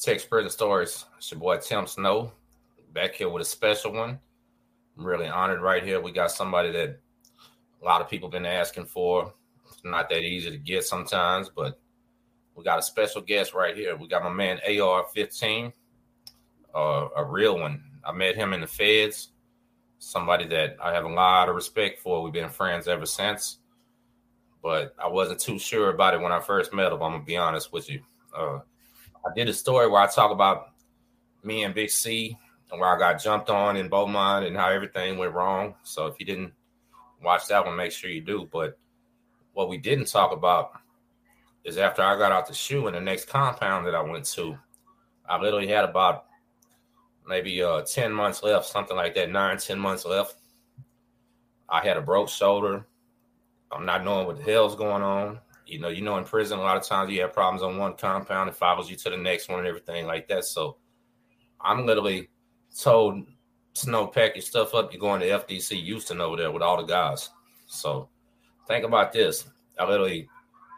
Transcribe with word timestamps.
Texas 0.00 0.28
Prison 0.28 0.50
Stories. 0.50 1.06
It's 1.16 1.30
your 1.30 1.40
boy 1.40 1.56
Tim 1.56 1.86
Sno 1.86 2.30
back 2.92 3.14
here 3.14 3.30
with 3.30 3.40
a 3.40 3.46
special 3.46 3.92
one. 3.92 4.18
I'm 4.96 5.04
really 5.04 5.26
honored 5.26 5.62
right 5.62 5.82
here. 5.82 6.00
We 6.00 6.12
got 6.12 6.30
somebody 6.30 6.70
that 6.72 7.00
a 7.80 7.84
lot 7.84 8.02
of 8.02 8.10
people 8.10 8.28
been 8.28 8.44
asking 8.44 8.86
for. 8.86 9.32
It's 9.66 9.84
not 9.84 10.10
that 10.10 10.20
easy 10.20 10.50
to 10.50 10.58
get 10.58 10.84
sometimes, 10.84 11.48
but 11.48 11.80
we 12.54 12.62
got 12.62 12.78
a 12.78 12.82
special 12.82 13.22
guest 13.22 13.54
right 13.54 13.74
here. 13.74 13.96
We 13.96 14.06
got 14.06 14.22
my 14.22 14.30
man 14.30 14.58
AR-15, 14.66 15.72
uh, 16.74 17.08
a 17.16 17.24
real 17.24 17.58
one. 17.58 17.82
I 18.04 18.12
met 18.12 18.36
him 18.36 18.52
in 18.52 18.60
the 18.60 18.66
feds. 18.66 19.28
Somebody 19.98 20.46
that 20.48 20.76
I 20.82 20.92
have 20.92 21.06
a 21.06 21.08
lot 21.08 21.48
of 21.48 21.54
respect 21.54 22.00
for. 22.00 22.22
We've 22.22 22.34
been 22.34 22.50
friends 22.50 22.86
ever 22.86 23.06
since, 23.06 23.60
but 24.62 24.94
I 25.02 25.08
wasn't 25.08 25.40
too 25.40 25.58
sure 25.58 25.88
about 25.88 26.12
it 26.12 26.20
when 26.20 26.32
I 26.32 26.40
first 26.40 26.74
met 26.74 26.92
him. 26.92 27.02
I'm 27.02 27.12
gonna 27.12 27.24
be 27.24 27.38
honest 27.38 27.72
with 27.72 27.88
you. 27.88 28.02
Uh, 28.36 28.58
I 29.26 29.34
did 29.34 29.48
a 29.48 29.52
story 29.52 29.88
where 29.88 30.02
I 30.02 30.06
talk 30.06 30.30
about 30.30 30.68
me 31.42 31.64
and 31.64 31.74
Big 31.74 31.90
C 31.90 32.38
and 32.70 32.80
where 32.80 32.94
I 32.94 32.98
got 32.98 33.20
jumped 33.20 33.50
on 33.50 33.76
in 33.76 33.88
Beaumont 33.88 34.46
and 34.46 34.56
how 34.56 34.70
everything 34.70 35.18
went 35.18 35.34
wrong. 35.34 35.74
So 35.82 36.06
if 36.06 36.14
you 36.20 36.26
didn't 36.26 36.52
watch 37.22 37.48
that 37.48 37.66
one, 37.66 37.76
make 37.76 37.90
sure 37.90 38.10
you 38.10 38.20
do. 38.20 38.48
But 38.52 38.78
what 39.52 39.68
we 39.68 39.78
didn't 39.78 40.06
talk 40.06 40.32
about 40.32 40.72
is 41.64 41.76
after 41.76 42.02
I 42.02 42.16
got 42.16 42.30
out 42.30 42.46
the 42.46 42.54
shoe 42.54 42.86
in 42.86 42.94
the 42.94 43.00
next 43.00 43.28
compound 43.28 43.86
that 43.86 43.94
I 43.96 44.02
went 44.02 44.26
to, 44.26 44.56
I 45.28 45.40
literally 45.40 45.66
had 45.66 45.84
about 45.84 46.26
maybe 47.26 47.60
uh 47.62 47.82
10 47.82 48.12
months 48.12 48.44
left, 48.44 48.66
something 48.66 48.96
like 48.96 49.14
that, 49.16 49.30
nine, 49.30 49.58
10 49.58 49.78
months 49.78 50.04
left. 50.04 50.36
I 51.68 51.84
had 51.84 51.96
a 51.96 52.02
broke 52.02 52.28
shoulder. 52.28 52.86
I'm 53.72 53.84
not 53.84 54.04
knowing 54.04 54.28
what 54.28 54.36
the 54.36 54.44
hell's 54.44 54.76
going 54.76 55.02
on. 55.02 55.40
You 55.66 55.80
know, 55.80 55.88
you 55.88 56.02
know, 56.02 56.16
in 56.16 56.24
prison, 56.24 56.58
a 56.58 56.62
lot 56.62 56.76
of 56.76 56.84
times 56.84 57.12
you 57.12 57.20
have 57.22 57.32
problems 57.32 57.62
on 57.62 57.76
one 57.76 57.94
compound, 57.94 58.48
it 58.48 58.54
follows 58.54 58.88
you 58.88 58.96
to 58.96 59.10
the 59.10 59.16
next 59.16 59.48
one 59.48 59.58
and 59.58 59.68
everything 59.68 60.06
like 60.06 60.28
that. 60.28 60.44
So 60.44 60.76
I'm 61.60 61.84
literally 61.84 62.28
told 62.80 63.26
Sno, 63.72 64.06
pack 64.06 64.36
your 64.36 64.42
stuff 64.42 64.74
up. 64.74 64.92
You're 64.92 65.00
going 65.00 65.20
to 65.20 65.26
FDC 65.26 65.82
Houston 65.82 66.20
over 66.20 66.36
there 66.36 66.52
with 66.52 66.62
all 66.62 66.76
the 66.76 66.84
guys. 66.84 67.30
So 67.66 68.08
think 68.68 68.84
about 68.84 69.12
this. 69.12 69.48
I 69.78 69.86
literally 69.86 70.28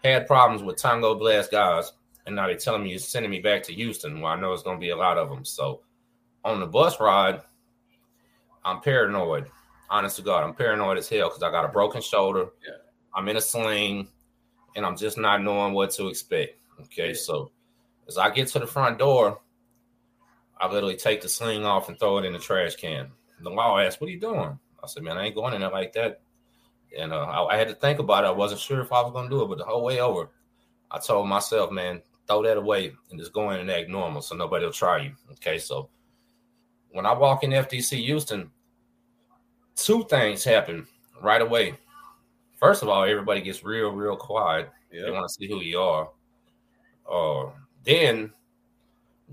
had 0.02 0.26
problems 0.26 0.62
with 0.62 0.76
Tango 0.76 1.14
Blast 1.14 1.50
guys, 1.50 1.92
and 2.26 2.34
now 2.34 2.46
they're 2.46 2.56
telling 2.56 2.82
me 2.82 2.90
you're 2.90 2.98
sending 2.98 3.30
me 3.30 3.40
back 3.40 3.62
to 3.64 3.74
Houston, 3.74 4.20
where 4.20 4.32
I 4.32 4.40
know 4.40 4.52
it's 4.52 4.62
going 4.62 4.78
to 4.78 4.80
be 4.80 4.90
a 4.90 4.96
lot 4.96 5.18
of 5.18 5.28
them. 5.28 5.44
So 5.44 5.82
on 6.44 6.60
the 6.60 6.66
bus 6.66 6.98
ride, 6.98 7.42
I'm 8.64 8.80
paranoid. 8.80 9.46
Honest 9.90 10.16
to 10.16 10.22
God, 10.22 10.44
I'm 10.44 10.54
paranoid 10.54 10.98
as 10.98 11.08
hell 11.08 11.28
because 11.28 11.42
I 11.42 11.50
got 11.50 11.64
a 11.64 11.68
broken 11.68 12.00
shoulder. 12.00 12.48
Yeah. 12.66 12.74
I'm 13.14 13.28
in 13.28 13.36
a 13.36 13.40
sling 13.40 14.08
and 14.78 14.86
I'm 14.86 14.96
just 14.96 15.18
not 15.18 15.42
knowing 15.42 15.74
what 15.74 15.90
to 15.92 16.06
expect. 16.06 16.60
Okay, 16.80 17.12
so 17.12 17.50
as 18.06 18.16
I 18.16 18.30
get 18.30 18.46
to 18.48 18.60
the 18.60 18.66
front 18.66 18.98
door, 18.98 19.40
I 20.60 20.68
literally 20.68 20.96
take 20.96 21.20
the 21.20 21.28
sling 21.28 21.64
off 21.64 21.88
and 21.88 21.98
throw 21.98 22.18
it 22.18 22.24
in 22.24 22.32
the 22.32 22.38
trash 22.38 22.76
can. 22.76 23.10
The 23.40 23.50
law 23.50 23.78
asked, 23.78 24.00
"What 24.00 24.06
are 24.06 24.12
you 24.12 24.20
doing?" 24.20 24.58
I 24.82 24.86
said, 24.86 25.02
"Man, 25.02 25.18
I 25.18 25.26
ain't 25.26 25.34
going 25.34 25.52
in 25.52 25.60
there 25.62 25.70
like 25.70 25.92
that." 25.94 26.20
And 26.96 27.12
uh, 27.12 27.24
I, 27.24 27.54
I, 27.54 27.56
had 27.56 27.68
to 27.68 27.74
think 27.74 27.98
about 27.98 28.24
it. 28.24 28.28
I 28.28 28.30
wasn't 28.30 28.60
sure 28.60 28.80
if 28.80 28.92
I 28.92 29.02
was 29.02 29.12
going 29.12 29.28
to 29.28 29.36
do 29.36 29.42
it, 29.42 29.48
but 29.48 29.58
the 29.58 29.64
whole 29.64 29.84
way 29.84 30.00
over, 30.00 30.30
I 30.90 31.00
told 31.00 31.28
myself, 31.28 31.72
"Man, 31.72 32.00
throw 32.28 32.44
that 32.44 32.56
away 32.56 32.92
and 33.10 33.18
just 33.18 33.32
go 33.32 33.50
in 33.50 33.60
and 33.60 33.70
act 33.70 33.88
normal, 33.88 34.22
so 34.22 34.36
nobody 34.36 34.64
will 34.64 34.72
try 34.72 34.98
you." 34.98 35.12
Okay, 35.32 35.58
so 35.58 35.88
when 36.90 37.04
I 37.04 37.12
walk 37.14 37.42
in 37.42 37.50
FDC 37.50 38.04
Houston, 38.04 38.50
two 39.74 40.04
things 40.04 40.44
happen 40.44 40.86
right 41.20 41.42
away. 41.42 41.74
First 42.58 42.82
of 42.82 42.88
all, 42.88 43.04
everybody 43.04 43.40
gets 43.40 43.62
real, 43.62 43.90
real 43.90 44.16
quiet. 44.16 44.70
Yep. 44.92 45.04
They 45.04 45.10
want 45.12 45.28
to 45.28 45.34
see 45.34 45.48
who 45.48 45.60
you 45.60 45.78
are. 45.80 46.10
Uh, 47.10 47.50
then 47.84 48.32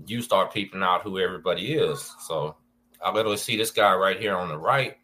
you 0.06 0.22
start 0.22 0.52
peeping 0.52 0.82
out 0.82 1.02
who 1.02 1.18
everybody 1.18 1.74
is. 1.74 2.14
So 2.20 2.56
I 3.02 3.10
literally 3.12 3.36
see 3.36 3.56
this 3.56 3.70
guy 3.70 3.94
right 3.94 4.18
here 4.18 4.36
on 4.36 4.48
the 4.48 4.58
right. 4.58 4.96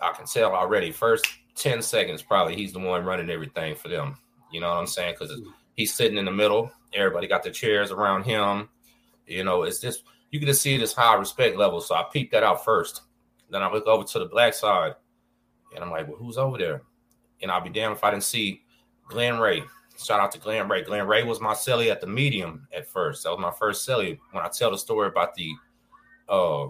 I 0.00 0.12
can 0.12 0.26
tell 0.26 0.52
already, 0.52 0.90
first 0.92 1.26
10 1.56 1.82
seconds, 1.82 2.22
probably 2.22 2.56
he's 2.56 2.72
the 2.72 2.78
one 2.78 3.04
running 3.04 3.30
everything 3.30 3.74
for 3.74 3.88
them. 3.88 4.16
You 4.50 4.60
know 4.60 4.68
what 4.68 4.78
I'm 4.78 4.86
saying? 4.86 5.16
Because 5.18 5.40
he's 5.74 5.94
sitting 5.94 6.18
in 6.18 6.24
the 6.24 6.30
middle. 6.30 6.72
Everybody 6.94 7.26
got 7.26 7.42
their 7.42 7.52
chairs 7.52 7.90
around 7.90 8.24
him. 8.24 8.68
You 9.26 9.44
know, 9.44 9.62
it's 9.62 9.80
just, 9.80 10.04
you 10.30 10.38
can 10.38 10.46
just 10.46 10.62
see 10.62 10.76
this 10.76 10.92
high 10.92 11.16
respect 11.16 11.56
level. 11.56 11.80
So 11.80 11.94
I 11.94 12.04
peep 12.12 12.30
that 12.30 12.42
out 12.42 12.64
first. 12.64 13.02
Then 13.50 13.62
I 13.62 13.70
look 13.70 13.86
over 13.86 14.04
to 14.04 14.18
the 14.18 14.26
black 14.26 14.54
side 14.54 14.94
and 15.74 15.84
I'm 15.84 15.90
like, 15.90 16.08
well, 16.08 16.16
who's 16.16 16.38
over 16.38 16.58
there? 16.58 16.82
And 17.44 17.52
I'll 17.52 17.60
be 17.60 17.68
damned 17.68 17.96
if 17.96 18.02
I 18.02 18.10
didn't 18.10 18.24
see 18.24 18.62
Glenn 19.06 19.38
Ray. 19.38 19.62
Shout 20.02 20.18
out 20.18 20.32
to 20.32 20.38
Glenn 20.38 20.66
Ray. 20.66 20.82
Glenn 20.82 21.06
Ray 21.06 21.22
was 21.22 21.42
my 21.42 21.52
celly 21.52 21.90
at 21.90 22.00
the 22.00 22.06
medium 22.06 22.66
at 22.74 22.88
first. 22.88 23.22
That 23.22 23.30
was 23.30 23.38
my 23.38 23.52
first 23.52 23.86
celly. 23.86 24.18
When 24.32 24.42
I 24.42 24.48
tell 24.48 24.70
the 24.70 24.78
story 24.78 25.08
about 25.08 25.34
the 25.34 25.52
uh, 26.28 26.68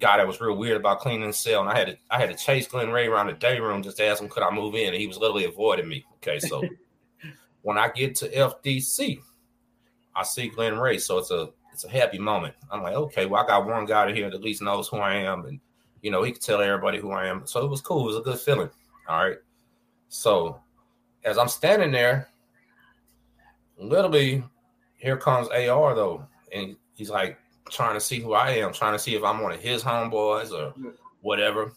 guy 0.00 0.16
that 0.16 0.26
was 0.26 0.40
real 0.40 0.56
weird 0.56 0.76
about 0.76 0.98
cleaning 0.98 1.28
the 1.28 1.32
cell, 1.32 1.60
and 1.60 1.70
I 1.70 1.78
had 1.78 1.86
to 1.86 1.98
I 2.10 2.18
had 2.18 2.28
to 2.28 2.36
chase 2.36 2.66
Glenn 2.66 2.90
Ray 2.90 3.06
around 3.06 3.28
the 3.28 3.34
day 3.34 3.60
room 3.60 3.82
just 3.82 3.98
to 3.98 4.04
ask 4.04 4.20
him 4.20 4.28
could 4.28 4.42
I 4.42 4.50
move 4.50 4.74
in, 4.74 4.88
and 4.88 4.96
he 4.96 5.06
was 5.06 5.16
literally 5.16 5.44
avoiding 5.44 5.88
me. 5.88 6.04
Okay, 6.16 6.40
so 6.40 6.62
when 7.62 7.78
I 7.78 7.88
get 7.88 8.16
to 8.16 8.28
FDC, 8.28 9.20
I 10.16 10.22
see 10.24 10.48
Glenn 10.48 10.76
Ray, 10.76 10.98
so 10.98 11.18
it's 11.18 11.30
a 11.30 11.50
it's 11.72 11.84
a 11.84 11.88
happy 11.90 12.18
moment. 12.18 12.54
I'm 12.70 12.82
like, 12.82 12.94
okay, 12.94 13.26
well 13.26 13.42
I 13.42 13.46
got 13.46 13.66
one 13.66 13.86
guy 13.86 14.12
here 14.12 14.28
that 14.28 14.36
at 14.36 14.42
least 14.42 14.60
knows 14.60 14.88
who 14.88 14.96
I 14.96 15.14
am, 15.14 15.46
and 15.46 15.60
you 16.02 16.10
know 16.10 16.24
he 16.24 16.32
can 16.32 16.40
tell 16.40 16.60
everybody 16.60 16.98
who 16.98 17.12
I 17.12 17.26
am. 17.26 17.46
So 17.46 17.64
it 17.64 17.70
was 17.70 17.80
cool. 17.80 18.02
It 18.02 18.08
was 18.08 18.16
a 18.16 18.22
good 18.22 18.40
feeling. 18.40 18.70
All 19.08 19.24
right. 19.24 19.38
So 20.10 20.60
as 21.24 21.38
I'm 21.38 21.48
standing 21.48 21.92
there, 21.92 22.28
literally, 23.78 24.42
here 24.96 25.16
comes 25.16 25.48
AR 25.48 25.94
though, 25.94 26.26
and 26.52 26.76
he's 26.94 27.10
like 27.10 27.38
trying 27.70 27.94
to 27.94 28.00
see 28.00 28.18
who 28.18 28.34
I 28.34 28.50
am, 28.50 28.72
trying 28.72 28.92
to 28.92 28.98
see 28.98 29.14
if 29.14 29.22
I'm 29.22 29.40
one 29.40 29.52
of 29.52 29.60
his 29.60 29.82
homeboys 29.82 30.50
or 30.50 30.74
whatever. 31.22 31.72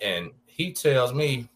And 0.00 0.30
he 0.46 0.72
tells 0.72 1.12
me, 1.12 1.48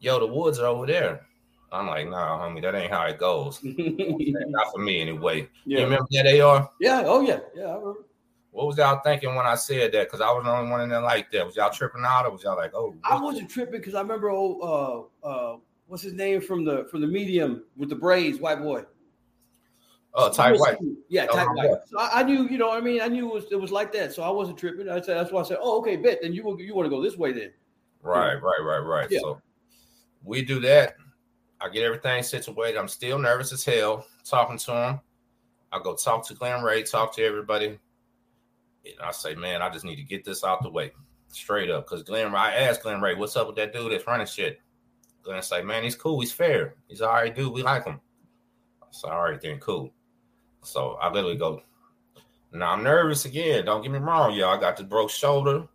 "Yo, 0.00 0.18
the 0.18 0.26
woods 0.26 0.58
are 0.58 0.66
over 0.66 0.86
there." 0.86 1.24
I'm 1.70 1.86
like, 1.86 2.08
"Nah, 2.08 2.40
homie, 2.40 2.60
that 2.62 2.74
ain't 2.74 2.92
how 2.92 3.04
it 3.06 3.18
goes. 3.18 3.60
Not 3.62 4.72
for 4.72 4.78
me 4.78 5.00
anyway." 5.00 5.48
Yeah. 5.64 5.78
You 5.78 5.84
remember 5.84 6.08
that 6.10 6.40
AR? 6.40 6.68
Yeah. 6.80 7.02
Oh 7.06 7.20
yeah. 7.20 7.38
Yeah. 7.54 7.66
I 7.66 7.76
remember. 7.76 8.05
What 8.56 8.68
was 8.68 8.78
y'all 8.78 9.02
thinking 9.04 9.34
when 9.34 9.44
I 9.44 9.54
said 9.54 9.92
that? 9.92 10.06
Because 10.06 10.22
I 10.22 10.32
was 10.32 10.44
the 10.44 10.50
only 10.50 10.70
one 10.70 10.80
in 10.80 10.88
there 10.88 11.02
like 11.02 11.30
that. 11.32 11.44
Was 11.44 11.56
y'all 11.56 11.68
tripping 11.68 12.04
out, 12.06 12.24
or 12.24 12.30
was 12.30 12.42
y'all 12.42 12.56
like, 12.56 12.74
"Oh"? 12.74 12.94
I 13.04 13.20
wasn't 13.20 13.50
tripping 13.50 13.80
because 13.80 13.94
I 13.94 14.00
remember 14.00 14.30
old 14.30 15.10
uh, 15.22 15.26
uh, 15.26 15.58
what's 15.88 16.02
his 16.02 16.14
name 16.14 16.40
from 16.40 16.64
the 16.64 16.86
from 16.90 17.02
the 17.02 17.06
medium 17.06 17.64
with 17.76 17.90
the 17.90 17.96
braids, 17.96 18.40
white 18.40 18.62
boy. 18.62 18.84
Oh, 20.14 20.32
Ty 20.32 20.52
White. 20.52 20.78
Yeah, 21.10 21.26
Ty 21.26 21.44
oh, 21.44 21.52
White. 21.52 21.80
So 21.84 21.98
I, 21.98 22.20
I, 22.20 22.22
knew, 22.22 22.48
you 22.48 22.56
know, 22.56 22.72
I 22.72 22.80
mean, 22.80 23.02
I 23.02 23.08
knew 23.08 23.28
it 23.28 23.34
was, 23.34 23.44
it 23.50 23.60
was 23.60 23.70
like 23.70 23.92
that, 23.92 24.14
so 24.14 24.22
I 24.22 24.30
wasn't 24.30 24.56
tripping. 24.56 24.88
I 24.88 25.02
said 25.02 25.18
that's 25.18 25.32
why 25.32 25.42
I 25.42 25.44
said, 25.44 25.58
oh, 25.60 25.78
okay, 25.80 25.96
bet. 25.96 26.20
Then 26.22 26.32
you 26.32 26.56
you 26.58 26.74
want 26.74 26.86
to 26.86 26.90
go 26.90 27.02
this 27.02 27.18
way 27.18 27.32
then. 27.32 27.52
Right, 28.00 28.36
right, 28.42 28.62
right, 28.62 28.78
right. 28.78 29.10
Yeah. 29.10 29.18
So 29.20 29.42
we 30.24 30.40
do 30.40 30.60
that. 30.60 30.96
I 31.60 31.68
get 31.68 31.82
everything 31.82 32.22
situated. 32.22 32.78
I'm 32.78 32.88
still 32.88 33.18
nervous 33.18 33.52
as 33.52 33.66
hell 33.66 34.06
talking 34.24 34.56
to 34.56 34.72
him. 34.72 35.00
I 35.72 35.78
go 35.82 35.94
talk 35.94 36.26
to 36.28 36.34
Glenn 36.34 36.62
Ray, 36.62 36.84
talk 36.84 37.14
to 37.16 37.22
everybody. 37.22 37.78
And 38.92 39.06
I 39.06 39.10
say, 39.12 39.34
man, 39.34 39.62
I 39.62 39.70
just 39.70 39.84
need 39.84 39.96
to 39.96 40.02
get 40.02 40.24
this 40.24 40.44
out 40.44 40.62
the 40.62 40.70
way 40.70 40.92
straight 41.28 41.70
up. 41.70 41.86
Because 41.86 42.02
Glenn, 42.02 42.34
I 42.34 42.54
asked 42.54 42.82
Glenn 42.82 43.00
Ray, 43.00 43.14
what's 43.14 43.36
up 43.36 43.46
with 43.46 43.56
that 43.56 43.72
dude 43.72 43.92
that's 43.92 44.06
running 44.06 44.26
shit? 44.26 44.60
Glenn 45.22 45.42
say, 45.42 45.62
man, 45.62 45.82
he's 45.82 45.96
cool. 45.96 46.20
He's 46.20 46.32
fair. 46.32 46.74
He's 46.88 47.00
all 47.00 47.12
right, 47.12 47.34
dude. 47.34 47.52
We 47.52 47.62
like 47.62 47.84
him. 47.84 48.00
I 48.82 48.86
said, 48.90 49.10
all 49.10 49.22
right, 49.22 49.40
then, 49.40 49.58
cool. 49.58 49.92
So 50.62 50.98
I 51.00 51.10
literally 51.10 51.36
go, 51.36 51.62
now 52.52 52.72
I'm 52.72 52.82
nervous 52.82 53.24
again. 53.24 53.64
Don't 53.64 53.82
get 53.82 53.90
me 53.90 53.98
wrong, 53.98 54.34
y'all. 54.34 54.56
I 54.56 54.60
got 54.60 54.76
the 54.76 54.84
broke 54.84 55.10
shoulder. 55.10 55.66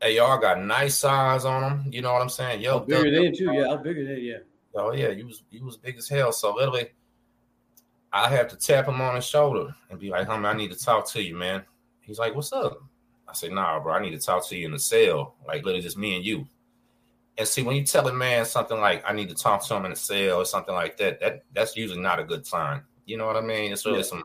Hey, 0.00 0.16
y'all 0.16 0.38
got 0.38 0.62
nice 0.62 0.96
size 0.96 1.44
on 1.44 1.62
them. 1.62 1.92
You 1.92 2.02
know 2.02 2.12
what 2.12 2.22
I'm 2.22 2.30
saying? 2.30 2.62
Yo, 2.62 2.78
I'm 2.78 2.86
bigger 2.86 3.10
than 3.10 3.34
too. 3.34 3.52
Yeah, 3.52 3.72
I'm 3.72 3.82
bigger 3.82 4.04
than 4.04 4.22
yeah. 4.22 4.38
Oh 4.74 4.92
yeah, 4.92 5.08
you 5.08 5.26
was 5.26 5.42
you 5.50 5.64
was 5.64 5.76
big 5.76 5.98
as 5.98 6.08
hell. 6.08 6.32
So 6.32 6.54
literally, 6.54 6.88
I 8.12 8.28
have 8.28 8.48
to 8.48 8.56
tap 8.56 8.86
him 8.86 9.00
on 9.00 9.14
the 9.14 9.20
shoulder 9.20 9.74
and 9.90 9.98
be 9.98 10.10
like, 10.10 10.26
"Homie, 10.26 10.46
I 10.46 10.54
need 10.54 10.72
to 10.72 10.78
talk 10.78 11.06
to 11.10 11.22
you, 11.22 11.36
man." 11.36 11.62
He's 12.10 12.18
like, 12.18 12.34
"What's 12.34 12.52
up?" 12.52 12.82
I 13.28 13.34
say, 13.34 13.48
"Nah, 13.48 13.78
bro, 13.78 13.94
I 13.94 14.02
need 14.02 14.10
to 14.10 14.18
talk 14.18 14.46
to 14.48 14.56
you 14.56 14.66
in 14.66 14.72
the 14.72 14.80
cell, 14.80 15.36
like 15.46 15.64
literally 15.64 15.80
just 15.80 15.96
me 15.96 16.16
and 16.16 16.24
you." 16.24 16.44
And 17.38 17.46
see, 17.46 17.62
when 17.62 17.76
you 17.76 17.84
tell 17.84 18.08
a 18.08 18.12
man 18.12 18.44
something 18.44 18.80
like 18.80 19.08
"I 19.08 19.12
need 19.12 19.28
to 19.28 19.34
talk 19.36 19.64
to 19.64 19.76
him 19.76 19.84
in 19.84 19.92
the 19.92 19.96
cell" 19.96 20.40
or 20.40 20.44
something 20.44 20.74
like 20.74 20.96
that, 20.96 21.20
that 21.20 21.44
that's 21.54 21.76
usually 21.76 22.00
not 22.00 22.18
a 22.18 22.24
good 22.24 22.44
sign. 22.44 22.82
You 23.06 23.16
know 23.16 23.26
what 23.26 23.36
I 23.36 23.42
mean? 23.42 23.72
It's 23.72 23.86
really 23.86 23.98
yeah. 23.98 24.04
some. 24.04 24.24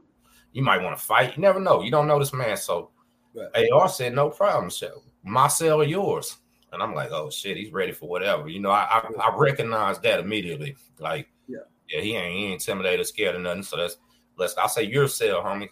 You 0.52 0.64
might 0.64 0.82
want 0.82 0.98
to 0.98 1.04
fight. 1.04 1.36
You 1.36 1.44
never 1.44 1.60
know. 1.60 1.84
You 1.84 1.92
don't 1.92 2.08
know 2.08 2.18
this 2.18 2.34
man. 2.34 2.58
So, 2.58 2.90
right. 3.36 3.72
AR 3.72 3.88
said, 3.88 4.16
"No 4.16 4.32
problem, 4.32 4.72
so 4.72 5.04
my 5.24 5.48
cell 5.48 5.82
or 5.82 5.86
yours." 5.86 6.38
And 6.74 6.82
I'm 6.82 6.96
like, 6.96 7.12
"Oh 7.12 7.30
shit, 7.30 7.58
he's 7.58 7.72
ready 7.72 7.92
for 7.92 8.10
whatever." 8.10 8.50
You 8.50 8.62
know, 8.62 8.72
I 8.72 8.86
I, 8.90 9.30
I 9.30 9.36
recognize 9.38 10.00
that 10.00 10.20
immediately. 10.20 10.76
Like, 10.98 11.28
yeah, 11.48 11.60
yeah, 11.88 12.02
he 12.02 12.16
ain't, 12.16 12.34
he 12.34 12.46
ain't 12.46 12.54
intimidated, 12.54 13.06
scared, 13.06 13.36
or 13.36 13.40
nothing. 13.40 13.62
So 13.62 13.78
that's 13.78 13.98
let's. 14.40 14.58
I 14.58 14.66
say 14.66 14.84
your 14.86 15.08
cell, 15.08 15.44
homie. 15.44 15.70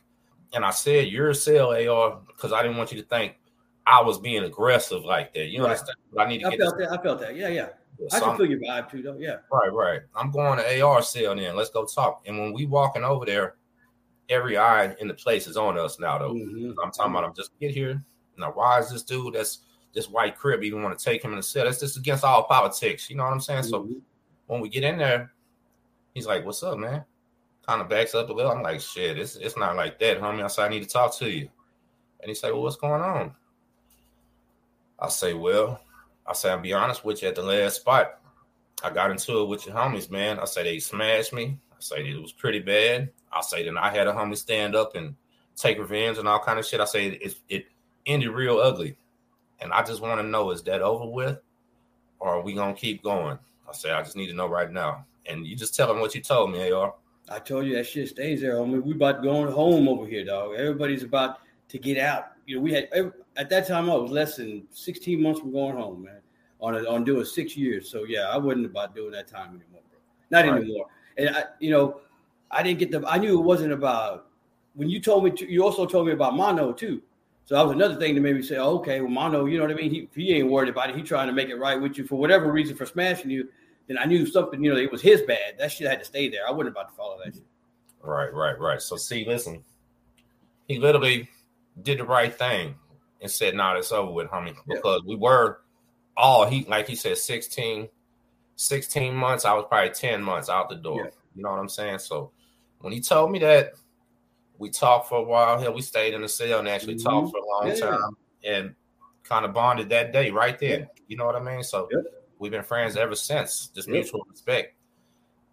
And 0.53 0.63
I 0.63 0.71
said 0.71 1.07
your 1.07 1.33
cell, 1.33 1.73
AR, 1.73 2.19
because 2.27 2.53
I 2.53 2.61
didn't 2.61 2.77
want 2.77 2.91
you 2.91 3.01
to 3.01 3.07
think 3.07 3.35
I 3.85 4.01
was 4.01 4.19
being 4.19 4.43
aggressive 4.43 5.03
like 5.03 5.33
that. 5.33 5.47
You 5.47 5.59
right. 5.63 5.71
understand? 5.71 5.97
I 6.17 6.25
need 6.27 6.39
to 6.39 6.47
I 6.47 6.57
felt 6.57 6.77
that. 6.77 6.91
I 6.91 7.01
felt 7.01 7.19
that. 7.21 7.35
Yeah, 7.35 7.47
yeah. 7.49 7.69
I 8.11 8.19
can 8.19 8.37
feel 8.37 8.49
your 8.49 8.59
vibe 8.59 8.89
too, 8.89 9.01
though. 9.01 9.17
Yeah. 9.17 9.37
Right, 9.51 9.71
right. 9.71 10.01
I'm 10.15 10.31
going 10.31 10.59
to 10.59 10.81
AR 10.81 11.01
cell 11.01 11.35
then. 11.35 11.55
Let's 11.55 11.69
go 11.69 11.85
talk. 11.85 12.23
And 12.25 12.37
when 12.39 12.53
we 12.53 12.65
walking 12.65 13.03
over 13.03 13.25
there, 13.25 13.55
every 14.29 14.57
eye 14.57 14.95
in 14.99 15.07
the 15.07 15.13
place 15.13 15.47
is 15.47 15.57
on 15.57 15.77
us 15.77 15.99
now, 15.99 16.17
though. 16.17 16.33
Mhm. 16.33 16.75
I'm 16.83 16.91
talking 16.91 17.11
about. 17.11 17.23
I'm 17.23 17.33
just 17.33 17.51
get 17.59 17.71
here. 17.71 18.03
Now, 18.37 18.51
why 18.51 18.79
is 18.79 18.89
this 18.89 19.03
dude 19.03 19.35
that's 19.35 19.59
this 19.93 20.09
white 20.09 20.35
crip 20.37 20.63
even 20.63 20.81
want 20.81 20.97
to 20.97 21.03
take 21.03 21.23
him 21.23 21.31
in 21.31 21.37
the 21.37 21.43
cell? 21.43 21.65
That's 21.65 21.79
just 21.79 21.97
against 21.97 22.23
all 22.23 22.43
politics. 22.43 23.09
You 23.09 23.15
know 23.17 23.23
what 23.23 23.33
I'm 23.33 23.39
saying? 23.39 23.63
So 23.63 23.83
Mhm. 23.83 24.01
when 24.47 24.59
we 24.59 24.69
get 24.69 24.83
in 24.83 24.97
there, 24.97 25.33
he's 26.13 26.25
like, 26.25 26.45
"What's 26.45 26.63
up, 26.63 26.77
man?" 26.79 27.05
Kind 27.67 27.81
of 27.81 27.89
backs 27.89 28.13
up 28.13 28.29
a 28.29 28.33
little. 28.33 28.51
I'm 28.51 28.61
like, 28.61 28.81
"Shit, 28.81 29.17
it's 29.17 29.37
it's 29.37 29.55
not 29.55 29.75
like 29.75 29.97
that, 29.99 30.19
homie." 30.19 30.43
I 30.43 30.47
said, 30.47 30.65
"I 30.65 30.69
need 30.69 30.83
to 30.83 30.89
talk 30.89 31.15
to 31.17 31.29
you," 31.29 31.49
and 32.19 32.27
he 32.27 32.35
said, 32.35 32.51
"Well, 32.51 32.61
what's 32.61 32.75
going 32.75 33.01
on?" 33.01 33.33
I 34.99 35.07
say, 35.09 35.33
"Well," 35.33 35.79
I 36.27 36.33
say, 36.33 36.49
"I'll 36.49 36.59
be 36.59 36.73
honest 36.73 37.05
with 37.05 37.21
you. 37.21 37.29
At 37.29 37.35
the 37.35 37.41
last 37.41 37.77
spot, 37.77 38.19
I 38.83 38.89
got 38.89 39.11
into 39.11 39.39
it 39.39 39.47
with 39.47 39.65
your 39.65 39.75
homies, 39.75 40.11
man. 40.11 40.39
I 40.39 40.45
say 40.45 40.63
they 40.63 40.79
smashed 40.79 41.31
me. 41.31 41.57
I 41.71 41.75
say 41.79 42.05
it 42.05 42.21
was 42.21 42.33
pretty 42.33 42.59
bad. 42.59 43.09
I 43.31 43.41
say 43.41 43.63
then 43.63 43.77
I 43.77 43.89
had 43.89 44.07
a 44.07 44.13
homie 44.13 44.37
stand 44.37 44.75
up 44.75 44.95
and 44.95 45.15
take 45.55 45.79
revenge 45.79 46.17
and 46.17 46.27
all 46.27 46.39
kind 46.39 46.59
of 46.59 46.65
shit. 46.65 46.81
I 46.81 46.85
say 46.85 47.07
it 47.07 47.35
it 47.47 47.65
ended 48.05 48.31
real 48.31 48.59
ugly, 48.59 48.97
and 49.61 49.71
I 49.71 49.83
just 49.83 50.01
want 50.01 50.19
to 50.19 50.27
know 50.27 50.51
is 50.51 50.63
that 50.63 50.81
over 50.81 51.05
with, 51.05 51.39
or 52.19 52.29
are 52.29 52.41
we 52.41 52.53
gonna 52.53 52.73
keep 52.73 53.03
going? 53.03 53.39
I 53.69 53.73
say 53.73 53.91
I 53.91 54.03
just 54.03 54.17
need 54.17 54.27
to 54.27 54.33
know 54.33 54.47
right 54.47 54.69
now. 54.69 55.05
And 55.25 55.47
you 55.47 55.55
just 55.55 55.75
tell 55.75 55.87
them 55.87 56.01
what 56.01 56.13
you 56.13 56.21
told 56.21 56.51
me, 56.51 56.69
AR. 56.69 56.93
I 57.29 57.39
told 57.39 57.65
you 57.65 57.75
that 57.75 57.87
shit 57.87 58.09
stays 58.09 58.41
there. 58.41 58.55
homie. 58.55 58.81
we 58.81 58.93
about 58.93 59.23
going 59.23 59.51
home 59.51 59.87
over 59.87 60.05
here, 60.05 60.25
dog. 60.25 60.55
Everybody's 60.55 61.03
about 61.03 61.39
to 61.69 61.79
get 61.79 61.97
out. 61.97 62.33
You 62.45 62.57
know, 62.57 62.61
we 62.61 62.73
had 62.73 62.89
at 63.37 63.49
that 63.49 63.67
time 63.67 63.89
I 63.89 63.95
was 63.95 64.11
less 64.11 64.35
than 64.35 64.63
16 64.71 65.21
months 65.21 65.39
from 65.39 65.51
going 65.51 65.75
home, 65.75 66.03
man. 66.03 66.19
On 66.59 66.75
a, 66.75 66.89
on 66.89 67.03
doing 67.03 67.25
six 67.25 67.57
years. 67.57 67.89
So 67.89 68.05
yeah, 68.05 68.29
I 68.29 68.37
wasn't 68.37 68.65
about 68.65 68.95
doing 68.95 69.11
that 69.11 69.27
time 69.27 69.49
anymore, 69.49 69.81
bro. 69.89 69.99
Not 70.29 70.45
Right. 70.49 70.61
anymore. 70.61 70.85
And 71.17 71.35
I, 71.35 71.43
you 71.59 71.71
know, 71.71 71.99
I 72.51 72.63
didn't 72.63 72.79
get 72.79 72.91
the. 72.91 73.05
I 73.07 73.17
knew 73.17 73.37
it 73.39 73.43
wasn't 73.43 73.73
about. 73.73 74.27
When 74.75 74.89
you 74.89 74.99
told 74.99 75.23
me, 75.23 75.31
to, 75.31 75.51
you 75.51 75.63
also 75.63 75.85
told 75.85 76.07
me 76.07 76.13
about 76.13 76.35
Mono 76.35 76.71
too. 76.71 77.01
So 77.45 77.55
that 77.55 77.63
was 77.63 77.73
another 77.73 77.95
thing 77.95 78.15
that 78.15 78.21
made 78.21 78.35
me 78.35 78.41
say, 78.41 78.55
oh, 78.57 78.77
okay, 78.77 79.01
well, 79.01 79.09
Mono, 79.09 79.45
you 79.45 79.57
know 79.57 79.65
what 79.65 79.71
I 79.71 79.75
mean? 79.75 79.91
He, 79.91 80.09
he 80.15 80.33
ain't 80.33 80.49
worried 80.49 80.69
about 80.69 80.89
it. 80.89 80.95
He 80.95 81.03
trying 81.03 81.27
to 81.27 81.33
make 81.33 81.49
it 81.49 81.57
right 81.57 81.79
with 81.79 81.97
you 81.97 82.05
for 82.05 82.15
whatever 82.15 82.51
reason 82.51 82.75
for 82.75 82.85
smashing 82.85 83.29
you. 83.29 83.49
Then 83.87 83.97
I 83.97 84.05
knew 84.05 84.25
something, 84.25 84.63
you 84.63 84.73
know, 84.73 84.79
it 84.79 84.91
was 84.91 85.01
his 85.01 85.21
bad. 85.23 85.57
That 85.57 85.71
shit 85.71 85.89
had 85.89 85.99
to 85.99 86.05
stay 86.05 86.29
there. 86.29 86.47
I 86.47 86.51
wasn't 86.51 86.69
about 86.69 86.89
to 86.89 86.95
follow 86.95 87.17
that 87.23 87.33
shit. 87.33 87.43
Right, 88.01 88.33
right, 88.33 88.57
right. 88.59 88.81
So 88.81 88.95
see, 88.95 89.25
listen, 89.25 89.63
he 90.67 90.79
literally 90.79 91.29
did 91.81 91.99
the 91.99 92.05
right 92.05 92.33
thing 92.33 92.75
and 93.21 93.29
said, 93.31 93.55
"Nah, 93.55 93.75
it's 93.75 93.91
over 93.91 94.11
with, 94.11 94.27
homie." 94.27 94.55
Yeah. 94.67 94.75
Because 94.75 95.01
we 95.05 95.15
were 95.15 95.61
all 96.15 96.45
he, 96.45 96.65
like 96.65 96.87
he 96.87 96.95
said, 96.95 97.17
16, 97.17 97.89
16 98.55 99.13
months. 99.13 99.45
I 99.45 99.53
was 99.53 99.65
probably 99.67 99.91
ten 99.91 100.21
months 100.21 100.49
out 100.49 100.69
the 100.69 100.75
door. 100.75 101.05
Yeah. 101.05 101.11
You 101.35 101.43
know 101.43 101.51
what 101.51 101.59
I'm 101.59 101.69
saying? 101.69 101.99
So 101.99 102.31
when 102.79 102.93
he 102.93 103.01
told 103.01 103.31
me 103.31 103.39
that, 103.39 103.73
we 104.57 104.69
talked 104.69 105.09
for 105.09 105.17
a 105.19 105.23
while. 105.23 105.59
Hell, 105.59 105.73
we 105.73 105.81
stayed 105.81 106.13
in 106.13 106.21
the 106.21 106.29
cell 106.29 106.59
and 106.59 106.67
actually 106.67 106.95
Mhm. 106.95 107.03
talked 107.03 107.31
for 107.31 107.37
a 107.37 107.45
long 107.45 107.67
Yeah. 107.67 107.75
time 107.75 108.17
and 108.43 108.75
kind 109.23 109.45
of 109.45 109.53
bonded 109.53 109.89
that 109.89 110.11
day 110.13 110.29
right 110.29 110.59
there. 110.59 110.89
You 111.07 111.17
know 111.17 111.25
what 111.25 111.35
I 111.35 111.39
mean? 111.39 111.63
So 111.63 111.87
Yep. 111.91 112.03
We've 112.43 112.51
been 112.51 112.61
friends 112.61 112.97
ever 112.97 113.15
since. 113.15 113.67
Just 113.73 113.87
Yep. 113.87 113.95
mutual 113.95 114.25
respect. 114.29 114.75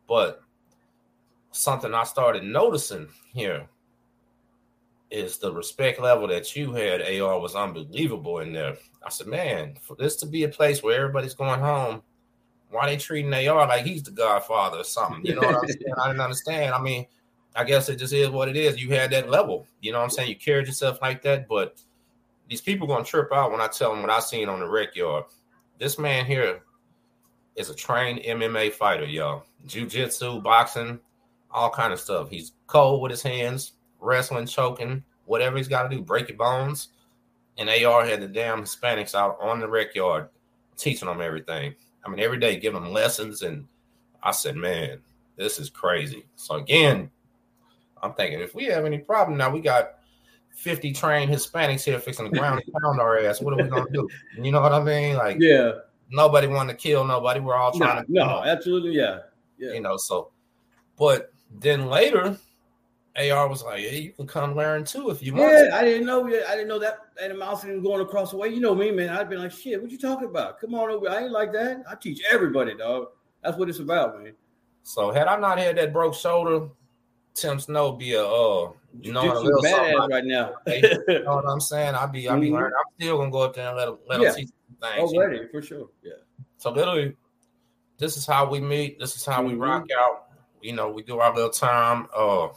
But 0.08 0.42
something 1.52 1.94
I 1.94 2.04
started 2.04 2.42
noticing 2.42 3.08
here 3.32 3.68
is 5.10 5.38
the 5.38 5.52
respect 5.52 6.00
level 6.00 6.28
that 6.28 6.54
you 6.54 6.72
had, 6.72 7.00
AR, 7.00 7.40
was 7.40 7.54
unbelievable 7.54 8.40
in 8.40 8.52
there. 8.52 8.76
I 9.04 9.08
said, 9.08 9.28
man, 9.28 9.76
for 9.80 9.96
this 9.96 10.16
to 10.16 10.26
be 10.26 10.44
a 10.44 10.48
place 10.48 10.82
where 10.82 11.00
everybody's 11.00 11.34
going 11.34 11.60
home, 11.60 12.02
why 12.70 12.86
they 12.86 12.96
treating 12.96 13.32
AR 13.32 13.66
like 13.66 13.84
he's 13.84 14.02
the 14.02 14.10
godfather 14.10 14.78
or 14.78 14.84
something? 14.84 15.24
You 15.24 15.34
know 15.36 15.42
what 15.42 15.56
I'm 15.56 15.66
saying? 15.68 15.94
I 16.00 16.08
didn't 16.08 16.20
understand. 16.20 16.74
I 16.74 16.80
mean, 16.80 17.06
I 17.56 17.64
guess 17.64 17.88
it 17.88 17.96
just 17.96 18.12
is 18.12 18.30
what 18.30 18.48
it 18.48 18.56
is. 18.56 18.80
You 18.80 18.90
had 18.90 19.10
that 19.12 19.28
level. 19.28 19.66
You 19.80 19.92
know 19.92 19.98
what 19.98 20.04
I'm 20.04 20.10
saying? 20.10 20.28
You 20.28 20.36
carried 20.36 20.66
yourself 20.66 20.98
like 21.02 21.22
that, 21.22 21.48
but 21.48 21.80
these 22.48 22.60
people 22.60 22.86
gonna 22.86 23.04
trip 23.04 23.32
out 23.32 23.50
when 23.50 23.60
I 23.60 23.66
tell 23.68 23.90
them 23.90 24.02
what 24.02 24.10
I 24.10 24.20
seen 24.20 24.48
on 24.48 24.60
the 24.60 24.68
rec 24.68 24.94
yard. 24.94 25.24
This 25.78 25.98
man 25.98 26.26
here 26.26 26.62
is 27.56 27.70
a 27.70 27.74
trained 27.74 28.20
MMA 28.20 28.72
fighter, 28.72 29.04
y'all. 29.04 29.44
Jiu-jitsu, 29.66 30.40
boxing, 30.40 30.98
all 31.50 31.70
kind 31.70 31.92
of 31.92 32.00
stuff. 32.00 32.30
He's 32.30 32.52
cold 32.66 33.02
with 33.02 33.10
his 33.10 33.22
hands, 33.22 33.72
wrestling, 34.00 34.46
choking, 34.46 35.02
whatever 35.26 35.56
he's 35.56 35.68
got 35.68 35.88
to 35.88 35.96
do, 35.96 36.02
break 36.02 36.28
your 36.28 36.38
bones. 36.38 36.88
And 37.58 37.68
AR 37.68 38.06
had 38.06 38.20
the 38.20 38.28
damn 38.28 38.62
Hispanics 38.62 39.14
out 39.14 39.36
on 39.40 39.60
the 39.60 39.68
rec 39.68 39.94
yard 39.94 40.28
teaching 40.76 41.08
them 41.08 41.20
everything. 41.20 41.74
I 42.04 42.08
mean, 42.08 42.20
every 42.20 42.38
day 42.38 42.56
giving 42.56 42.82
them 42.82 42.92
lessons. 42.92 43.42
And 43.42 43.66
I 44.22 44.30
said, 44.30 44.56
man, 44.56 45.00
this 45.36 45.58
is 45.58 45.68
crazy. 45.68 46.24
So 46.36 46.54
again, 46.54 47.10
I'm 48.02 48.14
thinking 48.14 48.40
if 48.40 48.54
we 48.54 48.64
have 48.66 48.86
any 48.86 48.98
problem 48.98 49.36
now, 49.36 49.50
we 49.50 49.60
got 49.60 49.96
50 50.50 50.92
trained 50.92 51.30
Hispanics 51.30 51.84
here 51.84 51.98
fixing 51.98 52.30
the 52.30 52.38
ground 52.38 52.62
and 52.64 52.74
pound 52.82 53.00
our 53.00 53.18
ass. 53.18 53.40
What 53.40 53.54
are 53.54 53.62
we 53.62 53.68
gonna 53.68 53.90
do? 53.92 54.08
You 54.38 54.52
know 54.52 54.60
what 54.60 54.72
I 54.72 54.82
mean? 54.82 55.16
Like 55.16 55.36
Yeah. 55.38 55.72
Nobody 56.10 56.46
wanted 56.46 56.72
to 56.72 56.78
kill 56.78 57.04
nobody. 57.04 57.40
We're 57.40 57.54
all 57.54 57.72
No, 57.72 57.78
trying 57.86 58.04
to 58.04 58.12
no, 58.12 58.22
you 58.22 58.26
know, 58.28 58.42
absolutely, 58.44 58.92
yeah. 58.92 59.20
Yeah. 59.58 59.72
you 59.72 59.80
know. 59.80 59.96
So, 59.96 60.30
but 60.98 61.32
then 61.60 61.86
later, 61.86 62.36
AR 63.16 63.48
was 63.48 63.62
like, 63.62 63.80
"Hey, 63.80 64.00
you 64.00 64.12
can 64.12 64.26
come 64.26 64.56
learn 64.56 64.84
too 64.84 65.10
if 65.10 65.22
you 65.22 65.34
want." 65.34 65.52
Yeah, 65.52 65.68
to. 65.70 65.76
I 65.76 65.84
didn't 65.84 66.06
know. 66.06 66.26
I 66.26 66.30
didn't 66.54 66.68
know 66.68 66.78
that 66.80 66.98
animosity 67.22 67.74
was 67.74 67.82
going 67.82 68.00
across 68.00 68.30
the 68.32 68.36
way. 68.38 68.48
You 68.48 68.60
know 68.60 68.74
me, 68.74 68.90
man. 68.90 69.10
I'd 69.10 69.30
be 69.30 69.36
like, 69.36 69.52
"Shit, 69.52 69.80
what 69.80 69.90
you 69.90 69.98
talking 69.98 70.28
about? 70.28 70.60
Come 70.60 70.74
on 70.74 70.90
over. 70.90 71.08
I 71.08 71.22
ain't 71.22 71.32
like 71.32 71.52
that. 71.52 71.82
I 71.88 71.94
teach 71.94 72.20
everybody, 72.30 72.74
dog. 72.74 73.08
That's 73.42 73.56
what 73.56 73.68
it's 73.68 73.78
about, 73.78 74.22
man. 74.22 74.32
So 74.82 75.12
had 75.12 75.26
I 75.28 75.38
not 75.38 75.58
had 75.58 75.76
that 75.76 75.92
broke 75.92 76.14
shoulder, 76.14 76.68
Tim 77.34 77.60
Sno 77.60 77.92
be 77.92 78.14
a 78.14 78.24
uh, 78.24 78.72
you 79.00 79.12
know, 79.12 79.20
a 79.20 79.24
Jiu-jitsu 79.42 79.60
little 79.60 80.08
right 80.08 80.24
now. 80.24 80.54
You 80.66 81.22
know 81.24 81.36
what 81.36 81.44
I'm 81.48 81.60
saying? 81.60 81.94
I'd 81.94 82.12
be, 82.12 82.28
I'd 82.28 82.40
be 82.40 82.48
Mhm. 82.48 82.52
learning. 82.54 82.72
I'm 82.76 82.92
still 82.98 83.18
gonna 83.18 83.30
go 83.30 83.42
up 83.42 83.54
there 83.54 83.68
and 83.68 83.76
let 83.76 83.88
him, 83.88 83.98
let 84.08 84.20
Yeah. 84.20 84.28
him 84.30 84.34
teach 84.36 84.50
things. 84.80 85.12
Already, 85.12 85.46
for 85.48 85.62
sure. 85.62 85.88
Yeah. 86.02 86.12
So 86.58 86.70
literally, 86.70 87.16
this 87.98 88.16
is 88.16 88.26
how 88.26 88.48
we 88.48 88.60
meet. 88.60 88.98
This 88.98 89.16
is 89.16 89.24
how 89.24 89.42
we 89.42 89.52
Mhm. 89.52 89.62
rock 89.62 89.86
out. 89.98 90.26
You 90.60 90.72
know, 90.74 90.90
we 90.90 91.02
do 91.02 91.18
our 91.18 91.34
little 91.34 91.50
time. 91.50 92.08
Uh, 92.14 92.48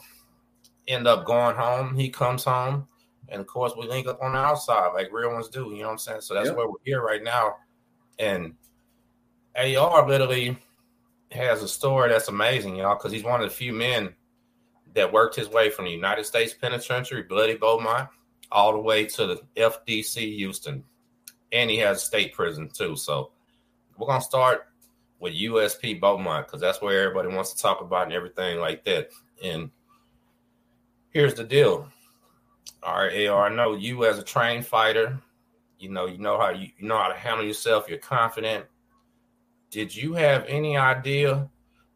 end 0.88 1.06
up 1.06 1.24
going 1.24 1.56
home. 1.56 1.94
He 1.94 2.10
comes 2.10 2.44
home, 2.44 2.86
and 3.28 3.40
of 3.40 3.46
course, 3.46 3.72
we 3.76 3.86
link 3.86 4.06
up 4.06 4.22
on 4.22 4.32
the 4.32 4.38
outside 4.38 4.92
like 4.94 5.10
real 5.12 5.30
ones 5.32 5.48
do. 5.48 5.70
You 5.70 5.78
know 5.78 5.86
what 5.86 5.92
I'm 5.92 5.98
saying? 5.98 6.20
So 6.22 6.34
that's 6.34 6.48
Yep. 6.48 6.56
where 6.56 6.68
we're 6.68 6.76
here 6.84 7.02
right 7.02 7.22
now. 7.22 7.56
And 8.18 8.56
AR 9.56 10.06
literally 10.06 10.58
has 11.30 11.62
a 11.62 11.68
story 11.68 12.10
that's 12.10 12.28
amazing, 12.28 12.76
y'all, 12.76 12.96
because 12.96 13.12
he's 13.12 13.24
one 13.24 13.42
of 13.42 13.48
the 13.48 13.54
few 13.54 13.72
men 13.72 14.14
that 14.94 15.12
worked 15.12 15.34
his 15.34 15.48
way 15.48 15.70
from 15.70 15.86
the 15.86 15.90
United 15.90 16.24
States 16.24 16.54
Penitentiary, 16.54 17.22
Bloody 17.22 17.56
Beaumont, 17.56 18.08
all 18.52 18.72
the 18.72 18.78
way 18.78 19.04
to 19.06 19.26
the 19.26 19.42
FDC 19.56 20.36
Houston. 20.36 20.84
And 21.54 21.70
he 21.70 21.78
has 21.78 22.02
a 22.02 22.06
state 22.06 22.34
prison 22.34 22.68
too. 22.68 22.96
So 22.96 23.30
we're 23.96 24.08
gonna 24.08 24.20
start 24.20 24.66
with 25.20 25.32
USP 25.32 25.98
Beaumont 26.00 26.46
because 26.46 26.60
that's 26.60 26.82
where 26.82 27.02
everybody 27.02 27.34
wants 27.34 27.54
to 27.54 27.62
talk 27.62 27.80
about 27.80 28.04
and 28.04 28.12
everything 28.12 28.58
like 28.58 28.84
that. 28.84 29.08
And 29.42 29.70
here's 31.10 31.32
the 31.32 31.44
deal. 31.44 31.88
All 32.82 32.98
right, 32.98 33.26
AR, 33.26 33.46
I 33.46 33.54
know 33.54 33.74
you 33.74 34.04
as 34.04 34.18
a 34.18 34.22
trained 34.22 34.66
fighter, 34.66 35.18
you 35.78 35.88
know, 35.88 36.06
you 36.06 36.18
know 36.18 36.38
how 36.38 36.50
you, 36.50 36.68
you 36.76 36.86
know 36.86 36.98
how 36.98 37.08
to 37.08 37.14
handle 37.14 37.46
yourself, 37.46 37.88
you're 37.88 37.98
confident. 37.98 38.66
Did 39.70 39.94
you 39.94 40.12
have 40.14 40.44
any 40.46 40.76
idea 40.76 41.48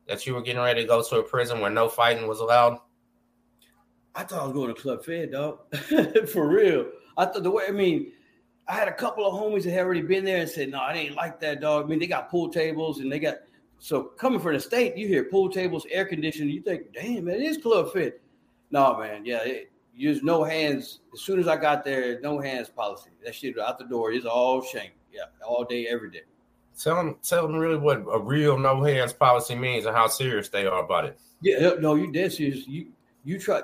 that 0.07 0.27
you 0.27 0.35
were 0.35 0.43
getting 0.43 0.63
ready 0.63 0.81
to 0.81 0.89
go 0.89 1.03
to 1.03 1.17
a 1.19 1.23
prison 1.23 1.61
where 1.61 1.71
no 1.71 1.89
fighting 1.89 2.27
was 2.27 2.41
allowed? 2.41 2.79
I 4.15 4.25
thought 4.25 4.41
I 4.41 4.45
was 4.45 4.53
going 4.55 4.75
to 4.75 4.81
Club 4.81 5.05
Fed, 5.05 5.33
dog. 5.33 5.61
For 6.33 6.49
real. 6.49 6.87
I 7.17 7.27
thought 7.27 7.43
the 7.43 7.51
way, 7.51 7.65
I 7.69 7.73
mean, 7.73 8.13
I 8.69 8.75
had 8.75 8.89
a 8.89 8.93
couple 8.93 9.27
of 9.27 9.33
homies 9.33 9.65
that 9.65 9.71
had 9.71 9.85
already 9.85 10.03
been 10.03 10.25
there 10.25 10.39
and 10.39 10.49
said, 10.49 10.71
no, 10.71 10.79
I 10.79 10.93
ain't 10.93 11.15
like 11.15 11.41
that, 11.41 11.61
dog. 11.61 11.87
I 11.87 11.89
mean, 11.89 11.99
they 11.99 12.07
got 12.07 12.31
pool 12.31 12.51
tables 12.51 13.01
and 13.01 13.11
they 13.11 13.19
got, 13.19 13.39
so 13.79 14.03
coming 14.03 14.41
from 14.41 14.53
the 14.55 14.61
state, 14.61 14.97
you 14.97 15.09
hear 15.09 15.25
pool 15.25 15.49
tables, 15.49 15.87
air 15.91 16.05
conditioning, 16.05 16.51
you 16.53 16.61
think, 16.61 16.93
damn, 16.93 17.25
man, 17.25 17.37
it 17.37 17.43
is 17.43 17.59
Club 17.59 17.93
Fed." 17.93 18.15
No, 18.71 18.99
man, 18.99 19.25
yeah, 19.25 19.39
it, 19.45 19.71
there's 19.99 20.23
no 20.23 20.45
hands. 20.45 21.01
As 21.15 21.21
soon 21.21 21.41
as 21.41 21.49
I 21.49 21.57
got 21.57 21.85
there, 21.85 22.21
no 22.21 22.39
hands 22.41 22.69
policy. 22.69 23.11
That 23.25 23.35
shit 23.35 23.59
out 23.59 23.79
the 23.79 23.87
door 23.87 24.13
is 24.13 24.27
all 24.27 24.61
shank. 24.63 24.93
Yeah, 25.13 25.23
all 25.47 25.65
day, 25.65 25.87
every 25.87 26.11
day. 26.11 26.23
Tell 26.79 26.97
them, 26.97 27.17
tell 27.23 27.47
them 27.47 27.57
really 27.57 27.79
what 27.79 28.05
a 28.13 28.21
real 28.21 28.59
no 28.59 28.83
hands 28.83 29.13
policy 29.13 29.55
means 29.55 29.87
and 29.87 29.97
how 29.97 30.07
serious 30.07 30.49
they 30.49 30.67
are 30.67 30.85
about 30.85 31.07
it. 31.07 31.19
Yeah, 31.41 31.75
no, 31.81 31.95
you 31.95 32.13
dead 32.13 32.33
serious. 32.33 32.69
You 32.69 32.89
you 33.25 33.39
try 33.39 33.63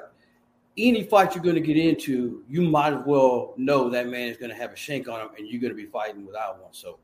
any 0.76 1.04
fight 1.04 1.34
you're 1.34 1.44
going 1.44 1.54
to 1.54 1.60
get 1.60 1.76
into, 1.76 2.42
you 2.48 2.62
might 2.62 2.92
as 2.92 3.02
well 3.06 3.54
know 3.56 3.88
that 3.90 4.08
man 4.08 4.28
is 4.28 4.36
going 4.36 4.50
to 4.50 4.56
have 4.56 4.72
a 4.72 4.76
shank 4.76 5.08
on 5.08 5.20
him, 5.20 5.28
and 5.38 5.48
you're 5.48 5.60
going 5.60 5.72
to 5.72 5.76
be 5.76 5.86
fighting 5.86 6.26
without 6.26 6.60
one. 6.60 6.72
So 6.72 6.98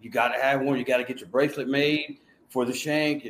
you 0.00 0.10
got 0.10 0.28
to 0.28 0.40
have 0.40 0.60
one. 0.60 0.78
You 0.78 0.84
got 0.84 0.98
to 0.98 1.04
get 1.04 1.20
your 1.20 1.28
bracelet 1.28 1.68
made 1.68 2.18
for 2.48 2.64
the 2.64 2.72
shank. 2.72 3.26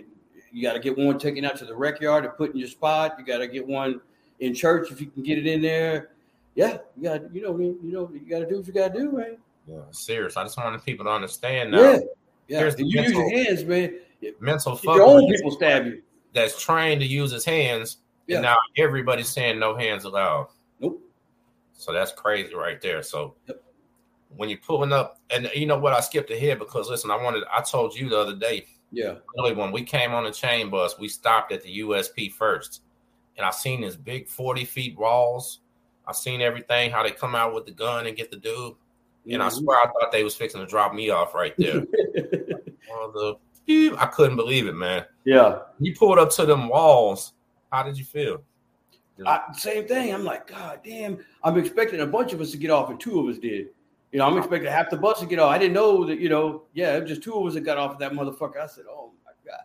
You 0.53 0.63
got 0.63 0.75
to 0.75 0.81
get 0.81 0.99
one 0.99 1.19
taken 1.19 1.45
out 1.45 1.57
to 1.59 1.65
the 1.65 1.75
rec 1.75 2.01
yard 2.01 2.25
and 2.25 2.37
put 2.37 2.53
in 2.53 2.59
your 2.59 2.69
spot. 2.69 3.17
You 3.19 3.25
got 3.25 3.39
to 3.39 3.49
get 3.49 3.67
one 3.67 4.01
in 4.41 4.55
church 4.55 4.91
if 4.91 5.01
you 5.01 5.07
can 5.07 5.23
get 5.23 5.39
it 5.39 5.47
in 5.47 5.63
there. 5.63 6.11
Yeah, 6.55 6.79
you 6.97 7.05
got 7.05 7.35
you 7.35 7.43
know 7.43 7.57
you 7.59 7.79
know 7.83 8.11
you 8.13 8.29
got 8.29 8.41
to 8.41 8.47
do 8.47 8.59
what 8.59 8.67
you 8.67 8.73
got 8.73 8.93
to 8.93 8.99
do, 8.99 9.13
man. 9.13 9.37
Yeah, 9.67 9.79
serious. 9.93 10.37
I 10.37 10.43
just 10.43 10.59
wanted 10.59 10.85
people 10.85 11.05
to 11.05 11.11
understand 11.11 11.71
now. 11.71 11.81
Yeah, 11.81 11.99
yeah. 12.49 12.59
Here's 12.59 12.75
the 12.75 12.85
you 12.85 13.01
use 13.03 13.13
your 13.13 13.31
hands, 13.31 13.65
man. 13.65 13.95
Mental 14.41 14.79
your 14.83 15.03
own 15.03 15.33
people 15.33 15.53
stab 15.53 15.87
you. 15.87 16.03
that's 16.35 16.63
trained 16.63 17.01
to 17.01 17.07
use 17.07 17.31
his 17.31 17.45
hands 17.45 17.99
Yeah. 18.31 18.37
And 18.37 18.45
now 18.45 18.57
everybody's 18.79 19.29
saying 19.29 19.59
no 19.59 19.77
hands 19.77 20.05
allowed. 20.05 20.49
Nope. 20.79 21.03
So 21.73 21.93
that's 21.93 22.13
crazy 22.13 22.55
right 22.55 22.81
there. 22.81 23.03
So 23.03 23.35
Yep. 23.47 23.63
when 24.37 24.49
you're 24.49 24.59
pulling 24.59 24.93
up, 24.93 25.19
and 25.31 25.51
you 25.55 25.67
know 25.67 25.79
what, 25.79 25.93
I 25.93 26.01
skipped 26.01 26.31
ahead 26.31 26.59
because 26.59 26.89
listen, 26.89 27.11
I 27.11 27.17
wanted 27.23 27.45
I 27.53 27.61
told 27.63 27.95
you 27.95 28.09
the 28.09 28.19
other 28.19 28.37
day, 28.37 28.67
Yeah. 28.93 29.17
really 29.37 29.53
when 29.55 29.73
we 29.73 29.83
came 29.83 30.13
on 30.13 30.25
the 30.25 30.31
chain 30.31 30.71
bus, 30.71 30.99
we 30.99 31.09
stopped 31.09 31.53
at 31.53 31.63
the 31.63 31.79
USP 31.81 32.29
first. 32.31 32.83
And 33.37 33.45
I 33.47 33.51
seen 33.51 33.81
this 33.81 33.97
big 33.97 34.29
40 34.29 34.65
feet 34.65 34.97
walls. 34.99 35.61
I 36.07 36.13
seen 36.13 36.41
everything, 36.41 36.91
how 36.91 37.03
they 37.03 37.11
come 37.11 37.35
out 37.35 37.55
with 37.55 37.67
the 37.67 37.73
gun 37.73 38.07
and 38.07 38.17
get 38.17 38.31
the 38.31 38.37
dude. 38.37 38.75
And 39.31 39.43
I 39.43 39.49
Mhm. 39.49 39.53
swear 39.63 39.79
I 39.79 39.85
thought 39.87 40.13
they 40.13 40.25
was 40.25 40.35
fixing 40.37 40.61
to 40.61 40.67
drop 40.67 40.93
me 40.95 41.11
off 41.11 41.35
right 41.35 41.55
there. 41.59 41.85
I 43.69 44.07
couldn't 44.07 44.37
believe 44.37 44.67
it, 44.67 44.75
man. 44.75 45.05
yeah. 45.25 45.61
You 45.79 45.95
pulled 45.95 46.19
up 46.19 46.31
to 46.33 46.45
them 46.47 46.69
walls. 46.69 47.33
How 47.73 47.83
did 47.83 47.97
you 47.99 48.05
feel? 48.05 48.43
I, 49.27 49.53
same 49.53 49.87
thing. 49.87 50.15
I'm 50.15 50.25
like, 50.25 50.47
God 50.47 50.81
damn. 50.85 51.19
I'm 51.45 51.59
expecting 51.59 52.01
a 52.01 52.07
bunch 52.07 52.33
of 52.33 52.41
us 52.41 52.51
to 52.53 52.57
get 52.57 52.71
off, 52.71 52.91
and 52.91 52.99
two 52.99 53.21
of 53.21 53.27
us 53.27 53.39
did. 53.39 53.69
You 54.13 54.19
know, 54.19 54.27
I'm 54.27 54.37
expecting 54.39 54.71
half 54.71 54.91
the 54.91 54.97
bus 54.97 55.21
to 55.21 55.27
get 55.27 55.39
off. 55.39 55.51
I 55.51 55.59
didn't 55.59 55.75
know 55.75 56.05
that, 56.07 56.19
you 56.19 56.29
know, 56.29 56.63
yeah, 56.73 56.97
it 56.97 57.03
was 57.03 57.11
just 57.11 57.23
two 57.23 57.35
of 57.35 57.47
us 57.47 57.55
that 57.55 57.61
got 57.61 57.79
off 57.79 57.93
of 57.93 57.99
that 58.01 58.13
motherfucker. 58.13 58.61
I 58.61 58.67
said, 58.67 58.85
oh 58.91 59.13
my 59.25 59.33
God. 59.45 59.61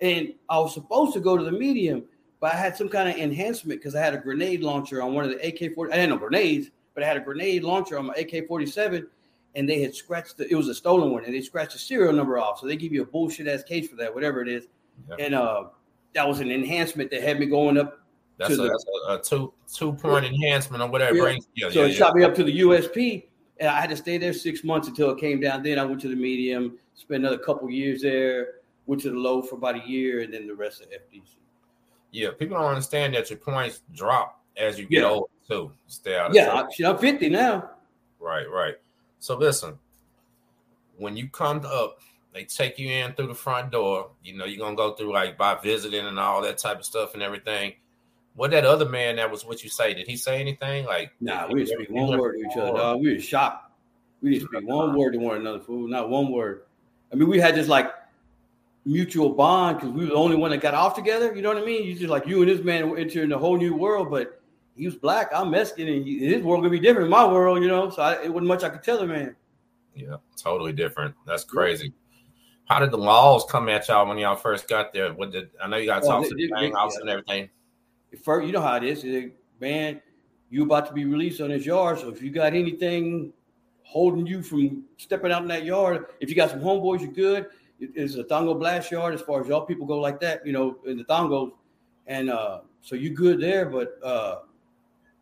And 0.00 0.34
I 0.48 0.58
was 0.58 0.72
supposed 0.72 1.12
to 1.14 1.20
go 1.20 1.36
to 1.36 1.44
the 1.44 1.52
medium, 1.52 2.04
but 2.40 2.54
I 2.54 2.56
had 2.56 2.76
some 2.76 2.88
kind 2.88 3.10
of 3.10 3.16
enhancement 3.16 3.80
because 3.80 3.94
I 3.94 4.00
had 4.00 4.14
a 4.14 4.18
grenade 4.18 4.62
launcher 4.62 5.02
on 5.02 5.12
one 5.12 5.24
of 5.24 5.30
the 5.30 5.46
AK 5.46 5.74
40. 5.74 5.92
I 5.92 5.96
had 5.96 6.08
no 6.08 6.16
grenades, 6.16 6.70
but 6.94 7.02
I 7.02 7.06
had 7.06 7.18
a 7.18 7.20
grenade 7.20 7.62
launcher 7.62 7.98
on 7.98 8.06
my 8.06 8.14
AK 8.14 8.48
47, 8.48 9.06
and 9.54 9.68
they 9.68 9.82
had 9.82 9.94
scratched 9.94 10.38
the, 10.38 10.50
it 10.50 10.54
was 10.54 10.68
a 10.68 10.74
stolen 10.74 11.10
one, 11.10 11.24
and 11.26 11.34
they 11.34 11.42
scratched 11.42 11.72
the 11.72 11.78
serial 11.78 12.14
number 12.14 12.38
off. 12.38 12.60
So 12.60 12.66
they 12.66 12.76
give 12.76 12.92
you 12.92 13.02
a 13.02 13.06
bullshit 13.06 13.48
ass 13.48 13.62
case 13.62 13.88
for 13.88 13.96
that, 13.96 14.14
whatever 14.14 14.40
it 14.40 14.48
is. 14.48 14.68
And 15.18 15.34
uh, 15.34 15.64
that 16.14 16.26
was 16.26 16.40
an 16.40 16.50
enhancement 16.50 17.10
that 17.10 17.22
had 17.22 17.38
me 17.38 17.46
going 17.46 17.78
up 17.78 18.00
That's, 18.38 18.54
a, 18.54 18.56
the- 18.56 18.68
that's 18.68 18.84
a, 19.08 19.12
a 19.14 19.22
two 19.22 19.52
two 19.72 19.92
point 19.92 20.24
enhancement 20.24 20.82
or 20.82 20.88
whatever. 20.88 21.16
Yeah. 21.16 21.22
brings. 21.22 21.48
Yeah, 21.54 21.70
So 21.70 21.80
yeah, 21.80 21.86
it 21.86 21.90
yeah. 21.92 21.96
shot 21.96 22.14
me 22.16 22.24
up 22.24 22.34
to 22.36 22.44
the 22.44 22.60
USP, 22.60 23.24
and 23.58 23.68
I 23.68 23.80
had 23.80 23.90
to 23.90 23.96
stay 23.96 24.18
there 24.18 24.32
six 24.32 24.64
months 24.64 24.88
until 24.88 25.10
it 25.10 25.18
came 25.20 25.40
down. 25.40 25.62
Then 25.62 25.78
I 25.78 25.84
went 25.84 26.00
to 26.02 26.08
the 26.08 26.16
medium, 26.16 26.78
spent 26.94 27.20
another 27.22 27.38
couple 27.38 27.70
years 27.70 28.02
there, 28.02 28.54
went 28.86 29.00
to 29.02 29.10
the 29.10 29.16
low 29.16 29.42
for 29.42 29.54
about 29.56 29.76
a 29.76 29.88
year, 29.88 30.20
and 30.22 30.32
then 30.34 30.46
the 30.46 30.54
rest 30.54 30.80
of 30.82 30.88
FDC. 30.88 31.36
Yeah, 32.12 32.30
people 32.36 32.56
don't 32.58 32.66
understand 32.66 33.14
that 33.14 33.30
your 33.30 33.38
points 33.38 33.82
drop 33.94 34.42
as 34.56 34.78
you 34.78 34.86
get 34.86 35.04
older 35.04 35.26
too. 35.48 35.70
Stay 35.86 36.16
out 36.18 36.30
of 36.30 36.34
Yeah. 36.34 36.48
I, 36.48 36.88
I'm 36.88 36.98
50 36.98 37.28
now. 37.28 37.70
Right, 38.18 38.50
right. 38.50 38.74
So 39.20 39.36
listen, 39.38 39.78
when 40.96 41.16
you 41.16 41.28
come 41.28 41.62
up, 41.64 42.00
they 42.32 42.44
take 42.44 42.78
you 42.78 42.88
in 42.88 43.12
through 43.12 43.28
the 43.28 43.34
front 43.34 43.72
door. 43.72 44.10
You 44.22 44.36
know, 44.36 44.44
you're 44.44 44.58
gonna 44.58 44.76
go 44.76 44.94
through 44.94 45.12
like 45.12 45.36
by 45.36 45.56
visiting 45.56 46.06
and 46.06 46.18
all 46.18 46.42
that 46.42 46.58
type 46.58 46.78
of 46.78 46.84
stuff 46.84 47.14
and 47.14 47.22
everything. 47.22 47.74
What 48.34 48.52
that 48.52 48.64
other 48.64 48.88
man 48.88 49.16
that 49.16 49.30
was 49.30 49.44
what 49.44 49.64
you 49.64 49.70
say? 49.70 49.92
Did 49.94 50.06
he 50.06 50.16
say 50.16 50.40
anything? 50.40 50.86
Like, 50.86 51.12
Nah, 51.20 51.48
we 51.48 51.64
didn't 51.64 51.76
speak 51.76 51.90
one 51.90 52.18
word 52.18 52.34
to 52.34 52.46
each 52.46 52.56
other, 52.56 52.78
dog. 52.78 53.00
We 53.00 53.14
were 53.14 53.20
shocked. 53.20 53.72
We 54.22 54.30
didn't 54.30 54.48
speak 54.48 54.68
one 54.68 54.96
word 54.96 55.12
to 55.12 55.18
one 55.18 55.38
another, 55.38 55.60
fool. 55.60 55.88
Not 55.88 56.08
one 56.08 56.30
word. 56.30 56.62
I 57.12 57.16
mean, 57.16 57.28
we 57.28 57.40
had 57.40 57.54
this 57.54 57.68
like 57.68 57.92
mutual 58.84 59.30
bond 59.30 59.78
because 59.78 59.92
we 59.92 60.04
were 60.04 60.10
the 60.10 60.14
only 60.14 60.36
one 60.36 60.50
that 60.52 60.60
got 60.60 60.74
off 60.74 60.94
together. 60.94 61.34
You 61.34 61.42
know 61.42 61.48
what 61.48 61.62
I 61.62 61.66
mean? 61.66 61.84
You 61.84 61.94
just 61.94 62.08
like 62.08 62.26
you 62.26 62.40
and 62.40 62.50
this 62.50 62.62
man 62.62 62.88
were 62.88 62.96
entering 62.98 63.32
a 63.32 63.38
whole 63.38 63.56
new 63.56 63.74
world, 63.74 64.10
but 64.10 64.40
he 64.76 64.86
was 64.86 64.96
black, 64.96 65.30
I'm 65.34 65.50
Mexican, 65.50 65.88
and 65.88 66.06
his 66.06 66.42
world 66.42 66.62
gonna 66.62 66.70
be 66.70 66.80
different 66.80 67.06
than 67.06 67.10
my 67.10 67.26
world, 67.26 67.62
you 67.62 67.68
know. 67.68 67.90
So 67.90 68.02
I, 68.02 68.22
it 68.22 68.32
wasn't 68.32 68.46
much 68.46 68.62
I 68.62 68.70
could 68.70 68.82
tell 68.82 68.98
the 68.98 69.06
man. 69.06 69.34
Yeah, 69.94 70.16
totally 70.36 70.72
different. 70.72 71.14
That's 71.26 71.44
crazy. 71.44 71.92
How 72.70 72.78
did 72.78 72.92
the 72.92 72.98
laws 72.98 73.44
come 73.50 73.68
at 73.68 73.88
y'all 73.88 74.06
when 74.06 74.16
y'all 74.16 74.36
first 74.36 74.68
got 74.68 74.92
there? 74.92 75.12
What 75.12 75.32
did 75.32 75.50
I 75.60 75.66
know 75.66 75.76
you 75.76 75.88
guys 75.88 76.04
Oh, 76.04 76.10
talked 76.10 76.28
to 76.28 76.36
the 76.36 76.46
gang 76.46 76.72
house 76.72 76.94
yeah. 76.94 77.00
and 77.00 77.10
everything? 77.10 77.50
First, 78.22 78.46
you 78.46 78.52
know 78.52 78.60
how 78.60 78.76
it 78.76 78.84
is. 78.84 79.02
It- 79.02 79.34
man, 79.60 80.00
you 80.50 80.62
about 80.62 80.86
to 80.86 80.92
be 80.92 81.04
released 81.04 81.40
on 81.40 81.48
this 81.48 81.66
yard. 81.66 81.98
So 81.98 82.08
if 82.10 82.22
you 82.22 82.30
got 82.30 82.54
anything 82.54 83.32
holding 83.82 84.24
you 84.24 84.40
from 84.40 84.84
stepping 84.98 85.32
out 85.32 85.42
in 85.42 85.48
that 85.48 85.64
yard, 85.64 86.06
if 86.20 86.30
you 86.30 86.36
got 86.36 86.50
some 86.50 86.60
homeboys, 86.60 87.00
you're 87.00 87.10
good. 87.10 87.46
It- 87.80 87.90
It's 87.96 88.14
a 88.14 88.22
Tango 88.22 88.54
Blast 88.54 88.92
yard 88.92 89.14
as 89.14 89.20
far 89.20 89.40
as 89.40 89.48
y'all 89.48 89.66
people 89.66 89.84
go 89.84 89.98
like 89.98 90.20
that, 90.20 90.46
you 90.46 90.52
know, 90.52 90.78
in 90.86 90.96
the 90.96 91.04
Tangos. 91.04 91.50
And 92.06 92.30
uh, 92.30 92.60
so 92.82 92.94
you 92.94 93.10
good 93.10 93.40
there, 93.40 93.66
but 93.66 93.98
uh, 94.04 94.42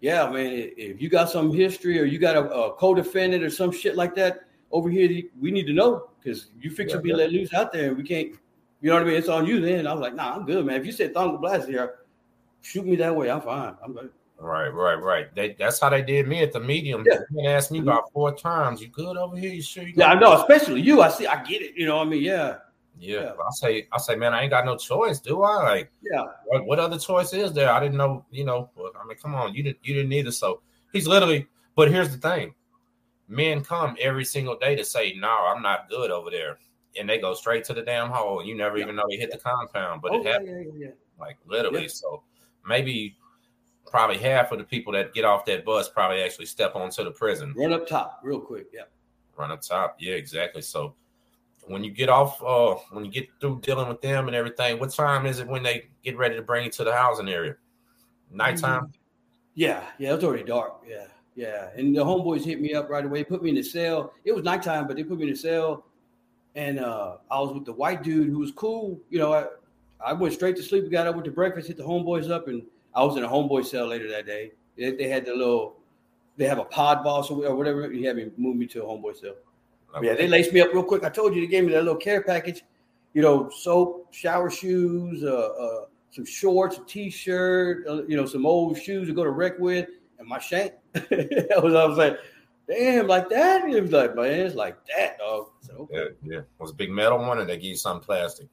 yeah, 0.00 0.28
man, 0.28 0.52
if 0.76 1.00
you 1.00 1.08
got 1.08 1.30
some 1.30 1.50
history 1.50 1.98
or 1.98 2.04
you 2.04 2.18
got 2.18 2.36
a, 2.36 2.50
a 2.52 2.74
co-defendant 2.74 3.42
or 3.42 3.48
some 3.48 3.72
shit 3.72 3.96
like 3.96 4.14
that 4.16 4.40
over 4.70 4.90
here, 4.90 5.22
we 5.40 5.50
need 5.50 5.66
to 5.66 5.72
know 5.72 6.10
because 6.20 6.48
you 6.60 6.70
fix 6.70 6.92
to 6.92 6.98
Yeah, 6.98 7.02
be 7.02 7.08
yeah. 7.10 7.16
let 7.16 7.32
loose 7.32 7.54
out 7.54 7.72
there 7.72 7.88
and 7.88 7.96
we 7.96 8.02
can't, 8.02 8.32
you 8.80 8.90
know 8.90 8.94
what 8.94 9.02
I 9.02 9.06
mean? 9.06 9.16
It's 9.16 9.28
on 9.28 9.46
you 9.46 9.60
then. 9.60 9.86
I 9.86 9.92
was 9.92 10.00
like, 10.00 10.14
nah, 10.14 10.34
I'm 10.36 10.44
good, 10.44 10.64
man. 10.64 10.80
If 10.80 10.86
you 10.86 10.92
said 10.92 11.14
Tango 11.14 11.38
Blast 11.38 11.68
here, 11.68 12.00
shoot 12.62 12.86
me 12.86 12.96
that 12.96 13.14
way. 13.14 13.30
I'm 13.30 13.40
fine. 13.40 13.74
I'm 13.82 13.92
good. 13.92 14.10
Right, 14.40 14.68
right, 14.68 14.94
right. 14.94 15.34
They 15.34 15.54
that's 15.58 15.80
how 15.80 15.88
they 15.88 16.02
did 16.02 16.28
me 16.28 16.42
at 16.42 16.52
the 16.52 16.60
medium. 16.60 17.04
Yeah. 17.04 17.18
They 17.34 17.46
asked 17.46 17.72
me 17.72 17.80
mm-hmm. 17.80 17.88
about 17.88 18.12
four 18.12 18.32
times. 18.32 18.80
You 18.80 18.88
good 18.88 19.16
over 19.16 19.36
here? 19.36 19.52
You 19.52 19.62
sure 19.62 19.82
you 19.82 19.94
Yeah, 19.96 20.12
I 20.12 20.18
know, 20.18 20.40
especially 20.40 20.80
you. 20.80 21.00
I 21.02 21.08
see, 21.08 21.26
I 21.26 21.42
get 21.42 21.60
it. 21.60 21.72
You 21.76 21.86
know, 21.86 21.96
what 21.96 22.06
I 22.06 22.10
mean, 22.10 22.22
yeah, 22.22 22.58
Yeah, 23.00 23.20
Yeah. 23.20 23.32
I 23.32 23.50
say, 23.50 23.88
I 23.92 23.98
say, 23.98 24.14
man, 24.14 24.34
I 24.34 24.42
ain't 24.42 24.50
got 24.50 24.64
no 24.64 24.76
choice, 24.76 25.18
do 25.18 25.42
I? 25.42 25.62
Like, 25.64 25.92
yeah, 26.02 26.24
what, 26.46 26.66
what 26.66 26.78
other 26.78 26.98
choice 27.00 27.32
is 27.32 27.52
there? 27.52 27.72
I 27.72 27.80
didn't 27.80 27.96
know, 27.96 28.24
you 28.30 28.44
know. 28.44 28.70
I 28.78 29.06
mean, 29.08 29.18
come 29.18 29.34
on, 29.34 29.54
you 29.54 29.64
didn't, 29.64 29.78
you 29.82 29.94
didn't 29.94 30.12
either. 30.12 30.30
So 30.30 30.60
he's 30.92 31.08
literally. 31.08 31.48
But 31.74 31.90
here's 31.90 32.10
the 32.10 32.18
thing: 32.18 32.54
men 33.28 33.62
come 33.62 33.96
every 34.00 34.24
single 34.24 34.56
day 34.58 34.74
to 34.74 34.84
say, 34.84 35.14
"No, 35.14 35.30
I'm 35.30 35.62
not 35.62 35.88
good 35.88 36.10
over 36.10 36.30
there," 36.30 36.58
and 36.98 37.08
they 37.08 37.18
go 37.18 37.34
straight 37.34 37.64
to 37.64 37.74
the 37.74 37.82
damn 37.82 38.10
hole, 38.10 38.40
and 38.40 38.48
you 38.48 38.54
never 38.56 38.78
Yeah. 38.78 38.84
even 38.84 38.96
know 38.96 39.04
they 39.08 39.16
hit 39.16 39.30
the 39.30 39.38
compound. 39.38 40.02
But 40.02 40.12
oh, 40.12 40.20
it 40.20 40.26
happened, 40.26 40.72
yeah, 40.78 40.86
yeah, 40.88 40.92
like 41.20 41.36
literally. 41.46 41.88
So 41.88 42.22
maybe. 42.66 43.16
Probably 43.90 44.18
half 44.18 44.52
of 44.52 44.58
the 44.58 44.64
people 44.64 44.92
that 44.92 45.14
get 45.14 45.24
off 45.24 45.46
that 45.46 45.64
bus 45.64 45.88
probably 45.88 46.20
actually 46.22 46.44
step 46.44 46.76
onto 46.76 47.02
the 47.04 47.10
prison. 47.10 47.54
Run 47.56 47.72
up 47.72 47.86
top, 47.86 48.20
real 48.22 48.38
quick. 48.38 48.66
Yeah, 48.70 48.82
run 49.34 49.50
up 49.50 49.62
top. 49.62 49.96
Yeah, 49.98 50.12
exactly. 50.12 50.60
So 50.60 50.94
when 51.68 51.82
you 51.82 51.90
get 51.90 52.10
off, 52.10 52.42
uh, 52.42 52.74
when 52.90 53.06
you 53.06 53.10
get 53.10 53.28
through 53.40 53.60
dealing 53.62 53.88
with 53.88 54.02
them 54.02 54.26
and 54.26 54.36
everything, 54.36 54.78
what 54.78 54.90
time 54.92 55.24
is 55.24 55.38
it 55.38 55.46
when 55.46 55.62
they 55.62 55.88
get 56.04 56.18
ready 56.18 56.36
to 56.36 56.42
bring 56.42 56.66
you 56.66 56.70
to 56.72 56.84
the 56.84 56.92
housing 56.92 57.30
area? 57.30 57.54
Nighttime. 58.30 58.92
yeah, 59.54 59.86
yeah. 59.98 60.12
it's 60.12 60.22
already 60.22 60.44
dark. 60.44 60.82
Yeah, 60.86 61.06
yeah. 61.38 61.68
And 61.76 61.94
the 61.94 62.04
homeboys 62.04 62.44
hit 62.44 62.60
me 62.60 62.74
up 62.74 62.90
right 62.90 63.04
away. 63.04 63.22
Put 63.22 63.44
me 63.44 63.50
in 63.50 63.54
the 63.54 63.62
cell. 63.62 64.12
It 64.24 64.34
was 64.34 64.42
nighttime, 64.42 64.88
but 64.88 64.96
they 64.96 65.04
put 65.04 65.18
me 65.18 65.24
in 65.24 65.30
the 65.30 65.36
cell, 65.36 65.84
and 66.56 66.80
uh, 66.80 67.18
I 67.30 67.38
was 67.38 67.52
with 67.54 67.64
the 67.64 67.72
white 67.72 68.02
dude 68.02 68.28
who 68.28 68.40
was 68.40 68.50
cool. 68.50 68.98
You 69.08 69.20
know, 69.20 69.32
I, 69.32 69.46
I 70.04 70.12
went 70.14 70.34
straight 70.34 70.56
to 70.56 70.62
sleep. 70.64 70.82
We 70.82 70.90
got 70.90 71.06
up 71.06 71.14
with 71.14 71.26
the 71.26 71.30
breakfast, 71.30 71.68
hit 71.68 71.76
the 71.76 71.84
homeboys 71.84 72.28
up, 72.28 72.48
and 72.48 72.62
I 72.92 73.04
was 73.04 73.16
in 73.16 73.22
a 73.22 73.28
homeboy 73.28 73.66
cell 73.66 73.86
later 73.86 74.10
that 74.10 74.26
day. 74.26 74.50
They, 74.76 74.90
they 74.90 75.08
had 75.08 75.26
the 75.26 75.34
little, 75.34 75.76
they 76.36 76.46
have 76.46 76.58
a 76.58 76.64
pod 76.64 77.04
boss 77.04 77.30
or 77.30 77.54
whatever. 77.54 77.88
He 77.88 78.02
had 78.02 78.16
me 78.16 78.30
move 78.36 78.56
me 78.56 78.66
to 78.66 78.82
a 78.82 78.86
homeboy 78.86 79.20
cell. 79.20 79.34
Yeah, 80.02 80.14
they 80.14 80.26
laced 80.26 80.52
me 80.52 80.60
up 80.60 80.72
real 80.72 80.82
quick. 80.82 81.04
I 81.04 81.08
told 81.08 81.34
you 81.34 81.40
they 81.40 81.46
gave 81.46 81.64
me 81.64 81.72
that 81.72 81.84
little 81.84 81.96
care 81.96 82.22
package, 82.22 82.62
you 83.14 83.22
know, 83.22 83.48
soap, 83.50 84.12
shower 84.12 84.50
shoes, 84.50 85.22
uh, 85.22 85.28
uh, 85.28 85.84
some 86.10 86.24
shorts, 86.24 86.78
a 86.78 86.84
t-shirt, 86.84 87.86
uh, 87.88 88.02
you 88.04 88.16
know, 88.16 88.26
some 88.26 88.44
old 88.44 88.76
shoes 88.80 89.08
to 89.08 89.14
go 89.14 89.24
to 89.24 89.30
rec 89.30 89.58
with, 89.58 89.88
and 90.18 90.28
my 90.28 90.38
shank. 90.38 90.72
that 90.92 91.60
was, 91.62 91.72
what 91.72 91.76
I 91.82 91.84
was 91.86 91.98
like, 91.98 92.18
damn, 92.68 93.06
like 93.06 93.28
that. 93.30 93.68
It 93.68 93.80
was 93.82 93.92
like, 93.92 94.14
man, 94.14 94.26
it's 94.46 94.54
like 94.54 94.76
that, 94.96 95.18
dog. 95.18 95.48
So, 95.60 95.88
Yeah, 95.92 96.04
yeah. 96.22 96.40
Was 96.58 96.70
a 96.70 96.74
big 96.74 96.90
metal 96.90 97.18
one, 97.18 97.38
or 97.38 97.44
they 97.44 97.56
give 97.56 97.64
you 97.64 97.76
something 97.76 98.04
plastic? 98.04 98.48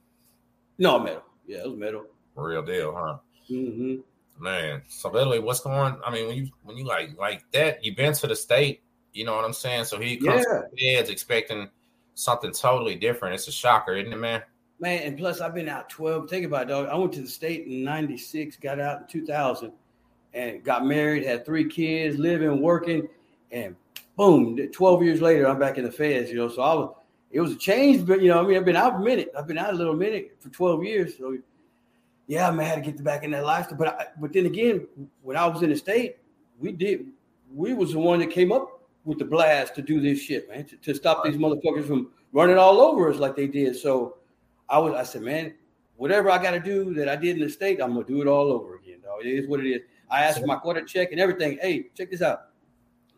no 0.78 0.98
metal. 0.98 1.22
Yeah, 1.46 1.58
it 1.58 1.70
was 1.70 1.78
metal. 1.78 2.04
Real 2.34 2.62
deal, 2.62 2.94
huh? 2.94 3.18
Mm-hmm 3.50 3.96
Man. 4.38 4.82
So 4.88 5.10
literally, 5.10 5.38
what's 5.38 5.60
going? 5.60 5.74
on? 5.78 6.00
I 6.04 6.10
mean, 6.10 6.26
when 6.26 6.36
you 6.36 6.48
when 6.62 6.76
you 6.76 6.84
like 6.84 7.16
like 7.18 7.42
that, 7.52 7.82
you've 7.82 7.96
been 7.96 8.12
to 8.12 8.26
the 8.26 8.36
state. 8.36 8.82
You 9.14 9.24
know 9.24 9.34
what 9.34 9.46
I'm 9.46 9.54
saying? 9.54 9.84
So 9.84 9.98
he 9.98 10.18
comes 10.18 10.44
Yeah. 10.46 10.60
to 10.62 11.04
the 11.06 11.10
expecting 11.10 11.70
something 12.14 12.52
totally 12.52 12.96
different. 12.96 13.34
It's 13.34 13.48
a 13.48 13.52
shocker, 13.52 13.94
isn't 13.94 14.12
it, 14.12 14.16
man? 14.16 14.42
Man, 14.78 15.02
and 15.04 15.16
plus 15.16 15.40
I've 15.40 15.54
been 15.54 15.70
out 15.70 15.88
12. 15.88 16.28
Think 16.28 16.44
about 16.44 16.64
it, 16.64 16.68
dog. 16.68 16.88
I 16.88 16.96
went 16.96 17.14
to 17.14 17.22
the 17.22 17.28
state 17.28 17.66
in 17.66 17.82
96, 17.82 18.56
got 18.58 18.78
out 18.78 19.00
in 19.02 19.06
2000, 19.06 19.72
and 20.36 20.62
got 20.62 20.84
married, 20.84 21.24
had 21.24 21.46
three 21.46 21.66
kids, 21.66 22.18
living, 22.18 22.60
working, 22.60 23.08
and 23.50 23.74
boom, 24.16 24.56
12 24.70 25.02
years 25.02 25.20
later, 25.22 25.48
I'm 25.48 25.58
back 25.58 25.78
in 25.78 25.84
the 25.84 25.90
feds, 25.90 26.30
you 26.30 26.36
know. 26.36 26.48
So 26.48 26.62
I 26.62 26.74
was 26.74 26.94
it 27.30 27.40
was 27.40 27.52
a 27.52 27.56
change, 27.56 28.06
but 28.06 28.20
you 28.20 28.28
know, 28.28 28.38
I 28.38 28.46
mean, 28.46 28.56
I've 28.56 28.64
been 28.64 28.76
out 28.76 28.96
a 28.96 28.98
minute. 28.98 29.32
I've 29.36 29.46
been 29.46 29.58
out 29.58 29.72
a 29.72 29.76
little 29.76 29.96
minute 29.96 30.36
for 30.38 30.50
12 30.50 30.84
years. 30.84 31.18
So 31.18 31.36
yeah, 32.26 32.48
I'm 32.48 32.58
had 32.58 32.84
to 32.84 32.92
get 32.92 33.02
back 33.02 33.24
in 33.24 33.30
that 33.32 33.44
lifestyle. 33.44 33.78
But 33.78 33.88
I, 33.88 34.06
but 34.20 34.32
then 34.32 34.46
again, 34.46 34.86
when 35.22 35.36
I 35.36 35.46
was 35.46 35.62
in 35.62 35.70
the 35.70 35.76
state, 35.76 36.18
we 36.60 36.72
did 36.72 37.06
we 37.54 37.72
was 37.72 37.92
the 37.92 37.98
one 37.98 38.18
that 38.18 38.30
came 38.30 38.52
up 38.52 38.80
with 39.04 39.18
the 39.18 39.24
blast 39.24 39.74
to 39.76 39.82
do 39.82 40.00
this 40.00 40.20
shit, 40.20 40.48
man, 40.48 40.64
to, 40.64 40.76
to 40.76 40.94
stop 40.94 41.24
these 41.24 41.36
motherfuckers 41.36 41.86
from 41.86 42.10
running 42.32 42.58
all 42.58 42.80
over 42.80 43.10
us 43.10 43.18
like 43.18 43.36
they 43.36 43.46
did. 43.46 43.76
So 43.76 44.16
I 44.68 44.78
was 44.78 44.94
I 44.94 45.04
said, 45.04 45.22
man, 45.22 45.54
whatever 45.96 46.30
I 46.30 46.42
got 46.42 46.50
to 46.50 46.60
do 46.60 46.92
that 46.94 47.08
I 47.08 47.16
did 47.16 47.36
in 47.36 47.42
the 47.42 47.48
state, 47.48 47.80
I'm 47.80 47.94
gonna 47.94 48.04
do 48.04 48.20
it 48.20 48.26
all 48.26 48.52
over 48.52 48.76
again. 48.76 49.00
Dog. 49.02 49.24
It 49.24 49.28
is 49.28 49.48
what 49.48 49.60
it 49.60 49.70
is. 49.70 49.82
I 50.10 50.22
asked 50.22 50.40
for 50.40 50.46
my 50.46 50.56
quarter 50.56 50.82
check 50.82 51.12
and 51.12 51.20
everything. 51.20 51.58
Hey, 51.60 51.86
check 51.96 52.10
this 52.10 52.22
out. 52.22 52.48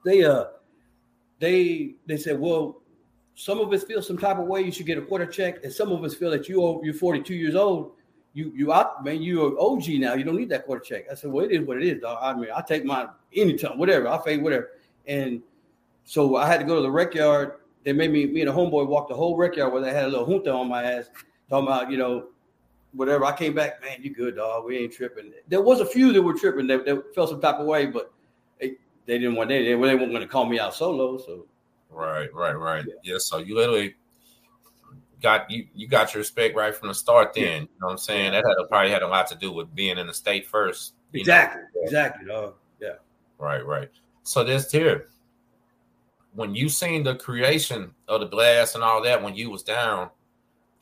They 0.04 0.24
uh 0.24 0.44
they 1.38 1.94
they 2.06 2.16
said, 2.16 2.38
well, 2.40 2.80
some 3.34 3.60
of 3.60 3.72
us 3.72 3.84
feel 3.84 4.02
some 4.02 4.18
type 4.18 4.38
of 4.38 4.46
way. 4.46 4.62
You 4.62 4.72
should 4.72 4.86
get 4.86 4.98
a 4.98 5.02
quarter 5.02 5.26
check, 5.26 5.62
and 5.62 5.72
some 5.72 5.92
of 5.92 6.02
us 6.02 6.14
feel 6.14 6.30
that 6.30 6.48
you 6.48 6.62
owe- 6.62 6.80
you're 6.82 6.94
42 6.94 7.34
years 7.34 7.54
old. 7.54 7.92
you 8.34 8.52
you 8.54 8.72
out, 8.72 9.04
man. 9.04 9.22
You're 9.22 9.58
OG 9.60 9.88
now. 10.00 10.14
You 10.14 10.24
don't 10.24 10.36
need 10.36 10.48
that 10.50 10.66
quarter 10.66 10.80
check. 10.82 11.04
I 11.10 11.14
said, 11.14 11.30
well, 11.30 11.44
it 11.44 11.52
is 11.52 11.66
what 11.66 11.76
it 11.76 11.84
is, 11.84 12.00
dog. 12.00 12.18
I 12.20 12.34
mean, 12.34 12.50
I 12.54 12.62
take 12.62 12.84
mine 12.84 13.08
anytime, 13.34 13.78
whatever. 13.78 14.08
I 14.08 14.22
fade 14.22 14.42
whatever. 14.42 14.70
And 15.06 15.42
so 16.04 16.36
I 16.36 16.46
had 16.46 16.58
to 16.60 16.66
go 16.66 16.76
to 16.76 16.82
the 16.82 16.90
rec 16.90 17.14
yard. 17.14 17.52
They 17.84 17.92
made 17.92 18.10
me, 18.10 18.26
me 18.26 18.40
and 18.40 18.50
a 18.50 18.52
homeboy 18.52 18.86
walk 18.86 19.08
the 19.08 19.14
whole 19.14 19.36
rec 19.36 19.56
yard 19.56 19.72
where 19.72 19.80
they 19.82 19.92
had 19.92 20.04
a 20.04 20.08
little 20.08 20.26
junta 20.26 20.52
on 20.52 20.68
my 20.68 20.82
ass, 20.82 21.08
talking 21.48 21.66
about, 21.68 21.90
you 21.90 21.96
know, 21.96 22.26
whatever. 22.98 23.24
I 23.24 23.32
came 23.32 23.54
back, 23.54 23.80
man, 23.80 23.98
you 24.02 24.12
good, 24.12 24.36
dog. 24.36 24.64
We 24.64 24.76
ain't 24.76 24.92
tripping. 24.92 25.32
There 25.46 25.62
was 25.62 25.80
a 25.80 25.86
few 25.86 26.12
that 26.12 26.20
were 26.20 26.34
tripping 26.34 26.66
that, 26.66 26.84
that 26.84 27.14
felt 27.14 27.30
some 27.30 27.40
type 27.40 27.56
of 27.56 27.66
way, 27.66 27.86
but 27.86 28.12
they, 28.60 28.74
they 29.06 29.18
didn't 29.18 29.36
want 29.36 29.48
they, 29.48 29.62
they, 29.62 29.68
they 29.68 29.74
weren't 29.76 29.98
going 30.00 30.20
to 30.20 30.26
call 30.26 30.44
me 30.44 30.58
out 30.58 30.74
solo. 30.74 31.16
So 31.16 31.46
right, 31.90 32.32
right, 32.34 32.58
right. 32.58 32.84
Yeah. 32.86 33.12
yeah. 33.12 33.18
So 33.18 33.38
you 33.38 33.54
literally 33.54 33.94
got 35.22 35.48
you 35.50 35.66
you 35.74 35.86
got 35.86 36.12
your 36.12 36.20
respect 36.20 36.56
right 36.56 36.74
from 36.74 36.88
the 36.88 36.94
start. 36.94 37.34
Then 37.34 37.44
yeah. 37.44 37.54
you 37.54 37.60
know 37.60 37.86
what 37.86 37.92
I'm 37.92 37.98
saying. 37.98 38.32
That 38.32 38.44
had 38.44 38.68
probably 38.68 38.90
had 38.90 39.02
a 39.02 39.08
lot 39.08 39.28
to 39.28 39.36
do 39.36 39.52
with 39.52 39.72
being 39.74 39.96
in 39.96 40.08
the 40.08 40.14
state 40.14 40.44
first. 40.44 40.94
Exactly, 41.14 41.62
know? 41.62 41.82
exactly, 41.84 42.26
dog. 42.26 42.54
Yeah. 42.80 42.94
Right, 43.38 43.64
right. 43.64 43.88
So 44.24 44.42
this 44.42 44.70
here, 44.72 45.06
when 46.34 46.54
you 46.54 46.68
seen 46.68 47.04
the 47.04 47.14
creation 47.14 47.92
of 48.08 48.20
the 48.20 48.26
blast 48.26 48.74
and 48.74 48.82
all 48.82 49.00
that, 49.04 49.22
when 49.22 49.36
you 49.36 49.50
was 49.50 49.62
down, 49.62 50.10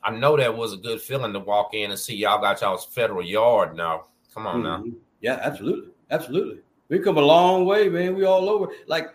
I 0.07 0.11
know 0.11 0.37
that 0.37 0.55
was 0.55 0.71
a 0.71 0.77
good 0.77 1.01
feeling 1.01 1.33
to 1.33 1.39
walk 1.39 1.73
in 1.73 1.91
and 1.91 1.99
see 1.99 2.15
y'all 2.15 2.39
got 2.39 2.61
y'all's 2.61 2.85
federal 2.85 3.21
yard 3.21 3.75
now. 3.75 4.05
Come 4.33 4.47
on 4.47 4.63
mm-hmm. 4.63 4.89
now. 4.89 4.95
Yeah, 5.19 5.39
absolutely, 5.43 5.91
absolutely. 6.11 6.59
We 6.87 6.99
come 6.99 7.17
a 7.17 7.21
long 7.21 7.65
way, 7.65 7.89
man. 7.89 8.15
We 8.15 8.23
all 8.23 8.47
over. 8.49 8.71
Like 8.87 9.09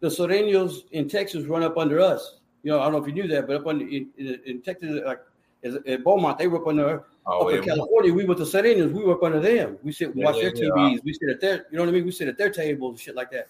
the 0.00 0.08
Sureños 0.08 0.84
in 0.92 1.06
Texas 1.06 1.44
run 1.44 1.62
up 1.62 1.76
under 1.76 2.00
us. 2.00 2.38
You 2.62 2.72
know, 2.72 2.80
I 2.80 2.84
don't 2.84 2.92
know 2.92 2.98
if 2.98 3.06
you 3.06 3.12
knew 3.12 3.28
that, 3.28 3.46
but 3.46 3.56
up 3.56 3.66
under 3.66 3.86
in, 3.86 4.08
in, 4.16 4.40
in 4.46 4.62
Texas, 4.62 5.02
like 5.04 5.20
at 5.64 6.02
Beaumont, 6.02 6.38
they 6.38 6.46
were 6.46 6.62
up 6.62 6.66
under 6.66 7.04
oh, 7.26 7.48
up 7.48 7.54
in 7.54 7.62
California. 7.62 8.14
We 8.14 8.24
were 8.24 8.34
the 8.34 8.44
Sureños. 8.44 8.90
We 8.90 9.04
were 9.04 9.16
up 9.16 9.22
under 9.22 9.40
them. 9.40 9.76
We 9.82 9.92
sit, 9.92 10.16
watch 10.16 10.36
yeah, 10.36 10.44
their 10.44 10.52
TVs. 10.52 10.92
Yeah. 10.94 11.00
We 11.04 11.12
sit 11.12 11.28
at 11.28 11.42
their, 11.42 11.66
you 11.70 11.76
know 11.76 11.82
what 11.82 11.90
I 11.90 11.92
mean. 11.92 12.06
We 12.06 12.10
sit 12.10 12.26
at 12.26 12.38
their 12.38 12.50
tables 12.50 12.92
and 12.92 13.00
shit 13.00 13.14
like 13.14 13.30
that. 13.32 13.48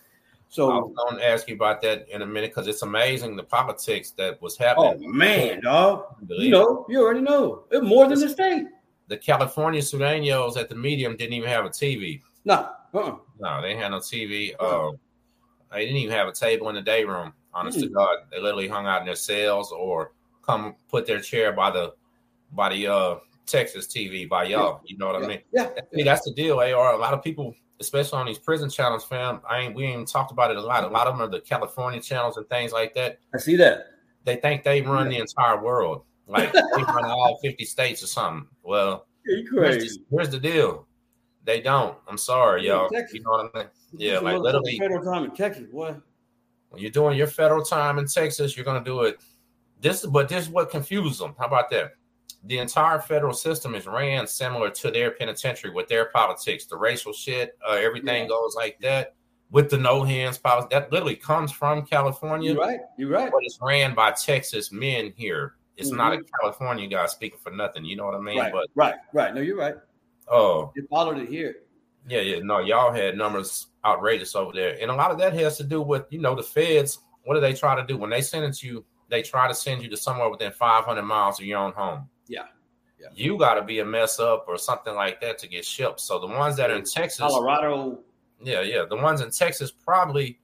So 0.50 0.70
I 0.70 0.78
was 0.78 0.94
going 0.96 1.20
to 1.20 1.26
ask 1.26 1.46
you 1.48 1.54
about 1.54 1.82
that 1.82 2.08
in 2.08 2.22
a 2.22 2.26
minute 2.26 2.50
because 2.50 2.66
it's 2.68 2.82
amazing 2.82 3.36
the 3.36 3.42
politics 3.42 4.12
that 4.12 4.40
was 4.40 4.56
happening. 4.56 5.02
Oh 5.04 5.08
man, 5.08 5.60
dog! 5.60 6.04
You 6.26 6.50
know, 6.50 6.86
you 6.88 7.02
already 7.02 7.20
know 7.20 7.64
it's 7.70 7.86
more 7.86 8.08
than 8.08 8.18
the 8.18 8.30
state. 8.30 8.64
The 9.08 9.16
California 9.16 9.80
Sureños 9.80 10.56
at 10.56 10.68
the 10.68 10.74
medium 10.74 11.16
didn't 11.16 11.34
even 11.34 11.48
have 11.48 11.66
a 11.66 11.68
TV. 11.68 12.22
No, 12.44 12.70
uh-uh. 12.94 13.16
no, 13.38 13.62
they 13.62 13.76
had 13.76 13.90
no 13.90 13.98
TV. 13.98 14.54
Uh-uh. 14.58 14.90
Uh, 14.90 14.92
they 15.72 15.84
didn't 15.84 15.98
even 15.98 16.16
have 16.16 16.28
a 16.28 16.32
table 16.32 16.70
in 16.70 16.74
the 16.74 16.82
day 16.82 17.04
room. 17.04 17.34
Honest 17.52 17.78
mm-hmm. 17.78 17.88
to 17.88 17.94
God, 17.94 18.16
they 18.30 18.40
literally 18.40 18.68
hung 18.68 18.86
out 18.86 19.00
in 19.00 19.06
their 19.06 19.16
cells 19.16 19.70
or 19.70 20.12
come 20.42 20.76
put 20.88 21.06
their 21.06 21.20
chair 21.20 21.52
by 21.52 21.70
the 21.70 21.94
by 22.52 22.70
the 22.70 22.86
uh 22.86 23.16
Texas 23.44 23.86
TV 23.86 24.26
by 24.28 24.44
y'all. 24.44 24.80
You 24.84 24.96
know 24.96 25.06
what 25.08 25.20
yeah. 25.20 25.24
I 25.24 25.28
mean? 25.28 25.40
Yeah. 25.52 25.70
See, 25.94 26.02
that's 26.02 26.24
the 26.24 26.32
deal. 26.32 26.58
AR. 26.60 26.94
A 26.94 26.98
lot 26.98 27.14
of 27.14 27.22
people 27.22 27.54
especially 27.80 28.18
on 28.18 28.26
these 28.26 28.38
prison 28.38 28.68
channels, 28.70 29.04
fam. 29.04 29.40
I 29.48 29.60
ain't 29.60 29.74
we 29.74 29.84
ain't 29.84 30.08
talked 30.08 30.32
about 30.32 30.50
it 30.50 30.56
a 30.56 30.60
lot. 30.60 30.84
A 30.84 30.88
lot 30.88 31.06
of 31.06 31.14
them 31.14 31.26
are 31.26 31.30
the 31.30 31.40
California 31.40 32.00
channels 32.00 32.36
and 32.36 32.48
things 32.48 32.72
like 32.72 32.94
that. 32.94 33.18
I 33.34 33.38
see 33.38 33.56
that. 33.56 33.86
They 34.24 34.36
think 34.36 34.62
they 34.62 34.82
run 34.82 35.10
yeah. 35.10 35.18
the 35.18 35.22
entire 35.22 35.62
world, 35.62 36.02
like 36.26 36.52
they 36.52 36.82
run 36.82 37.04
all 37.04 37.38
fifty 37.42 37.64
states 37.64 38.02
or 38.02 38.06
something. 38.06 38.48
Well, 38.62 39.06
here's 39.24 39.48
the, 39.50 39.98
here's 40.10 40.30
the, 40.30 40.38
deal. 40.38 40.86
They 41.44 41.60
don't. 41.60 41.96
I'm 42.06 42.18
sorry, 42.18 42.66
y'all. 42.66 42.90
You 43.12 43.20
know 43.22 43.30
what 43.30 43.50
I 43.54 43.58
mean? 43.58 43.68
Yeah, 43.92 44.18
like 44.18 44.38
literally 44.38 44.78
federal 44.78 45.04
time 45.04 45.24
in 45.24 45.30
Texas, 45.34 45.66
boy. 45.70 45.96
When 46.70 46.82
you're 46.82 46.90
doing 46.90 47.16
your 47.16 47.26
federal 47.26 47.64
time 47.64 47.98
in 47.98 48.06
Texas, 48.06 48.56
you're 48.56 48.64
gonna 48.64 48.84
do 48.84 49.02
it. 49.02 49.20
This, 49.80 50.04
but 50.04 50.28
this 50.28 50.44
is 50.44 50.50
what 50.50 50.70
confuses 50.70 51.18
them. 51.18 51.34
How 51.38 51.46
about 51.46 51.70
that? 51.70 51.92
The 52.44 52.58
entire 52.58 53.00
federal 53.00 53.34
system 53.34 53.74
is 53.74 53.86
ran 53.86 54.26
similar 54.26 54.70
to 54.70 54.90
their 54.90 55.10
penitentiary 55.10 55.70
with 55.70 55.88
their 55.88 56.06
politics, 56.06 56.66
the 56.66 56.76
racial 56.76 57.12
shit, 57.12 57.58
uh, 57.68 57.72
everything 57.72 58.22
yeah. 58.22 58.28
goes 58.28 58.54
like 58.54 58.78
that 58.80 59.14
with 59.50 59.70
the 59.70 59.78
no 59.78 60.04
hands 60.04 60.38
policy. 60.38 60.68
That 60.70 60.92
literally 60.92 61.16
comes 61.16 61.50
from 61.50 61.84
California. 61.84 62.52
You're 62.52 62.60
right. 62.60 62.80
You're 62.96 63.10
right. 63.10 63.30
But 63.30 63.40
it's 63.42 63.58
ran 63.60 63.94
by 63.94 64.12
Texas 64.12 64.70
men 64.70 65.12
here. 65.16 65.54
It's 65.76 65.88
mm-hmm. 65.88 65.98
not 65.98 66.12
a 66.12 66.16
mm-hmm. 66.16 66.26
California 66.40 66.88
guy 66.88 67.06
speaking 67.06 67.38
for 67.42 67.50
nothing. 67.50 67.84
You 67.84 67.96
know 67.96 68.06
what 68.06 68.14
I 68.14 68.20
mean? 68.20 68.38
Right. 68.38 68.52
But 68.52 68.68
right, 68.74 68.94
right. 69.12 69.34
No, 69.34 69.40
you're 69.40 69.56
right. 69.56 69.76
Oh, 70.30 70.72
you 70.76 70.86
followed 70.88 71.18
it 71.18 71.28
here. 71.28 71.56
Yeah, 72.06 72.20
yeah. 72.20 72.40
No, 72.42 72.58
y'all 72.58 72.92
had 72.92 73.16
numbers 73.16 73.68
outrageous 73.84 74.34
over 74.34 74.52
there, 74.52 74.78
and 74.80 74.90
a 74.90 74.94
lot 74.94 75.10
of 75.10 75.18
that 75.18 75.32
has 75.34 75.56
to 75.58 75.64
do 75.64 75.80
with 75.82 76.04
you 76.10 76.20
know 76.20 76.34
the 76.34 76.42
feds. 76.42 76.98
What 77.24 77.34
do 77.34 77.40
they 77.40 77.52
try 77.52 77.74
to 77.74 77.86
do 77.86 77.96
when 77.96 78.10
they 78.10 78.22
sentence 78.22 78.62
you? 78.62 78.84
They 79.08 79.22
try 79.22 79.48
to 79.48 79.54
send 79.54 79.82
you 79.82 79.88
to 79.90 79.96
somewhere 79.96 80.28
within 80.28 80.52
500 80.52 81.02
miles 81.02 81.40
of 81.40 81.46
your 81.46 81.58
own 81.58 81.72
home. 81.72 82.08
Yeah. 82.28 82.44
Yeah. 83.00 83.08
You 83.14 83.38
got 83.38 83.54
to 83.54 83.62
be 83.62 83.78
a 83.78 83.84
mess 83.84 84.18
up 84.18 84.46
or 84.48 84.58
something 84.58 84.94
like 84.94 85.20
that 85.20 85.38
to 85.38 85.48
get 85.48 85.64
shipped. 85.64 86.00
So 86.00 86.18
the 86.18 86.26
ones 86.26 86.56
that 86.56 86.70
are 86.70 86.76
in 86.76 86.84
Texas, 86.84 87.20
Colorado, 87.20 88.00
yeah, 88.42 88.60
yeah, 88.62 88.84
the 88.88 88.96
ones 88.96 89.20
in 89.20 89.30
Texas 89.30 89.70
probably 89.70 90.40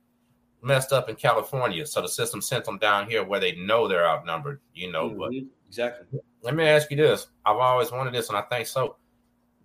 messed 0.62 0.92
up 0.92 1.08
in 1.08 1.16
California. 1.16 1.84
So 1.84 2.00
the 2.00 2.08
system 2.08 2.40
sent 2.40 2.64
them 2.64 2.78
down 2.78 3.08
here 3.08 3.24
where 3.24 3.40
they 3.40 3.56
know 3.56 3.88
they're 3.88 4.06
outnumbered. 4.06 4.60
You 4.72 4.92
know, 4.92 5.10
mm-hmm. 5.10 5.18
but 5.18 5.32
exactly. 5.66 6.20
Let 6.42 6.54
me 6.54 6.64
ask 6.64 6.90
you 6.90 6.96
this: 6.96 7.26
I've 7.44 7.56
always 7.56 7.90
wanted 7.90 8.14
this, 8.14 8.28
and 8.28 8.38
I 8.38 8.42
think 8.42 8.68
so. 8.68 8.96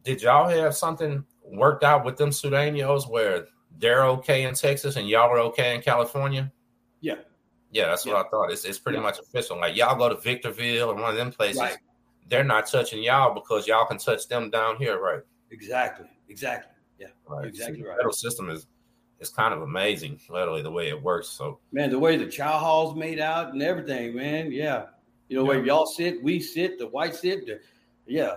Did 0.04 0.24
y'all 0.24 0.50
have 0.50 0.76
something 0.76 1.24
worked 1.44 1.84
out 1.84 2.06
with 2.06 2.18
them 2.18 2.32
Sureños 2.32 3.08
where 3.08 3.46
they're 3.78 4.06
okay 4.06 4.44
in 4.44 4.56
Texas 4.56 4.96
and 4.96 5.08
y'all 5.08 5.30
are 5.30 5.40
okay 5.40 5.76
in 5.76 5.82
California? 5.82 6.52
Yeah. 7.02 7.16
Yeah, 7.72 7.88
that's 7.88 8.06
yeah. 8.06 8.14
what 8.14 8.26
I 8.26 8.30
thought. 8.30 8.52
It's, 8.52 8.64
it's 8.66 8.80
pretty 8.80 8.98
yeah. 8.98 9.04
much 9.04 9.20
official. 9.20 9.58
Like 9.58 9.76
y'all 9.76 9.98
go 9.98 10.10
to 10.10 10.16
Victorville 10.16 10.90
or 10.90 10.96
one 10.96 11.12
of 11.12 11.18
them 11.18 11.32
places. 11.32 11.60
Right 11.60 11.78
they're 12.30 12.44
not 12.44 12.68
touching 12.68 13.04
y'all 13.04 13.34
because 13.34 13.68
y'all 13.68 13.86
can 13.86 13.98
touch 13.98 14.28
them 14.28 14.50
down 14.50 14.78
here, 14.78 15.00
right? 15.00 15.22
Exactly. 15.52 16.08
Exactly. 16.30 16.72
Yeah. 17.00 17.08
Right. 17.28 17.48
Exactly 17.48 17.82
so 17.82 17.88
right. 17.88 17.94
The 17.94 17.98
federal 17.98 18.14
system 18.14 18.50
is 18.50 18.68
is 19.20 19.30
kind 19.30 19.54
of 19.54 19.64
amazing, 19.64 20.18
literally 20.30 20.62
the 20.62 20.72
way 20.72 20.88
it 20.88 21.02
works. 21.02 21.28
So 21.28 21.60
man, 21.72 21.90
the 21.90 22.00
way 22.00 22.16
the 22.16 22.28
chow 22.28 22.58
hall's 22.58 22.96
made 22.96 23.20
out 23.20 23.54
and 23.54 23.62
everything, 23.62 24.16
man. 24.16 24.52
Yeah. 24.52 24.86
You 25.28 25.38
know, 25.38 25.44
yeah. 25.44 25.48
where 25.50 25.66
y'all 25.66 25.86
sit, 25.86 26.24
we 26.24 26.40
sit, 26.40 26.80
the 26.80 26.88
white 26.88 27.16
sit, 27.16 27.46
the, 27.46 27.60
yeah. 28.08 28.36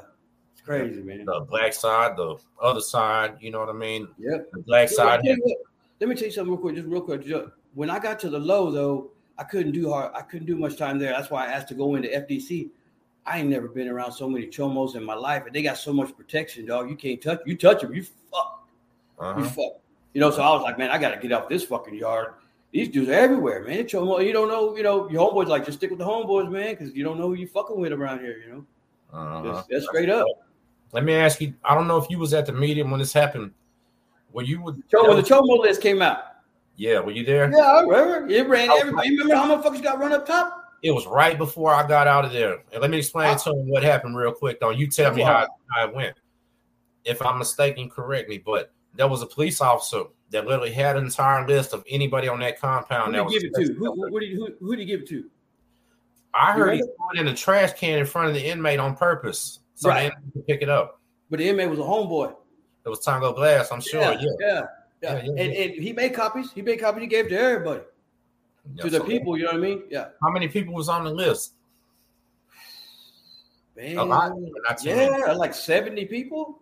It's 0.52 0.60
crazy, 0.60 1.00
man. 1.02 1.24
The 1.24 1.46
black 1.48 1.72
side, 1.72 2.16
the 2.16 2.36
other 2.60 2.80
side, 2.80 3.36
you 3.40 3.50
know 3.50 3.60
what 3.60 3.68
I 3.68 3.74
mean? 3.74 4.08
Yep. 4.18 4.50
The 4.52 4.60
black 4.60 4.88
side. 4.88 5.20
Let 5.24 5.38
me, 5.38 5.56
let 6.00 6.08
me 6.08 6.16
tell 6.16 6.26
you 6.26 6.32
something 6.32 6.52
real 6.52 6.60
quick, 6.60 6.74
just 6.74 6.88
real 6.88 7.00
quick. 7.00 7.24
When 7.74 7.88
I 7.88 7.98
got 7.98 8.18
to 8.20 8.28
the 8.28 8.38
low 8.38 8.70
though, 8.70 9.12
I 9.38 9.44
couldn't 9.44 9.72
do 9.72 9.90
hard, 9.90 10.12
I 10.14 10.22
couldn't 10.22 10.46
do 10.46 10.56
much 10.56 10.76
time 10.76 10.98
there. 10.98 11.12
That's 11.12 11.30
why 11.30 11.46
I 11.46 11.52
asked 11.52 11.68
to 11.68 11.74
go 11.74 11.94
into 11.94 12.08
FDC 12.08 12.70
I 13.24 13.38
ain't 13.38 13.48
never 13.48 13.68
been 13.68 13.88
around 13.88 14.12
so 14.12 14.28
many 14.28 14.46
chomos 14.46 14.96
in 14.96 15.04
my 15.04 15.14
life, 15.14 15.44
and 15.46 15.54
they 15.54 15.62
got 15.62 15.78
so 15.78 15.92
much 15.92 16.16
protection, 16.16 16.66
dog. 16.66 16.90
You 16.90 16.96
can't 16.96 17.20
touch. 17.20 17.40
You 17.46 17.56
touch 17.56 17.82
them, 17.82 17.94
you 17.94 18.02
fuck. 18.02 18.66
Uh-huh. 19.18 19.40
You 19.40 19.44
fuck. 19.46 19.80
You 20.14 20.20
know, 20.20 20.30
so 20.30 20.42
I 20.42 20.50
was 20.52 20.62
like, 20.62 20.76
man, 20.78 20.90
I 20.90 20.98
got 20.98 21.14
to 21.14 21.20
get 21.20 21.32
off 21.32 21.48
this 21.48 21.64
fucking 21.64 21.94
yard. 21.94 22.34
These 22.72 22.88
dudes 22.88 23.10
are 23.10 23.14
everywhere, 23.14 23.64
man. 23.64 23.84
Chomo, 23.84 24.24
you 24.24 24.32
don't 24.32 24.48
know, 24.48 24.76
you 24.76 24.82
know, 24.82 25.08
your 25.08 25.30
homeboys 25.30 25.46
like 25.46 25.64
just 25.64 25.78
stick 25.78 25.90
with 25.90 25.98
the 25.98 26.06
homeboys, 26.06 26.50
man, 26.50 26.74
because 26.74 26.94
you 26.94 27.04
don't 27.04 27.18
know 27.18 27.28
who 27.28 27.34
you 27.34 27.46
fucking 27.46 27.78
with 27.78 27.92
around 27.92 28.20
here. 28.20 28.38
You 28.44 28.52
know, 28.52 28.66
uh-huh. 29.12 29.42
that's, 29.42 29.68
that's 29.68 29.84
straight 29.86 30.10
up. 30.10 30.26
Let 30.92 31.04
me 31.04 31.14
ask 31.14 31.40
you. 31.40 31.54
I 31.64 31.74
don't 31.74 31.86
know 31.86 31.98
if 31.98 32.10
you 32.10 32.18
was 32.18 32.34
at 32.34 32.46
the 32.46 32.52
meeting 32.52 32.90
when 32.90 32.98
this 32.98 33.12
happened. 33.12 33.52
Were 34.32 34.42
you 34.42 34.62
with 34.62 34.74
when 34.90 35.16
the 35.16 35.22
Chomo 35.22 35.60
list 35.60 35.80
came 35.80 36.02
out? 36.02 36.24
Yeah, 36.76 37.00
were 37.00 37.12
you 37.12 37.24
there? 37.24 37.50
Yeah, 37.50 37.58
I 37.58 37.82
remember. 37.82 38.28
It 38.28 38.48
ran 38.48 38.70
everybody. 38.70 39.08
You 39.08 39.18
remember 39.18 39.36
how 39.36 39.56
motherfuckers 39.56 39.82
got 39.82 39.98
run 39.98 40.12
up 40.12 40.26
top? 40.26 40.61
It 40.82 40.90
was 40.90 41.06
right 41.06 41.38
before 41.38 41.72
I 41.72 41.86
got 41.86 42.08
out 42.08 42.24
of 42.24 42.32
there. 42.32 42.64
And 42.72 42.82
let 42.82 42.90
me 42.90 42.98
explain 42.98 43.38
to 43.38 43.50
him 43.50 43.68
what 43.68 43.84
happened 43.84 44.16
real 44.16 44.32
quick. 44.32 44.58
Though 44.58 44.70
you 44.70 44.88
tell 44.88 45.14
me 45.14 45.22
how, 45.22 45.46
how 45.70 45.88
it 45.88 45.94
went. 45.94 46.16
If 47.04 47.22
I'm 47.22 47.38
mistaken, 47.38 47.88
correct 47.88 48.28
me. 48.28 48.38
But 48.38 48.72
there 48.94 49.06
was 49.06 49.22
a 49.22 49.26
police 49.26 49.60
officer 49.60 50.04
that 50.30 50.46
literally 50.46 50.72
had 50.72 50.96
an 50.96 51.04
entire 51.04 51.46
list 51.46 51.72
of 51.72 51.84
anybody 51.88 52.26
on 52.26 52.40
that 52.40 52.60
compound. 52.60 53.14
Who 53.14 53.30
did 53.30 53.32
he 53.32 53.38
give 53.38 53.52
it 53.60 53.66
to? 53.66 53.74
Who, 53.74 54.08
who, 54.08 54.20
did, 54.20 54.32
who, 54.32 54.48
who 54.58 54.76
did 54.76 54.80
he 54.80 54.86
give 54.86 55.02
it 55.02 55.08
to? 55.08 55.30
I 56.34 56.52
heard 56.52 56.74
he 56.74 56.80
threw 56.80 56.88
it 57.14 57.20
in 57.20 57.28
a 57.28 57.34
trash 57.34 57.74
can 57.74 57.98
in 57.98 58.06
front 58.06 58.28
of 58.28 58.34
the 58.34 58.44
inmate 58.44 58.80
on 58.80 58.96
purpose, 58.96 59.60
so 59.74 59.90
right. 59.90 59.98
the 59.98 60.04
inmate 60.06 60.32
could 60.32 60.46
pick 60.46 60.62
it 60.62 60.68
up. 60.68 61.00
But 61.30 61.38
the 61.38 61.48
inmate 61.48 61.70
was 61.70 61.78
a 61.78 61.82
homeboy. 61.82 62.34
It 62.84 62.88
was 62.88 63.00
Tango 63.00 63.32
Blast, 63.32 63.72
I'm 63.72 63.80
sure. 63.80 64.00
Yeah, 64.00 64.18
yeah, 64.18 64.26
yeah. 64.40 64.62
yeah. 65.02 65.14
yeah 65.22 65.42
and, 65.42 65.52
and, 65.52 65.72
he 65.74 65.92
made 65.92 66.14
copies. 66.14 66.50
He 66.50 66.62
made 66.62 66.80
copies. 66.80 67.02
He 67.02 67.06
gave 67.06 67.28
to 67.28 67.38
everybody 67.38 67.82
to 68.78 68.90
the 68.90 69.00
people. 69.00 69.36
You 69.36 69.44
know 69.44 69.52
what 69.52 69.58
I 69.58 69.60
mean? 69.60 69.82
Yeah. 69.90 70.08
How 70.22 70.30
many 70.30 70.48
people 70.48 70.74
was 70.74 70.88
on 70.88 71.04
the 71.04 71.12
list? 71.12 71.54
Man, 73.76 73.96
a 73.96 74.04
lot. 74.04 74.32
yeah, 74.82 74.94
many. 74.94 75.34
like 75.34 75.54
seventy 75.54 76.04
people. 76.04 76.60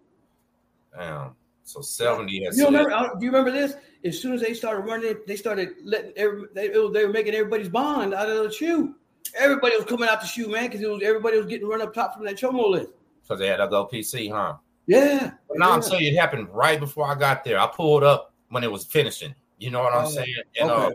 Damn. 0.97 1.35
So 1.65 1.81
seventy. 1.81 2.49
You 2.53 2.67
remember? 2.67 2.93
Uh, 2.93 3.15
do 3.15 3.25
you 3.25 3.33
remember 3.33 3.51
this? 3.51 3.75
As 4.05 4.21
soon 4.21 4.33
as 4.33 4.41
they 4.41 4.55
started 4.55 4.83
running, 4.83 5.17
they 5.27 5.37
started 5.37 5.71
letting 5.85 6.13
every 6.17 6.45
they, 6.55 6.69
they 6.69 7.05
were 7.05 7.13
making 7.13 7.35
everybody's 7.35 7.69
bond 7.69 8.15
out 8.15 8.31
of 8.31 8.45
the 8.45 8.53
shoe. 8.53 8.95
Everybody 9.37 9.77
was 9.77 9.85
coming 9.85 10.09
out 10.09 10.21
the 10.21 10.27
shoe, 10.27 10.49
man, 10.49 10.67
because 10.67 10.81
it 10.81 10.89
was 10.89 11.03
everybody 11.03 11.37
was 11.37 11.47
getting 11.47 11.69
run 11.69 11.83
up 11.83 11.93
top 11.93 12.15
from 12.15 12.25
that 12.25 12.37
chomo 12.37 12.69
list. 12.69 12.93
Because 13.23 13.39
they 13.39 13.49
had 13.49 13.59
to 13.59 13.69
go 13.69 13.87
PC, 13.87 14.31
huh? 14.31 14.57
Yeah. 14.87 15.33
But 15.49 15.59
now 15.59 15.69
yeah. 15.69 15.75
I'm 15.75 15.83
telling 15.83 16.05
you, 16.05 16.11
it 16.11 16.17
happened 16.17 16.49
right 16.53 16.81
before 16.81 17.07
I 17.07 17.15
got 17.15 17.45
there. 17.45 17.59
I 17.59 17.67
pulled 17.67 18.03
up 18.03 18.33
when 18.49 18.65
it 18.65 18.73
was 18.73 18.85
finishing. 18.85 19.35
You 19.59 19.71
know 19.71 19.83
what 19.83 19.93
I'm 19.93 20.07
oh, 20.07 20.11
saying? 20.11 20.35
And 20.59 20.71
okay. 20.71 20.87
uh, 20.87 20.91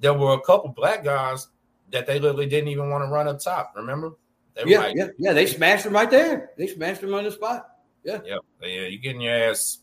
there 0.00 0.14
were 0.14 0.34
a 0.34 0.40
couple 0.40 0.70
black 0.70 1.04
guys 1.04 1.48
that 1.90 2.06
they 2.06 2.18
literally 2.18 2.46
didn't 2.46 2.68
even 2.68 2.90
want 2.90 3.04
to 3.04 3.08
run 3.08 3.28
up 3.28 3.38
top. 3.38 3.72
Remember? 3.76 4.12
yeah, 4.66 4.78
like, 4.78 4.96
yeah, 4.96 5.08
yeah. 5.18 5.32
They 5.32 5.46
smashed 5.46 5.86
him 5.86 5.92
right 5.92 6.10
there. 6.10 6.50
They 6.58 6.66
smashed 6.66 7.02
him 7.02 7.14
on 7.14 7.24
the 7.24 7.30
spot. 7.30 7.66
Yeah, 8.04 8.20
yeah, 8.24 8.36
yeah. 8.62 8.86
You 8.86 8.98
getting 8.98 9.20
your 9.20 9.34
ass. 9.34 9.78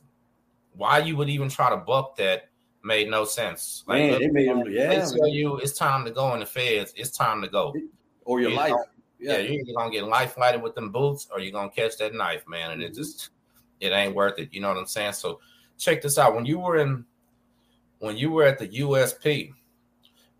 Why 0.73 0.99
you 0.99 1.15
would 1.17 1.29
even 1.29 1.49
try 1.49 1.69
to 1.69 1.77
buck 1.77 2.17
that 2.17 2.49
made 2.83 3.09
no 3.09 3.25
sense. 3.25 3.83
Like, 3.87 3.99
man, 3.99 4.11
look, 4.11 4.19
they 4.19 4.27
made 4.27 4.47
him. 4.47 4.63
Yeah, 4.69 4.89
they 4.89 5.17
tell 5.17 5.27
you 5.27 5.57
it's 5.57 5.77
time 5.77 6.05
to 6.05 6.11
go 6.11 6.33
in 6.33 6.39
the 6.39 6.45
feds. 6.45 6.93
It's 6.95 7.11
time 7.11 7.41
to 7.41 7.47
go. 7.47 7.73
Or 8.25 8.39
your 8.39 8.51
you 8.51 8.55
life. 8.55 8.71
Know, 8.71 8.85
yeah. 9.19 9.37
yeah, 9.37 9.59
you're 9.65 9.75
gonna 9.75 9.91
get 9.91 10.03
life 10.03 10.37
lighted 10.37 10.61
with 10.61 10.75
them 10.75 10.91
boots, 10.91 11.27
or 11.31 11.39
you're 11.39 11.51
gonna 11.51 11.69
catch 11.69 11.97
that 11.97 12.13
knife, 12.13 12.47
man. 12.47 12.71
And 12.71 12.81
mm-hmm. 12.81 12.91
it 12.91 12.95
just 12.95 13.29
it 13.79 13.89
ain't 13.89 14.15
worth 14.15 14.39
it. 14.39 14.49
You 14.51 14.61
know 14.61 14.69
what 14.69 14.77
I'm 14.77 14.85
saying? 14.85 15.13
So 15.13 15.39
check 15.77 16.01
this 16.01 16.17
out. 16.17 16.35
When 16.35 16.45
you 16.45 16.59
were 16.59 16.77
in, 16.77 17.05
when 17.99 18.17
you 18.17 18.31
were 18.31 18.43
at 18.43 18.59
the 18.59 18.67
USP, 18.67 19.51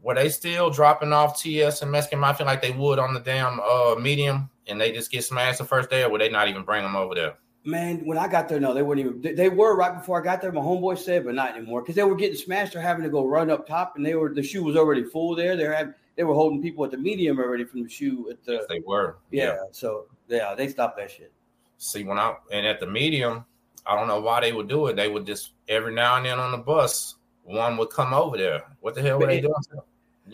were 0.08 0.16
they 0.16 0.30
still 0.30 0.70
dropping 0.70 1.12
off 1.12 1.38
TS 1.38 1.82
and 1.82 1.92
Mexican 1.92 2.20
Mafia 2.20 2.46
like 2.46 2.62
they 2.62 2.72
would 2.72 2.98
on 2.98 3.14
the 3.14 3.20
damn 3.20 3.60
uh 3.60 3.96
medium, 3.96 4.50
and 4.68 4.80
they 4.80 4.94
just 4.94 5.12
get 5.12 5.26
smashed 5.26 5.58
the 5.58 5.66
first 5.66 5.90
day, 5.90 6.04
or 6.04 6.10
would 6.10 6.22
they 6.22 6.30
not 6.30 6.48
even 6.48 6.64
bring 6.64 6.82
them 6.82 6.96
over 6.96 7.14
there? 7.14 7.34
Man, 7.66 8.06
when 8.06 8.18
I 8.18 8.30
got 8.30 8.48
there, 8.48 8.62
no, 8.62 8.74
they 8.74 8.84
weren't 8.84 9.02
even. 9.02 9.22
They, 9.22 9.34
they 9.34 9.50
were 9.50 9.76
right 9.76 9.94
before 9.94 10.22
I 10.22 10.24
got 10.24 10.42
there. 10.42 10.54
My 10.54 10.62
homeboy 10.62 10.98
said, 10.98 11.26
but 11.26 11.36
not 11.36 11.58
anymore 11.58 11.82
because 11.82 11.96
they 11.96 12.04
were 12.04 12.16
getting 12.16 12.38
smashed 12.38 12.74
or 12.74 12.80
having 12.80 13.04
to 13.04 13.10
go 13.10 13.26
run 13.26 13.52
up 13.52 13.68
top, 13.68 13.98
and 13.98 14.06
they 14.06 14.16
were 14.16 14.34
the 14.34 14.42
shoe 14.42 14.64
was 14.64 14.78
already 14.78 15.04
full 15.04 15.36
there. 15.36 15.58
They 15.58 15.66
had 15.66 15.94
they 16.16 16.24
were 16.24 16.34
holding 16.34 16.62
people 16.62 16.86
at 16.86 16.92
the 16.92 16.98
medium 16.98 17.38
already 17.38 17.66
from 17.66 17.84
the 17.84 17.90
shoe 17.90 18.30
at 18.30 18.42
the. 18.46 18.54
Yes, 18.54 18.64
they 18.70 18.80
were. 18.80 19.18
Yeah, 19.32 19.44
yeah, 19.44 19.58
So 19.72 20.06
yeah, 20.30 20.56
they 20.56 20.70
stopped 20.70 20.98
that 21.00 21.12
shit. 21.12 21.34
See, 21.80 22.06
when 22.06 22.18
I 22.18 22.34
and 22.54 22.66
at 22.66 22.80
the 22.80 22.88
medium, 22.88 23.44
I 23.86 23.98
don't 23.98 24.08
know 24.08 24.22
why 24.22 24.40
they 24.40 24.54
would 24.54 24.70
do 24.70 24.88
it. 24.88 24.96
They 24.96 25.10
would 25.10 25.26
just 25.26 25.52
every 25.68 25.94
now 25.94 26.16
and 26.16 26.26
then 26.26 26.40
on 26.40 26.54
the 26.54 26.58
bus, 26.58 27.16
one 27.44 27.76
would 27.76 27.90
come 27.90 28.14
over 28.14 28.38
there. 28.38 28.64
What 28.80 28.96
the 28.96 29.02
hell 29.02 29.20
were 29.20 29.28
they 29.28 29.42
doing? 29.42 29.54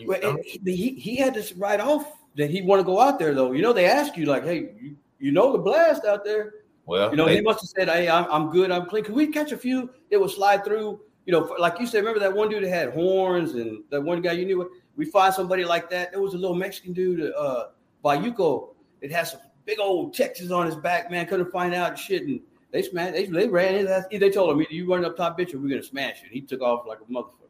Well, 0.04 0.36
he 0.64 0.94
he 0.94 1.16
had 1.16 1.34
to 1.34 1.54
write 1.56 1.80
off 1.80 2.10
that 2.36 2.50
he 2.50 2.62
want 2.62 2.80
to 2.80 2.84
go 2.84 3.00
out 3.00 3.18
there 3.18 3.34
though. 3.34 3.52
You 3.52 3.62
know, 3.62 3.72
they 3.72 3.86
ask 3.86 4.16
you 4.16 4.26
like, 4.26 4.44
hey, 4.44 4.72
you, 4.80 4.96
you 5.18 5.32
know 5.32 5.52
the 5.52 5.58
blast 5.58 6.04
out 6.04 6.24
there. 6.24 6.54
Well, 6.86 7.10
you 7.10 7.16
know, 7.16 7.26
they, 7.26 7.36
he 7.36 7.40
must 7.40 7.60
have 7.60 7.68
said, 7.70 7.88
"Hey, 7.88 8.08
I'm, 8.08 8.26
I'm 8.30 8.50
good. 8.50 8.70
I'm 8.70 8.86
clean." 8.86 9.04
Can 9.04 9.14
we 9.14 9.28
catch 9.28 9.52
a 9.52 9.56
few 9.56 9.90
that 10.10 10.20
would 10.20 10.30
slide 10.30 10.64
through? 10.64 11.00
You 11.26 11.32
know, 11.32 11.56
like 11.58 11.80
you 11.80 11.86
said, 11.86 12.00
remember 12.00 12.20
that 12.20 12.34
one 12.34 12.50
dude 12.50 12.64
that 12.64 12.68
had 12.68 12.92
horns 12.92 13.54
and 13.54 13.82
that 13.90 14.02
one 14.02 14.20
guy 14.20 14.32
you 14.32 14.44
knew. 14.44 14.70
We 14.96 15.06
find 15.06 15.32
somebody 15.32 15.64
like 15.64 15.88
that. 15.90 16.12
There 16.12 16.20
was 16.20 16.34
a 16.34 16.38
little 16.38 16.54
Mexican 16.54 16.92
dude, 16.92 17.32
uh, 17.32 17.68
Bayuco, 18.04 18.74
that 19.00 19.10
has 19.10 19.32
some 19.32 19.40
big 19.64 19.80
old 19.80 20.14
Texas 20.14 20.50
on 20.50 20.66
his 20.66 20.76
back. 20.76 21.10
Man, 21.10 21.26
couldn't 21.26 21.50
find 21.50 21.74
out 21.74 21.98
shit, 21.98 22.24
and 22.24 22.40
they 22.70 22.82
smashed. 22.82 23.14
They, 23.14 23.26
they 23.26 23.48
ran 23.48 23.74
his 23.74 23.88
ass. 23.88 24.04
They 24.10 24.30
told 24.30 24.50
him, 24.50 24.66
you 24.70 24.86
run 24.86 25.04
up 25.04 25.16
top, 25.16 25.38
bitch, 25.38 25.54
or 25.54 25.58
we're 25.58 25.70
gonna 25.70 25.82
smash 25.82 26.22
you." 26.22 26.28
He 26.30 26.42
took 26.42 26.60
off 26.60 26.86
like 26.86 26.98
a 27.00 27.10
motherfucker. 27.10 27.43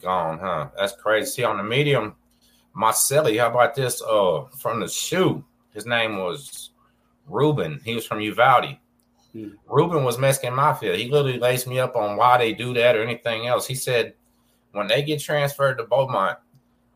Gone, 0.00 0.38
huh? 0.38 0.68
That's 0.78 0.94
crazy. 0.94 1.30
See 1.30 1.44
on 1.44 1.58
the 1.58 1.62
medium, 1.62 2.14
Marcelli. 2.74 3.36
How 3.36 3.50
about 3.50 3.74
this? 3.74 4.02
Uh, 4.02 4.44
from 4.58 4.80
the 4.80 4.88
shoe, 4.88 5.44
his 5.74 5.86
name 5.86 6.18
was 6.18 6.70
Ruben. 7.26 7.80
He 7.84 7.94
was 7.94 8.06
from 8.06 8.20
Uvalde. 8.20 8.76
Hmm. 9.32 9.50
Ruben 9.68 10.04
was 10.04 10.18
Mexican 10.18 10.54
Mafia. 10.54 10.96
He 10.96 11.10
literally 11.10 11.38
laced 11.38 11.66
me 11.66 11.78
up 11.78 11.96
on 11.96 12.16
why 12.16 12.38
they 12.38 12.52
do 12.52 12.74
that 12.74 12.96
or 12.96 13.02
anything 13.02 13.46
else. 13.46 13.66
He 13.66 13.74
said 13.74 14.14
when 14.72 14.86
they 14.86 15.02
get 15.02 15.20
transferred 15.20 15.78
to 15.78 15.84
Beaumont, 15.84 16.38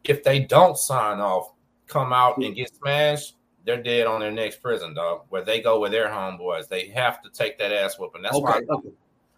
if 0.05 0.23
they 0.23 0.41
don't 0.41 0.77
sign 0.77 1.21
off, 1.21 1.53
come 1.87 2.13
out 2.13 2.39
and 2.39 2.55
get 2.55 2.75
smashed, 2.75 3.37
they're 3.65 3.83
dead 3.83 4.07
on 4.07 4.21
their 4.21 4.31
next 4.31 4.61
prison, 4.61 4.95
dog. 4.95 5.23
Where 5.29 5.45
they 5.45 5.61
go 5.61 5.81
with 5.81 5.93
their 5.93 6.09
homeboys, 6.09 6.69
they 6.69 6.89
have 6.89 7.23
to 7.23 7.31
take 7.31 7.59
that 7.59 7.73
ass 7.73 7.99
whooping. 7.99 8.23
That's 8.23 8.37
okay, 8.37 8.43
why 8.43 8.61
okay. 8.69 8.89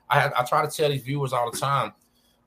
I, 0.08 0.30
I 0.38 0.44
try 0.44 0.64
to 0.64 0.70
tell 0.70 0.90
these 0.90 1.02
viewers 1.02 1.32
all 1.32 1.50
the 1.50 1.58
time 1.58 1.92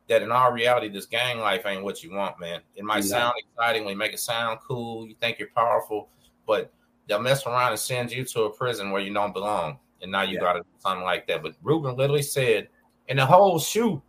that 0.10 0.22
in 0.22 0.32
our 0.32 0.54
reality, 0.54 0.90
this 0.90 1.06
gang 1.06 1.40
life 1.40 1.66
ain't 1.66 1.84
what 1.84 2.04
you 2.04 2.12
want, 2.12 2.40
man. 2.40 2.62
It 2.76 2.84
might 2.84 3.04
sound 3.04 3.36
exciting, 3.38 3.86
we 3.86 3.96
make 3.96 4.14
it 4.14 4.20
sound 4.20 4.60
cool, 4.68 5.08
you 5.08 5.16
think 5.22 5.40
you're 5.40 5.50
powerful, 5.56 6.10
but 6.46 6.74
they'll 7.08 7.22
mess 7.22 7.46
around 7.46 7.72
and 7.72 7.80
send 7.80 8.12
you 8.12 8.24
to 8.26 8.44
a 8.44 8.50
prison 8.50 8.92
where 8.92 9.02
you 9.02 9.14
don't 9.14 9.34
belong 9.34 9.80
and 10.02 10.12
now 10.12 10.22
you 10.22 10.36
yeah. 10.36 10.42
got 10.42 10.54
to 10.54 10.60
do 10.60 10.68
something 10.80 11.04
like 11.04 11.28
that. 11.28 11.44
But 11.44 11.56
Ruben 11.62 11.96
literally 11.96 12.22
said, 12.22 12.70
in 13.08 13.18
the 13.18 13.26
whole 13.26 13.60
shoe, 13.60 14.02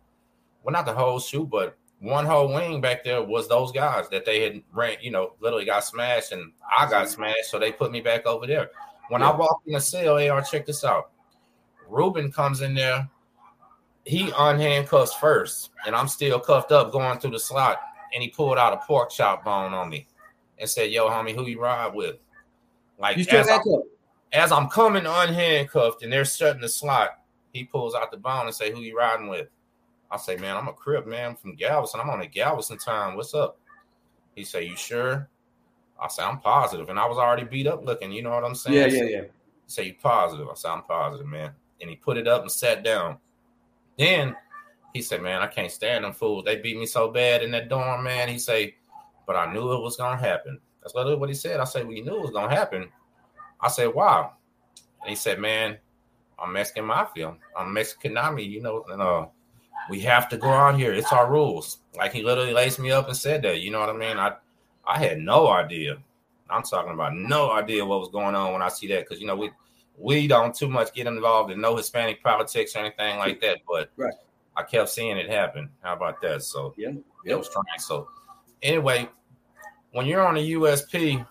well, 0.63 0.73
not 0.73 0.85
the 0.85 0.93
whole 0.93 1.19
shoe, 1.19 1.45
but 1.45 1.77
one 1.99 2.25
whole 2.25 2.53
wing 2.53 2.81
back 2.81 3.03
there 3.03 3.21
was 3.21 3.47
those 3.47 3.71
guys 3.71 4.09
that 4.09 4.25
they 4.25 4.41
had 4.41 4.61
ran, 4.73 4.97
you 5.01 5.11
know, 5.11 5.33
literally 5.39 5.65
got 5.65 5.83
smashed, 5.83 6.31
and 6.31 6.51
I 6.77 6.89
got 6.89 7.09
smashed, 7.09 7.49
so 7.49 7.59
they 7.59 7.71
put 7.71 7.91
me 7.91 8.01
back 8.01 8.25
over 8.25 8.47
there. 8.47 8.69
When 9.09 9.21
yeah. 9.21 9.31
I 9.31 9.35
walked 9.35 9.67
in 9.67 9.73
the 9.73 9.81
cell, 9.81 10.17
AR, 10.17 10.41
check 10.41 10.65
this 10.65 10.83
out. 10.83 11.11
Ruben 11.87 12.31
comes 12.31 12.61
in 12.61 12.73
there, 12.73 13.09
he 14.05 14.27
unhandcuffs 14.27 15.19
first, 15.19 15.71
and 15.85 15.95
I'm 15.95 16.07
still 16.07 16.39
cuffed 16.39 16.71
up 16.71 16.91
going 16.91 17.19
through 17.19 17.31
the 17.31 17.39
slot, 17.39 17.79
and 18.13 18.23
he 18.23 18.29
pulled 18.29 18.57
out 18.57 18.73
a 18.73 18.77
pork 18.77 19.11
chop 19.11 19.45
bone 19.45 19.73
on 19.73 19.89
me 19.89 20.07
and 20.59 20.69
said, 20.69 20.91
Yo, 20.91 21.09
homie, 21.09 21.35
who 21.35 21.45
you 21.45 21.61
ride 21.61 21.93
with? 21.93 22.17
Like, 22.97 23.17
still 23.23 23.43
got 23.45 23.65
as 24.33 24.51
I'm 24.51 24.69
coming 24.69 25.03
unhandcuffed 25.03 26.03
and 26.03 26.11
they're 26.11 26.25
shutting 26.25 26.61
the 26.61 26.69
slot, 26.69 27.19
he 27.53 27.63
pulls 27.63 27.95
out 27.95 28.11
the 28.11 28.17
bone 28.17 28.45
and 28.45 28.55
say, 28.55 28.71
"Who 28.71 28.79
you 28.79 28.97
riding 28.97 29.27
with?" 29.27 29.47
I 30.09 30.17
say, 30.17 30.37
"Man, 30.37 30.55
I'm 30.55 30.67
a 30.67 30.73
crip 30.73 31.05
man 31.05 31.31
I'm 31.31 31.35
from 31.35 31.55
Galveston. 31.55 31.99
I'm 32.01 32.09
on 32.09 32.21
a 32.21 32.27
Galveston 32.27 32.77
time. 32.77 33.15
What's 33.15 33.33
up?" 33.33 33.59
He 34.35 34.43
say, 34.43 34.63
"You 34.63 34.75
sure?" 34.75 35.29
I 35.99 36.07
say, 36.07 36.23
"I'm 36.23 36.39
positive," 36.39 36.89
and 36.89 36.99
I 36.99 37.05
was 37.07 37.17
already 37.17 37.43
beat 37.43 37.67
up 37.67 37.85
looking. 37.85 38.11
You 38.11 38.23
know 38.23 38.31
what 38.31 38.45
I'm 38.45 38.55
saying? 38.55 38.93
Yeah, 38.93 39.03
yeah, 39.03 39.09
yeah. 39.09 39.21
Say 39.67 39.83
you 39.87 39.95
positive? 40.01 40.47
I 40.49 40.53
say, 40.55 40.69
"I'm 40.69 40.83
positive, 40.83 41.27
man." 41.27 41.51
And 41.81 41.89
he 41.89 41.95
put 41.95 42.17
it 42.17 42.27
up 42.27 42.41
and 42.41 42.51
sat 42.51 42.83
down. 42.83 43.17
Then 43.97 44.35
he 44.93 45.01
said, 45.01 45.21
"Man, 45.21 45.41
I 45.41 45.47
can't 45.47 45.71
stand 45.71 46.03
them 46.03 46.13
fools. 46.13 46.45
They 46.45 46.57
beat 46.57 46.77
me 46.77 46.85
so 46.85 47.09
bad 47.09 47.43
in 47.43 47.51
that 47.51 47.69
dorm, 47.69 48.03
man." 48.03 48.29
He 48.29 48.39
say, 48.39 48.75
"But 49.27 49.35
I 49.35 49.51
knew 49.53 49.73
it 49.73 49.81
was 49.81 49.97
gonna 49.97 50.19
happen." 50.19 50.59
That's 50.81 50.95
literally 50.95 51.17
what 51.17 51.29
he 51.29 51.35
said. 51.35 51.59
I 51.59 51.65
said, 51.65 51.85
"Well, 51.85 51.95
you 51.95 52.03
knew 52.03 52.17
it 52.17 52.21
was 52.21 52.31
gonna 52.31 52.53
happen." 52.53 52.89
I 53.61 53.67
said, 53.67 53.93
wow. 53.93 54.33
And 55.01 55.09
he 55.09 55.15
said, 55.15 55.39
man, 55.39 55.77
I'm 56.39 56.53
Mexican 56.53 56.85
Mafia. 56.85 57.35
I'm 57.57 57.73
Mexican 57.73 58.15
Nami, 58.15 58.43
you 58.43 58.61
know, 58.61 58.83
and 58.91 59.01
uh, 59.01 59.27
we 59.89 59.99
have 60.01 60.27
to 60.29 60.37
go 60.37 60.49
out 60.49 60.77
here. 60.77 60.93
It's 60.93 61.13
our 61.13 61.29
rules. 61.31 61.79
Like 61.95 62.11
he 62.11 62.23
literally 62.23 62.53
laced 62.53 62.79
me 62.79 62.91
up 62.91 63.07
and 63.07 63.15
said 63.15 63.43
that. 63.43 63.61
You 63.61 63.71
know 63.71 63.79
what 63.79 63.89
I 63.89 63.93
mean? 63.93 64.17
I 64.17 64.33
I 64.85 64.97
had 64.97 65.19
no 65.19 65.47
idea. 65.49 65.97
I'm 66.49 66.63
talking 66.63 66.93
about 66.93 67.15
no 67.15 67.51
idea 67.51 67.85
what 67.85 67.99
was 67.99 68.09
going 68.09 68.35
on 68.35 68.51
when 68.51 68.61
I 68.61 68.69
see 68.69 68.87
that 68.87 69.01
because 69.01 69.21
you 69.21 69.27
know 69.27 69.35
we 69.35 69.51
we 70.01 70.27
don't 70.27 70.53
too 70.53 70.67
much 70.67 70.93
get 70.93 71.07
involved 71.07 71.51
in 71.51 71.61
no 71.61 71.75
Hispanic 71.75 72.23
politics 72.23 72.75
or 72.75 72.79
anything 72.79 73.17
like 73.17 73.39
that. 73.41 73.59
But 73.67 73.91
right. 73.95 74.13
I 74.57 74.63
kept 74.63 74.89
seeing 74.89 75.17
it 75.17 75.29
happen. 75.29 75.69
How 75.81 75.93
about 75.93 76.21
that? 76.21 76.43
So 76.43 76.73
yeah, 76.77 76.91
it 77.25 77.35
was 77.35 77.49
trying. 77.49 77.79
So 77.79 78.09
anyway, 78.61 79.07
when 79.91 80.05
you're 80.05 80.25
on 80.25 80.37
a 80.37 80.51
USP, 80.51 81.25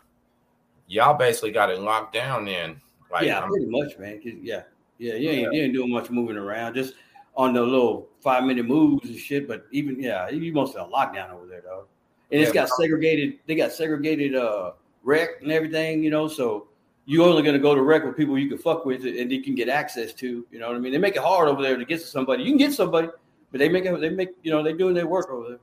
y'all 0.87 1.17
basically 1.17 1.51
got 1.51 1.71
it 1.71 1.81
locked 1.81 2.15
down 2.15 2.45
then. 2.45 2.81
Like, 3.11 3.27
yeah, 3.27 3.41
pretty 3.41 3.67
much, 3.67 3.99
man. 3.99 4.21
Yeah, 4.23 4.63
yeah, 4.99 5.15
you 5.15 5.31
ain't, 5.31 5.41
yeah. 5.41 5.51
you 5.51 5.63
ain't 5.65 5.75
doing 5.75 5.93
much 5.93 6.11
moving 6.11 6.37
around, 6.37 6.75
just 6.75 6.95
on 7.35 7.53
the 7.53 7.63
little 7.63 8.09
five 8.21 8.45
minute 8.45 8.67
moves 8.67 9.09
and 9.09 9.19
shit. 9.19 9.49
But 9.49 9.67
even 9.73 10.01
yeah, 10.01 10.29
you 10.29 10.53
mostly 10.53 10.81
on 10.81 10.91
lockdown 10.93 11.33
over 11.33 11.47
there, 11.47 11.63
though. 11.63 11.87
And 12.31 12.41
yeah, 12.41 12.47
it's 12.47 12.55
got 12.55 12.69
segregated. 12.69 13.41
They 13.47 13.57
got 13.57 13.73
segregated 13.73 14.37
uh 14.37 14.73
rec 15.03 15.43
and 15.43 15.51
everything, 15.51 16.05
you 16.05 16.11
know. 16.11 16.29
So 16.29 16.69
you 17.07 17.25
only 17.25 17.43
gonna 17.43 17.59
go 17.59 17.75
to 17.75 17.83
rec 17.83 18.05
with 18.05 18.17
people 18.17 18.39
you 18.39 18.49
can 18.49 18.59
fuck 18.59 18.85
with 18.85 19.05
and 19.05 19.33
you 19.33 19.43
can 19.43 19.55
get 19.55 19.69
access 19.69 20.13
to. 20.15 20.47
You 20.51 20.59
know 20.59 20.69
what 20.69 20.77
I 20.77 20.79
mean? 20.79 20.93
They 20.93 20.99
make 20.99 21.17
it 21.17 21.23
hard 21.23 21.49
over 21.49 21.63
there 21.63 21.77
to 21.77 21.85
get 21.85 22.01
to 22.01 22.07
somebody. 22.07 22.43
You 22.45 22.51
can 22.51 22.59
get 22.59 22.73
somebody, 22.73 23.09
but 23.51 23.59
they 23.59 23.69
make 23.69 23.85
it. 23.85 24.01
They 24.01 24.11
make 24.11 24.31
you 24.43 24.51
know 24.51 24.63
they 24.63 24.73
doing 24.73 24.95
their 24.95 25.07
work 25.07 25.31
over 25.31 25.49
there. 25.49 25.59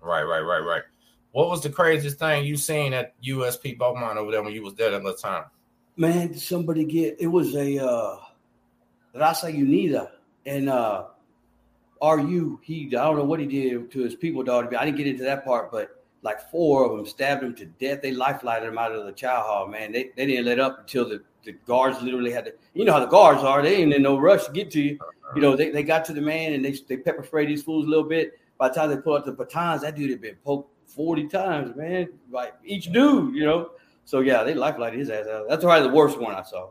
Right, 0.00 0.22
right, 0.22 0.40
right, 0.40 0.60
right. 0.60 0.82
What 1.32 1.50
was 1.50 1.62
the 1.62 1.70
craziest 1.70 2.18
thing 2.18 2.44
you 2.44 2.56
seen 2.56 2.92
at 2.92 3.20
USP 3.22 3.76
Beaumont 3.76 4.18
over 4.18 4.30
there 4.30 4.42
when 4.42 4.52
you 4.52 4.62
was 4.62 4.74
there 4.74 4.94
at 4.94 5.02
the 5.02 5.14
time? 5.14 5.44
Man, 5.96 6.34
somebody 6.34 6.84
get 6.84 7.16
it 7.20 7.26
was 7.26 7.54
a 7.54 7.84
uh 7.84 8.16
Raza 9.14 9.52
Unida 9.52 10.10
and 10.46 10.68
uh 10.68 11.04
RU. 12.02 12.60
He 12.62 12.86
I 12.86 13.04
don't 13.04 13.16
know 13.16 13.24
what 13.24 13.40
he 13.40 13.46
did 13.46 13.90
to 13.90 14.00
his 14.00 14.14
people, 14.14 14.42
dog. 14.42 14.72
I 14.74 14.84
didn't 14.84 14.96
get 14.96 15.06
into 15.06 15.24
that 15.24 15.44
part, 15.44 15.70
but 15.70 15.97
like 16.28 16.50
four 16.50 16.84
of 16.84 16.94
them 16.94 17.06
stabbed 17.06 17.42
him 17.42 17.54
to 17.54 17.64
death. 17.64 18.02
They 18.02 18.12
life 18.12 18.42
lighted 18.42 18.68
him 18.68 18.76
out 18.76 18.92
of 18.92 19.06
the 19.06 19.12
chow 19.12 19.40
hall, 19.40 19.66
man. 19.66 19.92
They, 19.92 20.10
they 20.14 20.26
didn't 20.26 20.44
let 20.44 20.60
up 20.60 20.80
until 20.80 21.08
the, 21.08 21.22
the 21.42 21.52
guards 21.66 22.02
literally 22.02 22.30
had 22.30 22.44
to. 22.44 22.52
You 22.74 22.84
know 22.84 22.92
how 22.92 23.00
the 23.00 23.06
guards 23.06 23.42
are. 23.42 23.62
They 23.62 23.76
ain't 23.76 23.94
in 23.94 24.02
no 24.02 24.18
rush 24.18 24.44
to 24.44 24.52
get 24.52 24.70
to 24.72 24.80
you. 24.80 24.98
You 25.34 25.40
know, 25.40 25.56
they, 25.56 25.70
they 25.70 25.82
got 25.82 26.04
to 26.04 26.12
the 26.12 26.20
man 26.20 26.52
and 26.52 26.62
they, 26.62 26.76
they 26.86 26.98
pepper 26.98 27.24
sprayed 27.24 27.48
these 27.48 27.62
fools 27.62 27.86
a 27.86 27.88
little 27.88 28.04
bit. 28.04 28.38
By 28.58 28.68
the 28.68 28.74
time 28.74 28.90
they 28.90 28.98
pull 28.98 29.16
out 29.16 29.24
the 29.24 29.32
batons, 29.32 29.80
that 29.82 29.96
dude 29.96 30.10
had 30.10 30.20
been 30.20 30.36
poked 30.44 30.70
40 30.88 31.28
times, 31.28 31.74
man. 31.76 32.08
Like 32.30 32.52
each 32.62 32.92
dude, 32.92 33.34
you 33.34 33.46
know. 33.46 33.70
So 34.04 34.20
yeah, 34.20 34.42
they 34.42 34.52
life 34.52 34.78
light 34.78 34.92
his 34.92 35.08
ass 35.08 35.26
out. 35.26 35.48
That's 35.48 35.64
probably 35.64 35.88
the 35.88 35.94
worst 35.94 36.18
one 36.18 36.34
I 36.34 36.42
saw. 36.42 36.70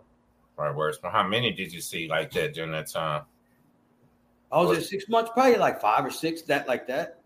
Right, 0.55 0.75
worst 0.75 1.01
one. 1.01 1.11
How 1.11 1.27
many 1.27 1.51
did 1.51 1.73
you 1.73 1.81
see 1.81 2.07
like 2.07 2.31
that 2.33 2.53
during 2.53 2.71
that 2.73 2.91
time? 2.91 3.23
I 4.51 4.61
was 4.61 4.77
at 4.77 4.83
six 4.83 5.09
months, 5.09 5.31
probably 5.33 5.55
like 5.55 5.81
five 5.81 6.05
or 6.05 6.11
six, 6.11 6.43
that 6.43 6.67
like 6.67 6.87
that. 6.87 7.21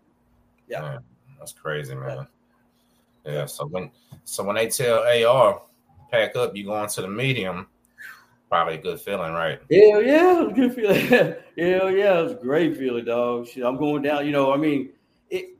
Yeah. 0.68 0.80
Man, 0.80 0.98
that's 1.42 1.52
crazy, 1.52 1.96
man. 1.96 2.28
Yeah. 3.26 3.46
So 3.46 3.66
when 3.66 3.90
so 4.22 4.44
when 4.44 4.54
they 4.54 4.68
tell 4.68 5.02
AR 5.02 5.62
pack 6.08 6.36
up, 6.36 6.54
you 6.54 6.64
going 6.64 6.88
to 6.88 7.02
the 7.02 7.08
medium, 7.08 7.66
probably 8.48 8.74
a 8.74 8.78
good 8.78 9.00
feeling, 9.00 9.32
right? 9.32 9.58
Hell 9.68 10.02
yeah, 10.02 10.48
good 10.54 10.72
feeling. 10.72 11.06
Hell 11.58 11.90
yeah, 11.90 12.20
it 12.20 12.22
was 12.22 12.32
a 12.32 12.38
great 12.40 12.76
feeling, 12.76 13.06
dog. 13.06 13.48
Shit, 13.48 13.64
I'm 13.64 13.76
going 13.76 14.02
down. 14.02 14.24
You 14.24 14.30
know, 14.30 14.52
I 14.52 14.56
mean, 14.56 14.90
it. 15.30 15.56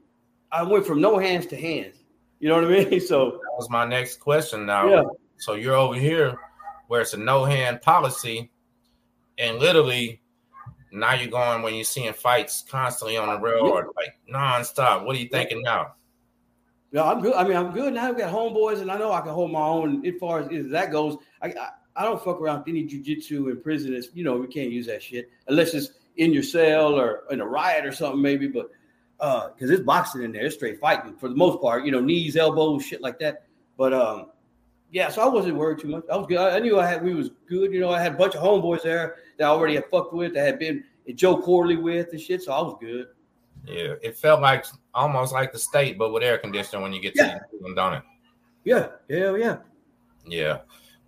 I 0.53 0.63
went 0.63 0.87
from 0.87 1.01
no 1.01 1.19
hands 1.19 1.47
to 1.47 1.57
hands. 1.57 1.97
You 2.39 2.49
know 2.49 2.55
what 2.55 2.65
I 2.65 2.85
mean? 2.85 3.01
So 3.07 3.33
that 3.33 3.57
was 3.57 3.69
my 3.69 3.85
next 3.85 4.21
question. 4.21 4.67
Now, 4.67 4.89
yeah. 4.89 5.03
So 5.39 5.55
you're 5.55 5.75
over 5.75 5.97
here 5.97 6.39
where 6.87 7.01
it's 7.01 7.15
a 7.15 7.19
no 7.19 7.45
hand 7.45 7.83
policy, 7.83 8.53
and 9.37 9.59
literally 9.59 10.22
now 10.93 11.15
you're 11.15 11.31
going 11.31 11.63
when 11.63 11.75
you're 11.75 11.85
seeing 11.85 12.13
fights 12.13 12.65
constantly 12.69 13.17
on 13.17 13.29
the 13.29 13.41
railroad, 13.41 13.87
like 13.97 14.15
nonstop. 14.31 15.05
What 15.05 15.17
are 15.17 15.19
you 15.19 15.29
thinking 15.29 15.63
now? 15.63 15.95
Yeah, 16.93 17.05
I'm 17.05 17.23
good. 17.23 17.33
I 17.35 17.45
mean, 17.45 17.57
I'm 17.57 17.73
good 17.73 17.95
now. 17.95 18.09
I've 18.09 18.19
got 18.19 18.33
homeboys, 18.33 18.83
and 18.83 18.91
I 18.91 18.99
know 18.99 19.13
I 19.13 19.23
can 19.23 19.31
hold 19.31 19.51
my 19.51 19.63
own 19.63 20.05
as 20.07 20.15
far 20.21 20.41
as, 20.41 20.53
as 20.53 20.71
that 20.71 20.93
goes. 20.93 21.17
I, 21.41 21.49
I, 21.49 21.69
I 21.97 22.05
don't 22.05 22.23
fuck 22.23 22.41
around 22.41 22.61
with 22.61 22.69
any 22.69 22.85
jujitsu 22.85 23.51
in 23.51 23.63
prison. 23.63 23.95
It's, 23.95 24.09
you 24.13 24.25
know, 24.25 24.37
we 24.37 24.47
can't 24.47 24.71
use 24.71 24.87
that 24.87 25.03
shit 25.03 25.31
unless 25.49 25.73
it's 25.73 25.93
in 26.17 26.33
your 26.33 26.43
cell 26.43 26.95
or 26.95 27.25
in 27.31 27.41
a 27.41 27.47
riot 27.47 27.87
or 27.87 27.93
something, 27.93 28.21
maybe. 28.21 28.47
But 28.47 28.71
because 29.19 29.71
uh, 29.71 29.75
it's 29.75 29.83
boxing 29.83 30.23
in 30.23 30.33
there, 30.33 30.45
it's 30.45 30.57
straight 30.57 30.81
fighting 30.81 31.17
for 31.17 31.29
the 31.29 31.35
most 31.35 31.63
part. 31.63 31.87
You 31.87 31.93
know, 31.93 32.01
knees, 32.01 32.37
elbows, 32.37 32.85
shit 32.85 33.01
like 33.01 33.19
that. 33.21 33.47
But 33.79 33.95
um, 33.95 34.27
yeah, 34.93 35.09
so 35.09 35.23
I 35.23 35.29
wasn't 35.29 35.57
worried 35.57 35.79
too 35.79 35.89
much. 35.89 36.05
I 36.13 36.17
was 36.17 36.27
good. 36.27 36.39
I 36.39 36.59
knew 36.59 36.79
I 36.79 36.87
had 36.87 37.03
we 37.03 37.15
was 37.15 37.31
good. 37.49 37.73
You 37.73 37.81
know, 37.81 37.91
I 37.91 38.01
had 38.01 38.13
a 38.13 38.17
bunch 38.17 38.35
of 38.35 38.43
homeboys 38.43 38.83
there 38.83 39.17
that 39.39 39.47
I 39.47 39.49
already 39.49 39.75
had 39.75 39.87
fucked 39.91 40.13
with, 40.13 40.35
that 40.35 40.45
had 40.45 40.59
been 40.59 40.85
Joe 41.15 41.41
Corley 41.41 41.77
with 41.77 42.09
and 42.13 42.21
shit. 42.21 42.43
So 42.43 42.53
I 42.53 42.61
was 42.61 42.77
good. 42.79 43.07
Yeah, 43.67 43.95
it 44.03 44.19
felt 44.19 44.43
like 44.43 44.67
almost 44.93 45.33
like 45.33 45.51
the 45.51 45.59
state, 45.59 45.97
but 45.97 46.13
with 46.13 46.23
air 46.23 46.37
conditioning 46.37 46.83
when 46.83 46.93
you 46.93 47.01
get 47.01 47.15
yeah. 47.17 47.39
to 47.39 47.59
them, 47.63 47.75
don't 47.75 47.95
it? 47.95 48.03
Yeah, 48.65 48.89
yeah, 49.09 49.35
yeah. 49.37 49.57
Yeah. 50.27 50.59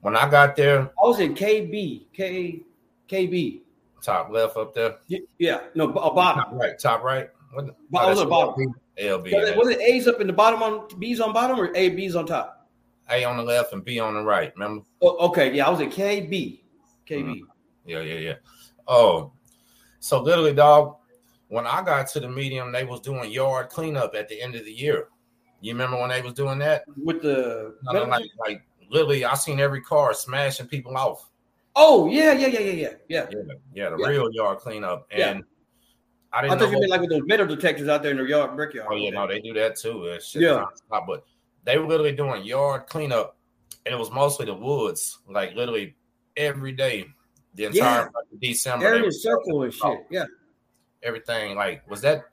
When 0.01 0.17
I 0.17 0.31
got 0.31 0.57
there, 0.57 0.83
I 0.83 1.07
was 1.07 1.21
in 1.21 1.35
KB, 1.35 2.07
K, 2.13 2.63
KB. 3.09 3.61
Top 4.03 4.31
left 4.31 4.57
up 4.57 4.75
there. 4.75 4.97
Yeah, 5.09 5.19
Yeah. 5.39 5.61
no, 5.75 5.91
uh, 5.91 6.11
bottom. 6.11 6.45
Top 6.45 6.53
right, 6.53 6.79
top 6.79 7.03
right. 7.03 7.29
What, 7.53 7.75
I 7.99 8.11
was 8.11 8.21
at 8.21 8.29
bottom. 8.29 8.75
LB. 8.99 9.31
So 9.31 9.59
was 9.59 9.69
it 9.69 9.81
A's 9.81 10.07
up 10.07 10.21
in 10.21 10.27
the 10.27 10.33
bottom 10.33 10.63
on 10.63 10.87
B's 10.99 11.21
on 11.21 11.33
bottom 11.33 11.59
or 11.59 11.75
A 11.75 11.91
B's 11.91 12.15
on 12.15 12.27
top? 12.27 12.64
A 13.11 13.25
on 13.25 13.37
the 13.37 13.43
left 13.43 13.73
and 13.73 13.85
B 13.85 14.01
on 14.01 14.15
the 14.15 14.23
right. 14.23 14.53
Remember? 14.55 14.85
Oh, 15.03 15.29
okay, 15.29 15.53
yeah, 15.53 15.67
I 15.67 15.71
was 15.71 15.81
at 15.81 15.91
KB. 15.91 16.61
KB. 17.09 17.25
Mm-hmm. 17.25 17.45
Yeah, 17.87 18.01
yeah, 18.01 18.19
yeah. 18.19 18.35
Oh, 18.87 19.33
so 20.01 20.23
literally, 20.23 20.55
dog. 20.55 20.97
When 21.49 21.67
I 21.67 21.83
got 21.85 22.09
to 22.09 22.21
the 22.21 22.29
medium, 22.29 22.73
they 22.73 22.85
was 22.85 23.01
doing 23.01 23.31
yard 23.31 23.69
cleanup 23.69 24.15
at 24.15 24.29
the 24.29 24.41
end 24.41 24.55
of 24.55 24.65
the 24.65 24.73
year. 24.73 25.09
You 25.61 25.73
remember 25.73 25.99
when 25.99 26.11
they 26.11 26.21
was 26.21 26.33
doing 26.33 26.59
that 26.61 26.85
with 26.97 27.23
the 27.23 27.77
no, 27.85 27.93
no, 27.93 28.05
like 28.05 28.27
like 28.39 28.63
literally? 28.91 29.25
I 29.25 29.35
seen 29.35 29.61
every 29.61 29.81
car 29.81 30.13
smashing 30.13 30.67
people 30.67 30.97
off. 30.97 31.31
Oh 31.77 32.07
yeah, 32.11 32.33
yeah, 32.33 32.49
yeah, 32.49 32.61
yeah, 32.61 32.73
yeah, 32.73 32.89
yeah. 33.09 33.27
Yeah, 33.31 33.55
yeah 33.73 33.91
the 33.91 33.97
yeah. 33.99 34.07
real 34.07 34.33
yard 34.33 34.59
cleanup. 34.59 35.07
And 35.11 35.39
yeah. 35.39 35.41
I 36.33 36.43
didn't. 36.43 36.57
I 36.57 36.59
thought 36.59 36.73
you 36.73 36.81
meant 36.81 36.91
like 36.91 37.01
with 37.01 37.11
those 37.11 37.23
metal 37.25 37.47
detectors 37.47 37.89
out 37.89 38.03
there 38.03 38.11
in 38.11 38.19
the 38.19 38.25
yard, 38.25 38.57
brickyard. 38.57 38.89
Oh 38.91 38.97
yeah, 38.97 39.11
no, 39.11 39.27
they 39.27 39.41
do 39.41 39.55
that 39.55 39.77
too. 39.77 40.19
yeah, 40.35 40.65
but 40.91 41.25
they 41.65 41.79
were 41.79 41.87
literally 41.87 42.13
doing 42.13 42.45
yard 42.45 42.87
cleanup, 42.87 43.37
and 43.85 43.95
it 43.95 43.99
was 43.99 44.11
mostly 44.11 44.47
the 44.47 44.55
woods, 44.55 45.19
like 45.29 45.55
literally 45.55 45.97
every 46.37 46.73
day, 46.73 47.07
the 47.55 47.65
entire 47.67 48.11
yeah. 48.33 48.51
December. 48.51 48.87
Area 48.87 49.13
circle 49.13 49.63
and 49.63 49.75
shit. 49.75 49.99
Yeah, 50.11 50.27
everything. 51.03 51.57
Like, 51.57 51.89
was 51.89 52.01
that 52.03 52.25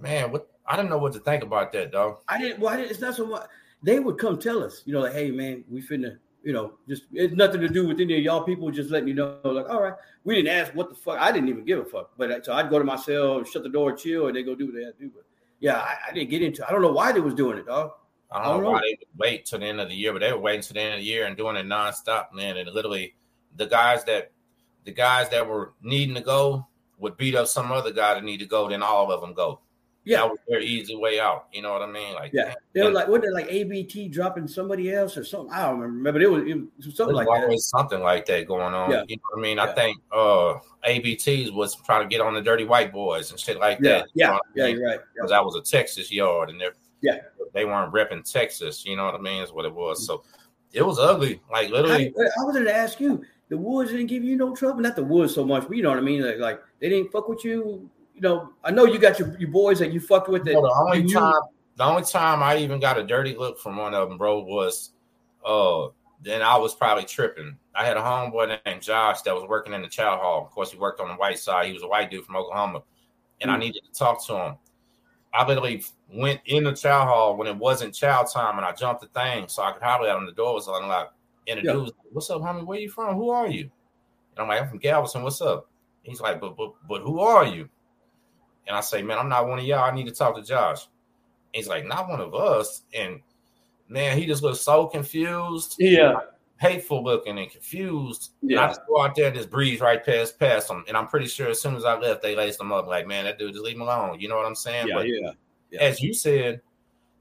man? 0.00 0.30
What 0.30 0.48
I 0.66 0.76
didn't 0.76 0.90
know 0.90 0.98
what 0.98 1.12
to 1.14 1.20
think 1.20 1.42
about 1.42 1.72
that, 1.72 1.92
dog. 1.92 2.18
I 2.28 2.38
didn't. 2.38 2.60
Well, 2.60 2.72
I 2.72 2.76
didn't, 2.76 2.90
it's 2.90 3.00
not 3.00 3.14
so 3.14 3.26
much. 3.26 3.46
They 3.82 4.00
would 4.00 4.18
come 4.18 4.38
tell 4.38 4.64
us, 4.64 4.82
you 4.84 4.92
know, 4.92 5.00
like, 5.00 5.12
hey 5.12 5.30
man, 5.30 5.64
we 5.68 5.82
finna 5.82 6.18
you 6.46 6.52
know, 6.52 6.74
just 6.88 7.06
it's 7.12 7.34
nothing 7.34 7.60
to 7.60 7.68
do 7.68 7.88
with 7.88 7.98
any 7.98 8.16
of 8.18 8.22
y'all 8.22 8.44
people. 8.44 8.70
Just 8.70 8.88
letting 8.88 9.08
you 9.08 9.14
know, 9.14 9.36
like, 9.42 9.68
all 9.68 9.82
right, 9.82 9.94
we 10.22 10.36
didn't 10.36 10.56
ask 10.56 10.72
what 10.76 10.88
the 10.88 10.94
fuck. 10.94 11.18
I 11.18 11.32
didn't 11.32 11.48
even 11.48 11.64
give 11.64 11.80
a 11.80 11.84
fuck. 11.84 12.12
But 12.16 12.30
uh, 12.30 12.40
so 12.40 12.52
I'd 12.52 12.70
go 12.70 12.78
to 12.78 12.84
my 12.84 12.94
cell, 12.94 13.42
shut 13.42 13.64
the 13.64 13.68
door, 13.68 13.96
chill, 13.96 14.28
and 14.28 14.36
they 14.36 14.44
go 14.44 14.54
do 14.54 14.66
what 14.66 14.76
they 14.76 14.84
had 14.84 14.96
to 14.96 15.04
do. 15.06 15.10
But 15.12 15.24
yeah, 15.58 15.78
I, 15.78 15.96
I 16.08 16.12
didn't 16.14 16.30
get 16.30 16.42
into. 16.42 16.64
I 16.64 16.70
don't 16.70 16.82
know 16.82 16.92
why 16.92 17.10
they 17.10 17.18
was 17.18 17.34
doing 17.34 17.58
it, 17.58 17.66
dog. 17.66 17.90
I 18.30 18.38
don't, 18.38 18.46
I 18.46 18.50
don't 18.54 18.62
know, 18.64 18.70
why 18.70 18.80
they 18.80 18.98
would 18.98 19.18
wait 19.18 19.46
till 19.46 19.60
the 19.60 19.66
end 19.66 19.80
of 19.80 19.88
the 19.88 19.94
year, 19.94 20.12
but 20.12 20.20
they 20.20 20.32
were 20.32 20.38
waiting 20.38 20.62
till 20.62 20.74
the 20.74 20.80
end 20.80 20.94
of 20.94 21.00
the 21.00 21.06
year 21.06 21.26
and 21.26 21.36
doing 21.36 21.56
it 21.56 21.66
nonstop, 21.66 22.32
man. 22.32 22.56
And 22.56 22.70
literally, 22.72 23.14
the 23.56 23.66
guys 23.66 24.04
that 24.04 24.32
the 24.84 24.92
guys 24.92 25.28
that 25.30 25.46
were 25.46 25.74
needing 25.82 26.14
to 26.14 26.20
go 26.20 26.66
would 26.98 27.16
beat 27.16 27.34
up 27.34 27.46
some 27.46 27.70
other 27.72 27.92
guy 27.92 28.14
that 28.14 28.24
need 28.24 28.38
to 28.38 28.46
go. 28.46 28.68
Then 28.68 28.82
all 28.82 29.12
of 29.12 29.20
them 29.20 29.34
go. 29.34 29.60
Yeah, 30.04 30.18
that 30.18 30.30
was 30.30 30.38
their 30.46 30.60
easy 30.60 30.94
way 30.94 31.18
out. 31.18 31.48
You 31.52 31.62
know 31.62 31.72
what 31.72 31.82
I 31.82 31.90
mean? 31.90 32.14
Like, 32.14 32.30
yeah, 32.32 32.54
they 32.72 32.82
were 32.82 32.92
like, 32.92 33.08
what? 33.08 33.22
They 33.22 33.30
like 33.30 33.48
ABT 33.50 34.08
dropping 34.08 34.46
somebody 34.46 34.92
else 34.92 35.16
or 35.16 35.24
something. 35.24 35.52
I 35.52 35.62
don't 35.62 35.80
remember, 35.80 36.12
but 36.12 36.22
it 36.22 36.30
was, 36.30 36.44
it 36.44 36.86
was 36.86 36.96
something 36.96 37.16
like 37.16 37.26
that. 37.26 37.58
Something 37.58 38.00
like 38.02 38.24
that 38.26 38.46
going 38.46 38.72
on. 38.72 38.88
Yeah. 38.88 39.02
You 39.08 39.16
know 39.16 39.22
what 39.32 39.40
I 39.40 39.42
mean? 39.42 39.56
Yeah. 39.56 39.64
I 39.64 39.72
think 39.72 39.98
uh 40.12 40.54
ABTs 40.88 41.52
was 41.52 41.74
trying 41.82 42.02
to 42.02 42.08
get 42.08 42.20
on 42.20 42.34
the 42.34 42.40
dirty 42.40 42.64
white 42.64 42.92
boys 42.92 43.32
and 43.32 43.40
shit 43.40 43.58
like 43.58 43.78
yeah. 43.82 43.90
that. 43.90 44.06
Yeah, 44.14 44.26
you 44.26 44.32
know 44.32 44.40
yeah, 44.54 44.62
I 44.62 44.66
mean? 44.68 44.76
you're 44.76 44.88
right. 44.88 45.00
Because 45.12 45.30
yeah. 45.32 45.36
that 45.38 45.44
was 45.44 45.56
a 45.56 45.62
Texas 45.62 46.12
yard, 46.12 46.50
and 46.50 46.60
they're 46.60 46.74
yeah 47.02 47.18
they 47.56 47.64
weren't 47.64 47.92
repping 47.92 48.30
Texas. 48.30 48.84
You 48.84 48.96
know 48.96 49.04
what 49.06 49.14
I 49.14 49.18
mean? 49.18 49.42
Is 49.42 49.52
what 49.52 49.64
it 49.64 49.74
was. 49.74 50.06
So 50.06 50.22
it 50.72 50.82
was 50.82 50.98
ugly. 50.98 51.40
Like 51.50 51.70
literally, 51.70 52.14
I, 52.16 52.42
I 52.42 52.52
gonna 52.52 52.70
ask 52.70 53.00
you. 53.00 53.24
The 53.48 53.56
Woods 53.56 53.92
didn't 53.92 54.08
give 54.08 54.24
you 54.24 54.34
no 54.34 54.56
trouble. 54.56 54.80
Not 54.80 54.96
the 54.96 55.04
Woods 55.04 55.32
so 55.32 55.44
much, 55.44 55.68
but 55.68 55.76
you 55.76 55.82
know 55.84 55.90
what 55.90 55.98
I 55.98 56.02
mean. 56.02 56.20
Like, 56.20 56.38
like 56.38 56.60
they 56.80 56.88
didn't 56.88 57.12
fuck 57.12 57.28
with 57.28 57.44
you 57.44 57.88
you 58.16 58.22
know, 58.22 58.50
I 58.64 58.70
know 58.70 58.86
you 58.86 58.98
got 58.98 59.18
your, 59.18 59.38
your 59.38 59.50
boys 59.50 59.78
that 59.78 59.92
you 59.92 60.00
fucked 60.00 60.30
with. 60.30 60.44
That 60.46 60.52
the 60.52 60.84
only 60.86 61.02
you, 61.02 61.12
time, 61.12 61.34
the 61.76 61.84
only 61.84 62.02
time 62.02 62.42
I 62.42 62.56
even 62.56 62.80
got 62.80 62.98
a 62.98 63.04
dirty 63.04 63.36
look 63.36 63.60
from 63.60 63.76
one 63.76 63.92
of 63.92 64.08
them, 64.08 64.16
bro, 64.16 64.40
was 64.40 64.92
uh, 65.44 65.88
then 66.22 66.40
I 66.40 66.56
was 66.56 66.74
probably 66.74 67.04
tripping. 67.04 67.58
I 67.74 67.84
had 67.84 67.98
a 67.98 68.00
homeboy 68.00 68.58
named 68.64 68.80
Josh 68.80 69.20
that 69.22 69.34
was 69.34 69.44
working 69.46 69.74
in 69.74 69.82
the 69.82 69.88
chow 69.88 70.16
hall. 70.16 70.42
Of 70.42 70.50
course, 70.50 70.72
he 70.72 70.78
worked 70.78 70.98
on 70.98 71.08
the 71.08 71.14
white 71.14 71.38
side. 71.38 71.66
He 71.66 71.74
was 71.74 71.82
a 71.82 71.88
white 71.88 72.10
dude 72.10 72.24
from 72.24 72.36
Oklahoma, 72.36 72.82
and 73.42 73.50
mm. 73.50 73.54
I 73.54 73.58
needed 73.58 73.82
to 73.84 73.92
talk 73.92 74.26
to 74.28 74.34
him. 74.34 74.54
I 75.36 75.46
literally 75.46 75.84
went 76.12 76.40
in 76.46 76.64
the 76.64 76.72
chow 76.72 77.04
hall 77.04 77.36
when 77.36 77.46
it 77.46 77.56
wasn't 77.56 77.94
chow 77.94 78.22
time, 78.22 78.56
and 78.56 78.66
I 78.66 78.72
jumped 78.72 79.02
the 79.02 79.08
thing 79.08 79.48
so 79.48 79.62
I 79.62 79.72
could 79.72 79.82
holler 79.82 80.08
at 80.08 80.16
him. 80.16 80.26
The 80.26 80.32
door 80.32 80.54
was 80.54 80.66
unlocked. 80.66 81.14
And 81.48 81.60
the 81.60 81.64
yeah. 81.64 81.72
dude 81.72 81.82
was 81.82 81.92
like, 81.92 82.12
"What's 82.12 82.30
up, 82.30 82.42
homie? 82.42 82.64
Where 82.64 82.78
you 82.78 82.88
from? 82.88 83.14
Who 83.16 83.30
are 83.30 83.46
you?" 83.46 83.70
And 84.32 84.42
I'm 84.42 84.48
like, 84.48 84.62
"I'm 84.62 84.68
from 84.68 84.78
Galveston. 84.78 85.22
What's 85.22 85.40
up?" 85.40 85.70
He's 86.02 86.20
like, 86.20 86.40
"But 86.40 86.56
but 86.56 86.72
but 86.88 87.02
who 87.02 87.20
are 87.20 87.46
you?" 87.46 87.68
and 88.66 88.76
I 88.76 88.80
say, 88.80 89.02
man, 89.02 89.18
I'm 89.18 89.28
not 89.28 89.48
one 89.48 89.58
of 89.58 89.64
y'all. 89.64 89.84
I 89.84 89.94
need 89.94 90.06
to 90.06 90.12
talk 90.12 90.36
to 90.36 90.42
Josh. 90.42 90.84
And 90.84 91.62
he's 91.62 91.68
like, 91.68 91.86
not 91.86 92.08
one 92.08 92.20
of 92.20 92.34
us. 92.34 92.82
And 92.92 93.20
man, 93.88 94.18
he 94.18 94.26
just 94.26 94.42
looks 94.42 94.60
so 94.60 94.86
confused. 94.86 95.76
Yeah. 95.78 96.14
Hateful 96.58 97.04
looking 97.04 97.38
and 97.38 97.50
confused. 97.50 98.32
Yeah. 98.40 98.56
And 98.56 98.60
I 98.60 98.68
just 98.68 98.80
go 98.88 99.02
out 99.02 99.14
there 99.14 99.26
and 99.26 99.36
just 99.36 99.50
breeze 99.50 99.80
right 99.80 100.04
past 100.04 100.38
past 100.38 100.70
him. 100.70 100.84
And 100.88 100.96
I'm 100.96 101.06
pretty 101.06 101.26
sure 101.26 101.48
as 101.48 101.60
soon 101.60 101.76
as 101.76 101.84
I 101.84 101.98
left, 101.98 102.22
they 102.22 102.34
laced 102.34 102.58
them 102.58 102.72
up 102.72 102.86
like, 102.86 103.06
man, 103.06 103.24
that 103.24 103.38
dude, 103.38 103.52
just 103.52 103.64
leave 103.64 103.76
him 103.76 103.82
alone. 103.82 104.20
You 104.20 104.28
know 104.28 104.36
what 104.36 104.46
I'm 104.46 104.54
saying? 104.54 104.88
Yeah, 104.88 104.94
but 104.94 105.08
yeah. 105.08 105.30
yeah. 105.70 105.82
As 105.82 106.00
you 106.00 106.14
said, 106.14 106.62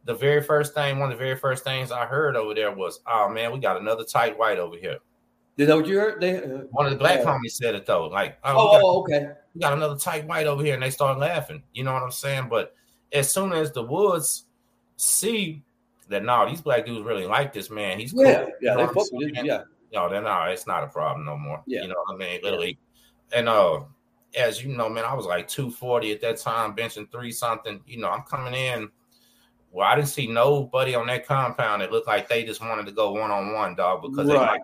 the 0.06 0.14
very 0.14 0.42
first 0.42 0.74
thing, 0.74 1.00
one 1.00 1.12
of 1.12 1.18
the 1.18 1.24
very 1.24 1.36
first 1.36 1.64
things 1.64 1.92
I 1.92 2.06
heard 2.06 2.36
over 2.36 2.54
there 2.54 2.72
was, 2.72 3.02
oh 3.08 3.30
man, 3.30 3.52
we 3.52 3.60
got 3.60 3.80
another 3.80 4.04
tight 4.04 4.38
white 4.38 4.60
over 4.60 4.78
here. 4.78 5.00
Did 5.58 5.70
that 5.70 5.76
what 5.76 5.88
you 5.88 5.98
heard? 5.98 6.22
They 6.22 6.38
uh, 6.38 6.64
one 6.72 6.86
of 6.86 6.92
the 6.92 6.98
black 6.98 7.22
uh, 7.22 7.26
homies 7.26 7.52
said 7.52 7.76
it 7.76 7.86
though. 7.86 8.08
Like, 8.08 8.38
oh, 8.44 8.54
oh, 8.56 8.72
got, 8.72 8.82
oh, 8.84 9.00
okay. 9.02 9.32
We 9.54 9.62
got 9.62 9.74
another 9.74 9.98
tight 9.98 10.28
white 10.28 10.48
over 10.48 10.64
here, 10.64 10.74
and 10.74 10.84
they 10.84 10.90
start 10.90 11.18
laughing. 11.18 11.64
You 11.74 11.84
know 11.84 11.94
what 11.94 12.04
I'm 12.04 12.12
saying? 12.12 12.48
But 12.50 12.76
as 13.14 13.32
soon 13.32 13.54
as 13.54 13.72
the 13.72 13.84
Woods 13.84 14.46
see 14.98 15.64
that, 16.10 16.24
no, 16.24 16.48
these 16.48 16.62
black 16.62 16.86
dudes 16.86 17.06
really 17.06 17.26
like 17.26 17.54
this 17.54 17.70
man. 17.70 18.00
He's 18.00 18.14
yeah, 18.14 18.44
cool. 18.44 18.52
yeah, 18.62 18.76
they 18.76 18.86
fuck 18.88 19.12
with 19.12 19.38
it. 19.38 19.46
Yeah, 19.46 19.64
no, 19.94 20.10
then 20.10 20.24
no, 20.24 20.44
it's 20.44 20.68
not 20.68 20.84
a 20.84 20.88
problem 20.88 21.26
no 21.26 21.38
more. 21.38 21.64
Yeah, 21.66 21.82
you 21.82 21.88
know 21.88 21.96
what 22.06 22.16
I 22.16 22.18
mean? 22.18 22.40
Literally, 22.44 22.78
yeah. 23.32 23.40
and 23.40 23.50
uh, 23.50 23.82
as 24.36 24.64
you 24.64 24.76
know, 24.76 24.90
man, 24.90 25.06
I 25.06 25.14
was 25.14 25.26
like 25.26 25.48
240 25.48 26.12
at 26.12 26.22
that 26.22 26.38
time, 26.38 26.76
benching 26.76 27.12
three 27.12 27.32
something. 27.32 27.82
You 27.88 28.00
know, 28.00 28.10
I'm 28.10 28.24
coming 28.24 28.54
in. 28.54 28.90
Well, 29.72 29.88
I 29.88 29.96
didn't 29.96 30.08
see 30.08 30.28
nobody 30.28 30.96
on 30.96 31.08
that 31.08 31.28
compound 31.28 31.82
It 31.82 31.92
looked 31.92 32.08
like 32.08 32.30
they 32.30 32.46
just 32.46 32.62
wanted 32.62 32.86
to 32.86 32.94
go 32.94 33.12
one 33.12 33.30
on 33.30 33.54
one, 33.54 33.76
dog, 33.76 34.04
because 34.04 34.28
right. 34.28 34.34
they 34.34 34.40
like 34.40 34.62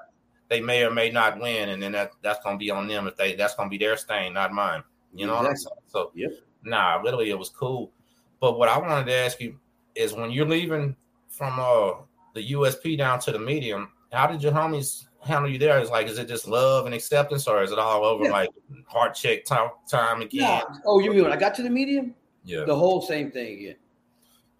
they 0.47 0.61
may 0.61 0.83
or 0.83 0.91
may 0.91 1.09
not 1.09 1.39
win, 1.39 1.69
and 1.69 1.81
then 1.81 1.93
that 1.93 2.11
that's 2.21 2.43
gonna 2.43 2.57
be 2.57 2.69
on 2.69 2.87
them 2.87 3.07
if 3.07 3.15
they 3.15 3.35
that's 3.35 3.55
gonna 3.55 3.69
be 3.69 3.77
their 3.77 3.97
stain, 3.97 4.33
not 4.33 4.51
mine. 4.53 4.83
You 5.13 5.27
know 5.27 5.39
exactly. 5.45 5.81
So 5.87 6.11
yep. 6.15 6.31
nah, 6.63 7.01
literally 7.03 7.29
it 7.29 7.39
was 7.39 7.49
cool. 7.49 7.91
But 8.39 8.57
what 8.57 8.69
I 8.69 8.77
wanted 8.77 9.05
to 9.05 9.13
ask 9.13 9.39
you 9.39 9.59
is 9.95 10.13
when 10.13 10.31
you're 10.31 10.47
leaving 10.47 10.95
from 11.41 11.59
uh 11.59 11.93
the 12.35 12.51
USP 12.51 12.95
down 12.99 13.19
to 13.21 13.31
the 13.31 13.39
medium, 13.39 13.89
how 14.11 14.27
did 14.27 14.43
your 14.43 14.51
homies 14.51 15.05
handle 15.21 15.49
you 15.49 15.57
there? 15.57 15.79
Is 15.79 15.89
like, 15.89 16.07
is 16.07 16.19
it 16.19 16.27
just 16.27 16.47
love 16.47 16.85
and 16.85 16.93
acceptance, 16.93 17.47
or 17.47 17.63
is 17.63 17.71
it 17.71 17.79
all 17.79 18.05
over 18.05 18.25
yeah. 18.25 18.31
like 18.31 18.49
heart 18.85 19.15
check 19.15 19.43
time 19.43 19.71
time 19.89 20.21
again? 20.21 20.41
Yeah. 20.41 20.61
Oh, 20.85 20.99
you 20.99 21.09
mean 21.09 21.23
when 21.23 21.31
I 21.31 21.37
got 21.37 21.55
to 21.55 21.63
the 21.63 21.69
medium? 21.69 22.13
Yeah. 22.45 22.65
The 22.65 22.75
whole 22.75 23.01
same 23.01 23.31
thing 23.31 23.57
again. 23.57 23.75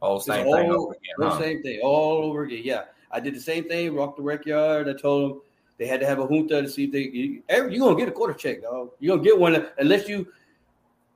Whole 0.02 0.20
same 0.20 0.44
thing 0.44 0.72
over 0.72 0.94
again. 0.94 1.16
Huh? 1.20 1.40
same 1.40 1.62
thing 1.62 1.80
all 1.84 2.24
over 2.24 2.46
again. 2.46 2.62
Yeah. 2.64 2.86
I 3.12 3.20
did 3.20 3.36
the 3.36 3.40
same 3.40 3.66
thing, 3.66 3.94
rocked 3.94 4.18
the 4.18 4.24
rec 4.24 4.48
yard. 4.48 4.90
I 4.90 4.94
told 4.94 5.30
them 5.30 5.42
they 5.78 5.86
had 5.86 6.00
to 6.00 6.08
have 6.08 6.18
a 6.18 6.28
junta 6.28 6.64
to 6.64 6.68
see 6.70 6.86
if 6.86 6.92
they 6.92 7.04
you, 7.04 7.44
are 7.52 7.70
gonna 7.70 7.96
get 7.96 8.10
a 8.10 8.12
quarter 8.12 8.34
check, 8.34 8.64
dog. 8.64 8.90
You're 9.00 9.18
gonna 9.18 9.24
get 9.24 9.40
one 9.40 9.68
unless 9.78 10.10
you 10.10 10.28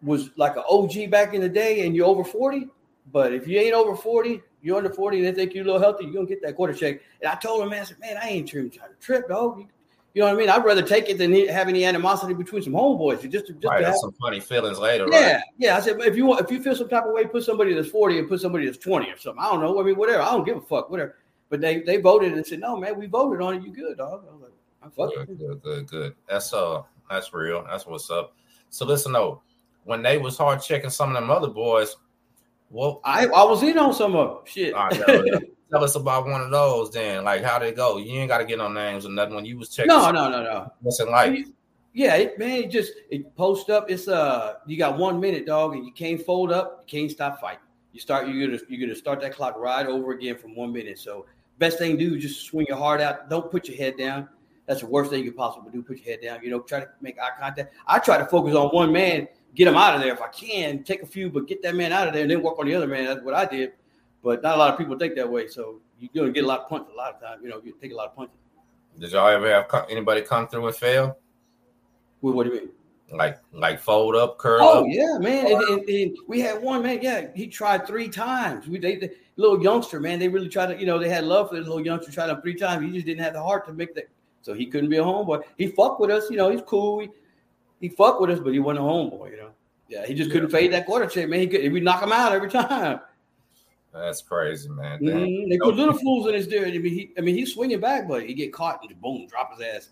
was 0.03 0.29
like 0.37 0.57
an 0.57 0.63
OG 0.69 1.09
back 1.09 1.33
in 1.33 1.41
the 1.41 1.49
day 1.49 1.87
and 1.87 1.95
you're 1.95 2.05
over 2.05 2.23
40. 2.23 2.67
But 3.15 3.31
if 3.31 3.47
you 3.47 3.57
ain't 3.57 3.73
over 3.73 3.95
40, 3.95 4.41
you're 4.61 4.75
under 4.75 4.89
40 4.89 5.19
and 5.19 5.25
they 5.25 5.31
think 5.31 5.53
you're 5.53 5.63
a 5.63 5.65
little 5.67 5.79
healthy, 5.79 6.03
you're 6.03 6.15
gonna 6.15 6.25
get 6.25 6.41
that 6.41 6.53
quarter 6.53 6.73
check. 6.73 6.99
And 7.21 7.31
I 7.31 7.35
told 7.35 7.63
him, 7.63 7.69
man, 7.69 7.83
I 7.83 7.85
said, 7.85 7.97
man, 8.01 8.17
I 8.21 8.27
ain't 8.27 8.49
trying 8.49 8.69
to 8.71 8.79
trip, 8.99 9.29
dog. 9.29 9.57
You, 9.57 9.67
you 10.13 10.21
know 10.21 10.27
what 10.27 10.35
I 10.35 10.37
mean? 10.37 10.49
I'd 10.49 10.65
rather 10.65 10.81
take 10.81 11.07
it 11.07 11.17
than 11.17 11.33
have 11.47 11.69
any 11.69 11.85
animosity 11.85 12.33
between 12.33 12.61
some 12.61 12.73
homeboys. 12.73 13.23
You 13.23 13.29
Just, 13.29 13.47
just 13.47 13.63
right, 13.63 13.79
to 13.79 13.85
have 13.85 13.95
some 13.95 14.11
funny 14.21 14.41
feelings 14.41 14.79
later. 14.79 15.07
Yeah, 15.09 15.35
right? 15.35 15.43
yeah. 15.57 15.77
I 15.77 15.79
said, 15.79 15.95
if 16.01 16.17
you 16.17 16.25
want, 16.25 16.43
if 16.43 16.51
you 16.51 16.61
feel 16.61 16.75
some 16.75 16.89
type 16.89 17.05
of 17.05 17.13
way, 17.13 17.23
put 17.23 17.45
somebody 17.45 17.73
that's 17.73 17.87
40 17.87 18.19
and 18.19 18.27
put 18.27 18.41
somebody 18.41 18.65
that's 18.65 18.79
20 18.79 19.09
or 19.09 19.17
something. 19.17 19.41
I 19.41 19.49
don't 19.49 19.61
know. 19.61 19.79
I 19.79 19.83
mean, 19.83 19.95
whatever. 19.95 20.21
I 20.21 20.31
don't 20.31 20.43
give 20.43 20.57
a 20.57 20.61
fuck. 20.61 20.89
Whatever. 20.89 21.15
but 21.47 21.61
they 21.61 21.83
they 21.83 21.95
voted 21.95 22.33
and 22.33 22.45
said, 22.45 22.59
no, 22.59 22.75
man, 22.75 22.99
we 22.99 23.05
voted 23.05 23.39
on 23.39 23.53
it. 23.55 23.63
You 23.63 23.73
good, 23.73 23.95
dog? 23.95 24.25
I 24.29 24.33
was 24.33 24.41
like, 24.41 24.51
I'm 24.83 24.91
fucking 24.91 25.37
good, 25.37 25.39
good, 25.39 25.63
good, 25.63 25.87
good. 25.87 26.15
That's 26.27 26.51
uh, 26.51 26.81
that's 27.09 27.33
real. 27.33 27.63
That's 27.63 27.85
what's 27.85 28.09
up. 28.09 28.35
So 28.71 28.85
listen, 28.85 29.13
though, 29.13 29.41
when 29.85 30.01
they 30.01 30.17
was 30.17 30.37
hard 30.37 30.61
checking 30.61 30.89
some 30.89 31.15
of 31.15 31.15
them 31.15 31.31
other 31.31 31.47
boys, 31.47 31.95
well, 32.69 33.01
I 33.03 33.25
I 33.27 33.43
was 33.43 33.63
in 33.63 33.77
on 33.77 33.93
some 33.93 34.15
of 34.15 34.29
them. 34.29 34.37
Shit. 34.45 34.73
Tell 35.71 35.83
us 35.83 35.95
about 35.95 36.27
one 36.27 36.41
of 36.41 36.51
those 36.51 36.91
then. 36.91 37.23
Like 37.23 37.43
how 37.43 37.59
it 37.59 37.75
go? 37.75 37.97
You 37.97 38.19
ain't 38.19 38.29
got 38.29 38.37
to 38.37 38.45
get 38.45 38.59
no 38.59 38.67
names 38.71 39.05
or 39.05 39.09
nothing. 39.09 39.35
When 39.35 39.45
you 39.45 39.57
was 39.57 39.69
checking, 39.69 39.89
no, 39.89 40.11
no, 40.11 40.29
no, 40.29 40.43
no. 40.43 40.71
What's 40.81 40.99
it 40.99 41.09
like? 41.09 41.47
Yeah, 41.93 42.15
it, 42.15 42.37
man, 42.37 42.63
it 42.63 42.69
just 42.69 42.93
it 43.09 43.35
post 43.35 43.69
up. 43.69 43.89
It's 43.89 44.07
uh, 44.07 44.55
you 44.67 44.77
got 44.77 44.97
one 44.97 45.19
minute, 45.19 45.45
dog, 45.45 45.75
and 45.75 45.85
you 45.85 45.91
can't 45.91 46.21
fold 46.21 46.51
up. 46.51 46.83
You 46.85 46.99
can't 46.99 47.11
stop 47.11 47.39
fighting. 47.39 47.63
You 47.93 47.99
start. 47.99 48.27
You're 48.27 48.47
gonna 48.47 48.59
you're 48.67 48.85
gonna 48.85 48.97
start 48.97 49.21
that 49.21 49.33
clock 49.33 49.57
right 49.57 49.85
over 49.85 50.11
again 50.11 50.37
from 50.37 50.55
one 50.55 50.71
minute. 50.71 50.99
So 50.99 51.25
best 51.57 51.77
thing 51.77 51.97
to 51.97 52.09
do 52.09 52.15
is 52.15 52.21
just 52.21 52.45
swing 52.45 52.65
your 52.67 52.77
heart 52.77 53.01
out. 53.01 53.29
Don't 53.29 53.49
put 53.49 53.67
your 53.67 53.77
head 53.77 53.97
down. 53.97 54.29
That's 54.65 54.81
the 54.81 54.87
worst 54.87 55.11
thing 55.11 55.23
you 55.23 55.31
could 55.31 55.37
possibly 55.37 55.71
do. 55.71 55.81
Put 55.81 55.99
your 55.99 56.05
head 56.05 56.19
down. 56.21 56.43
You 56.43 56.49
know, 56.49 56.59
try 56.59 56.81
to 56.81 56.89
make 57.01 57.17
eye 57.19 57.29
contact. 57.39 57.73
I 57.87 57.99
try 57.99 58.17
to 58.17 58.25
focus 58.25 58.55
on 58.55 58.69
one 58.69 58.91
man, 58.91 59.27
get 59.55 59.67
him 59.67 59.75
out 59.75 59.95
of 59.95 60.01
there 60.01 60.13
if 60.13 60.21
I 60.21 60.27
can. 60.27 60.83
Take 60.83 61.01
a 61.01 61.05
few, 61.05 61.29
but 61.29 61.47
get 61.47 61.61
that 61.63 61.75
man 61.75 61.91
out 61.91 62.07
of 62.07 62.13
there, 62.13 62.21
and 62.21 62.31
then 62.31 62.41
work 62.41 62.59
on 62.59 62.67
the 62.67 62.75
other 62.75 62.87
man. 62.87 63.05
That's 63.05 63.21
what 63.21 63.33
I 63.33 63.45
did. 63.45 63.73
But 64.23 64.43
not 64.43 64.55
a 64.55 64.57
lot 64.57 64.73
of 64.73 64.77
people 64.77 64.97
think 64.97 65.15
that 65.15 65.29
way. 65.29 65.47
So 65.47 65.79
you're 65.99 66.09
gonna 66.15 66.31
get 66.31 66.43
a 66.43 66.47
lot 66.47 66.61
of 66.61 66.69
punches 66.69 66.93
a 66.93 66.97
lot 66.97 67.15
of 67.15 67.21
times. 67.21 67.41
You 67.43 67.49
know, 67.49 67.61
you 67.63 67.75
take 67.81 67.91
a 67.91 67.95
lot 67.95 68.07
of 68.07 68.15
punches. 68.15 68.35
Did 68.99 69.11
y'all 69.11 69.27
ever 69.27 69.49
have 69.49 69.85
anybody 69.89 70.21
come 70.21 70.47
through 70.47 70.67
and 70.67 70.75
fail? 70.75 71.17
Well, 72.21 72.33
what 72.33 72.47
do 72.47 72.53
you 72.53 72.61
mean? 72.61 72.69
Like 73.11 73.39
like 73.51 73.79
fold 73.79 74.15
up, 74.15 74.39
curl 74.39 74.59
oh, 74.61 74.79
up. 74.81 74.85
yeah, 74.89 75.17
man. 75.19 75.45
And, 75.45 75.61
and, 75.61 75.89
and, 75.89 76.17
we 76.27 76.41
had 76.41 76.61
one 76.61 76.81
man. 76.81 76.99
Yeah, 77.01 77.27
he 77.35 77.47
tried 77.47 77.85
three 77.85 78.09
times. 78.09 78.67
We 78.67 78.79
they, 78.79 78.95
the 78.95 79.11
little 79.35 79.61
youngster 79.61 79.99
man. 79.99 80.17
They 80.17 80.27
really 80.27 80.49
tried 80.49 80.67
to. 80.67 80.79
You 80.79 80.87
know, 80.87 80.97
they 80.97 81.09
had 81.09 81.23
love 81.23 81.49
for 81.49 81.55
the 81.55 81.61
little 81.61 81.85
youngster. 81.85 82.11
Tried 82.11 82.31
him 82.31 82.41
three 82.41 82.55
times. 82.55 82.83
He 82.83 82.91
just 82.91 83.05
didn't 83.05 83.23
have 83.23 83.33
the 83.33 83.43
heart 83.43 83.67
to 83.67 83.73
make 83.73 83.93
that. 83.95 84.09
So 84.41 84.53
he 84.53 84.65
couldn't 84.65 84.89
be 84.89 84.97
a 84.97 85.03
homeboy. 85.03 85.43
He 85.57 85.67
fucked 85.67 85.99
with 85.99 86.09
us. 86.09 86.29
You 86.31 86.37
know, 86.37 86.49
he's 86.49 86.61
cool. 86.65 86.99
He, 86.99 87.09
he 87.85 87.89
fucked 87.89 88.19
with 88.19 88.31
us, 88.31 88.39
but 88.39 88.51
he 88.51 88.59
wasn't 88.59 88.85
a 88.85 88.89
homeboy. 88.89 89.31
You 89.31 89.37
know. 89.37 89.49
Yeah, 89.87 90.05
he 90.07 90.15
just 90.15 90.31
couldn't 90.31 90.49
fade 90.49 90.73
that 90.73 90.87
quarter 90.87 91.05
check, 91.05 91.29
man. 91.29 91.39
He 91.39 91.47
could. 91.47 91.71
We 91.71 91.79
knock 91.79 92.01
him 92.01 92.11
out 92.11 92.31
every 92.31 92.49
time. 92.49 92.99
That's 93.93 94.21
crazy, 94.23 94.67
man. 94.69 94.99
Mm-hmm. 94.99 95.49
They 95.49 95.57
put 95.59 95.75
little 95.75 95.93
fools 95.93 96.27
in 96.27 96.33
his 96.33 96.47
there. 96.47 96.65
I 96.65 96.71
mean, 96.71 96.83
he, 96.83 97.11
I 97.17 97.21
mean, 97.21 97.35
he's 97.35 97.53
swinging 97.53 97.79
back, 97.79 98.07
but 98.07 98.25
he 98.25 98.33
get 98.33 98.51
caught 98.51 98.81
and 98.83 98.99
boom, 99.01 99.27
drop 99.27 99.53
his 99.53 99.65
ass. 99.65 99.89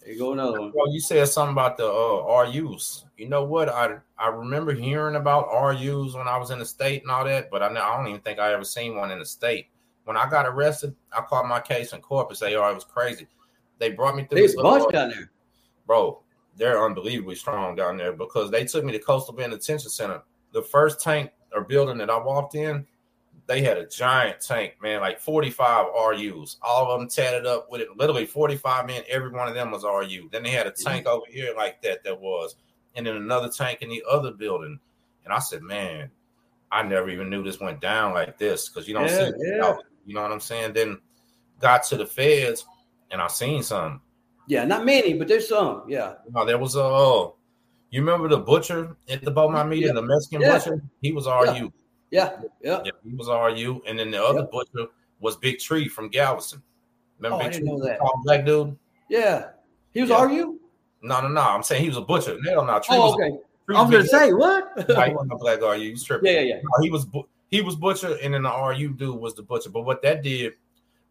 There 0.00 0.12
you 0.12 0.18
go, 0.18 0.32
another 0.32 0.60
one. 0.60 0.72
Well, 0.74 0.92
you 0.92 1.00
said 1.00 1.26
something 1.28 1.52
about 1.52 1.76
the 1.76 1.86
uh, 1.86 2.44
RUs. 2.44 3.04
You 3.16 3.28
know 3.28 3.44
what? 3.44 3.68
I 3.68 3.96
I 4.18 4.28
remember 4.28 4.72
hearing 4.72 5.16
about 5.16 5.48
RUs 5.50 6.14
when 6.14 6.28
I 6.28 6.36
was 6.36 6.50
in 6.50 6.58
the 6.58 6.66
state 6.66 7.02
and 7.02 7.10
all 7.10 7.24
that, 7.24 7.50
but 7.50 7.62
I, 7.62 7.68
I 7.68 7.96
don't 7.96 8.06
even 8.06 8.20
think 8.20 8.38
I 8.38 8.52
ever 8.52 8.64
seen 8.64 8.96
one 8.96 9.10
in 9.10 9.18
the 9.18 9.26
state. 9.26 9.68
When 10.04 10.16
I 10.16 10.28
got 10.28 10.46
arrested, 10.46 10.94
I 11.12 11.22
called 11.22 11.48
my 11.48 11.60
case 11.60 11.92
in 11.92 12.00
court 12.00 12.28
and 12.28 12.38
say, 12.38 12.54
"Oh, 12.54 12.70
it 12.70 12.74
was 12.74 12.84
crazy." 12.84 13.26
They 13.78 13.90
brought 13.90 14.14
me 14.14 14.24
through. 14.24 14.38
There's 14.38 14.54
a 14.54 14.62
bunch 14.62 14.92
down 14.92 15.08
there, 15.08 15.30
bro. 15.86 16.20
They're 16.56 16.84
unbelievably 16.84 17.36
strong 17.36 17.74
down 17.74 17.96
there 17.96 18.12
because 18.12 18.50
they 18.50 18.64
took 18.64 18.84
me 18.84 18.92
to 18.92 18.98
Coastal 18.98 19.34
Bend 19.34 19.52
Detention 19.52 19.90
Center. 19.90 20.22
The 20.52 20.62
first 20.62 21.00
tank 21.00 21.30
or 21.54 21.64
building 21.64 21.98
that 21.98 22.10
I 22.10 22.18
walked 22.18 22.54
in, 22.54 22.86
they 23.46 23.62
had 23.62 23.78
a 23.78 23.86
giant 23.86 24.40
tank, 24.40 24.74
man, 24.80 25.00
like 25.00 25.18
45 25.18 25.86
RUs, 25.86 26.58
all 26.62 26.90
of 26.90 27.00
them 27.00 27.08
tatted 27.08 27.46
up 27.46 27.68
with 27.70 27.80
it. 27.80 27.88
Literally 27.96 28.26
45 28.26 28.86
men, 28.86 29.02
every 29.08 29.30
one 29.30 29.48
of 29.48 29.54
them 29.54 29.70
was 29.70 29.82
RU. 29.82 30.28
Then 30.30 30.42
they 30.42 30.50
had 30.50 30.66
a 30.66 30.70
tank 30.70 31.06
over 31.06 31.24
here 31.28 31.52
like 31.56 31.82
that, 31.82 32.04
that 32.04 32.20
was, 32.20 32.54
and 32.94 33.06
then 33.06 33.16
another 33.16 33.48
tank 33.48 33.82
in 33.82 33.88
the 33.88 34.04
other 34.08 34.30
building. 34.30 34.78
And 35.24 35.34
I 35.34 35.40
said, 35.40 35.62
man, 35.62 36.10
I 36.70 36.82
never 36.82 37.10
even 37.10 37.28
knew 37.28 37.42
this 37.42 37.58
went 37.58 37.80
down 37.80 38.14
like 38.14 38.38
this 38.38 38.68
because 38.68 38.86
you 38.86 38.94
don't 38.94 39.08
yeah, 39.08 39.30
see, 39.30 39.32
yeah. 39.38 39.76
you 40.06 40.14
know 40.14 40.22
what 40.22 40.32
I'm 40.32 40.40
saying? 40.40 40.72
Then 40.72 41.00
got 41.58 41.82
to 41.84 41.96
the 41.96 42.06
feds 42.06 42.64
and 43.10 43.20
I 43.20 43.26
seen 43.26 43.62
some. 43.62 44.00
Yeah, 44.50 44.64
not 44.64 44.84
many, 44.84 45.12
but 45.12 45.28
there's 45.28 45.48
some. 45.48 45.84
Yeah. 45.86 46.14
No, 46.34 46.44
there 46.44 46.58
was 46.58 46.74
a. 46.74 46.82
Uh, 46.82 47.30
you 47.90 48.00
remember 48.00 48.26
the 48.28 48.38
butcher 48.38 48.96
at 49.08 49.22
the 49.22 49.30
Beaumont 49.30 49.68
meeting, 49.68 49.86
yeah. 49.86 49.92
the 49.94 50.02
Mexican 50.02 50.40
yeah. 50.40 50.58
butcher? 50.58 50.82
He 51.02 51.12
was 51.12 51.26
RU. 51.26 51.72
Yeah, 52.10 52.40
yeah. 52.60 52.82
yeah 52.84 52.90
he 53.04 53.14
was 53.14 53.28
RU, 53.28 53.80
and 53.86 53.96
then 53.96 54.10
the 54.10 54.20
other 54.20 54.42
butcher 54.42 54.88
was 55.20 55.36
Big 55.36 55.60
Tree 55.60 55.86
from 55.86 56.08
Galveston. 56.08 56.60
Remember 57.20 57.36
oh, 57.36 57.38
Big 57.38 57.46
I 57.46 57.50
didn't 57.50 57.68
Tree? 57.68 57.78
Know 57.78 57.84
that. 57.84 58.00
black 58.24 58.44
dude. 58.44 58.76
Yeah, 59.08 59.50
he 59.94 60.00
was. 60.00 60.10
RU. 60.10 60.58
No, 61.00 61.20
no, 61.20 61.28
no. 61.28 61.40
I'm 61.40 61.62
saying 61.62 61.82
he 61.82 61.88
was 61.88 61.98
a 61.98 62.02
butcher. 62.02 62.36
No, 62.42 62.64
no. 62.64 62.80
Tree 62.80 62.96
oh, 62.98 63.14
okay. 63.14 63.30
Tree 63.66 63.76
I'm 63.76 63.88
gonna 63.88 64.04
say 64.04 64.32
what? 64.32 64.76
wasn't 64.88 65.32
a 65.32 65.36
black 65.36 65.60
RU. 65.60 65.92
Was 65.92 66.02
tripping. 66.02 66.26
Yeah, 66.26 66.40
yeah, 66.40 66.54
yeah. 66.56 66.60
No, 66.64 66.82
he 66.82 66.90
was 66.90 67.06
he 67.52 67.62
was 67.62 67.76
butcher, 67.76 68.18
and 68.20 68.34
then 68.34 68.42
the 68.42 68.50
RU 68.50 68.94
dude 68.94 69.14
was 69.14 69.36
the 69.36 69.42
butcher. 69.42 69.70
But 69.70 69.82
what 69.82 70.02
that 70.02 70.24
did 70.24 70.54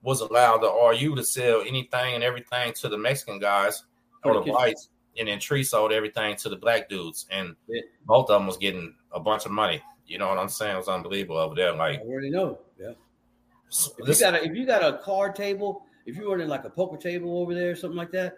was 0.01 0.21
allowed 0.21 0.59
the 0.59 0.71
RU 0.71 1.15
to 1.15 1.23
sell 1.23 1.61
anything 1.61 2.15
and 2.15 2.23
everything 2.23 2.73
to 2.73 2.89
the 2.89 2.97
Mexican 2.97 3.39
guys 3.39 3.83
or 4.23 4.33
the 4.33 4.51
whites, 4.51 4.89
and 5.17 5.27
then 5.27 5.39
Tree 5.39 5.63
sold 5.63 5.91
everything 5.91 6.35
to 6.37 6.49
the 6.49 6.55
black 6.55 6.89
dudes, 6.89 7.25
and 7.31 7.55
yeah. 7.67 7.81
both 8.05 8.29
of 8.29 8.39
them 8.39 8.47
was 8.47 8.57
getting 8.57 8.95
a 9.11 9.19
bunch 9.19 9.45
of 9.45 9.51
money. 9.51 9.81
You 10.07 10.17
know 10.17 10.27
what 10.27 10.37
I'm 10.37 10.49
saying? 10.49 10.75
It 10.75 10.77
was 10.77 10.87
unbelievable 10.87 11.37
over 11.37 11.55
there. 11.55 11.73
Like 11.73 11.99
I 11.99 12.03
already 12.03 12.29
know. 12.29 12.59
Yeah. 12.79 12.93
So 13.69 13.91
if 13.99 14.07
this, 14.07 14.19
you 14.19 14.25
got 14.25 14.35
a 14.35 14.43
if 14.43 14.55
you 14.55 14.65
got 14.65 14.83
a 14.83 14.97
card 14.97 15.35
table, 15.35 15.83
if 16.05 16.17
you 16.17 16.29
were 16.29 16.39
in 16.39 16.49
like 16.49 16.65
a 16.65 16.69
poker 16.69 16.97
table 16.97 17.39
over 17.39 17.53
there, 17.53 17.71
or 17.71 17.75
something 17.75 17.97
like 17.97 18.11
that, 18.11 18.37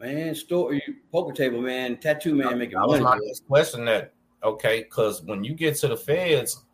man, 0.00 0.34
store 0.34 0.74
you 0.74 0.96
poker 1.12 1.32
table, 1.32 1.60
man, 1.60 1.98
tattoo 1.98 2.34
man 2.34 2.58
making 2.58 2.78
money. 2.78 3.02
my 3.02 3.18
next 3.22 3.46
question 3.46 3.84
that 3.84 4.12
okay, 4.42 4.82
because 4.82 5.22
when 5.22 5.44
you 5.44 5.54
get 5.54 5.76
to 5.76 5.88
the 5.88 5.96
feds, 5.96 6.64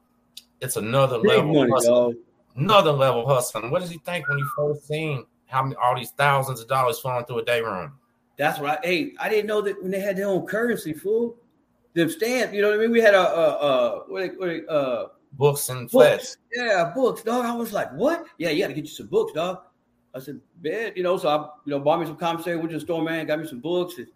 it's 0.61 0.77
another 0.77 1.19
Big 1.19 1.29
level 1.29 1.67
money. 1.67 2.17
Another 2.57 2.93
level 2.93 3.27
hustling. 3.27 3.71
What 3.71 3.81
does 3.81 3.91
he 3.91 3.99
think 3.99 4.29
when 4.29 4.39
you 4.39 4.49
first 4.57 4.87
seen 4.87 5.25
how 5.47 5.63
many 5.63 5.77
all 5.77 5.97
these 5.97 6.11
thousands 6.11 6.61
of 6.61 6.69
dollars 6.69 6.99
flowing 6.99 7.25
through 7.25 7.39
a 7.41 7.45
day 7.45 7.61
room? 7.61 7.93
That's 8.37 8.59
right. 8.59 8.79
Hey, 8.83 9.13
I 9.19 9.29
didn't 9.29 9.47
know 9.47 9.61
that 9.63 9.81
when 9.83 9.91
they 9.91 10.01
had 10.01 10.17
their 10.17 10.29
own 10.29 10.47
currency, 10.47 10.93
fool 10.93 11.37
them 11.95 12.11
stamps. 12.11 12.55
You 12.55 12.63
know 12.63 12.71
what 12.71 12.79
I 12.79 12.83
mean? 12.83 12.91
We 12.91 13.01
had 13.01 13.15
a, 13.15 13.21
a 13.21 14.05
what, 14.09 14.31
what, 14.39 14.69
uh, 14.69 15.07
books 15.35 15.69
and 15.69 15.91
flesh. 15.91 16.25
Yeah, 16.55 16.93
books, 16.95 17.23
dog. 17.23 17.45
I 17.45 17.55
was 17.55 17.73
like, 17.73 17.93
what? 17.93 18.27
Yeah, 18.39 18.51
you 18.51 18.63
got 18.63 18.69
to 18.69 18.75
get 18.75 18.85
you 18.85 18.91
some 18.91 19.07
books, 19.07 19.33
dog. 19.33 19.61
I 20.15 20.19
said, 20.19 20.41
bed, 20.57 20.95
you 20.97 21.03
know. 21.03 21.17
So 21.17 21.29
I, 21.29 21.49
you 21.65 21.71
know, 21.71 21.81
bought 21.81 22.01
me 22.01 22.07
some 22.07 22.17
commissary. 22.17 22.57
Went 22.57 22.71
to 22.71 22.77
the 22.77 22.81
store, 22.81 23.03
man. 23.03 23.27
Got 23.27 23.41
me 23.41 23.47
some 23.47 23.61
books. 23.61 23.99
And 23.99 24.09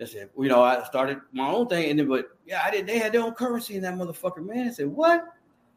I 0.00 0.04
said, 0.04 0.30
you 0.36 0.48
know, 0.48 0.62
I 0.62 0.84
started 0.84 1.20
my 1.32 1.48
own 1.48 1.68
thing, 1.68 1.90
and 1.90 1.98
then, 1.98 2.08
but 2.08 2.36
yeah, 2.46 2.62
I 2.64 2.70
did. 2.70 2.86
They 2.86 2.98
had 2.98 3.12
their 3.12 3.22
own 3.22 3.34
currency 3.34 3.76
in 3.76 3.82
that 3.82 3.94
motherfucker, 3.94 4.44
man. 4.44 4.68
I 4.68 4.70
said, 4.70 4.88
what? 4.88 5.24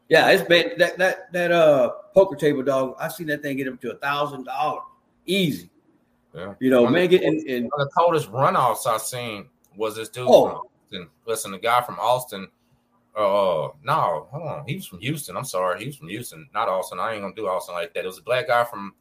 Yeah, 0.08 0.30
it's 0.30 0.46
been 0.46 0.78
that 0.78 0.98
that 0.98 1.32
that 1.32 1.50
uh 1.50 1.90
poker 2.14 2.36
table, 2.36 2.62
dog. 2.62 2.96
I've 3.00 3.12
seen 3.12 3.26
that 3.28 3.42
thing 3.42 3.56
get 3.56 3.68
up 3.68 3.80
to 3.80 3.92
a 3.92 3.96
thousand 3.96 4.44
dollars, 4.44 4.82
easy. 5.24 5.70
Yeah, 6.32 6.54
you 6.60 6.70
know, 6.70 6.88
get 7.08 7.22
in, 7.22 7.40
in 7.46 7.64
the 7.64 7.90
coldest 7.96 8.30
runoffs 8.30 8.86
I've 8.86 9.00
seen 9.00 9.46
was 9.76 9.96
this 9.96 10.08
dude 10.08 10.26
oh. 10.28 10.48
from 10.48 10.56
Austin. 10.58 11.08
Listen, 11.26 11.50
the 11.52 11.58
guy 11.58 11.80
from 11.80 11.98
Austin. 11.98 12.48
Uh, 13.16 13.70
no, 13.82 14.28
hold 14.30 14.46
on. 14.46 14.64
He 14.66 14.76
was 14.76 14.86
from 14.86 15.00
Houston. 15.00 15.36
I'm 15.36 15.44
sorry, 15.44 15.80
he 15.80 15.86
was 15.86 15.96
from 15.96 16.08
Houston, 16.08 16.46
not 16.52 16.68
Austin. 16.68 17.00
I 17.00 17.14
ain't 17.14 17.22
gonna 17.22 17.34
do 17.34 17.48
Austin 17.48 17.74
like 17.74 17.94
that. 17.94 18.04
It 18.04 18.06
was 18.06 18.18
a 18.18 18.22
black 18.22 18.48
guy 18.48 18.64
from 18.64 18.94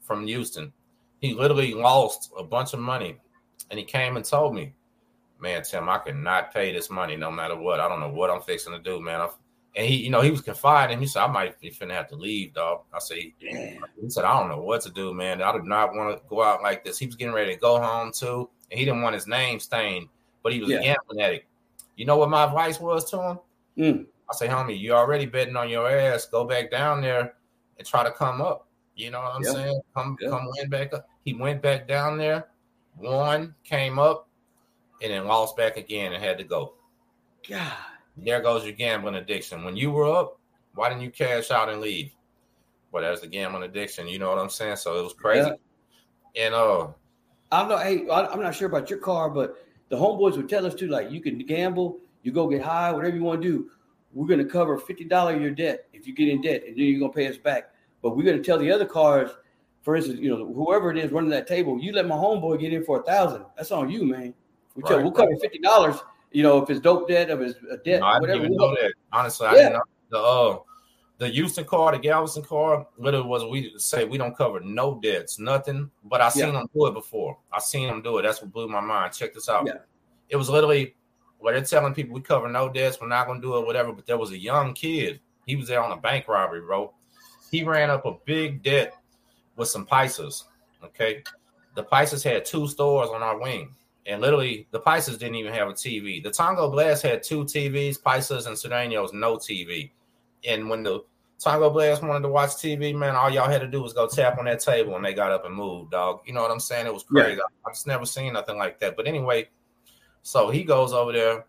from 0.00 0.26
Houston. 0.26 0.72
He 1.20 1.34
literally 1.34 1.74
lost 1.74 2.32
a 2.38 2.42
bunch 2.42 2.72
of 2.72 2.80
money, 2.80 3.18
and 3.70 3.78
he 3.78 3.84
came 3.84 4.16
and 4.16 4.24
told 4.24 4.54
me, 4.54 4.72
"Man, 5.38 5.62
Tim, 5.62 5.88
I 5.88 5.98
cannot 5.98 6.52
pay 6.52 6.72
this 6.72 6.88
money 6.88 7.14
no 7.14 7.30
matter 7.30 7.56
what. 7.56 7.78
I 7.78 7.88
don't 7.88 8.00
know 8.00 8.08
what 8.08 8.30
I'm 8.30 8.40
fixing 8.40 8.72
to 8.72 8.78
do, 8.78 9.00
man." 9.00 9.20
i 9.20 9.28
and 9.78 9.86
he, 9.86 9.96
you 9.96 10.10
know, 10.10 10.20
he 10.20 10.30
was 10.30 10.42
confiding. 10.42 11.00
He 11.00 11.06
said, 11.06 11.22
"I 11.22 11.28
might 11.28 11.58
be 11.58 11.70
finna 11.70 11.92
have 11.92 12.08
to 12.08 12.16
leave, 12.16 12.52
dog." 12.52 12.82
I 12.92 12.98
said, 12.98 13.18
yeah. 13.40 13.76
"He 13.98 14.10
said, 14.10 14.24
I 14.24 14.38
don't 14.38 14.50
know 14.50 14.60
what 14.60 14.82
to 14.82 14.90
do, 14.90 15.14
man. 15.14 15.40
I 15.40 15.52
do 15.52 15.62
not 15.62 15.94
want 15.94 16.14
to 16.14 16.22
go 16.28 16.42
out 16.42 16.62
like 16.62 16.84
this." 16.84 16.98
He 16.98 17.06
was 17.06 17.16
getting 17.16 17.32
ready 17.32 17.54
to 17.54 17.60
go 17.60 17.80
home 17.80 18.12
too, 18.12 18.50
and 18.70 18.78
he 18.78 18.84
didn't 18.84 19.00
want 19.00 19.14
his 19.14 19.26
name 19.26 19.58
stained 19.58 20.08
but 20.42 20.52
he 20.52 20.60
was 20.60 20.70
yeah. 20.70 20.78
a 20.78 20.82
gambling 20.82 21.20
addict. 21.20 21.46
You 21.96 22.06
know 22.06 22.16
what 22.16 22.30
my 22.30 22.44
advice 22.44 22.80
was 22.80 23.10
to 23.10 23.22
him? 23.22 23.38
Mm. 23.76 24.06
I 24.30 24.34
say, 24.34 24.48
homie, 24.48 24.78
you 24.78 24.92
already 24.92 25.26
betting 25.26 25.56
on 25.56 25.68
your 25.68 25.88
ass. 25.90 26.26
Go 26.26 26.44
back 26.44 26.70
down 26.70 27.00
there 27.00 27.34
and 27.78 27.86
try 27.86 28.04
to 28.04 28.10
come 28.10 28.40
up. 28.40 28.66
You 28.94 29.10
know 29.10 29.20
what 29.20 29.34
I'm 29.34 29.42
yeah. 29.42 29.52
saying? 29.52 29.80
Come, 29.94 30.16
yeah. 30.20 30.30
come 30.30 30.48
win 30.56 30.70
back 30.70 30.92
up. 30.92 31.06
He 31.24 31.34
went 31.34 31.62
back 31.62 31.86
down 31.86 32.18
there, 32.18 32.48
won, 32.96 33.54
came 33.64 33.98
up, 33.98 34.28
and 35.02 35.12
then 35.12 35.26
lost 35.26 35.56
back 35.56 35.76
again 35.76 36.12
and 36.12 36.22
had 36.22 36.38
to 36.38 36.44
go. 36.44 36.74
God, 37.48 37.72
there 38.24 38.40
goes 38.40 38.64
your 38.64 38.74
gambling 38.74 39.16
addiction. 39.16 39.64
When 39.64 39.76
you 39.76 39.90
were 39.90 40.06
up, 40.06 40.38
why 40.74 40.88
didn't 40.88 41.02
you 41.02 41.10
cash 41.10 41.50
out 41.50 41.68
and 41.68 41.80
leave? 41.80 42.10
Well, 42.92 43.02
that's 43.02 43.20
the 43.20 43.26
gambling 43.26 43.64
addiction. 43.64 44.08
You 44.08 44.18
know 44.18 44.30
what 44.30 44.38
I'm 44.38 44.50
saying? 44.50 44.76
So 44.76 44.98
it 44.98 45.02
was 45.02 45.12
crazy. 45.12 45.50
Yeah. 46.34 46.46
And 46.46 46.54
uh, 46.54 46.88
I 47.50 47.60
don't 47.60 47.68
know. 47.68 47.78
Hey, 47.78 48.06
I'm 48.10 48.40
not 48.40 48.54
sure 48.54 48.68
about 48.68 48.90
your 48.90 48.98
car, 48.98 49.30
but 49.30 49.56
the 49.88 49.96
homeboys 49.96 50.36
would 50.36 50.48
tell 50.48 50.66
us 50.66 50.74
to 50.76 50.88
like 50.88 51.10
you 51.10 51.20
can 51.20 51.38
gamble, 51.38 51.98
you 52.22 52.32
go 52.32 52.48
get 52.48 52.62
high, 52.62 52.92
whatever 52.92 53.16
you 53.16 53.22
want 53.22 53.42
to 53.42 53.48
do. 53.48 53.70
We're 54.12 54.26
gonna 54.26 54.44
cover 54.44 54.78
fifty 54.78 55.04
dollars 55.04 55.36
of 55.36 55.42
your 55.42 55.50
debt 55.50 55.86
if 55.92 56.06
you 56.06 56.14
get 56.14 56.28
in 56.28 56.40
debt, 56.40 56.62
and 56.66 56.76
then 56.76 56.84
you're 56.84 57.00
gonna 57.00 57.12
pay 57.12 57.28
us 57.28 57.36
back. 57.36 57.72
But 58.02 58.16
we're 58.16 58.24
gonna 58.24 58.42
tell 58.42 58.58
the 58.58 58.70
other 58.70 58.86
cars, 58.86 59.30
for 59.82 59.96
instance, 59.96 60.18
you 60.20 60.30
know, 60.30 60.52
whoever 60.52 60.90
it 60.90 60.98
is 60.98 61.12
running 61.12 61.30
that 61.30 61.46
table, 61.46 61.78
you 61.78 61.92
let 61.92 62.06
my 62.06 62.16
homeboy 62.16 62.60
get 62.60 62.72
in 62.72 62.84
for 62.84 63.00
a 63.00 63.02
thousand. 63.02 63.44
That's 63.56 63.70
on 63.70 63.90
you, 63.90 64.04
man. 64.04 64.34
We 64.74 64.82
right. 64.82 65.02
we'll 65.02 65.12
cover 65.12 65.36
fifty 65.40 65.58
dollars. 65.58 65.96
You 66.30 66.42
know, 66.42 66.62
if 66.62 66.68
it's 66.70 66.80
dope 66.80 67.08
debt, 67.08 67.30
if 67.30 67.40
it's 67.40 67.58
a 67.70 67.76
debt, 67.78 68.00
no, 68.00 68.06
I 68.06 68.18
whatever. 68.20 68.40
Didn't 68.40 68.54
even 68.54 68.56
know 68.56 68.74
that. 68.74 68.92
Honestly, 69.12 69.46
I 69.46 69.54
didn't 69.54 69.72
know 69.74 69.82
the 70.10 70.18
uh 70.18 70.58
the 71.18 71.28
Houston 71.28 71.64
car, 71.64 71.90
the 71.92 71.98
Galveston 71.98 72.44
car, 72.44 72.86
literally 72.96 73.26
was 73.26 73.44
we 73.44 73.72
say 73.76 74.04
we 74.04 74.18
don't 74.18 74.36
cover 74.36 74.60
no 74.60 75.00
debts, 75.02 75.38
nothing. 75.38 75.90
But 76.04 76.20
I 76.20 76.28
seen 76.28 76.46
Yeah. 76.46 76.52
them 76.52 76.68
do 76.74 76.86
it 76.86 76.94
before. 76.94 77.38
I 77.52 77.58
seen 77.58 77.88
them 77.88 78.02
do 78.02 78.18
it. 78.18 78.22
That's 78.22 78.40
what 78.40 78.52
blew 78.52 78.68
my 78.68 78.80
mind. 78.80 79.14
Check 79.14 79.34
this 79.34 79.48
out. 79.48 79.66
Yeah. 79.66 79.78
It 80.28 80.36
was 80.36 80.48
literally 80.48 80.94
where 81.38 81.54
they're 81.54 81.64
telling 81.64 81.94
people 81.94 82.14
we 82.14 82.20
cover 82.20 82.48
no 82.48 82.68
debts, 82.68 83.00
we're 83.00 83.08
not 83.08 83.26
gonna 83.26 83.40
do 83.40 83.56
it, 83.56 83.66
whatever. 83.66 83.92
But 83.92 84.06
there 84.06 84.18
was 84.18 84.30
a 84.32 84.38
young 84.38 84.74
kid. 84.74 85.20
He 85.46 85.56
was 85.56 85.66
there 85.66 85.82
on 85.82 85.90
a 85.92 85.96
bank 85.96 86.28
robbery, 86.28 86.60
bro. 86.60 86.92
He 87.50 87.64
ran 87.64 87.90
up 87.90 88.04
a 88.04 88.12
big 88.24 88.62
debt 88.62 88.94
with 89.56 89.68
some 89.68 89.86
Paisas. 89.86 90.44
Okay. 90.84 91.24
The 91.74 91.84
Paisas 91.84 92.22
had 92.22 92.44
two 92.44 92.68
stores 92.68 93.08
on 93.08 93.22
our 93.22 93.40
wing. 93.40 93.74
And 94.08 94.22
literally, 94.22 94.66
the 94.70 94.80
Paisas 94.80 95.18
didn't 95.18 95.34
even 95.34 95.52
have 95.52 95.68
a 95.68 95.72
TV. 95.72 96.22
The 96.22 96.30
Tango 96.30 96.70
Blast 96.70 97.02
had 97.02 97.22
two 97.22 97.44
TVs, 97.44 98.00
Paisas 98.00 98.46
and 98.46 98.56
Sureños, 98.56 99.12
no 99.12 99.36
TV. 99.36 99.90
And 100.46 100.70
when 100.70 100.82
the 100.82 101.04
Tango 101.38 101.68
Blast 101.68 102.02
wanted 102.02 102.22
to 102.22 102.28
watch 102.30 102.52
TV, 102.52 102.94
man, 102.94 103.14
all 103.14 103.28
y'all 103.28 103.50
had 103.50 103.60
to 103.60 103.68
do 103.68 103.82
was 103.82 103.92
go 103.92 104.08
tap 104.08 104.38
on 104.38 104.46
that 104.46 104.60
table 104.60 104.96
and 104.96 105.04
they 105.04 105.12
got 105.12 105.30
up 105.30 105.44
and 105.44 105.54
moved, 105.54 105.90
dog. 105.90 106.20
You 106.26 106.32
know 106.32 106.40
what 106.40 106.50
I'm 106.50 106.58
saying? 106.58 106.86
It 106.86 106.94
was 106.94 107.04
Yeah. 107.14 107.24
crazy. 107.24 107.40
I 107.66 107.70
just 107.70 107.86
never 107.86 108.06
seen 108.06 108.32
nothing 108.32 108.56
like 108.56 108.80
that. 108.80 108.96
But 108.96 109.06
anyway, 109.06 109.50
so 110.22 110.48
he 110.48 110.64
goes 110.64 110.94
over 110.94 111.12
there, 111.12 111.44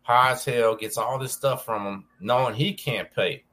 high 0.00 0.32
as 0.32 0.46
hell, 0.46 0.74
gets 0.76 0.96
all 0.96 1.18
this 1.18 1.32
stuff 1.32 1.62
from 1.62 1.86
him, 1.86 2.04
knowing 2.20 2.54
he 2.54 2.72
can't 2.72 3.12
pay. 3.14 3.44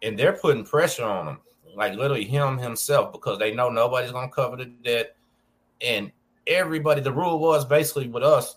And 0.00 0.16
they're 0.16 0.34
putting 0.34 0.64
pressure 0.64 1.04
on 1.04 1.26
him, 1.26 1.40
like 1.74 1.94
literally 1.94 2.24
him 2.24 2.56
himself, 2.56 3.10
because 3.10 3.40
they 3.40 3.52
know 3.52 3.68
nobody's 3.68 4.12
gonna 4.12 4.28
cover 4.28 4.56
the 4.56 4.66
debt. 4.66 5.16
And 5.80 6.12
everybody, 6.46 7.00
the 7.00 7.12
rule 7.12 7.38
was 7.38 7.64
basically 7.64 8.08
with 8.08 8.22
us, 8.22 8.56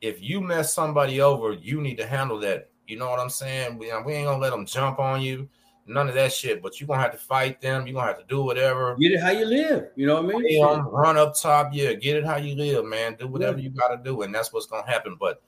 if 0.00 0.22
you 0.22 0.40
mess 0.40 0.72
somebody 0.72 1.20
over, 1.20 1.52
you 1.52 1.80
need 1.80 1.96
to 1.96 2.06
handle 2.06 2.38
that. 2.40 2.68
You 2.86 2.98
know 2.98 3.10
what 3.10 3.18
I'm 3.18 3.30
saying? 3.30 3.76
We, 3.78 3.86
we 4.04 4.12
ain't 4.14 4.26
gonna 4.26 4.38
let 4.38 4.50
them 4.50 4.64
jump 4.64 4.98
on 4.98 5.20
you, 5.20 5.48
none 5.86 6.08
of 6.08 6.14
that 6.14 6.32
shit. 6.32 6.62
But 6.62 6.80
you're 6.80 6.86
gonna 6.86 7.02
have 7.02 7.12
to 7.12 7.18
fight 7.18 7.60
them. 7.60 7.86
You're 7.86 7.94
gonna 7.94 8.06
have 8.06 8.18
to 8.18 8.24
do 8.28 8.42
whatever. 8.42 8.96
Get 8.96 9.12
it 9.12 9.20
how 9.20 9.30
you 9.30 9.44
live. 9.44 9.88
You 9.96 10.06
know 10.06 10.22
what 10.22 10.34
I 10.36 10.38
mean? 10.38 10.64
'em, 10.64 10.86
run 10.88 11.16
up 11.18 11.34
top, 11.36 11.70
yeah, 11.72 11.92
get 11.94 12.16
it 12.16 12.24
how 12.24 12.36
you 12.36 12.54
live, 12.54 12.84
man. 12.84 13.16
Do 13.16 13.26
whatever 13.26 13.58
you 13.58 13.70
gotta 13.70 13.96
do, 13.98 14.22
and 14.22 14.34
that's 14.34 14.52
what's 14.52 14.66
gonna 14.66 14.86
happen. 14.90 15.16
But 15.18 15.42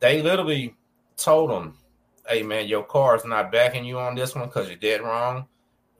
they 0.00 0.22
literally 0.22 0.76
told 1.16 1.50
them, 1.50 1.76
"Hey, 2.26 2.42
man, 2.42 2.66
your 2.68 2.84
car 2.84 3.16
is 3.16 3.24
not 3.24 3.52
backing 3.52 3.84
you 3.84 3.98
on 3.98 4.14
this 4.14 4.34
one 4.34 4.46
because 4.46 4.68
you're 4.68 4.76
dead 4.76 5.02
wrong, 5.02 5.46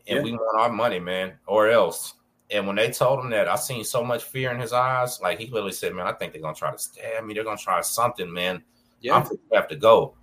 and 0.06 0.18
Yeah. 0.18 0.22
we 0.22 0.32
want 0.32 0.60
our 0.60 0.70
money, 0.70 0.98
man, 0.98 1.38
or 1.46 1.68
else." 1.68 2.14
And 2.50 2.66
when 2.66 2.76
they 2.76 2.90
told 2.90 3.20
him 3.20 3.30
that, 3.30 3.46
I 3.48 3.56
seen 3.56 3.84
so 3.84 4.02
much 4.02 4.24
fear 4.24 4.50
in 4.52 4.60
his 4.60 4.72
eyes. 4.72 5.20
Like 5.20 5.38
he 5.38 5.46
literally 5.46 5.72
said, 5.72 5.94
"Man, 5.94 6.06
I 6.06 6.12
think 6.12 6.32
they're 6.32 6.40
gonna 6.42 6.54
try 6.54 6.70
to 6.72 6.78
stab 6.78 7.24
me. 7.24 7.34
They're 7.34 7.44
gonna 7.44 7.58
try 7.58 7.80
something, 7.82 8.32
man. 8.32 8.62
Yeah. 9.00 9.16
I'm 9.16 9.22
gonna 9.24 9.38
have 9.52 9.68
to 9.68 9.76
go." 9.76 10.14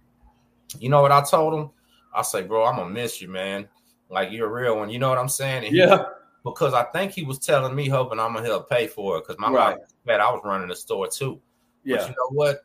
You 0.80 0.90
know 0.90 1.02
what 1.02 1.12
I 1.12 1.22
told 1.22 1.54
him? 1.54 1.70
I 2.14 2.22
say, 2.24 2.42
"Bro, 2.42 2.66
I'm 2.66 2.78
gonna 2.78 2.90
miss 2.90 3.22
you, 3.22 3.28
man. 3.28 3.68
Like 4.10 4.32
you're 4.32 4.48
a 4.48 4.52
real 4.52 4.78
one. 4.78 4.90
You 4.90 4.98
know 5.00 5.10
what 5.10 5.18
I'm 5.20 5.30
saying?" 5.30 5.66
And 5.66 5.74
he- 5.74 5.80
yeah. 5.80 6.06
because 6.44 6.74
I 6.74 6.84
think 6.84 7.12
he 7.12 7.24
was 7.24 7.40
telling 7.40 7.76
me, 7.76 7.88
hoping 7.90 8.20
I'm 8.20 8.34
gonna 8.34 8.46
help 8.46 8.70
pay 8.70 8.88
for 8.88 9.18
it. 9.18 9.22
Because 9.22 9.40
my 9.40 9.50
Right. 9.52 9.78
life, 9.78 9.88
man, 10.06 10.22
I 10.22 10.32
was 10.32 10.42
running 10.44 10.68
the 10.68 10.76
store 10.76 11.08
too. 11.08 11.42
But 11.86 11.90
Yeah. 11.92 12.04
you 12.08 12.10
know 12.10 12.30
what? 12.32 12.62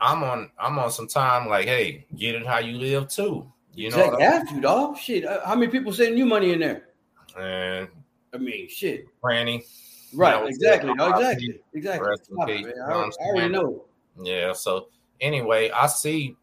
I'm 0.00 0.22
on. 0.22 0.50
I'm 0.58 0.78
on 0.78 0.90
some 0.90 1.08
time. 1.08 1.48
Like, 1.48 1.66
hey, 1.66 2.06
get 2.16 2.34
it 2.36 2.46
how 2.46 2.58
you 2.58 2.76
live 2.78 3.08
too. 3.08 3.50
You 3.72 3.90
know 3.90 4.06
what 4.08 4.20
Have 4.22 4.48
to, 4.50 4.60
dog. 4.60 4.98
Shit. 4.98 5.24
uh, 5.24 5.44
How 5.44 5.54
many 5.56 5.70
people 5.70 5.92
sending 5.92 6.16
you 6.18 6.26
money 6.26 6.52
in 6.52 6.60
there? 6.60 6.88
And 7.38 7.88
I 8.34 8.38
mean, 8.38 8.68
shit. 8.68 9.06
Granny. 9.20 9.64
Right. 10.12 10.48
exactly. 10.48 10.90
exactly. 10.90 11.60
Exactly. 11.72 12.08
Stop 12.22 12.48
it, 12.48 12.56
peace, 12.56 12.66
man. 12.66 12.74
you 12.76 12.82
I, 12.82 13.02
I'm 13.02 13.10
already 13.20 13.52
know. 13.52 13.84
Yeah. 14.22 14.52
So 14.52 14.88
anyway, 15.20 15.70
I 15.70 15.86
see 15.86 16.36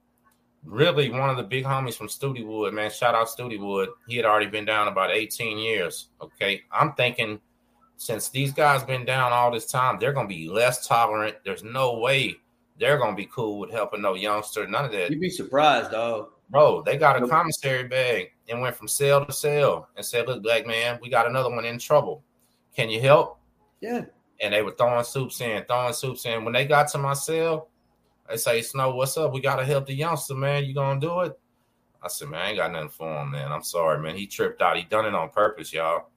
really 0.63 1.09
one 1.09 1.29
of 1.29 1.37
the 1.37 1.43
big 1.43 1.65
homies 1.65 1.95
from 1.95 2.07
Studewood, 2.07 2.73
man. 2.73 2.91
Shout 2.91 3.15
out 3.15 3.27
Studewood. 3.27 3.87
He 4.07 4.17
had 4.17 4.25
already 4.25 4.47
been 4.47 4.65
down 4.65 4.87
about 4.87 5.11
18 5.11 5.57
years. 5.57 6.07
Okay. 6.21 6.61
I'm 6.71 6.93
thinking 6.93 7.39
since 7.97 8.29
these 8.29 8.51
guys 8.51 8.83
been 8.83 9.05
down 9.05 9.31
all 9.31 9.51
this 9.51 9.67
time, 9.67 9.97
they're 9.99 10.13
gonna 10.13 10.27
be 10.27 10.49
less 10.49 10.87
tolerant. 10.87 11.35
There's 11.45 11.63
no 11.63 11.99
way 11.99 12.35
they're 12.79 12.97
gonna 12.97 13.15
be 13.15 13.27
cool 13.27 13.59
with 13.59 13.71
helping 13.71 14.01
no 14.01 14.15
youngster. 14.15 14.67
None 14.67 14.85
of 14.85 14.91
that. 14.91 15.11
You'd 15.11 15.21
be 15.21 15.29
surprised, 15.29 15.91
dog. 15.91 16.29
Bro, 16.51 16.83
they 16.83 16.97
got 16.97 17.21
a 17.21 17.27
commissary 17.27 17.87
bag 17.87 18.31
and 18.49 18.61
went 18.61 18.75
from 18.75 18.89
cell 18.89 19.25
to 19.25 19.31
cell 19.31 19.87
and 19.95 20.05
said, 20.05 20.27
Look, 20.27 20.43
black 20.43 20.67
man, 20.67 20.99
we 21.01 21.09
got 21.09 21.25
another 21.25 21.49
one 21.49 21.63
in 21.63 21.79
trouble. 21.79 22.23
Can 22.75 22.89
you 22.89 22.99
help? 23.01 23.39
Yeah. 23.79 24.05
and 24.41 24.53
they 24.53 24.61
were 24.61 24.71
throwing 24.71 25.03
soups 25.03 25.39
in, 25.41 25.63
throwing 25.65 25.93
soups 25.93 26.25
in. 26.25 26.43
When 26.43 26.53
they 26.53 26.65
got 26.65 26.87
to 26.89 26.97
my 26.97 27.13
cell, 27.13 27.69
they 28.29 28.37
say, 28.37 28.61
Sno, 28.61 28.93
what's 28.93 29.17
up? 29.17 29.33
We 29.33 29.39
gotta 29.39 29.65
help 29.65 29.85
the 29.85 29.93
youngster, 29.93 30.35
man. 30.35 30.65
You 30.65 30.73
gonna 30.73 30.99
do 30.99 31.21
it? 31.21 31.39
I 32.03 32.07
said, 32.07 32.29
man, 32.29 32.41
I 32.41 32.49
ain't 32.49 32.57
got 32.57 32.71
nothing 32.71 32.89
for 32.89 33.21
him, 33.21 33.31
man. 33.31 33.51
I'm 33.51 33.63
sorry, 33.63 34.01
man. 34.01 34.15
He 34.15 34.25
tripped 34.25 34.61
out. 34.61 34.75
He 34.75 34.83
done 34.83 35.05
it 35.05 35.13
on 35.13 35.29
purpose, 35.29 35.71
y'all. 35.71 36.09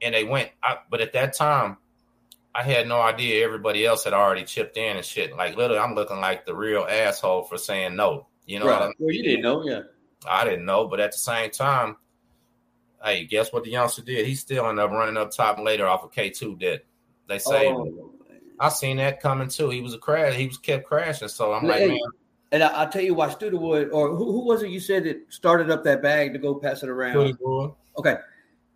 And 0.00 0.14
they 0.14 0.24
went, 0.24 0.50
I, 0.62 0.78
but 0.90 1.00
at 1.00 1.12
that 1.12 1.34
time, 1.34 1.76
I 2.54 2.62
had 2.62 2.86
no 2.86 3.00
idea 3.00 3.44
everybody 3.44 3.84
else 3.84 4.04
had 4.04 4.12
already 4.12 4.44
chipped 4.44 4.76
in 4.76 4.96
and 4.96 5.04
shit. 5.04 5.36
Like 5.36 5.56
literally, 5.56 5.80
I'm 5.82 5.94
looking 5.94 6.20
like 6.20 6.46
the 6.46 6.54
real 6.54 6.86
asshole 6.88 7.42
for 7.42 7.58
saying 7.58 7.96
no. 7.96 8.28
You 8.46 8.58
know 8.58 8.66
what 8.66 8.82
I 8.82 8.86
mean? 8.86 8.94
Well, 8.98 9.14
you 9.14 9.22
didn't 9.22 9.42
know. 9.42 9.64
Yeah. 9.64 9.80
I 10.28 10.44
didn't 10.44 10.64
know, 10.64 10.86
but 10.86 11.00
at 11.00 11.12
the 11.12 11.18
same 11.18 11.50
time, 11.50 11.96
hey, 13.02 13.24
guess 13.24 13.52
what 13.52 13.64
the 13.64 13.70
youngster 13.70 14.02
did? 14.02 14.26
He 14.26 14.34
still 14.34 14.66
ended 14.68 14.84
up 14.84 14.90
running 14.90 15.16
up 15.16 15.30
top 15.30 15.58
later 15.58 15.86
off 15.86 16.04
of 16.04 16.10
K2 16.12 16.58
did. 16.58 16.82
They 17.28 17.38
say 17.38 17.68
Oh, 17.68 18.12
I 18.60 18.68
seen 18.68 18.98
that 18.98 19.20
coming 19.20 19.48
too. 19.48 19.70
He 19.70 19.80
was 19.80 19.94
a 19.94 19.98
crash. 19.98 20.34
He 20.34 20.46
was 20.46 20.58
kept 20.58 20.86
crashing. 20.86 21.28
So 21.28 21.52
I'm 21.52 21.66
like, 21.66 21.88
man, 21.88 21.98
And 22.52 22.62
I, 22.62 22.68
I'll 22.68 22.88
tell 22.88 23.02
you 23.02 23.14
why 23.14 23.28
Studewood, 23.28 23.90
or 23.92 24.14
who, 24.14 24.32
who 24.32 24.44
was 24.44 24.62
it 24.62 24.70
you 24.70 24.80
said 24.80 25.04
that 25.04 25.20
started 25.28 25.70
up 25.70 25.84
that 25.84 26.02
bag 26.02 26.32
to 26.32 26.38
go 26.38 26.54
pass 26.54 26.82
it 26.82 26.88
around? 26.88 27.36
Okay. 27.98 28.16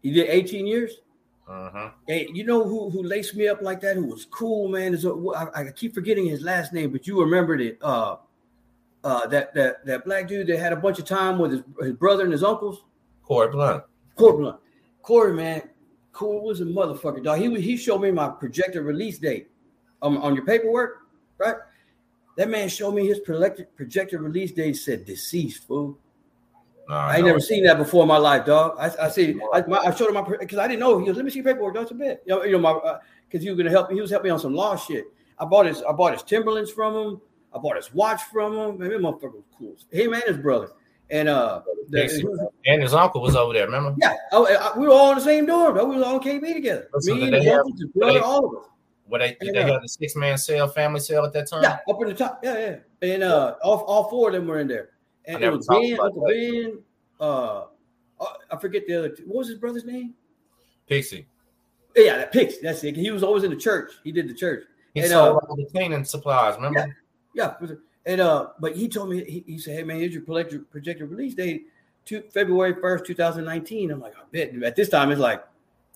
He 0.03 0.13
did 0.13 0.29
18 0.29 0.67
years. 0.67 0.93
Uh-huh. 1.49 1.91
Hey, 2.07 2.29
you 2.33 2.45
know 2.45 2.63
who 2.63 2.91
who 2.91 3.03
laced 3.03 3.35
me 3.35 3.49
up 3.49 3.63
like 3.63 3.81
that? 3.81 3.97
Who 3.97 4.05
was 4.05 4.27
cool, 4.27 4.69
man? 4.69 4.93
Is 4.93 5.07
I, 5.07 5.47
I 5.55 5.71
keep 5.75 5.95
forgetting 5.95 6.27
his 6.27 6.43
last 6.43 6.75
name, 6.75 6.93
but 6.93 7.07
you 7.07 7.19
remembered 7.23 7.63
it. 7.63 7.79
Uh, 7.81 8.17
uh, 9.05 9.27
that 9.27 9.55
that 9.55 9.85
that 9.87 10.05
black 10.05 10.29
dude 10.29 10.47
that 10.49 10.59
had 10.59 10.73
a 10.73 10.77
bunch 10.77 10.99
of 10.99 11.05
time 11.05 11.39
with 11.39 11.53
his, 11.53 11.63
his 11.81 11.93
brother 11.93 12.25
and 12.25 12.33
his 12.33 12.43
uncles. 12.43 12.85
Corey 13.23 13.51
Blunt. 13.51 13.85
Corey 14.17 14.37
Blunt. 14.37 14.61
Corey, 15.03 15.33
man, 15.33 15.63
Corey 16.13 16.41
was 16.41 16.61
a 16.61 16.65
motherfucker, 16.65 17.23
dog. 17.23 17.39
He 17.39 17.61
he 17.61 17.77
showed 17.77 18.01
me 18.01 18.11
my 18.11 18.29
projected 18.29 18.83
release 18.83 19.19
date 19.19 19.49
um, 20.03 20.19
on 20.19 20.35
your 20.35 20.45
paperwork, 20.45 21.07
right? 21.39 21.57
That 22.37 22.51
man 22.51 22.69
showed 22.69 22.93
me 22.93 23.07
his 23.07 23.19
projected 23.21 23.75
projected 23.77 24.21
release 24.21 24.53
date 24.53 24.75
said 24.75 25.05
deceased, 25.05 25.67
fool. 25.67 25.99
No, 26.89 26.95
I 26.95 27.17
ain't 27.17 27.27
never 27.27 27.41
seen 27.41 27.65
that 27.65 27.77
before 27.77 28.03
in 28.03 28.09
my 28.09 28.17
life, 28.17 28.47
dog. 28.47 28.77
I, 28.79 29.07
I 29.07 29.09
see. 29.11 29.39
I, 29.53 29.63
my, 29.63 29.79
I 29.79 29.95
showed 29.95 30.09
him 30.09 30.15
my 30.15 30.23
because 30.23 30.59
I 30.59 30.67
didn't 30.69 30.81
know. 30.81 30.99
He 30.99 31.07
goes, 31.07 31.17
"Let 31.17 31.25
me 31.25 31.31
see 31.31 31.39
your 31.39 31.45
paperwork." 31.45 31.75
That's 31.75 31.91
a 31.91 31.95
bit. 31.95 32.23
You 32.27 32.37
know, 32.37 32.45
you 32.45 32.53
know 32.53 32.59
my 32.59 32.99
because 33.29 33.43
he 33.43 33.51
was 33.51 33.59
gonna 33.59 33.71
help. 33.71 33.91
Me. 33.91 33.97
He 33.97 34.01
was 34.01 34.11
helping 34.11 34.29
me 34.29 34.31
on 34.31 34.41
some 34.41 34.55
law 34.55 34.77
shit. 34.77 35.05
I 35.39 35.45
bought 35.45 35.67
his. 35.67 35.83
I 35.83 35.93
bought 35.93 36.13
his 36.13 36.23
Timberlands 36.23 36.71
from 36.71 36.95
him. 36.95 37.21
I 37.59 37.61
bought 37.61 37.77
his 37.77 37.93
watch 37.93 38.23
from 38.33 38.55
him. 38.55 38.79
Man, 38.79 38.91
that 38.91 39.01
motherfucker 39.01 39.33
was 39.35 39.45
cool. 39.59 39.77
Him 39.91 40.15
and 40.15 40.23
his 40.25 40.37
brother. 40.39 40.71
And 41.11 41.29
uh, 41.29 41.63
the-. 41.89 42.51
And 42.67 42.83
his 42.83 42.93
uncle 42.95 43.21
was 43.23 43.35
over 43.35 43.55
there, 43.55 43.65
remember? 43.67 43.95
yeah, 43.99 44.15
I, 44.33 44.37
I- 44.37 44.79
we 44.79 44.87
were 44.87 44.93
all 44.93 45.11
in 45.13 45.19
the 45.19 45.25
same 45.25 45.47
dorm. 45.47 45.77
Though. 45.77 45.87
We 45.87 45.97
was 45.97 46.05
all 46.05 46.21
KB 46.21 46.53
together. 46.53 46.89
So 47.01 47.15
Me 47.15 47.25
and 47.25 47.35
his 47.35 47.45
have- 47.47 47.63
brother, 47.95 48.13
they- 48.15 48.19
all 48.21 48.47
of 48.47 48.63
us. 48.63 48.69
Where 49.07 49.21
they 49.21 49.37
did 49.41 49.55
Yeah. 49.55 49.65
they 49.65 49.73
have 49.73 49.81
the 49.81 49.89
six 49.89 50.15
man 50.17 50.37
cell, 50.37 50.69
family 50.69 51.01
cell 51.01 51.25
at 51.25 51.33
that 51.33 51.49
time? 51.49 51.63
Yeah, 51.63 51.79
up 51.89 51.97
in 52.03 52.09
the 52.09 52.15
top. 52.15 52.41
Yeah, 52.43 52.77
yeah. 53.01 53.09
And 53.15 53.23
uh, 53.23 53.55
all, 53.63 53.79
all 53.85 54.11
four 54.11 54.29
of 54.29 54.35
them 54.35 54.47
were 54.47 54.59
in 54.61 54.69
there. 54.69 54.91
And 55.25 55.43
it 55.43 55.51
was 55.51 55.67
Ben, 55.67 55.99
Uncle 55.99 56.27
Ben. 56.27 56.79
Uh, 57.19 57.65
uh, 58.21 58.27
I 58.51 58.57
forget 58.61 58.87
the 58.87 58.97
other. 58.99 59.09
Two. 59.09 59.23
What 59.25 59.39
was 59.39 59.49
his 59.49 59.57
brother's 59.59 59.87
name? 59.87 60.13
Pixie. 60.87 61.27
Yeah, 61.97 62.19
that 62.19 62.33
Pix. 62.33 62.59
That's 62.59 62.85
it. 62.85 62.97
He 62.97 63.11
was 63.11 63.23
always 63.23 63.45
in 63.45 63.51
the 63.51 63.57
church. 63.57 63.93
He 64.05 64.13
did 64.13 64.29
the 64.29 64.35
church. 64.35 64.65
He 64.93 65.01
And, 65.01 65.09
sold 65.09 65.37
uh, 65.43 65.47
all 65.49 65.57
the 65.57 65.65
cleaning 65.67 66.05
supplies, 66.05 66.57
remember? 66.57 66.81
Yeah. 66.81 66.87
Yeah, 67.35 67.55
and 68.07 68.21
uh, 68.21 68.49
but 68.59 68.75
he 68.75 68.89
told 68.89 69.11
me 69.11 69.25
he, 69.25 69.45
he 69.47 69.59
said, 69.59 69.77
"Hey 69.77 69.83
man, 69.83 69.99
here's 69.99 70.13
your 70.15 70.23
projected, 70.23 71.11
release 71.11 71.35
date, 71.35 71.67
to 72.07 72.23
February 72.33 72.75
first, 72.81 73.05
two 73.05 73.15
thousand 73.15 73.45
nineteen. 73.45 73.91
I'm 73.91 74.01
like, 74.01 74.15
I 74.17 74.23
bet. 74.33 74.55
At 74.63 74.77
this 74.77 74.89
time, 74.89 75.11
it's 75.11 75.21
like 75.21 75.45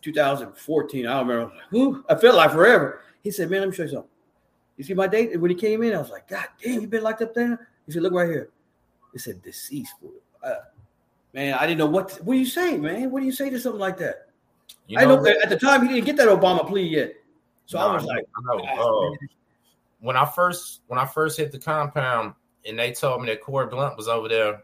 2014. 0.02 1.06
I 1.06 1.10
don't 1.10 1.26
remember. 1.26 1.42
I, 1.42 1.44
was 1.46 1.54
like, 1.54 1.70
Whew, 1.70 2.04
I 2.08 2.14
felt 2.16 2.36
like 2.36 2.50
forever. 2.52 3.00
He 3.22 3.30
said, 3.30 3.50
"Man, 3.50 3.60
let 3.60 3.70
me 3.70 3.74
show 3.74 3.84
you 3.84 3.88
something. 3.88 4.10
You 4.76 4.84
see 4.84 4.94
my 4.94 5.06
date?" 5.06 5.32
And 5.32 5.40
when 5.40 5.50
he 5.50 5.56
came 5.56 5.82
in, 5.82 5.94
I 5.94 5.98
was 5.98 6.10
like, 6.10 6.28
"God 6.28 6.44
damn, 6.62 6.80
you 6.82 6.86
been 6.86 7.02
locked 7.02 7.22
up 7.22 7.34
there?" 7.34 7.68
He 7.86 7.92
said, 7.92 8.02
"Look 8.02 8.12
right 8.12 8.28
here." 8.28 8.50
It 9.14 9.20
said 9.20 9.42
deceased. 9.42 9.94
Uh, 10.44 10.54
man, 11.32 11.54
I 11.54 11.66
didn't 11.66 11.78
know 11.78 11.86
what. 11.86 12.12
what 12.24 12.34
do 12.34 12.38
you 12.38 12.46
say, 12.46 12.76
man? 12.76 13.10
What 13.10 13.20
do 13.20 13.26
you 13.26 13.32
say 13.32 13.48
to 13.48 13.58
something 13.58 13.80
like 13.80 13.96
that? 13.98 14.28
You 14.86 14.98
I 14.98 15.04
know 15.04 15.24
at 15.24 15.48
the 15.48 15.58
time 15.58 15.86
he 15.86 15.94
didn't 15.94 16.06
get 16.06 16.16
that 16.16 16.28
Obama 16.28 16.66
plea 16.66 16.82
yet, 16.82 17.14
so 17.66 17.78
I 17.78 17.94
was 17.94 18.04
like, 18.04 18.26
I 18.36 18.56
know. 18.56 18.64
"Ah, 18.68 18.82
Uh, 18.82 19.10
man." 19.10 19.18
When 20.02 20.16
I 20.16 20.26
first 20.26 20.80
when 20.88 20.98
I 20.98 21.06
first 21.06 21.38
hit 21.38 21.52
the 21.52 21.58
compound 21.58 22.34
and 22.66 22.78
they 22.78 22.92
told 22.92 23.22
me 23.22 23.28
that 23.28 23.40
Corey 23.40 23.68
Blunt 23.68 23.96
was 23.96 24.08
over 24.08 24.28
there, 24.28 24.62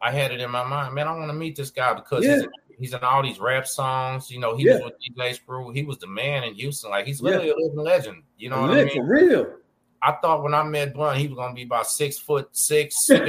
I 0.00 0.10
had 0.10 0.32
it 0.32 0.40
in 0.40 0.50
my 0.50 0.64
mind, 0.64 0.94
man, 0.94 1.06
I 1.06 1.12
want 1.16 1.28
to 1.28 1.34
meet 1.34 1.54
this 1.54 1.70
guy 1.70 1.92
because 1.92 2.24
he's, 2.24 2.42
Yeah. 2.42 2.48
he's 2.78 2.94
in 2.94 3.00
all 3.00 3.22
these 3.22 3.38
rap 3.38 3.66
songs. 3.66 4.30
You 4.30 4.40
know, 4.40 4.56
he 4.56 4.64
Yeah. 4.64 4.76
was 4.76 4.84
with 4.84 4.94
DJ 5.00 5.34
Screw. 5.34 5.70
He 5.70 5.84
was 5.84 5.98
the 5.98 6.06
man 6.06 6.44
in 6.44 6.54
Houston. 6.54 6.90
Like 6.90 7.06
he's 7.06 7.20
Yeah. 7.20 7.26
literally 7.30 7.50
a 7.50 7.56
living 7.56 7.78
legend. 7.84 8.22
You 8.38 8.48
know 8.48 8.62
what 8.62 8.70
I 8.70 8.84
mean? 8.84 8.94
for 8.96 9.04
real. 9.04 9.54
I 10.02 10.12
thought 10.22 10.42
when 10.42 10.54
I 10.54 10.62
met 10.62 10.94
Blunt, 10.94 11.18
he 11.18 11.28
was 11.28 11.36
gonna 11.36 11.52
be 11.54 11.64
about 11.64 11.86
six 11.86 12.18
foot 12.18 12.48
six. 12.52 13.10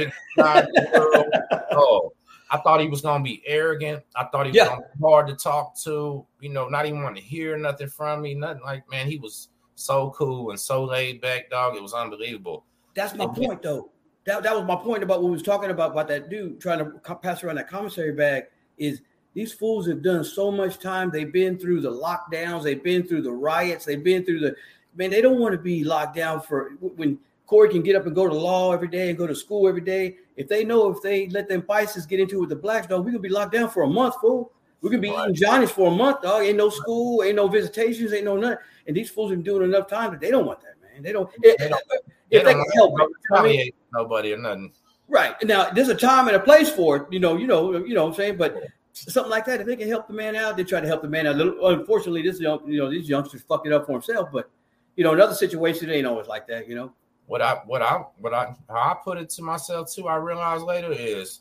Oh, 1.74 2.12
I 2.50 2.58
thought 2.58 2.80
he 2.80 2.88
was 2.88 3.00
gonna 3.00 3.24
be 3.24 3.42
arrogant. 3.46 4.02
I 4.14 4.24
thought 4.24 4.46
he 4.46 4.52
was 4.52 4.68
gonna 4.68 4.82
be 4.82 5.00
hard 5.02 5.26
to 5.28 5.34
talk 5.34 5.78
to. 5.84 6.26
You 6.40 6.48
know, 6.50 6.68
not 6.68 6.86
even 6.86 7.02
want 7.02 7.16
to 7.16 7.22
hear 7.22 7.56
nothing 7.56 7.88
from 7.88 8.22
me. 8.22 8.34
Nothing 8.34 8.62
like 8.62 8.88
man. 8.90 9.06
He 9.08 9.16
was 9.18 9.48
so 9.82 10.10
cool 10.16 10.50
and 10.50 10.58
so 10.60 10.84
laid 10.84 11.20
back, 11.20 11.50
dog. 11.50 11.76
It 11.76 11.82
was 11.82 11.92
unbelievable. 11.92 12.64
That's 12.94 13.14
my 13.14 13.26
point, 13.26 13.62
though. 13.62 13.90
That, 14.24 14.42
that 14.44 14.54
was 14.54 14.64
my 14.64 14.76
point 14.76 15.02
about 15.02 15.20
what 15.20 15.26
we 15.26 15.32
was 15.32 15.42
talking 15.42 15.70
about 15.70 15.92
about 15.92 16.08
that 16.08 16.30
dude 16.30 16.60
trying 16.60 16.78
to 16.78 17.14
pass 17.16 17.42
around 17.42 17.56
that 17.56 17.68
commissary 17.68 18.12
bag. 18.12 18.44
Is 18.78 19.00
these 19.34 19.52
fools 19.52 19.88
have 19.88 20.02
done 20.02 20.24
so 20.24 20.50
much 20.52 20.78
time? 20.78 21.10
They've 21.10 21.32
been 21.32 21.58
through 21.58 21.80
the 21.80 21.90
lockdowns. 21.90 22.62
They've 22.62 22.82
been 22.82 23.02
through 23.06 23.22
the 23.22 23.32
riots. 23.32 23.84
They've 23.84 24.02
been 24.02 24.24
through 24.24 24.40
the 24.40 24.54
man. 24.94 25.10
They 25.10 25.20
don't 25.22 25.40
want 25.40 25.52
to 25.52 25.58
be 25.58 25.82
locked 25.82 26.14
down 26.14 26.40
for 26.40 26.72
when 26.80 27.18
Corey 27.46 27.70
can 27.70 27.82
get 27.82 27.96
up 27.96 28.06
and 28.06 28.14
go 28.14 28.28
to 28.28 28.34
law 28.34 28.72
every 28.72 28.88
day 28.88 29.08
and 29.08 29.18
go 29.18 29.26
to 29.26 29.34
school 29.34 29.66
every 29.68 29.80
day. 29.80 30.16
If 30.36 30.48
they 30.48 30.64
know 30.64 30.90
if 30.90 31.02
they 31.02 31.28
let 31.28 31.48
them 31.48 31.62
Paisas 31.62 32.08
get 32.08 32.20
into 32.20 32.36
it 32.36 32.40
with 32.40 32.48
the 32.50 32.56
blacks, 32.56 32.86
dog, 32.86 33.04
we 33.04 33.12
could 33.12 33.22
be 33.22 33.28
locked 33.28 33.52
down 33.52 33.70
for 33.70 33.82
a 33.82 33.88
month, 33.88 34.14
fool. 34.20 34.52
We 34.80 34.90
could 34.90 35.00
be 35.00 35.10
Right. 35.10 35.24
eating 35.30 35.34
Johnny's 35.34 35.70
for 35.70 35.88
a 35.92 35.94
month, 35.94 36.22
dog. 36.22 36.42
Ain't 36.42 36.56
no 36.56 36.68
school, 36.68 37.22
ain't 37.22 37.36
no 37.36 37.48
visitations, 37.48 38.12
ain't 38.12 38.24
no 38.24 38.36
nothing. 38.36 38.58
And 38.86 38.96
these 38.96 39.10
fools 39.10 39.30
have 39.30 39.38
been 39.38 39.44
doing 39.44 39.68
enough 39.68 39.88
time 39.88 40.10
that 40.12 40.20
they 40.20 40.30
don't 40.30 40.46
want 40.46 40.60
that, 40.60 40.74
man. 40.82 41.02
They 41.02 41.12
don't. 41.12 41.30
They 41.42 41.56
don't- 41.56 41.80
if 41.90 42.02
They 42.30 42.38
they 42.38 42.52
don't 42.54 42.64
can 42.64 42.72
help 42.72 42.94
it, 43.00 43.08
I 43.34 43.42
mean, 43.42 43.70
nobody 43.92 44.32
or 44.32 44.38
nothing. 44.38 44.72
right 45.08 45.34
now, 45.44 45.68
there's 45.70 45.88
a 45.90 45.94
time 45.94 46.28
and 46.28 46.36
a 46.36 46.40
place 46.40 46.70
for 46.70 46.96
it. 46.96 47.06
You 47.12 47.20
know, 47.20 47.36
you 47.36 47.46
know, 47.46 47.76
you 47.76 47.94
know. 47.94 48.04
what 48.04 48.10
I'm 48.12 48.14
saying, 48.14 48.38
but 48.38 48.56
something 48.94 49.30
like 49.30 49.44
that, 49.44 49.60
if 49.60 49.66
they 49.66 49.76
can 49.76 49.86
help 49.88 50.06
the 50.08 50.14
man 50.14 50.34
out, 50.34 50.56
they 50.56 50.64
try 50.64 50.80
to 50.80 50.86
help 50.86 51.02
the 51.02 51.08
man 51.08 51.26
out. 51.26 51.36
Little- 51.36 51.68
Unfortunately, 51.68 52.22
this 52.22 52.40
young, 52.40 52.60
you 52.66 52.78
know, 52.78 52.90
these 52.90 53.06
youngsters 53.08 53.42
fuck 53.42 53.66
it 53.66 53.72
up 53.72 53.84
for 53.86 53.92
himself. 53.92 54.30
But 54.32 54.48
you 54.96 55.04
know, 55.04 55.12
another 55.12 55.34
situation 55.34 55.90
it 55.90 55.94
ain't 55.94 56.06
always 56.06 56.26
like 56.26 56.46
that. 56.48 56.66
You 56.68 56.74
know. 56.74 56.92
What 57.26 57.42
I 57.42 57.56
what 57.66 57.82
I 57.82 58.02
what 58.18 58.32
I 58.34 58.54
how 58.68 58.74
I 58.76 58.96
put 59.04 59.18
it 59.18 59.28
to 59.30 59.42
myself 59.42 59.92
too, 59.92 60.08
I 60.08 60.16
realized 60.16 60.64
later 60.64 60.90
is 60.90 61.40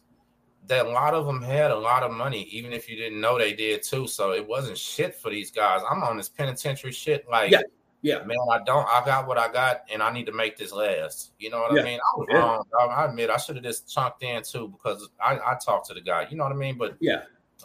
that 0.67 0.85
a 0.85 0.89
lot 0.89 1.13
of 1.13 1.25
them 1.25 1.41
had 1.41 1.71
a 1.71 1.75
lot 1.77 2.03
of 2.03 2.11
money, 2.11 2.43
even 2.43 2.71
if 2.71 2.89
you 2.89 2.95
didn't 2.95 3.19
know 3.19 3.37
they 3.37 3.53
did 3.53 3.83
too. 3.83 4.07
So 4.07 4.31
it 4.31 4.47
wasn't 4.47 4.77
shit 4.77 5.15
for 5.15 5.29
these 5.29 5.51
guys. 5.51 5.81
I'm 5.89 6.03
on 6.03 6.17
this 6.17 6.29
penitentiary 6.29 6.91
shit, 6.91 7.27
like 7.29 7.51
Yeah, 7.51 7.61
yeah. 8.01 8.23
man, 8.23 8.37
I 8.51 8.59
don't 8.63 8.87
I 8.87 9.03
got 9.05 9.27
what 9.27 9.37
I 9.37 9.51
got 9.51 9.81
and 9.91 10.01
I 10.03 10.11
need 10.13 10.25
to 10.27 10.31
make 10.31 10.57
this 10.57 10.71
last. 10.71 11.31
You 11.39 11.49
know 11.49 11.59
what 11.61 11.73
Yeah. 11.73 11.81
I 11.81 11.85
mean? 11.85 11.99
I 11.99 12.17
was 12.19 12.27
Yeah. 12.29 12.37
wrong. 12.37 12.63
I 12.79 13.05
admit 13.05 13.29
I 13.29 13.37
should 13.37 13.55
have 13.55 13.65
just 13.65 13.91
chunked 13.93 14.23
in 14.23 14.43
too 14.43 14.69
because 14.69 15.09
I, 15.19 15.35
I 15.37 15.57
talked 15.63 15.87
to 15.87 15.93
the 15.93 16.01
guy, 16.01 16.27
you 16.29 16.37
know 16.37 16.43
what 16.43 16.53
I 16.53 16.55
mean? 16.55 16.77
But 16.77 16.95
Yeah. 16.99 17.23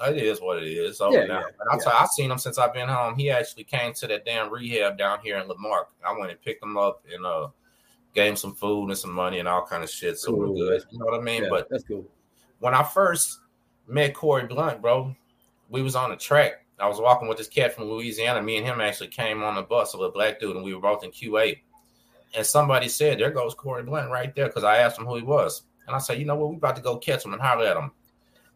it 0.08 0.16
is 0.16 0.40
what 0.40 0.62
it 0.62 0.66
is. 0.68 0.98
So 0.98 1.12
Yeah, 1.12 1.26
now, 1.26 1.40
yeah, 1.40 1.46
and 1.60 1.70
I 1.70 1.76
yeah. 1.76 1.82
tell 1.98 2.08
seen 2.08 2.30
him 2.30 2.38
since 2.38 2.56
I've 2.58 2.72
been 2.74 2.88
home. 2.88 3.14
He 3.14 3.30
actually 3.30 3.64
came 3.64 3.92
to 3.94 4.06
that 4.08 4.24
damn 4.24 4.50
rehab 4.50 4.96
down 4.98 5.20
here 5.22 5.36
in 5.38 5.46
La 5.48 5.54
Marque. 5.58 5.90
I 6.04 6.12
went 6.18 6.30
and 6.30 6.40
picked 6.40 6.62
him 6.62 6.76
up 6.76 7.04
and 7.12 7.24
uh 7.24 7.48
gave 8.14 8.30
him 8.30 8.36
some 8.36 8.54
food 8.54 8.88
and 8.88 8.96
some 8.98 9.12
money 9.12 9.38
and 9.38 9.46
all 9.46 9.66
kind 9.66 9.84
of 9.84 9.90
shit. 9.90 10.18
So 10.18 10.32
we're 10.32 10.46
good. 10.48 10.82
You 10.90 10.98
know 10.98 11.04
what 11.04 11.20
I 11.20 11.22
mean? 11.22 11.48
But 11.50 11.68
that's 11.68 11.84
cool. 11.84 12.06
When 12.60 12.74
I 12.74 12.82
first 12.82 13.38
met 13.86 14.14
Corey 14.14 14.46
Blunt, 14.46 14.80
bro, 14.80 15.14
we 15.68 15.82
was 15.82 15.96
on 15.96 16.10
the 16.10 16.16
track. 16.16 16.64
I 16.78 16.88
was 16.88 17.00
walking 17.00 17.28
with 17.28 17.38
this 17.38 17.48
cat 17.48 17.74
from 17.74 17.84
Louisiana. 17.84 18.42
Me 18.42 18.56
and 18.58 18.66
him 18.66 18.80
actually 18.80 19.08
came 19.08 19.42
on 19.42 19.54
the 19.54 19.62
bus, 19.62 19.94
with 19.94 20.08
a 20.08 20.12
black 20.12 20.38
dude, 20.38 20.56
and 20.56 20.64
we 20.64 20.74
were 20.74 20.80
both 20.80 21.04
in 21.04 21.10
Q8. 21.10 21.58
And 22.34 22.44
somebody 22.44 22.88
said, 22.88 23.18
There 23.18 23.30
goes 23.30 23.54
Corey 23.54 23.82
Blunt 23.82 24.10
right 24.10 24.34
there, 24.34 24.46
because 24.46 24.64
I 24.64 24.78
asked 24.78 24.98
him 24.98 25.06
who 25.06 25.16
he 25.16 25.22
was. 25.22 25.62
And 25.86 25.96
I 25.96 25.98
said, 25.98 26.18
You 26.18 26.26
know 26.26 26.36
what, 26.36 26.50
we 26.50 26.56
about 26.56 26.76
to 26.76 26.82
go 26.82 26.98
catch 26.98 27.24
him 27.24 27.32
and 27.32 27.40
holler 27.40 27.64
at 27.64 27.76
him. 27.76 27.92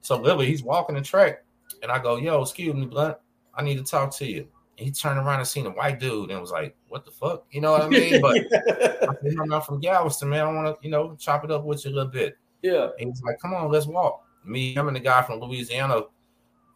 So 0.02 0.16
literally 0.16 0.46
he's 0.46 0.62
walking 0.62 0.96
the 0.96 1.02
track, 1.02 1.44
and 1.82 1.90
I 1.90 1.98
go, 1.98 2.16
Yo, 2.16 2.42
excuse 2.42 2.74
me, 2.74 2.86
Blunt, 2.86 3.16
I 3.54 3.62
need 3.62 3.78
to 3.78 3.84
talk 3.84 4.14
to 4.16 4.26
you. 4.26 4.46
And 4.76 4.86
he 4.86 4.90
turned 4.92 5.18
around 5.18 5.38
and 5.38 5.48
seen 5.48 5.66
a 5.66 5.70
white 5.70 5.98
dude 5.98 6.30
and 6.30 6.40
was 6.40 6.50
like, 6.50 6.76
What 6.88 7.06
the 7.06 7.10
fuck? 7.10 7.46
You 7.50 7.62
know 7.62 7.72
what 7.72 7.82
I 7.82 7.88
mean? 7.88 8.20
But 8.20 8.36
I 8.52 9.14
said, 9.22 9.36
I'm 9.40 9.48
not 9.48 9.64
from 9.64 9.80
Galveston, 9.80 10.28
man. 10.28 10.46
I 10.46 10.52
want 10.52 10.66
to, 10.68 10.84
you 10.86 10.90
know, 10.90 11.16
chop 11.18 11.44
it 11.44 11.50
up 11.50 11.64
with 11.64 11.84
you 11.86 11.92
a 11.92 11.94
little 11.94 12.10
bit. 12.10 12.36
Yeah, 12.62 12.88
And 12.98 13.10
he's 13.10 13.22
like, 13.22 13.38
come 13.40 13.54
on, 13.54 13.70
let's 13.70 13.86
walk. 13.86 14.24
Me, 14.44 14.74
him, 14.74 14.88
and 14.88 14.96
the 14.96 15.00
guy 15.00 15.22
from 15.22 15.40
Louisiana 15.40 16.02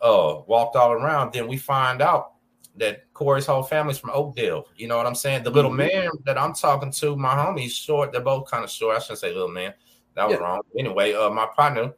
uh 0.03 0.41
walked 0.47 0.77
all 0.77 0.93
around. 0.93 1.33
Then 1.33 1.49
we 1.49 1.57
find 1.57 2.03
out 2.03 2.33
that 2.77 3.13
Corey's 3.15 3.47
whole 3.47 3.63
family's 3.63 3.99
from 3.99 4.11
Oakdale. 4.13 4.67
You 4.77 4.89
know 4.89 4.97
what 4.97 5.07
I'm 5.07 5.15
saying? 5.15 5.45
The 5.45 5.51
little 5.51 5.71
Mhm. 5.71 5.77
man 5.77 6.11
that 6.25 6.37
I'm 6.37 6.53
talking 6.53 6.91
to, 6.91 7.17
my 7.17 7.35
homie's 7.35 7.75
short. 7.75 8.13
They're 8.13 8.21
both 8.21 8.51
kind 8.51 8.65
of 8.65 8.71
short. 8.71 8.97
I 8.97 8.99
shouldn't 8.99 9.21
say 9.21 9.33
little 9.33 9.49
man. 9.49 9.73
That 10.15 10.29
was 10.29 10.37
Yeah. 10.39 10.45
wrong. 10.45 10.61
Anyway, 10.77 11.15
uh 11.15 11.31
my 11.31 11.47
partner, 11.47 11.95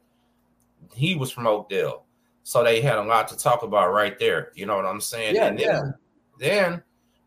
he 0.93 1.15
was 1.15 1.31
from 1.31 1.47
Oakdale. 1.47 2.05
So 2.43 2.63
they 2.63 2.79
had 2.79 2.97
a 2.97 3.03
lot 3.03 3.27
to 3.29 3.37
talk 3.37 3.63
about 3.63 3.91
right 3.91 4.17
there. 4.19 4.51
You 4.55 4.65
know 4.67 4.75
what 4.77 4.85
I'm 4.85 5.01
saying? 5.01 5.35
Yeah, 5.35 5.47
and 5.47 5.59
then, 5.59 5.65
yeah. 5.67 5.81
then 6.39 6.83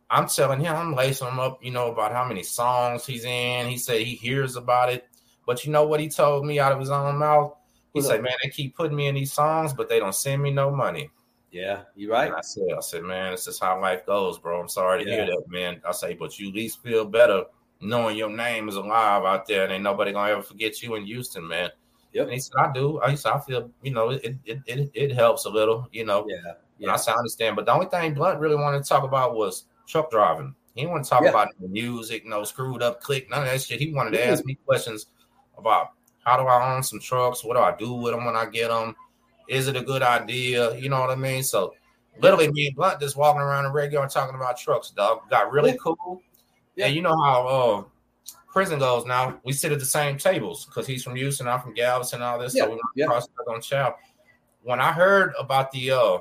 I'm 0.08 0.26
telling 0.28 0.60
him, 0.60 0.74
I'm 0.74 0.94
lacing 0.94 1.28
him 1.28 1.38
up, 1.38 1.62
you 1.62 1.70
know, 1.72 1.92
about 1.92 2.12
how 2.12 2.24
many 2.24 2.42
songs 2.42 3.04
he's 3.04 3.24
in. 3.24 3.68
He 3.68 3.76
said 3.76 4.00
he 4.00 4.14
hears 4.14 4.56
about 4.56 4.90
it. 4.90 5.06
But 5.50 5.64
you 5.66 5.72
know 5.72 5.82
what 5.84 5.98
he 5.98 6.08
told 6.08 6.46
me 6.46 6.60
out 6.60 6.70
of 6.70 6.78
his 6.78 6.90
own 6.90 7.16
mouth? 7.18 7.56
He 7.92 8.00
said? 8.02 8.22
Man, 8.22 8.34
they 8.40 8.50
keep 8.50 8.76
putting 8.76 8.96
me 8.96 9.08
in 9.08 9.16
these 9.16 9.32
songs, 9.32 9.72
but 9.72 9.88
they 9.88 9.98
don't 9.98 10.14
send 10.14 10.40
me 10.40 10.52
no 10.52 10.70
money. 10.70 11.10
yeah. 11.50 11.80
You 11.96 12.12
right? 12.12 12.28
And 12.28 12.36
I 12.36 12.40
said, 12.42 12.68
I 12.76 12.80
said, 12.80 13.02
man, 13.02 13.32
this 13.32 13.48
is 13.48 13.58
how 13.58 13.80
life 13.80 14.06
goes, 14.06 14.38
bro. 14.38 14.60
I'm 14.60 14.68
sorry 14.68 15.02
to 15.02 15.10
Yeah. 15.10 15.16
hear 15.16 15.26
that, 15.26 15.42
man. 15.48 15.82
I 15.84 15.90
say, 15.90 16.14
but 16.14 16.38
you 16.38 16.50
at 16.50 16.54
least 16.54 16.80
feel 16.84 17.04
better 17.04 17.46
knowing 17.80 18.16
your 18.16 18.30
name 18.30 18.68
is 18.68 18.76
alive 18.76 19.24
out 19.24 19.44
there 19.48 19.64
and 19.64 19.72
ain't 19.72 19.82
nobody 19.82 20.12
gonna 20.12 20.30
ever 20.30 20.42
forget 20.42 20.80
you 20.84 20.94
in 20.94 21.04
Houston, 21.04 21.48
man. 21.48 21.70
Yep. 22.12 22.26
And 22.26 22.32
he 22.34 22.38
said, 22.38 22.54
I 22.56 22.72
do. 22.72 23.00
I 23.00 23.16
said, 23.16 23.32
I 23.32 23.40
feel, 23.40 23.72
you 23.82 23.90
know, 23.90 24.10
it 24.10 24.36
it 24.44 24.60
it, 24.68 24.90
it 24.94 25.12
helps 25.16 25.46
a 25.46 25.50
little, 25.50 25.88
you 25.90 26.04
know. 26.04 26.26
Yeah, 26.28 26.52
And. 26.82 26.92
I 26.92 26.94
said, 26.96 27.14
I 27.14 27.18
understand. 27.18 27.56
But 27.56 27.66
the 27.66 27.72
only 27.72 27.86
thing 27.86 28.14
Blunt 28.14 28.38
really 28.38 28.54
wanted 28.54 28.84
to 28.84 28.88
talk 28.88 29.02
about 29.02 29.34
was 29.34 29.64
truck 29.88 30.12
driving. 30.12 30.54
He 30.76 30.82
didn't 30.82 30.92
want 30.92 31.02
to 31.06 31.10
talk 31.10 31.24
Yeah. 31.24 31.30
about 31.30 31.48
the 31.60 31.66
music, 31.66 32.24
no 32.24 32.44
screwed 32.44 32.82
up 32.82 33.00
click, 33.00 33.28
none 33.28 33.42
of 33.42 33.48
that 33.48 33.60
shit. 33.60 33.80
He 33.80 33.92
wanted 33.92 34.12
to 34.12 34.24
ask 34.24 34.44
me 34.44 34.54
questions 34.64 35.06
about 35.60 35.92
how 36.24 36.36
do 36.36 36.44
I 36.46 36.74
own 36.74 36.82
some 36.82 37.00
trucks? 37.00 37.44
What 37.44 37.56
do 37.56 37.62
I 37.62 37.74
do 37.76 37.94
with 37.94 38.12
them 38.14 38.24
when 38.24 38.36
I 38.36 38.46
get 38.46 38.68
them? 38.68 38.94
Is 39.48 39.68
it 39.68 39.76
a 39.76 39.82
good 39.82 40.02
idea? 40.02 40.74
You 40.76 40.88
know 40.88 41.00
what 41.00 41.10
I 41.10 41.14
mean? 41.16 41.42
So 41.42 41.74
literally, 42.20 42.50
me 42.50 42.66
and 42.68 42.76
Blunt 42.76 43.00
just 43.00 43.16
walking 43.16 43.40
around 43.40 43.64
the 43.64 43.70
regular 43.70 44.06
talking 44.08 44.36
about 44.36 44.58
trucks, 44.58 44.90
dog. 44.90 45.28
Got 45.30 45.50
really 45.50 45.76
cool. 45.82 46.22
Yeah. 46.76 46.86
And 46.86 46.94
you 46.94 47.02
know 47.02 47.16
how 47.22 47.46
uh, 47.46 47.84
prison 48.52 48.78
goes 48.78 49.06
now. 49.06 49.40
We 49.44 49.52
sit 49.52 49.72
at 49.72 49.78
the 49.78 49.84
same 49.84 50.18
tables 50.18 50.66
because 50.66 50.86
he's 50.86 51.02
from 51.02 51.16
Houston, 51.16 51.48
I'm 51.48 51.60
from 51.60 51.74
Galveston, 51.74 52.16
and 52.20 52.24
all 52.24 52.38
this. 52.38 52.54
Yeah, 52.54 52.64
So 52.64 52.70
we 52.70 52.80
yeah. 52.96 53.06
on 53.06 53.60
chow. 53.60 53.94
When 54.62 54.80
I 54.80 54.92
heard 54.92 55.32
about 55.38 55.72
the 55.72 55.90
uh 55.90 56.18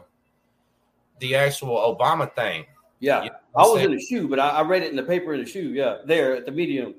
the 1.19 1.35
actual 1.35 1.75
Obama 1.75 2.33
thing, 2.33 2.65
Yeah. 2.99 3.23
you 3.23 3.29
know 3.29 3.35
I 3.55 3.61
was 3.63 3.73
saying? 3.75 3.91
in 3.91 3.95
the 3.97 4.01
shoe, 4.01 4.27
but 4.27 4.39
I, 4.39 4.49
I 4.49 4.61
read 4.61 4.83
it 4.83 4.89
in 4.89 4.95
the 4.95 5.03
paper 5.03 5.33
in 5.33 5.41
the 5.43 5.49
shoe. 5.49 5.69
Yeah, 5.73 5.97
there 6.05 6.35
at 6.35 6.45
the 6.45 6.51
medium. 6.51 6.95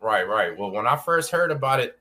Right, 0.00 0.26
right. 0.26 0.56
Well, 0.56 0.70
when 0.70 0.86
I 0.86 0.96
first 0.96 1.30
heard 1.30 1.50
about 1.50 1.80
it, 1.80 1.98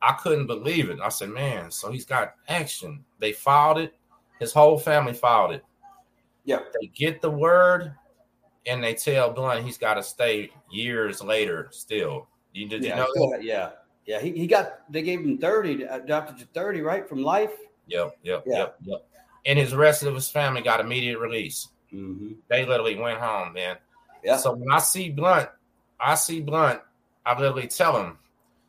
I 0.00 0.12
couldn't 0.12 0.46
believe 0.46 0.90
it. 0.90 0.98
I 1.00 1.08
said, 1.08 1.30
man, 1.30 1.70
so 1.70 1.90
he's 1.90 2.04
got 2.04 2.34
action. 2.48 3.04
They 3.18 3.32
filed 3.32 3.78
it. 3.78 3.94
His 4.38 4.52
whole 4.52 4.78
family 4.78 5.12
filed 5.12 5.52
it. 5.52 5.64
Yeah. 6.44 6.60
They 6.80 6.88
get 6.88 7.20
the 7.20 7.30
word 7.30 7.94
and 8.66 8.82
they 8.82 8.94
tell 8.94 9.30
Blunt 9.32 9.64
he's 9.64 9.78
got 9.78 9.94
to 9.94 10.02
stay 10.02 10.50
years 10.70 11.22
later 11.22 11.68
still. 11.70 12.28
You 12.52 12.68
did 12.68 12.84
yeah, 12.84 12.90
you 12.90 13.14
know 13.16 13.30
that? 13.30 13.44
yeah, 13.44 13.70
yeah. 14.06 14.20
He, 14.20 14.32
he 14.32 14.46
got 14.46 14.90
they 14.90 15.02
gave 15.02 15.20
him 15.20 15.38
thirty, 15.38 15.84
adopted 15.84 16.38
to 16.38 16.44
thirty, 16.46 16.80
right 16.80 17.08
from 17.08 17.22
life. 17.22 17.52
Yep, 17.86 18.18
yep, 18.22 18.44
Yeah. 18.46 18.58
yep, 18.58 18.76
yep. 18.82 19.06
And 19.46 19.58
his 19.58 19.74
rest 19.74 20.02
of 20.02 20.14
his 20.14 20.28
family 20.28 20.60
got 20.60 20.80
immediate 20.80 21.18
release. 21.18 21.68
Mm-hmm. 21.92 22.34
They 22.48 22.64
literally 22.64 22.96
went 22.96 23.20
home, 23.20 23.54
man. 23.54 23.76
Yeah. 24.22 24.36
So 24.36 24.54
when 24.54 24.70
I 24.70 24.78
see 24.78 25.10
Blunt, 25.10 25.48
I 25.98 26.14
see 26.14 26.40
Blunt, 26.40 26.80
I 27.24 27.38
literally 27.38 27.68
tell 27.68 28.00
him, 28.02 28.18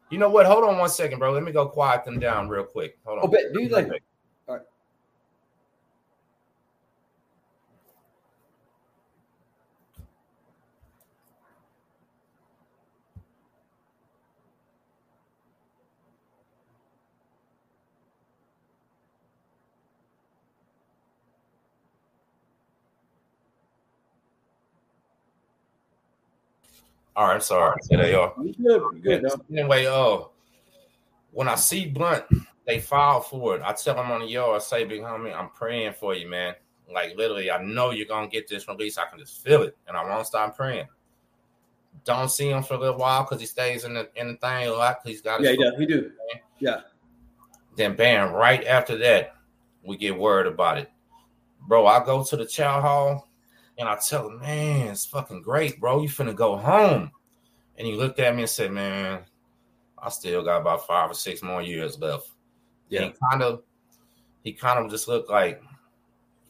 you 0.09 0.17
know 0.17 0.29
what? 0.29 0.45
Hold 0.45 0.63
on 0.63 0.77
one 0.77 0.89
second, 0.89 1.19
bro. 1.19 1.31
Let 1.31 1.43
me 1.43 1.51
go 1.51 1.67
quiet 1.67 2.05
them 2.05 2.19
down 2.19 2.49
real 2.49 2.63
quick. 2.63 2.97
Hold 3.05 3.19
on. 3.19 3.25
Oh, 3.25 3.27
bet 3.27 3.53
do 3.53 3.61
you 3.61 3.69
like? 3.69 3.89
All 27.15 27.27
right, 27.27 27.43
sorry. 27.43 27.79
There 27.89 27.99
they 28.01 28.13
are. 28.13 28.33
You 28.41 28.53
good? 28.53 28.81
You 28.93 28.99
good, 29.01 29.23
dog. 29.23 29.45
Anyway, 29.51 29.85
uh, 29.85 30.19
when 31.31 31.47
I 31.47 31.55
see 31.55 31.87
Blunt, 31.87 32.23
they 32.65 32.79
file 32.79 33.21
for 33.21 33.55
it. 33.55 33.61
I 33.63 33.73
tell 33.73 33.95
them 33.95 34.11
on 34.11 34.21
the 34.21 34.27
yard, 34.27 34.55
I 34.55 34.59
say, 34.59 34.85
big 34.85 35.01
homie, 35.01 35.35
I'm 35.35 35.49
praying 35.49 35.93
for 35.93 36.15
you, 36.15 36.27
man. 36.27 36.55
Like 36.91 37.15
literally, 37.15 37.51
I 37.51 37.63
know 37.63 37.91
you're 37.91 38.05
gonna 38.07 38.27
get 38.27 38.47
this 38.47 38.67
release. 38.67 38.97
I 38.97 39.05
can 39.05 39.19
just 39.19 39.43
feel 39.43 39.63
it, 39.63 39.75
and 39.87 39.97
I 39.97 40.03
won't 40.03 40.27
stop 40.27 40.55
praying. 40.55 40.87
Don't 42.03 42.29
see 42.29 42.49
him 42.49 42.61
for 42.61 42.73
a 42.75 42.77
little 42.77 42.97
while 42.97 43.23
because 43.23 43.39
he 43.39 43.47
stays 43.47 43.83
in 43.83 43.93
the 43.93 44.09
in 44.15 44.27
the 44.27 44.35
thing 44.35 44.67
a 44.67 44.71
lot. 44.71 44.97
He's 45.03 45.21
got 45.21 45.41
Yeah, 45.41 45.51
yeah, 45.51 45.71
he 45.77 45.85
do, 45.85 46.01
do. 46.01 46.11
then 47.75 47.95
bam, 47.95 48.33
right 48.33 48.65
after 48.65 48.97
that, 48.97 49.35
we 49.83 49.97
get 49.97 50.17
word 50.17 50.45
about 50.45 50.77
it. 50.77 50.91
Bro, 51.67 51.87
I 51.87 52.03
go 52.03 52.23
to 52.23 52.35
the 52.37 52.45
chow 52.45 52.81
hall 52.81 53.29
and 53.77 53.89
I 53.89 53.97
tell 53.97 54.29
him, 54.29 54.39
man, 54.39 54.87
it's 54.89 55.05
fucking 55.05 55.41
great, 55.41 55.79
bro. 55.79 56.01
You 56.01 56.09
finna 56.09 56.35
go 56.35 56.55
home. 56.55 57.11
And 57.77 57.87
he 57.87 57.95
looked 57.95 58.19
at 58.19 58.35
me 58.35 58.43
and 58.43 58.49
said, 58.49 58.71
Man, 58.71 59.21
I 59.97 60.09
still 60.09 60.43
got 60.43 60.61
about 60.61 60.85
five 60.85 61.09
or 61.09 61.15
six 61.15 61.41
more 61.41 61.61
years 61.61 61.97
left. 61.99 62.29
Yeah. 62.89 63.03
And 63.03 63.13
kind 63.31 63.41
of 63.41 63.63
he 64.43 64.53
kind 64.53 64.83
of 64.83 64.91
just 64.91 65.07
looked 65.07 65.29
like 65.29 65.61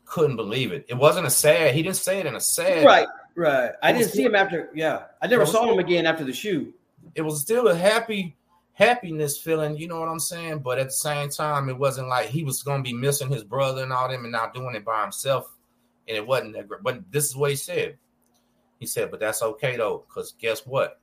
couldn't 0.06 0.36
believe 0.36 0.72
it. 0.72 0.86
It 0.90 0.96
wasn't 0.96 1.28
a 1.28 1.30
sad. 1.30 1.74
He 1.74 1.82
didn't 1.82 1.96
say 1.96 2.20
it 2.20 2.26
in 2.26 2.36
a 2.36 2.42
sad. 2.42 2.86
Right, 2.86 3.08
right. 3.36 3.72
I 3.82 3.94
didn't 3.94 4.10
see 4.10 4.24
him 4.24 4.36
after. 4.36 4.70
Yeah, 4.74 5.04
I 5.22 5.28
never 5.28 5.46
saw 5.46 5.72
him 5.72 5.80
again 5.80 6.06
after 6.06 6.24
the 6.24 6.34
shoot. 6.34 6.76
It 7.16 7.22
was 7.22 7.42
still 7.42 7.68
a 7.68 7.76
happy 7.76 8.36
happiness 8.74 9.38
feeling. 9.38 9.78
You 9.78 9.88
know 9.88 10.00
what 10.00 10.10
I'm 10.10 10.20
saying? 10.20 10.60
But 10.60 10.80
at 10.80 10.88
the 10.88 10.92
same 10.92 11.30
time, 11.30 11.70
it 11.70 11.78
wasn't 11.78 12.10
like 12.10 12.28
he 12.28 12.44
was 12.44 12.64
going 12.64 12.84
to 12.84 12.90
be 12.90 12.96
missing 12.96 13.30
his 13.30 13.44
brother 13.44 13.84
and 13.84 13.94
all 13.94 14.10
them 14.10 14.24
and 14.24 14.32
not 14.32 14.54
doing 14.54 14.76
it 14.76 14.84
by 14.84 15.02
himself. 15.04 15.53
And 16.08 16.18
it 16.18 16.26
wasn't 16.26 16.54
that 16.54 16.68
great. 16.68 16.84
But 16.84 17.12
this 17.12 17.26
is 17.26 17.36
what 17.36 17.52
he 17.52 17.56
said. 17.56 17.98
He 18.80 18.86
said, 18.86 19.12
"But 19.12 19.20
that's 19.20 19.42
okay 19.42 19.78
though, 19.78 20.06
because 20.08 20.34
guess 20.40 20.66
what? 20.66 21.00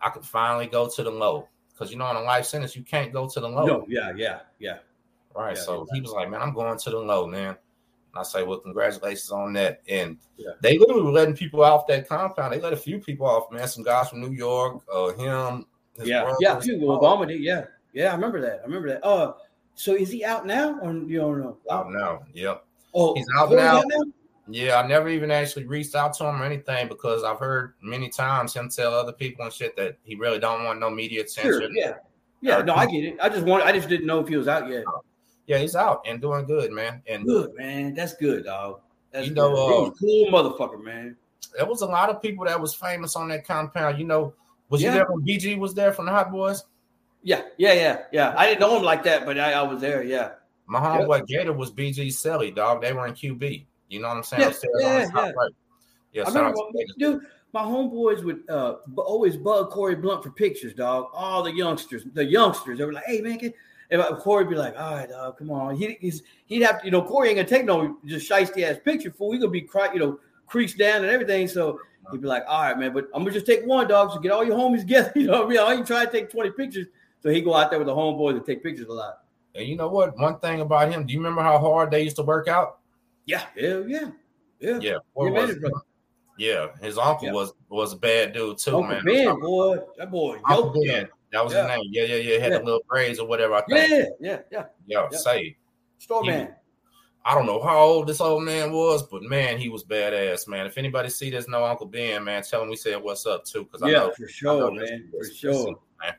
I 0.00 0.10
could 0.10 0.24
finally 0.24 0.66
go 0.66 0.88
to 0.88 1.02
the 1.02 1.10
low. 1.10 1.48
Because 1.72 1.90
you 1.90 1.98
know, 1.98 2.08
in 2.10 2.16
a 2.16 2.22
life 2.22 2.46
sentence, 2.46 2.76
you 2.76 2.82
can't 2.84 3.12
go 3.12 3.28
to 3.28 3.40
the 3.40 3.48
low. 3.48 3.66
No, 3.66 3.86
yeah, 3.88 4.12
yeah, 4.16 4.40
yeah. 4.60 4.78
Right. 5.34 5.56
Yeah, 5.56 5.62
so 5.62 5.82
exactly. 5.82 5.98
he 5.98 6.02
was 6.02 6.12
like, 6.12 6.30
"Man, 6.30 6.40
I'm 6.40 6.54
going 6.54 6.78
to 6.78 6.90
the 6.90 6.98
low, 6.98 7.26
man." 7.26 7.56
And 8.14 8.20
I 8.20 8.22
say, 8.22 8.44
well, 8.44 8.58
congratulations 8.58 9.32
on 9.32 9.54
that. 9.54 9.82
And 9.88 10.18
yeah. 10.36 10.52
they 10.60 10.78
literally 10.78 11.02
were 11.02 11.10
letting 11.10 11.34
people 11.34 11.64
off 11.64 11.88
that 11.88 12.08
compound. 12.08 12.52
They 12.52 12.60
let 12.60 12.72
a 12.72 12.76
few 12.76 13.00
people 13.00 13.26
off, 13.26 13.50
man. 13.50 13.66
Some 13.66 13.82
guys 13.82 14.08
from 14.08 14.20
New 14.20 14.30
York, 14.30 14.84
uh, 14.92 15.08
him. 15.14 15.66
yeah, 16.00 16.22
brother. 16.22 16.36
yeah, 16.40 16.60
few. 16.60 16.78
Obama 16.78 17.26
did. 17.26 17.40
Yeah, 17.40 17.64
yeah, 17.92 18.12
I 18.12 18.14
remember 18.14 18.40
that. 18.42 18.60
I 18.60 18.66
remember 18.66 18.88
that. 18.90 19.04
Uh, 19.04 19.32
so 19.74 19.94
is 19.94 20.10
he 20.10 20.24
out 20.24 20.46
now, 20.46 20.78
or 20.78 20.92
you 20.92 21.18
don't 21.18 21.40
know? 21.40 21.58
Out 21.68 21.90
now. 21.90 22.20
Yep. 22.32 22.64
Oh, 22.94 23.14
he's 23.14 23.26
out 23.36 23.50
now. 23.50 23.78
out 23.78 23.84
now. 23.88 24.04
Yeah, 24.46 24.76
I 24.76 24.86
never 24.86 25.08
even 25.08 25.30
actually 25.30 25.64
reached 25.64 25.94
out 25.94 26.12
to 26.14 26.24
him 26.24 26.40
or 26.40 26.44
anything 26.44 26.88
because 26.88 27.24
I've 27.24 27.38
heard 27.38 27.74
many 27.80 28.10
times 28.10 28.54
him 28.54 28.68
tell 28.68 28.92
other 28.92 29.12
people 29.12 29.44
and 29.44 29.52
shit 29.52 29.74
that 29.76 29.96
he 30.04 30.16
really 30.16 30.38
don't 30.38 30.64
want 30.64 30.80
no 30.80 30.90
media 30.90 31.22
attention. 31.22 31.60
Sure, 31.60 31.70
yeah, 31.72 31.94
yeah. 32.42 32.60
No, 32.60 32.74
I 32.74 32.86
get 32.86 33.04
it. 33.04 33.16
I 33.22 33.30
just 33.30 33.46
want. 33.46 33.64
I 33.64 33.72
just 33.72 33.88
didn't 33.88 34.06
know 34.06 34.20
if 34.20 34.28
he 34.28 34.36
was 34.36 34.48
out 34.48 34.68
yet. 34.68 34.84
Yeah, 35.46 35.58
he's 35.58 35.74
out 35.74 36.02
and 36.06 36.20
doing 36.20 36.44
good, 36.44 36.72
man. 36.72 37.02
And 37.06 37.24
good, 37.24 37.54
man. 37.54 37.94
That's 37.94 38.14
good, 38.16 38.44
dog. 38.44 38.80
That's 39.12 39.28
you 39.28 39.34
know, 39.34 39.52
uh, 39.52 39.90
cool 39.98 40.26
motherfucker, 40.30 40.82
man. 40.82 41.16
There 41.56 41.66
was 41.66 41.82
a 41.82 41.86
lot 41.86 42.10
of 42.10 42.20
people 42.20 42.44
that 42.44 42.60
was 42.60 42.74
famous 42.74 43.16
on 43.16 43.28
that 43.28 43.46
compound. 43.46 43.98
You 43.98 44.04
know, 44.04 44.34
was 44.68 44.82
yeah. 44.82 44.88
you 44.88 44.94
there 44.94 45.06
when 45.08 45.24
BG 45.24 45.58
was 45.58 45.72
there 45.72 45.92
from 45.92 46.06
the 46.06 46.12
Hot 46.12 46.30
Boys? 46.30 46.64
Yeah, 47.22 47.42
yeah, 47.56 47.72
yeah, 47.72 47.98
yeah. 48.12 48.34
I 48.36 48.46
didn't 48.46 48.60
know 48.60 48.76
him 48.76 48.82
like 48.82 49.04
that, 49.04 49.24
but 49.24 49.38
I, 49.38 49.52
I 49.52 49.62
was 49.62 49.80
there. 49.80 50.02
Yeah. 50.02 50.32
My 50.66 50.80
homeboy 50.80 51.18
yep. 51.18 51.26
Gator 51.26 51.52
was 51.52 51.70
BG 51.70 52.08
Selly, 52.08 52.54
dog. 52.54 52.82
They 52.82 52.92
were 52.92 53.06
in 53.06 53.14
QB. 53.14 53.64
You 53.94 54.00
know 54.00 54.08
what 54.08 54.16
I'm 54.18 54.22
saying? 54.24 54.42
Yeah, 54.42 54.80
yeah, 54.80 55.08
yeah. 55.14 55.32
Right. 55.32 55.52
yeah 56.12 56.24
I 56.26 56.28
remember, 56.28 56.58
dude. 56.98 57.22
My 57.52 57.62
homeboys 57.62 58.24
would 58.24 58.42
uh, 58.50 58.78
always 58.96 59.36
bug 59.36 59.70
Corey 59.70 59.94
Blunt 59.94 60.24
for 60.24 60.30
pictures, 60.30 60.74
dog. 60.74 61.06
All 61.12 61.40
the 61.44 61.54
youngsters, 61.54 62.02
the 62.12 62.24
youngsters, 62.24 62.78
they 62.78 62.84
were 62.84 62.92
like, 62.92 63.04
"Hey, 63.06 63.20
man, 63.20 63.38
can, 63.38 63.54
if 63.90 64.18
Corey 64.18 64.44
be 64.44 64.56
like, 64.56 64.74
all 64.76 64.94
right, 64.94 65.08
dog, 65.08 65.38
come 65.38 65.52
on. 65.52 65.76
He, 65.76 65.96
he's 66.00 66.22
he'd 66.46 66.62
have 66.62 66.80
to, 66.80 66.86
you 66.86 66.90
know, 66.90 67.02
Corey 67.02 67.28
ain't 67.28 67.36
gonna 67.36 67.48
take 67.48 67.64
no 67.64 67.96
just 68.04 68.28
shiesty 68.28 68.62
ass 68.62 68.78
picture 68.84 69.12
for 69.12 69.32
He 69.32 69.38
gonna 69.38 69.50
be 69.50 69.60
cry, 69.60 69.92
you 69.92 70.00
know, 70.00 70.18
creased 70.46 70.78
down 70.78 71.02
and 71.02 71.10
everything. 71.12 71.46
So 71.46 71.78
he'd 72.10 72.20
be 72.20 72.26
like, 72.26 72.44
all 72.48 72.62
right, 72.62 72.78
man, 72.78 72.92
but 72.92 73.08
I'm 73.14 73.22
gonna 73.22 73.32
just 73.32 73.46
take 73.46 73.64
one 73.64 73.86
dog. 73.86 74.10
So 74.10 74.18
get 74.18 74.32
all 74.32 74.44
your 74.44 74.56
homies 74.56 74.80
together. 74.80 75.12
You 75.16 75.26
know, 75.26 75.44
what 75.44 75.46
I 75.46 75.48
mean, 75.50 75.58
I 75.58 75.72
ain't 75.74 75.86
trying 75.86 76.06
to 76.06 76.12
take 76.12 76.30
20 76.30 76.50
pictures. 76.50 76.88
So 77.20 77.30
he 77.30 77.40
go 77.40 77.54
out 77.54 77.70
there 77.70 77.78
with 77.78 77.86
the 77.86 77.94
homeboys 77.94 78.36
and 78.36 78.44
take 78.44 78.62
pictures 78.62 78.88
a 78.88 78.92
lot. 78.92 79.20
And 79.54 79.68
you 79.68 79.76
know 79.76 79.88
what? 79.88 80.18
One 80.18 80.38
thing 80.40 80.60
about 80.60 80.92
him, 80.92 81.06
do 81.06 81.12
you 81.12 81.20
remember 81.20 81.42
how 81.42 81.58
hard 81.58 81.90
they 81.90 82.02
used 82.02 82.16
to 82.16 82.22
work 82.22 82.48
out? 82.48 82.80
Yeah, 83.26 83.44
yeah, 83.56 83.82
yeah, 83.86 84.10
yeah. 84.60 84.78
Yeah. 84.80 84.98
was, 85.14 85.56
yeah, 86.38 86.66
his 86.82 86.98
uncle 86.98 87.28
yeah. 87.28 87.32
was 87.32 87.52
was 87.68 87.92
a 87.92 87.96
bad 87.96 88.32
dude 88.32 88.58
too, 88.58 88.76
Uncle 88.76 88.90
man. 88.90 89.04
Ben, 89.04 89.40
boy, 89.40 89.78
that 89.98 90.10
boy, 90.10 90.38
Uncle 90.48 90.82
Ben. 90.82 91.08
That 91.32 91.44
was 91.44 91.52
yeah. 91.52 91.68
his 91.68 91.78
name. 91.78 91.90
Yeah, 91.90 92.04
yeah, 92.04 92.16
yeah. 92.16 92.38
Had 92.40 92.52
yeah. 92.52 92.58
the 92.58 92.64
little 92.64 92.84
braids 92.88 93.18
or 93.18 93.26
whatever. 93.26 93.54
I 93.54 93.62
think. 93.62 93.90
Yeah, 93.90 94.06
yeah, 94.20 94.38
yeah. 94.52 94.64
Yeah, 94.86 95.08
yeah. 95.10 95.18
say. 95.18 95.56
Store 95.98 96.22
man. 96.22 96.54
I 97.26 97.34
don't 97.34 97.46
know 97.46 97.62
how 97.62 97.78
old 97.78 98.06
this 98.06 98.20
old 98.20 98.44
man 98.44 98.70
was, 98.70 99.02
but 99.02 99.22
man, 99.22 99.56
he 99.56 99.70
was 99.70 99.82
badass, 99.82 100.46
man. 100.46 100.66
If 100.66 100.76
anybody 100.76 101.08
see 101.08 101.30
this, 101.30 101.48
no 101.48 101.64
Uncle 101.64 101.86
Ben, 101.86 102.22
man, 102.22 102.42
tell 102.42 102.62
him 102.62 102.68
we 102.68 102.76
said 102.76 103.02
what's 103.02 103.24
up 103.24 103.44
too. 103.44 103.64
Because 103.64 103.80
yeah, 103.80 104.02
I 104.02 104.06
know, 104.06 104.12
for 104.12 104.28
sure, 104.28 104.70
man, 104.72 105.08
for 105.10 105.24
sure. 105.24 105.78
Man. 106.02 106.14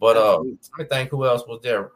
But 0.00 0.16
uh, 0.16 0.42
I 0.78 0.84
think 0.84 1.10
who 1.10 1.26
else 1.26 1.44
was 1.46 1.60
there? 1.62 1.90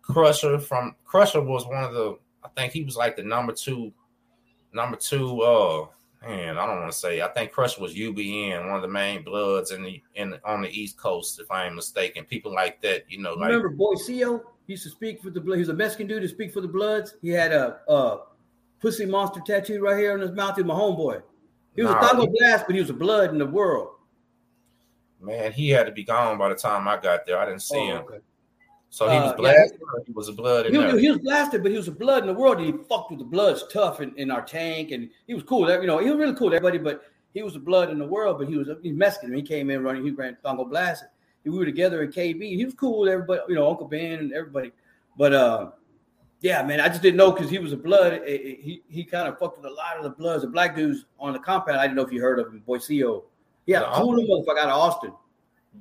Crusher 0.00 0.58
from 0.58 0.96
Crusher 1.04 1.42
was 1.42 1.66
one 1.66 1.84
of 1.84 1.92
the. 1.92 2.18
I 2.44 2.48
think 2.56 2.72
he 2.72 2.84
was 2.84 2.96
like 2.96 3.16
the 3.16 3.22
number 3.22 3.52
two, 3.52 3.92
number 4.72 4.96
two. 4.96 5.40
Uh, 5.40 5.86
man, 6.26 6.58
I 6.58 6.66
don't 6.66 6.80
want 6.80 6.92
to 6.92 6.98
say. 6.98 7.20
I 7.20 7.28
think 7.28 7.52
Crush 7.52 7.78
was 7.78 7.94
UBN, 7.94 8.66
one 8.66 8.76
of 8.76 8.82
the 8.82 8.88
main 8.88 9.22
bloods 9.22 9.70
in 9.70 9.82
the 9.82 10.02
in 10.14 10.38
on 10.44 10.62
the 10.62 10.68
East 10.68 10.96
Coast, 10.96 11.40
if 11.40 11.50
I 11.50 11.66
am 11.66 11.74
mistaken. 11.74 12.24
People 12.24 12.54
like 12.54 12.80
that, 12.82 13.04
you 13.08 13.18
know. 13.18 13.34
You 13.34 13.40
like, 13.40 13.50
remember 13.50 13.74
Boycio? 13.74 14.42
He 14.66 14.74
used 14.74 14.84
to 14.84 14.90
speak 14.90 15.20
for 15.22 15.30
the 15.30 15.40
blood. 15.40 15.56
He 15.56 15.60
was 15.60 15.68
a 15.68 15.74
Mexican 15.74 16.06
dude 16.06 16.22
to 16.22 16.28
speak 16.28 16.52
for 16.52 16.60
the 16.60 16.68
Bloods. 16.68 17.16
He 17.22 17.30
had 17.30 17.52
a, 17.52 17.80
a 17.88 18.20
pussy 18.80 19.04
monster 19.04 19.40
tattoo 19.44 19.80
right 19.82 19.98
here 19.98 20.12
on 20.14 20.20
his 20.20 20.30
mouth. 20.30 20.56
He 20.56 20.62
was 20.62 20.68
my 20.68 20.74
homeboy. 20.74 21.22
He 21.74 21.82
was 21.82 21.92
nah, 21.92 21.98
a 21.98 22.08
Tango 22.08 22.26
Blast, 22.26 22.66
but 22.66 22.74
he 22.74 22.80
was 22.80 22.90
a 22.90 22.94
blood 22.94 23.30
in 23.30 23.38
the 23.38 23.46
world. 23.46 23.88
Man, 25.20 25.52
he 25.52 25.68
had 25.68 25.86
to 25.86 25.92
be 25.92 26.04
gone 26.04 26.38
by 26.38 26.48
the 26.48 26.54
time 26.54 26.88
I 26.88 26.96
got 26.96 27.26
there. 27.26 27.38
I 27.38 27.44
didn't 27.44 27.62
see 27.62 27.78
oh, 27.78 27.86
him. 27.86 27.96
Okay. 27.98 28.18
So 28.92 29.08
he 29.08 29.16
was 29.16 29.32
uh, 29.32 29.36
blasted. 29.36 29.80
Yeah, 29.80 30.02
he 30.04 30.12
was 30.12 30.28
a 30.28 30.32
blood. 30.32 30.66
He, 30.66 30.76
was, 30.76 31.00
he 31.00 31.10
was 31.10 31.20
blasted, 31.20 31.62
but 31.62 31.70
he 31.70 31.76
was 31.76 31.86
a 31.86 31.92
blood 31.92 32.24
in 32.24 32.26
the 32.26 32.34
world. 32.34 32.58
And 32.58 32.66
he 32.66 32.72
fucked 32.88 33.10
with 33.10 33.20
the 33.20 33.24
bloods 33.24 33.64
tough 33.72 34.00
in, 34.00 34.12
in 34.16 34.32
our 34.32 34.42
tank, 34.42 34.90
and 34.90 35.08
he 35.28 35.34
was 35.34 35.44
cool. 35.44 35.70
You 35.70 35.86
know, 35.86 35.98
he 35.98 36.10
was 36.10 36.18
really 36.18 36.34
cool, 36.34 36.50
to 36.50 36.56
everybody. 36.56 36.78
But 36.78 37.04
he 37.32 37.44
was 37.44 37.54
a 37.54 37.60
blood 37.60 37.90
in 37.90 37.98
the 38.00 38.06
world. 38.06 38.38
But 38.38 38.48
he 38.48 38.56
was 38.56 38.68
he's 38.82 38.94
Mexican. 38.94 39.32
He 39.32 39.42
came 39.42 39.70
in 39.70 39.84
running. 39.84 40.04
He 40.04 40.10
ran 40.10 40.36
Tango 40.44 40.64
blasted. 40.64 41.08
We 41.44 41.56
were 41.56 41.64
together 41.64 42.02
in 42.02 42.10
KB. 42.10 42.42
He 42.42 42.64
was 42.64 42.74
cool 42.74 43.00
with 43.00 43.10
everybody. 43.10 43.40
You 43.48 43.54
know, 43.54 43.70
Uncle 43.70 43.86
Ben 43.86 44.18
and 44.18 44.32
everybody. 44.32 44.72
But 45.16 45.34
uh, 45.34 45.70
yeah, 46.40 46.62
man, 46.64 46.80
I 46.80 46.88
just 46.88 47.00
didn't 47.00 47.16
know 47.16 47.30
because 47.30 47.48
he 47.48 47.60
was 47.60 47.72
a 47.72 47.76
blood. 47.76 48.12
It, 48.12 48.22
it, 48.26 48.60
he 48.60 48.82
he 48.88 49.04
kind 49.04 49.28
of 49.28 49.38
fucked 49.38 49.56
with 49.56 49.66
a 49.66 49.74
lot 49.74 49.98
of 49.98 50.02
the 50.02 50.10
bloods, 50.10 50.42
the 50.42 50.48
black 50.48 50.74
dudes 50.74 51.04
on 51.20 51.32
the 51.32 51.38
compound. 51.38 51.78
I 51.78 51.84
didn't 51.84 51.96
know 51.96 52.04
if 52.04 52.12
you 52.12 52.20
heard 52.20 52.40
of 52.40 52.48
him, 52.48 52.62
Boycio. 52.66 53.22
Yeah, 53.66 53.88
cool 53.94 54.14
motherfucker 54.14 54.58
out 54.58 54.70
of 54.70 54.80
Austin. 54.80 55.12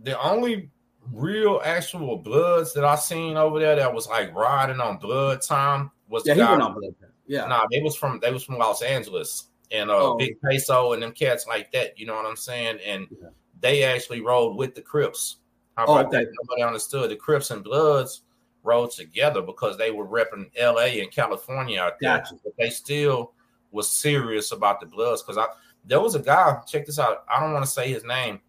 The 0.04 0.22
only 0.22 0.70
real 1.12 1.62
actual 1.64 2.18
bloods 2.18 2.74
that 2.74 2.86
I 2.86 2.96
seen 2.96 3.38
over 3.38 3.60
there 3.60 3.76
that 3.76 3.94
was 3.94 4.08
like 4.08 4.34
riding 4.34 4.80
on 4.80 4.98
blood 4.98 5.42
time 5.42 5.92
was 6.08 6.24
yeah, 6.26 6.34
he 6.34 6.42
went 6.42 6.62
on 6.62 6.74
blood 6.74 6.96
time. 7.00 7.12
Yeah, 7.28 7.46
nah, 7.46 7.66
they 7.72 7.82
was 7.82 7.96
from 7.96 8.20
they 8.20 8.32
was 8.32 8.44
from 8.44 8.58
Los 8.58 8.82
Angeles 8.82 9.46
and 9.72 9.90
uh 9.90 9.98
oh. 9.98 10.18
Big 10.18 10.40
Peso 10.42 10.94
and 10.94 11.04
them 11.04 11.12
cats 11.12 11.46
like 11.48 11.72
that. 11.72 11.98
You 11.98 12.06
know 12.06 12.16
what 12.16 12.26
I'm 12.26 12.36
saying? 12.36 12.80
And 12.86 13.08
yeah. 13.12 13.30
they 13.60 13.84
actually 13.84 14.22
rode 14.22 14.56
with 14.56 14.76
the 14.76 14.82
Crips. 14.82 15.38
How 15.78 15.86
about 15.86 16.06
oh, 16.06 16.08
okay. 16.08 16.26
that? 16.26 16.32
Nobody 16.42 16.64
understood 16.64 17.10
the 17.12 17.16
Crips 17.16 17.52
and 17.52 17.64
Bloods 17.64 18.22
rode 18.64 18.92
together 18.92 19.42
because 19.42 19.78
they 19.78 19.92
were 19.92 20.08
repping 20.08 20.50
LA 20.60 21.02
and 21.02 21.12
California 21.12 21.80
out 21.80 21.94
there. 22.02 22.18
Gotcha. 22.18 22.36
But 22.44 22.54
they 22.58 22.70
still 22.70 23.34
was 23.72 23.90
serious 23.90 24.52
about 24.52 24.80
the 24.80 24.86
Bloods 24.86 25.22
because 25.22 25.38
I 25.38 25.46
there 25.86 26.02
was 26.02 26.16
a 26.16 26.20
guy. 26.20 26.60
Check 26.68 26.86
this 26.86 27.00
out. 27.00 27.24
I 27.34 27.40
don't 27.40 27.54
want 27.54 27.66
to 27.66 27.72
say 27.72 27.92
his 27.92 28.04
name. 28.04 28.40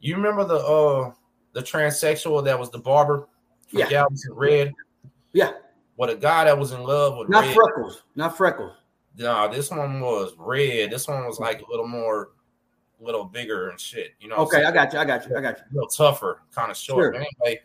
You 0.00 0.16
remember 0.16 0.44
the 0.44 0.58
uh 0.58 1.12
the 1.58 1.64
transsexual 1.64 2.44
that 2.44 2.58
was 2.58 2.70
the 2.70 2.78
barber 2.78 3.28
from 3.68 3.80
yeah. 3.80 3.88
Galveston 3.88 4.34
Red? 4.34 4.74
Yeah. 5.32 5.52
What 5.96 6.08
a 6.08 6.14
guy 6.14 6.44
that 6.44 6.56
was 6.56 6.70
in 6.70 6.84
love 6.84 7.18
with 7.18 7.28
not 7.28 7.44
Red. 7.44 7.54
freckles, 7.54 8.04
not 8.14 8.36
freckles. 8.36 8.76
No, 9.16 9.52
this 9.52 9.70
one 9.70 10.00
was 10.00 10.34
red. 10.38 10.92
This 10.92 11.08
one 11.08 11.26
was 11.26 11.34
mm-hmm. 11.36 11.44
like 11.44 11.62
a 11.62 11.68
little 11.68 11.88
more, 11.88 12.30
a 13.00 13.04
little 13.04 13.24
bigger 13.24 13.70
and 13.70 13.80
shit. 13.80 14.12
You 14.20 14.28
know. 14.28 14.36
Okay, 14.36 14.64
I 14.64 14.70
got 14.70 14.92
you. 14.92 15.00
I 15.00 15.04
got 15.04 15.28
you. 15.28 15.36
I 15.36 15.40
got 15.40 15.58
you. 15.58 15.64
A 15.64 15.74
little 15.74 15.88
tougher, 15.88 16.42
kind 16.54 16.70
of 16.70 16.76
short. 16.76 17.16
Sure. 17.16 17.26
Anyway, 17.44 17.60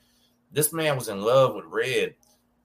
this 0.51 0.73
man 0.73 0.95
was 0.95 1.09
in 1.09 1.21
love 1.21 1.53
with 1.53 1.65
Red 1.65 2.15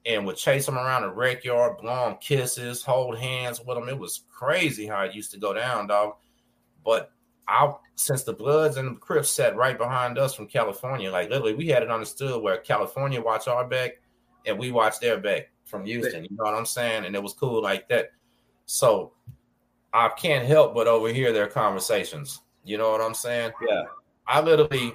and 0.06 0.24
would 0.24 0.36
chase 0.36 0.66
him 0.66 0.78
around 0.78 1.02
the 1.02 1.10
rec 1.10 1.44
yard, 1.44 1.76
blow 1.76 2.08
him 2.08 2.16
kisses, 2.18 2.82
hold 2.82 3.18
hands 3.18 3.60
with 3.60 3.76
him. 3.76 3.90
It 3.90 3.98
was 3.98 4.24
crazy 4.30 4.86
how 4.86 5.02
it 5.02 5.14
used 5.14 5.32
to 5.32 5.38
go 5.38 5.52
down, 5.52 5.88
dog. 5.88 6.14
But 6.82 7.12
I 7.48 7.72
since 7.94 8.22
the 8.22 8.32
Bloods 8.32 8.76
and 8.76 8.96
the 8.96 9.00
Crips 9.00 9.30
sat 9.30 9.56
right 9.56 9.76
behind 9.76 10.18
us 10.18 10.34
from 10.34 10.46
California, 10.46 11.10
like 11.10 11.30
literally, 11.30 11.54
we 11.54 11.68
had 11.68 11.82
it 11.82 11.90
understood 11.90 12.42
where 12.42 12.58
California 12.58 13.20
watched 13.20 13.48
our 13.48 13.66
back 13.66 13.92
and 14.46 14.58
we 14.58 14.70
watched 14.70 15.00
their 15.00 15.18
back 15.18 15.50
from 15.64 15.84
Houston. 15.84 16.24
You 16.24 16.36
know 16.36 16.44
what 16.44 16.54
I'm 16.54 16.66
saying? 16.66 17.06
And 17.06 17.16
it 17.16 17.22
was 17.22 17.32
cool 17.32 17.62
like 17.62 17.88
that. 17.88 18.10
So 18.66 19.12
I 19.92 20.10
can't 20.10 20.46
help 20.46 20.74
but 20.74 20.86
overhear 20.86 21.32
their 21.32 21.46
conversations. 21.46 22.40
You 22.64 22.76
know 22.76 22.90
what 22.90 23.00
I'm 23.00 23.14
saying? 23.14 23.52
Yeah. 23.66 23.84
I 24.26 24.40
literally 24.42 24.94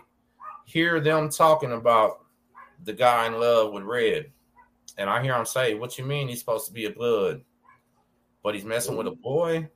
hear 0.66 1.00
them 1.00 1.30
talking 1.30 1.72
about 1.72 2.26
the 2.84 2.94
guy 2.94 3.26
in 3.28 3.34
love 3.34 3.74
with 3.74 3.84
Red. 3.84 4.32
And 4.98 5.10
I 5.10 5.24
hear 5.24 5.36
him 5.36 5.46
say, 5.46 5.74
What 5.74 5.98
you 5.98 6.06
mean 6.06 6.28
he's 6.28 6.40
supposed 6.40 6.68
to 6.68 6.74
be 6.74 6.86
a 6.86 6.92
blood? 6.92 7.42
But 8.44 8.54
he's 8.54 8.66
messing 8.66 8.96
with 8.96 9.08
a 9.08 9.12
boy? 9.12 9.70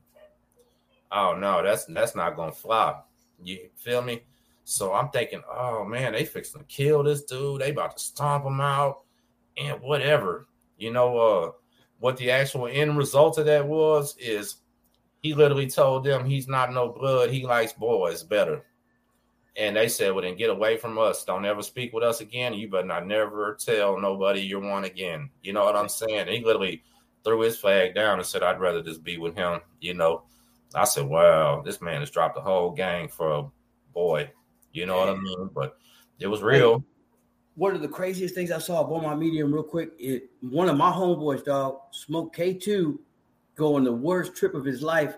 Oh 1.12 1.36
no, 1.38 1.64
that's 1.64 1.86
that's 1.86 2.16
not 2.16 2.36
gonna 2.36 2.52
fly. 2.52 3.00
You 3.44 3.70
feel 3.76 4.02
me? 4.02 4.24
So 4.64 4.94
I'm 4.94 5.10
thinking, 5.10 5.42
oh 5.50 5.86
man, 5.86 6.14
they 6.14 6.26
fixing 6.26 6.62
to 6.62 6.68
kill 6.68 7.04
this 7.04 7.24
dude. 7.24 7.62
They 7.62 7.72
about 7.72 7.98
to 7.98 8.04
stomp 8.04 8.46
him 8.46 8.60
out 8.60 9.02
and 9.58 9.82
whatever. 9.82 10.48
You 10.78 10.92
know, 10.92 11.18
uh, 11.18 11.52
what 12.00 12.18
the 12.18 12.32
actual 12.32 12.68
end 12.68 12.98
result 12.98 13.38
of 13.38 13.46
that 13.46 13.68
was 13.68 14.16
is 14.18 14.58
he 15.22 15.34
literally 15.34 15.70
told 15.70 16.04
them 16.04 16.26
he's 16.26 16.48
not 16.48 16.72
no 16.74 16.90
blood. 16.90 17.30
He 17.30 17.46
likes 17.46 17.74
boys 17.74 18.24
better. 18.24 18.64
And 19.56 19.76
they 19.76 19.88
said, 19.88 20.14
well, 20.14 20.22
then 20.22 20.36
get 20.36 20.52
away 20.52 20.78
from 20.78 21.00
us. 21.00 21.26
Don't 21.26 21.46
ever 21.46 21.64
speak 21.64 21.92
with 21.92 22.04
us 22.04 22.22
again. 22.22 22.54
You 22.54 22.70
better 22.70 22.86
not 22.86 23.08
never 23.08 23.58
tell 23.60 24.00
nobody 24.00 24.42
you're 24.42 24.60
one 24.60 24.84
again. 24.84 25.32
You 25.42 25.54
know 25.54 25.64
what 25.64 25.76
I'm 25.76 25.90
saying? 25.90 26.20
And 26.20 26.30
he 26.30 26.46
literally 26.46 26.84
threw 27.24 27.42
his 27.42 27.58
flag 27.58 27.96
down 27.96 28.20
and 28.20 28.28
said, 28.28 28.44
I'd 28.44 28.60
rather 28.60 28.84
just 28.84 29.04
be 29.04 29.18
with 29.18 29.36
him. 29.36 29.62
You 29.82 29.96
know, 29.96 30.24
I 30.76 30.86
said, 30.86 31.06
wow, 31.06 31.62
this 31.66 31.82
man 31.82 32.02
has 32.02 32.12
dropped 32.12 32.36
the 32.36 32.42
whole 32.42 32.72
gang 32.72 33.08
for 33.08 33.32
a 33.32 33.44
boy. 33.94 34.32
You 34.74 34.86
know 34.86 34.98
what 34.98 35.10
I 35.10 35.16
mean? 35.16 35.50
But 35.54 35.78
it 36.20 36.28
was 36.28 36.42
real. 36.42 36.84
One 37.56 37.74
of 37.76 37.82
the 37.82 37.88
craziest 37.88 38.36
things 38.36 38.52
I 38.52 38.60
saw 38.60 38.84
on 38.84 39.04
my 39.04 39.16
medium, 39.16 39.54
real 39.54 39.64
quick, 39.64 39.92
it 39.98 40.30
one 40.42 40.70
of 40.70 40.78
my 40.78 40.92
homeboys, 40.92 41.44
dog, 41.44 41.80
Smoke 41.92 42.36
K2, 42.36 43.00
go 43.56 43.76
on 43.76 43.84
the 43.84 43.94
worst 43.94 44.36
trip 44.36 44.54
of 44.54 44.64
his 44.64 44.84
life 44.84 45.18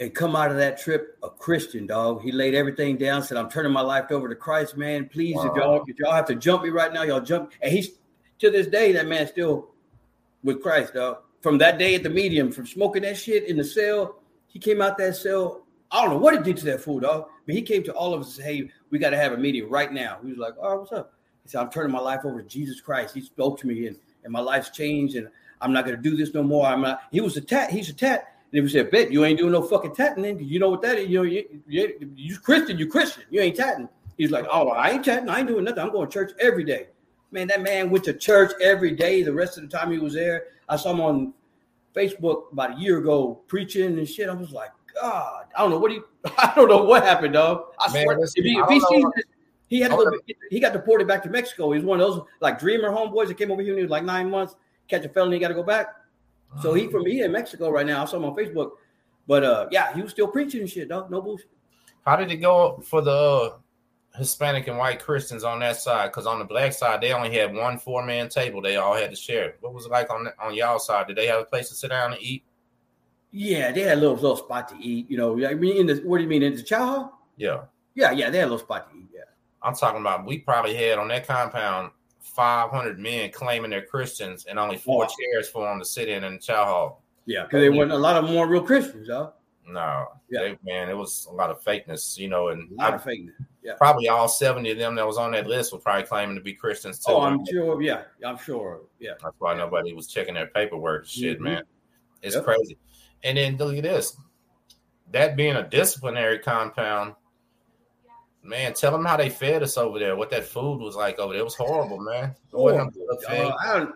and 0.00 0.12
come 0.12 0.34
out 0.34 0.50
of 0.50 0.56
that 0.56 0.80
trip 0.80 1.16
a 1.22 1.30
Christian, 1.30 1.86
dog. 1.86 2.22
He 2.22 2.32
laid 2.32 2.54
everything 2.54 2.96
down, 2.96 3.22
said, 3.22 3.36
I'm 3.36 3.48
turning 3.48 3.72
my 3.72 3.80
life 3.80 4.10
over 4.10 4.28
to 4.28 4.34
Christ, 4.34 4.76
man. 4.76 5.08
Please, 5.08 5.36
wow. 5.36 5.46
if 5.46 5.56
y'all 5.56 5.84
if 5.86 5.98
y'all 5.98 6.12
have 6.12 6.26
to 6.26 6.34
jump 6.34 6.64
me 6.64 6.70
right 6.70 6.92
now, 6.92 7.02
y'all 7.02 7.20
jump. 7.20 7.52
And 7.62 7.72
he's 7.72 7.90
to 8.40 8.50
this 8.50 8.66
day, 8.66 8.92
that 8.92 9.06
man 9.06 9.28
still 9.28 9.70
with 10.42 10.62
Christ, 10.62 10.94
dog. 10.94 11.18
From 11.40 11.58
that 11.58 11.78
day 11.78 11.94
at 11.94 12.02
the 12.02 12.10
medium, 12.10 12.50
from 12.50 12.66
smoking 12.66 13.02
that 13.02 13.16
shit 13.16 13.44
in 13.44 13.56
the 13.56 13.64
cell, 13.64 14.16
he 14.54 14.58
came 14.58 14.80
out 14.80 14.96
that 14.96 15.16
cell. 15.16 15.66
Oh, 15.92 15.98
I 15.98 16.02
don't 16.02 16.14
know 16.14 16.18
what 16.18 16.34
it 16.34 16.42
did 16.42 16.56
to 16.58 16.64
that 16.66 16.80
fool, 16.80 17.00
dog. 17.00 17.26
But 17.44 17.54
he 17.54 17.60
came 17.60 17.82
to 17.82 17.92
all 17.92 18.14
of 18.14 18.22
us 18.22 18.28
and 18.28 18.36
said, 18.36 18.44
Hey, 18.46 18.70
we 18.88 18.98
got 18.98 19.10
to 19.10 19.18
have 19.18 19.32
a 19.32 19.36
meeting 19.36 19.68
right 19.68 19.92
now. 19.92 20.18
He 20.24 20.30
was 20.30 20.38
like, 20.38 20.54
Oh, 20.58 20.78
what's 20.78 20.92
up? 20.92 21.12
He 21.42 21.50
said, 21.50 21.60
I'm 21.60 21.70
turning 21.70 21.92
my 21.92 22.00
life 22.00 22.20
over 22.24 22.40
to 22.40 22.48
Jesus 22.48 22.80
Christ. 22.80 23.14
He 23.14 23.20
spoke 23.20 23.60
to 23.60 23.66
me 23.66 23.88
and, 23.88 23.96
and 24.22 24.32
my 24.32 24.40
life's 24.40 24.70
changed 24.70 25.16
and 25.16 25.28
I'm 25.60 25.72
not 25.72 25.84
gonna 25.84 25.96
do 25.96 26.16
this 26.16 26.34
no 26.34 26.42
more. 26.42 26.66
I'm 26.66 26.82
not. 26.82 27.02
He 27.10 27.20
was 27.20 27.36
a 27.36 27.40
tat. 27.40 27.70
He's 27.70 27.88
a 27.88 27.94
tat. 27.94 28.34
And 28.52 28.64
if 28.64 28.70
said, 28.70 28.90
"Bet 28.90 29.10
you 29.10 29.24
ain't 29.24 29.38
doing 29.38 29.52
no 29.52 29.62
fucking 29.62 29.94
tatting," 29.94 30.22
then 30.22 30.38
you 30.38 30.58
know 30.58 30.68
what 30.68 30.82
that 30.82 30.98
is. 30.98 31.08
You 31.08 31.18
know, 31.18 31.22
you, 31.24 31.60
you, 31.66 32.12
you 32.14 32.38
Christian, 32.38 32.78
you 32.78 32.86
Christian. 32.86 33.24
You 33.30 33.40
ain't 33.40 33.56
tatting. 33.56 33.88
He's 34.18 34.30
like, 34.30 34.46
"Oh, 34.50 34.68
I 34.68 34.90
ain't 34.90 35.04
tatting. 35.04 35.28
I 35.28 35.38
ain't 35.38 35.48
doing 35.48 35.64
nothing. 35.64 35.80
I'm 35.80 35.90
going 35.90 36.08
to 36.08 36.12
church 36.12 36.32
every 36.38 36.64
day." 36.64 36.88
Man, 37.32 37.48
that 37.48 37.62
man 37.62 37.90
went 37.90 38.04
to 38.04 38.12
church 38.12 38.52
every 38.60 38.92
day. 38.92 39.22
The 39.22 39.32
rest 39.32 39.56
of 39.56 39.68
the 39.68 39.76
time 39.76 39.90
he 39.90 39.98
was 39.98 40.12
there, 40.14 40.44
I 40.68 40.76
saw 40.76 40.92
him 40.92 41.00
on 41.00 41.34
Facebook 41.94 42.52
about 42.52 42.76
a 42.76 42.80
year 42.80 42.98
ago 42.98 43.42
preaching 43.46 43.98
and 43.98 44.08
shit. 44.08 44.28
I 44.28 44.34
was 44.34 44.52
like, 44.52 44.70
God, 45.00 45.46
I 45.56 45.62
don't 45.62 45.70
know 45.70 45.78
what 45.78 45.90
he. 45.90 46.00
I 46.38 46.52
don't 46.54 46.68
know 46.68 46.84
what 46.84 47.04
happened, 47.04 47.34
dog. 47.34 47.66
I 47.78 47.92
man, 47.92 48.04
swear, 48.04 48.18
if 48.20 48.44
he, 48.44 48.58
if 48.58 48.68
he 48.68 48.80
sees 48.80 49.04
this, 49.16 49.24
he 49.68 49.80
had 49.80 49.90
to 49.90 50.20
he 50.50 50.60
got 50.60 50.72
deported 50.72 51.08
back 51.08 51.22
to 51.24 51.30
Mexico. 51.30 51.72
He's 51.72 51.84
one 51.84 52.00
of 52.00 52.06
those 52.06 52.22
like 52.40 52.58
dreamer 52.58 52.90
homeboys 52.90 53.28
that 53.28 53.38
came 53.38 53.50
over 53.50 53.62
here 53.62 53.76
he 53.76 53.82
was 53.82 53.90
like 53.90 54.04
nine 54.04 54.30
months, 54.30 54.54
catch 54.88 55.04
a 55.04 55.08
felony, 55.08 55.38
got 55.38 55.48
to 55.48 55.54
go 55.54 55.62
back. 55.62 55.88
So 56.62 56.74
he 56.74 56.86
from 56.86 57.04
he 57.06 57.22
in 57.22 57.32
Mexico 57.32 57.70
right 57.70 57.86
now. 57.86 58.02
I 58.02 58.04
saw 58.04 58.18
him 58.18 58.24
on 58.26 58.36
Facebook. 58.36 58.72
But 59.26 59.42
uh, 59.42 59.66
yeah, 59.70 59.94
he 59.94 60.02
was 60.02 60.10
still 60.10 60.28
preaching 60.28 60.60
and 60.60 60.70
shit, 60.70 60.88
dog. 60.88 61.10
No 61.10 61.20
bullshit. 61.20 61.48
How 62.04 62.16
did 62.16 62.30
it 62.30 62.36
go 62.36 62.82
for 62.84 63.00
the 63.00 63.10
uh, 63.10 63.56
Hispanic 64.16 64.68
and 64.68 64.78
white 64.78 65.00
Christians 65.00 65.42
on 65.42 65.58
that 65.60 65.76
side? 65.76 66.06
Because 66.06 66.26
on 66.26 66.38
the 66.38 66.44
black 66.44 66.72
side, 66.72 67.00
they 67.00 67.12
only 67.12 67.34
had 67.34 67.52
one 67.52 67.78
four 67.78 68.04
man 68.04 68.28
table. 68.28 68.62
They 68.62 68.76
all 68.76 68.94
had 68.94 69.10
to 69.10 69.16
share. 69.16 69.56
What 69.60 69.74
was 69.74 69.86
it 69.86 69.92
like 69.92 70.10
on 70.10 70.24
the, 70.24 70.34
on 70.40 70.54
y'all 70.54 70.78
side? 70.78 71.08
Did 71.08 71.16
they 71.16 71.26
have 71.26 71.40
a 71.40 71.44
place 71.44 71.68
to 71.70 71.74
sit 71.74 71.90
down 71.90 72.12
and 72.12 72.22
eat? 72.22 72.44
Yeah, 73.32 73.72
they 73.72 73.80
had 73.80 73.98
a 73.98 74.00
little 74.00 74.14
little 74.14 74.36
spot 74.36 74.68
to 74.68 74.76
eat. 74.78 75.10
You 75.10 75.16
know, 75.16 75.46
I 75.46 75.54
mean, 75.54 75.76
in 75.76 75.86
the 75.86 75.96
what 76.04 76.18
do 76.18 76.22
you 76.22 76.28
mean 76.28 76.42
in 76.42 76.54
the 76.54 76.62
chow 76.62 76.86
hall? 76.86 77.28
Yeah, 77.36 77.62
yeah, 77.94 78.12
yeah. 78.12 78.30
They 78.30 78.38
had 78.38 78.44
a 78.44 78.52
little 78.52 78.64
spot 78.64 78.90
to 78.90 78.96
eat. 78.96 79.08
Yeah, 79.12 79.22
I'm 79.62 79.74
talking 79.74 80.00
about. 80.00 80.24
We 80.24 80.38
probably 80.38 80.76
had 80.76 80.98
on 80.98 81.08
that 81.08 81.26
compound 81.26 81.90
500 82.20 83.00
men 83.00 83.32
claiming 83.32 83.70
they're 83.70 83.86
Christians 83.86 84.46
and 84.46 84.58
only 84.58 84.76
four 84.76 85.06
chairs 85.06 85.48
for 85.48 85.68
them 85.68 85.80
to 85.80 85.84
sit 85.84 86.08
in 86.08 86.22
in 86.22 86.34
the 86.34 86.38
chow 86.38 86.64
hall. 86.64 87.02
Yeah, 87.26 87.42
because 87.42 87.60
they 87.60 87.70
weren't 87.70 87.90
a 87.90 87.98
lot 87.98 88.22
of 88.22 88.30
more 88.30 88.46
real 88.46 88.62
Christians, 88.62 89.08
huh? 89.10 89.30
No, 89.66 90.08
yeah, 90.28 90.40
they, 90.40 90.58
man, 90.62 90.90
it 90.90 90.96
was 90.96 91.26
a 91.30 91.34
lot 91.34 91.50
of 91.50 91.62
fakeness, 91.62 92.18
you 92.18 92.28
know, 92.28 92.48
and 92.48 92.70
a 92.72 92.74
lot 92.74 92.92
I, 92.92 92.96
of 92.96 93.04
fakeness. 93.04 93.32
Yeah, 93.62 93.74
probably 93.78 94.08
all 94.08 94.28
70 94.28 94.70
of 94.70 94.78
them 94.78 94.94
that 94.96 95.06
was 95.06 95.16
on 95.16 95.32
that 95.32 95.46
list 95.46 95.72
were 95.72 95.78
probably 95.78 96.04
claiming 96.04 96.36
to 96.36 96.42
be 96.42 96.52
Christians 96.52 96.98
too. 96.98 97.12
Oh, 97.12 97.22
I'm 97.22 97.44
sure. 97.46 97.80
Yeah, 97.80 98.02
I'm 98.24 98.36
sure. 98.36 98.82
Yeah, 99.00 99.12
that's 99.22 99.36
why 99.38 99.54
nobody 99.54 99.94
was 99.94 100.06
checking 100.06 100.34
their 100.34 100.48
paperwork. 100.48 101.06
Shit, 101.06 101.36
mm-hmm. 101.36 101.44
man, 101.44 101.62
it's 102.22 102.34
yep. 102.34 102.44
crazy. 102.44 102.76
And 103.22 103.38
then 103.38 103.56
look 103.56 103.76
at 103.76 103.82
this, 103.82 104.16
that 105.12 105.34
being 105.36 105.56
a 105.56 105.66
disciplinary 105.66 106.38
compound 106.38 107.14
Man, 108.46 108.74
tell 108.74 108.92
them 108.92 109.06
how 109.06 109.16
they 109.16 109.30
fed 109.30 109.62
us 109.62 109.78
over 109.78 109.98
there. 109.98 110.16
What 110.16 110.28
that 110.30 110.44
food 110.44 110.78
was 110.78 110.96
like 110.96 111.18
over 111.18 111.32
there. 111.32 111.40
It 111.40 111.44
was 111.44 111.54
horrible, 111.54 111.98
man. 111.98 112.34
Horrible. 112.52 112.92
Uh, 113.26 113.86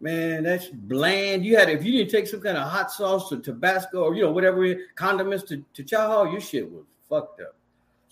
man, 0.00 0.44
that's 0.44 0.68
bland. 0.68 1.44
You 1.44 1.56
had 1.56 1.70
if 1.70 1.84
you 1.84 1.92
didn't 1.92 2.10
take 2.10 2.26
some 2.26 2.40
kind 2.40 2.56
of 2.56 2.68
hot 2.68 2.90
sauce 2.90 3.32
or 3.32 3.38
Tabasco 3.38 4.02
or 4.04 4.14
you 4.14 4.22
know 4.22 4.32
whatever 4.32 4.74
condiments 4.94 5.44
to, 5.44 5.64
to 5.74 5.82
chow 5.82 6.24
your 6.24 6.40
shit 6.40 6.70
was 6.70 6.84
fucked 7.08 7.40
up. 7.40 7.56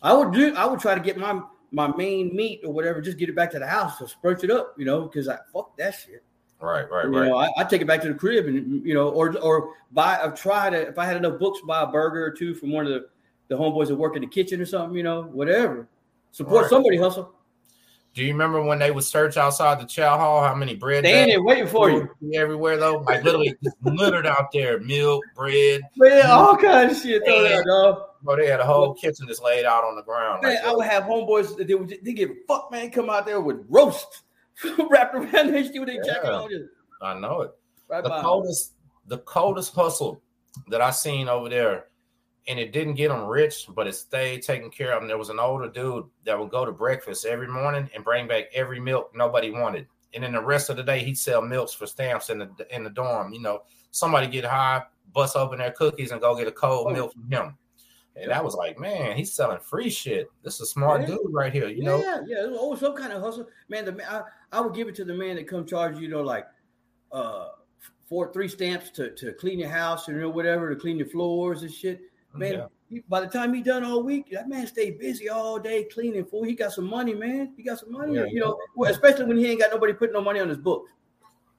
I 0.02 0.12
would 0.12 0.32
do. 0.32 0.54
I 0.56 0.66
would 0.66 0.80
try 0.80 0.94
to 0.94 1.00
get 1.00 1.16
my 1.16 1.42
my 1.72 1.88
main 1.96 2.34
meat 2.36 2.60
or 2.64 2.72
whatever, 2.72 3.00
just 3.00 3.18
get 3.18 3.28
it 3.28 3.36
back 3.36 3.50
to 3.50 3.58
the 3.58 3.66
house 3.66 4.00
or 4.00 4.06
spruce 4.06 4.44
it 4.44 4.50
up, 4.50 4.74
you 4.76 4.84
know, 4.84 5.02
because 5.02 5.26
I 5.26 5.38
fuck 5.52 5.76
that 5.78 5.94
shit. 5.94 6.22
Right, 6.60 6.88
right, 6.90 7.06
you 7.06 7.18
right. 7.18 7.28
Know, 7.28 7.38
I, 7.38 7.48
I, 7.56 7.64
take 7.64 7.80
it 7.80 7.86
back 7.86 8.02
to 8.02 8.08
the 8.08 8.14
crib 8.14 8.46
and 8.46 8.86
you 8.86 8.94
know, 8.94 9.08
or 9.08 9.36
or 9.38 9.70
buy. 9.90 10.20
I've 10.22 10.40
tried 10.40 10.74
it. 10.74 10.86
If 10.86 10.98
I 10.98 11.04
had 11.04 11.16
enough 11.16 11.40
books, 11.40 11.60
buy 11.66 11.82
a 11.82 11.86
burger 11.86 12.24
or 12.24 12.30
two 12.30 12.54
from 12.54 12.70
one 12.70 12.86
of 12.86 12.92
the 12.92 13.08
the 13.48 13.56
homeboys 13.56 13.88
that 13.88 13.96
work 13.96 14.14
in 14.14 14.22
the 14.22 14.28
kitchen 14.28 14.60
or 14.60 14.66
something, 14.66 14.96
you 14.96 15.02
know, 15.02 15.22
whatever. 15.22 15.88
Support 16.30 16.62
right. 16.62 16.70
somebody, 16.70 16.96
hustle. 16.98 17.34
Do 18.14 18.22
you 18.22 18.32
remember 18.32 18.62
when 18.62 18.78
they 18.78 18.90
would 18.90 19.04
search 19.04 19.38
outside 19.38 19.80
the 19.80 19.86
chow 19.86 20.18
hall? 20.18 20.42
How 20.42 20.54
many 20.54 20.74
bread? 20.74 21.04
They 21.04 21.32
ain't 21.32 21.44
waiting 21.44 21.66
for 21.66 21.90
you 21.90 22.08
everywhere 22.34 22.76
though. 22.76 22.98
Like 23.06 23.24
literally 23.24 23.54
just 23.64 23.76
littered 23.82 24.26
out 24.26 24.52
there, 24.52 24.78
milk, 24.80 25.24
bread, 25.34 25.80
all 26.26 26.56
kinds 26.56 26.98
of 26.98 27.02
shit. 27.02 27.24
Throw 27.24 27.42
there, 27.42 27.64
dog. 27.64 28.02
Bro, 28.22 28.36
they 28.36 28.48
had 28.48 28.60
a 28.60 28.66
whole 28.66 28.92
kitchen 28.94 29.26
just 29.26 29.42
laid 29.42 29.64
out 29.64 29.84
on 29.84 29.96
the 29.96 30.02
ground. 30.02 30.42
Man, 30.42 30.58
I 30.64 30.74
would 30.74 30.86
have 30.86 31.04
homeboys 31.04 31.56
that 31.56 31.66
they 31.66 31.74
would 31.74 31.94
they 32.02 32.12
give 32.12 32.30
a 32.30 32.34
fuck 32.46 32.70
man 32.70 32.90
come 32.90 33.08
out 33.08 33.24
there 33.24 33.40
with 33.40 33.64
roast 33.68 34.22
wrapped 34.90 35.14
around 35.14 35.52
their 35.52 35.64
shit 35.64 35.80
with 35.80 35.88
their 35.88 36.02
jacket 36.02 36.30
on. 36.30 36.68
I 37.00 37.18
know 37.18 37.42
it. 37.42 37.52
Right 37.88 38.04
the 38.04 38.20
coldest, 38.20 38.72
the 39.06 39.18
coldest 39.18 39.74
hustle 39.74 40.22
that 40.68 40.80
I 40.82 40.90
seen 40.90 41.28
over 41.28 41.48
there 41.48 41.86
and 42.48 42.58
it 42.58 42.72
didn't 42.72 42.94
get 42.94 43.10
him 43.10 43.24
rich, 43.24 43.66
but 43.74 43.86
it 43.86 43.94
stayed 43.94 44.42
taken 44.42 44.70
care 44.70 44.92
of 44.92 45.02
him. 45.02 45.08
There 45.08 45.18
was 45.18 45.28
an 45.28 45.38
older 45.38 45.68
dude 45.68 46.04
that 46.24 46.38
would 46.38 46.50
go 46.50 46.64
to 46.64 46.72
breakfast 46.72 47.24
every 47.24 47.46
morning 47.46 47.88
and 47.94 48.04
bring 48.04 48.26
back 48.26 48.46
every 48.52 48.80
milk 48.80 49.12
nobody 49.14 49.50
wanted. 49.50 49.86
And 50.14 50.24
then 50.24 50.32
the 50.32 50.42
rest 50.42 50.68
of 50.68 50.76
the 50.76 50.82
day, 50.82 50.98
he'd 51.00 51.16
sell 51.16 51.40
milks 51.40 51.72
for 51.72 51.86
stamps 51.86 52.30
in 52.30 52.38
the 52.38 52.50
in 52.70 52.84
the 52.84 52.90
dorm. 52.90 53.32
You 53.32 53.40
know, 53.40 53.62
somebody 53.92 54.26
get 54.26 54.44
high, 54.44 54.82
bust 55.14 55.36
open 55.36 55.58
their 55.58 55.70
cookies, 55.70 56.10
and 56.10 56.20
go 56.20 56.36
get 56.36 56.48
a 56.48 56.52
cold 56.52 56.88
oh. 56.90 56.92
milk 56.92 57.12
from 57.12 57.30
him. 57.30 57.56
And 58.14 58.30
that 58.30 58.44
was 58.44 58.54
like, 58.54 58.78
man, 58.78 59.16
he's 59.16 59.32
selling 59.32 59.58
free 59.58 59.88
shit. 59.88 60.30
This 60.42 60.56
is 60.56 60.60
a 60.60 60.66
smart 60.66 61.00
yeah. 61.00 61.06
dude 61.06 61.20
right 61.30 61.50
here. 61.50 61.68
You 61.68 61.78
yeah, 61.78 61.88
know, 61.88 61.98
yeah, 61.98 62.20
yeah. 62.26 62.46
Oh, 62.46 62.74
some 62.74 62.94
kind 62.94 63.12
of 63.12 63.22
hustle, 63.22 63.48
man. 63.70 63.86
The 63.86 64.12
I, 64.12 64.22
I 64.52 64.60
would 64.60 64.74
give 64.74 64.88
it 64.88 64.94
to 64.96 65.04
the 65.04 65.14
man 65.14 65.36
that 65.36 65.48
come 65.48 65.64
charge 65.64 65.98
you 65.98 66.08
know 66.08 66.22
like 66.22 66.46
uh 67.10 67.48
four 68.06 68.30
three 68.32 68.48
stamps 68.48 68.90
to 68.90 69.14
to 69.14 69.32
clean 69.32 69.58
your 69.58 69.70
house 69.70 70.08
or 70.08 70.12
you 70.12 70.20
know 70.20 70.28
whatever 70.28 70.68
to 70.68 70.76
clean 70.76 70.98
your 70.98 71.06
floors 71.06 71.62
and 71.62 71.72
shit 71.72 72.02
Man, 72.34 72.52
yeah. 72.52 72.66
he, 72.88 73.02
by 73.08 73.20
the 73.20 73.26
time 73.26 73.52
he 73.52 73.62
done 73.62 73.84
all 73.84 74.02
week, 74.02 74.30
that 74.32 74.48
man 74.48 74.66
stayed 74.66 74.98
busy 74.98 75.28
all 75.28 75.58
day 75.58 75.84
cleaning. 75.84 76.24
Fool, 76.24 76.44
he 76.44 76.54
got 76.54 76.72
some 76.72 76.86
money, 76.86 77.14
man. 77.14 77.52
He 77.56 77.62
got 77.62 77.78
some 77.78 77.92
money. 77.92 78.14
Yeah, 78.14 78.24
you 78.24 78.40
know, 78.40 78.58
especially 78.86 79.26
when 79.26 79.36
he 79.36 79.50
ain't 79.50 79.60
got 79.60 79.70
nobody 79.70 79.92
putting 79.92 80.14
no 80.14 80.22
money 80.22 80.40
on 80.40 80.48
his 80.48 80.58
books. 80.58 80.90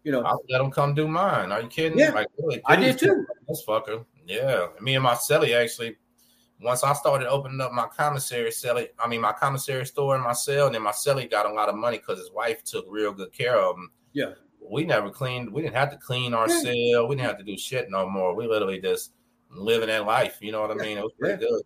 You 0.04 0.12
know, 0.12 0.22
I'll 0.22 0.44
let 0.50 0.60
him 0.60 0.72
come 0.72 0.94
do 0.94 1.08
mine. 1.08 1.52
Are 1.52 1.62
you 1.62 1.68
kidding? 1.68 1.98
Yeah, 1.98 2.12
like, 2.12 2.28
really, 2.38 2.62
I 2.66 2.76
did 2.76 3.00
too. 3.00 3.26
This 3.48 3.64
fucker. 3.66 4.06
Yeah, 4.26 4.68
me 4.82 4.96
and 4.96 5.04
my 5.04 5.14
celly 5.14 5.56
actually. 5.56 5.98
Once 6.62 6.84
I 6.84 6.94
started 6.94 7.28
opening 7.28 7.60
up 7.60 7.74
my 7.74 7.88
commissary 7.88 8.50
celly, 8.50 8.88
I 8.98 9.08
mean 9.08 9.22
my 9.22 9.34
commissary 9.34 9.86
store 9.86 10.16
and 10.16 10.24
my 10.24 10.34
cell, 10.34 10.68
and 10.68 10.76
then 10.76 10.82
my 10.82 10.92
celly 10.92 11.30
got 11.30 11.46
a 11.46 11.52
lot 11.52 11.68
of 11.68 11.76
money 11.76 11.98
because 11.98 12.20
his 12.20 12.32
wife 12.32 12.64
took 12.64 12.86
real 12.88 13.12
good 13.12 13.34
care 13.34 13.58
of 13.58 13.76
him. 13.76 13.92
Yeah, 14.14 14.34
we 14.62 14.86
never 14.86 15.10
cleaned. 15.10 15.52
We 15.52 15.62
didn't 15.62 15.76
have 15.76 15.92
to 15.92 15.98
clean 15.98 16.34
our 16.34 16.50
yeah. 16.50 16.62
cell. 16.62 17.08
We 17.08 17.16
didn't 17.16 17.28
have 17.28 17.38
to 17.40 17.44
do 17.44 17.58
shit 17.58 17.90
no 17.90 18.10
more. 18.10 18.34
We 18.36 18.48
literally 18.48 18.80
just 18.80 19.14
living 19.56 19.88
that 19.88 20.06
life. 20.06 20.38
You 20.42 20.52
know 20.52 20.62
what 20.62 20.72
I 20.72 20.76
mean? 20.76 20.98
It 20.98 21.04
was 21.04 21.14
pretty 21.20 21.44
yeah. 21.44 21.50
good. 21.50 21.64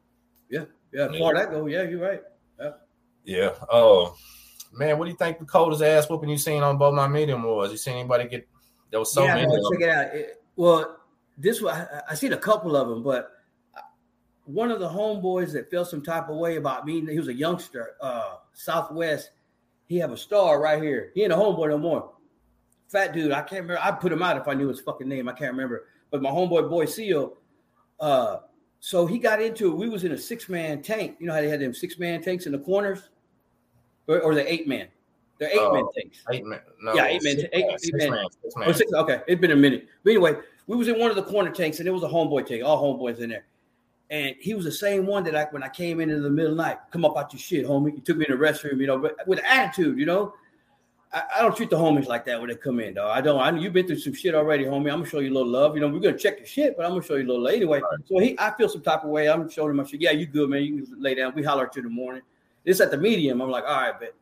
Yeah, 0.49 0.65
yeah. 0.93 1.13
As 1.13 1.19
far 1.19 1.33
that 1.33 1.51
go, 1.51 1.65
yeah, 1.67 1.83
you're 1.83 2.01
right. 2.01 2.21
Yeah. 2.59 2.71
Yeah. 3.23 3.53
Oh 3.71 4.15
man, 4.73 4.97
what 4.97 5.05
do 5.05 5.11
you 5.11 5.17
think 5.17 5.39
the 5.39 5.45
coldest 5.45 5.81
ass 5.81 6.09
whooping 6.09 6.29
you 6.29 6.37
seen 6.37 6.63
on 6.63 6.77
Beaumont 6.77 7.11
medium 7.11 7.43
was? 7.43 7.71
You 7.71 7.77
seen 7.77 7.95
anybody 7.95 8.27
get? 8.27 8.47
There 8.89 8.99
was 8.99 9.11
so 9.11 9.25
yeah, 9.25 9.35
many. 9.35 9.47
check 9.47 9.81
it 9.81 9.89
out. 9.89 10.15
It, 10.15 10.43
well, 10.55 10.97
this 11.37 11.61
one 11.61 11.75
I, 11.75 12.01
I 12.11 12.15
seen 12.15 12.33
a 12.33 12.37
couple 12.37 12.75
of 12.75 12.87
them, 12.87 13.03
but 13.03 13.31
one 14.47 14.71
of 14.71 14.79
the 14.79 14.87
homeboys 14.87 15.51
that 15.51 15.69
felt 15.69 15.89
some 15.89 16.01
type 16.01 16.29
of 16.29 16.37
way 16.37 16.55
about 16.55 16.85
me. 16.85 17.05
He 17.05 17.19
was 17.19 17.27
a 17.27 17.33
youngster, 17.33 17.95
uh, 18.01 18.35
Southwest. 18.53 19.31
He 19.87 19.97
have 19.97 20.11
a 20.11 20.17
star 20.17 20.61
right 20.61 20.81
here. 20.81 21.11
He 21.13 21.23
ain't 21.23 21.33
a 21.33 21.35
homeboy 21.35 21.69
no 21.69 21.77
more. 21.77 22.11
Fat 22.87 23.13
dude. 23.13 23.33
I 23.33 23.41
can't 23.41 23.63
remember. 23.63 23.79
I'd 23.83 23.99
put 23.99 24.11
him 24.11 24.23
out 24.23 24.37
if 24.37 24.47
I 24.47 24.53
knew 24.53 24.69
his 24.69 24.79
fucking 24.79 25.07
name. 25.07 25.27
I 25.27 25.33
can't 25.33 25.51
remember. 25.51 25.87
But 26.11 26.21
my 26.21 26.29
homeboy 26.29 26.69
Boy 26.69 26.85
Seal, 26.85 27.33
uh, 27.99 28.37
so 28.79 29.05
he 29.05 29.17
got 29.17 29.41
into 29.41 29.71
it. 29.71 29.75
We 29.75 29.89
was 29.89 30.03
in 30.03 30.11
a 30.11 30.17
six 30.17 30.49
man 30.49 30.81
tank. 30.81 31.17
You 31.19 31.27
know 31.27 31.33
how 31.33 31.41
they 31.41 31.49
had 31.49 31.59
them 31.59 31.73
six 31.73 31.97
man 31.99 32.21
tanks 32.21 32.45
in 32.45 32.51
the 32.51 32.59
corners, 32.59 33.09
or, 34.07 34.21
or 34.21 34.35
the 34.35 34.51
eight 34.51 34.67
man. 34.67 34.87
They're 35.39 35.49
eight 35.49 35.55
man 35.55 35.83
oh, 35.83 35.91
tanks. 35.95 36.23
Eight 36.31 36.45
man. 36.45 36.61
No, 36.81 36.93
yeah, 36.93 37.07
eight 37.07 37.23
man. 37.23 37.37
Eight, 37.37 37.49
eight 37.53 37.65
man. 37.93 38.11
man, 38.11 38.25
six 38.41 38.55
man. 38.55 38.69
Oh, 38.69 38.71
six, 38.71 38.93
okay, 38.93 39.21
it's 39.27 39.41
been 39.41 39.51
a 39.51 39.55
minute. 39.55 39.87
But 40.03 40.11
anyway, 40.11 40.35
we 40.67 40.75
was 40.75 40.87
in 40.87 40.99
one 40.99 41.09
of 41.09 41.15
the 41.15 41.23
corner 41.23 41.51
tanks, 41.51 41.79
and 41.79 41.87
it 41.87 41.91
was 41.91 42.03
a 42.03 42.07
homeboy 42.07 42.45
tank. 42.45 42.63
All 42.63 42.81
homeboys 42.81 43.19
in 43.19 43.29
there. 43.29 43.45
And 44.09 44.35
he 44.39 44.53
was 44.53 44.63
the 44.63 44.71
same 44.71 45.05
one 45.05 45.23
that 45.25 45.35
I, 45.35 45.47
when 45.51 45.63
I 45.63 45.67
came 45.67 45.99
in 45.99 46.09
in 46.09 46.23
the 46.23 46.29
middle 46.29 46.51
of 46.51 46.57
the 46.57 46.63
night, 46.63 46.77
come 46.91 47.03
up 47.03 47.17
out 47.17 47.33
your 47.33 47.41
shit, 47.41 47.65
homie. 47.65 47.93
He 47.93 48.01
took 48.01 48.17
me 48.17 48.25
in 48.27 48.39
the 48.39 48.41
restroom, 48.41 48.79
you 48.79 48.87
know, 48.87 48.97
but 48.97 49.17
with 49.27 49.39
attitude, 49.43 49.99
you 49.99 50.05
know. 50.05 50.33
I, 51.13 51.23
I, 51.37 51.41
don't 51.41 51.55
treat 51.55 51.69
the 51.69 51.77
homies 51.77 52.07
like 52.07 52.25
that 52.25 52.39
when 52.39 52.49
they 52.49 52.55
come 52.55 52.79
in, 52.79 52.93
though. 52.93 53.07
I 53.07 53.21
don't. 53.21 53.39
I 53.39 53.57
you've 53.57 53.73
been 53.73 53.87
through 53.87 53.99
some 53.99 54.13
shit 54.13 54.35
already, 54.35 54.65
homie. 54.65 54.91
I'm 54.91 54.99
gonna 54.99 55.05
show 55.05 55.19
you 55.19 55.31
a 55.31 55.35
little 55.35 55.51
love. 55.51 55.75
You 55.75 55.81
know, 55.81 55.87
we're 55.87 55.99
gonna 55.99 56.17
check 56.17 56.39
the 56.39 56.45
shit, 56.45 56.75
but 56.75 56.85
I'm 56.85 56.91
gonna 56.91 57.03
show 57.03 57.15
you 57.15 57.25
a 57.25 57.27
little 57.27 57.43
love 57.43 57.53
anyway. 57.53 57.79
Right. 57.79 57.99
So 58.05 58.19
he, 58.19 58.37
I 58.39 58.51
feel 58.57 58.67
some 58.67 58.81
type 58.81 59.03
of 59.03 59.09
way. 59.09 59.29
I'm 59.29 59.49
showing 59.49 59.71
him 59.71 59.77
my 59.77 59.85
shit. 59.85 60.01
Yeah, 60.01 60.11
you 60.11 60.25
good, 60.25 60.49
man. 60.49 60.63
You 60.63 60.85
can 60.85 61.01
lay 61.01 61.15
down. 61.15 61.33
We 61.35 61.43
holler 61.43 61.67
at 61.67 61.75
you 61.75 61.81
in 61.81 61.87
the 61.87 61.93
morning. 61.93 62.23
It's 62.65 62.81
at 62.81 62.91
the 62.91 62.97
medium. 62.97 63.41
I'm 63.41 63.49
like, 63.49 63.63
all 63.63 63.81
right, 63.81 63.99
bet. 63.99 64.13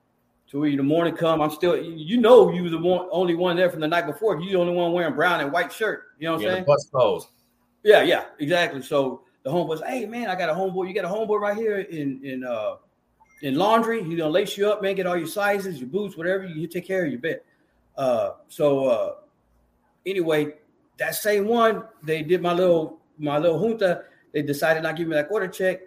So 0.46 0.60
when 0.60 0.78
the 0.78 0.84
morning 0.84 1.16
come, 1.16 1.42
I'm 1.42 1.50
still. 1.50 1.76
You 1.76 2.18
know, 2.18 2.52
you 2.52 2.64
was 2.64 2.72
the 2.72 2.78
one, 2.78 3.08
only 3.12 3.36
one 3.36 3.56
there 3.56 3.72
from 3.72 3.82
the 3.82 3.88
night 3.88 4.06
before. 4.06 4.40
You 4.40 4.52
the 4.52 4.60
only 4.60 4.74
one 4.74 4.92
wearing 4.94 5.16
brown 5.16 5.42
and 5.42 5.52
white 5.52 5.74
shirt. 5.74 6.04
You 6.20 6.28
know 6.28 6.36
what 6.36 6.46
I'm 6.46 6.54
saying? 6.54 6.66
Bus 6.66 6.88
clothes. 6.92 7.28
Yeah, 7.84 8.04
yeah, 8.04 8.26
exactly. 8.40 8.82
So 8.82 9.22
the 9.44 9.52
homeboy's, 9.52 9.82
hey 9.86 10.06
man, 10.06 10.28
I 10.28 10.36
got 10.36 10.50
a 10.50 10.54
homeboy. 10.54 10.88
You 10.88 10.94
got 10.94 11.06
a 11.06 11.08
homeboy 11.08 11.40
right 11.40 11.56
here 11.56 11.80
in 11.80 12.20
in 12.24 12.44
uh 12.44 12.76
in 13.42 13.56
laundry. 13.56 14.04
He's 14.04 14.18
gonna 14.18 14.30
lace 14.30 14.58
you 14.58 14.70
up, 14.70 14.82
man. 14.82 14.96
Get 14.96 15.08
all 15.08 15.18
your 15.18 15.28
sizes, 15.28 15.80
your 15.80 15.90
boots, 15.90 16.18
whatever. 16.18 16.46
You 16.46 16.68
take 16.68 16.86
care 16.86 17.06
of 17.06 17.12
your 17.12 17.20
bed. 17.20 17.42
Uh, 17.98 18.32
so 18.48 18.88
uh, 18.88 19.16
anyway, 20.06 20.54
that 20.98 21.16
same 21.16 21.48
one, 21.48 21.84
they 22.04 22.22
did 22.22 22.42
my 22.42 22.54
little 22.54 23.00
my 23.18 23.38
little 23.38 23.60
junta. 23.60 24.04
They 24.34 24.42
decided 24.42 24.84
not 24.84 24.92
to 24.92 24.98
give 24.98 25.08
me 25.08 25.16
that 25.16 25.30
quarter 25.30 25.48
check. 25.48 25.82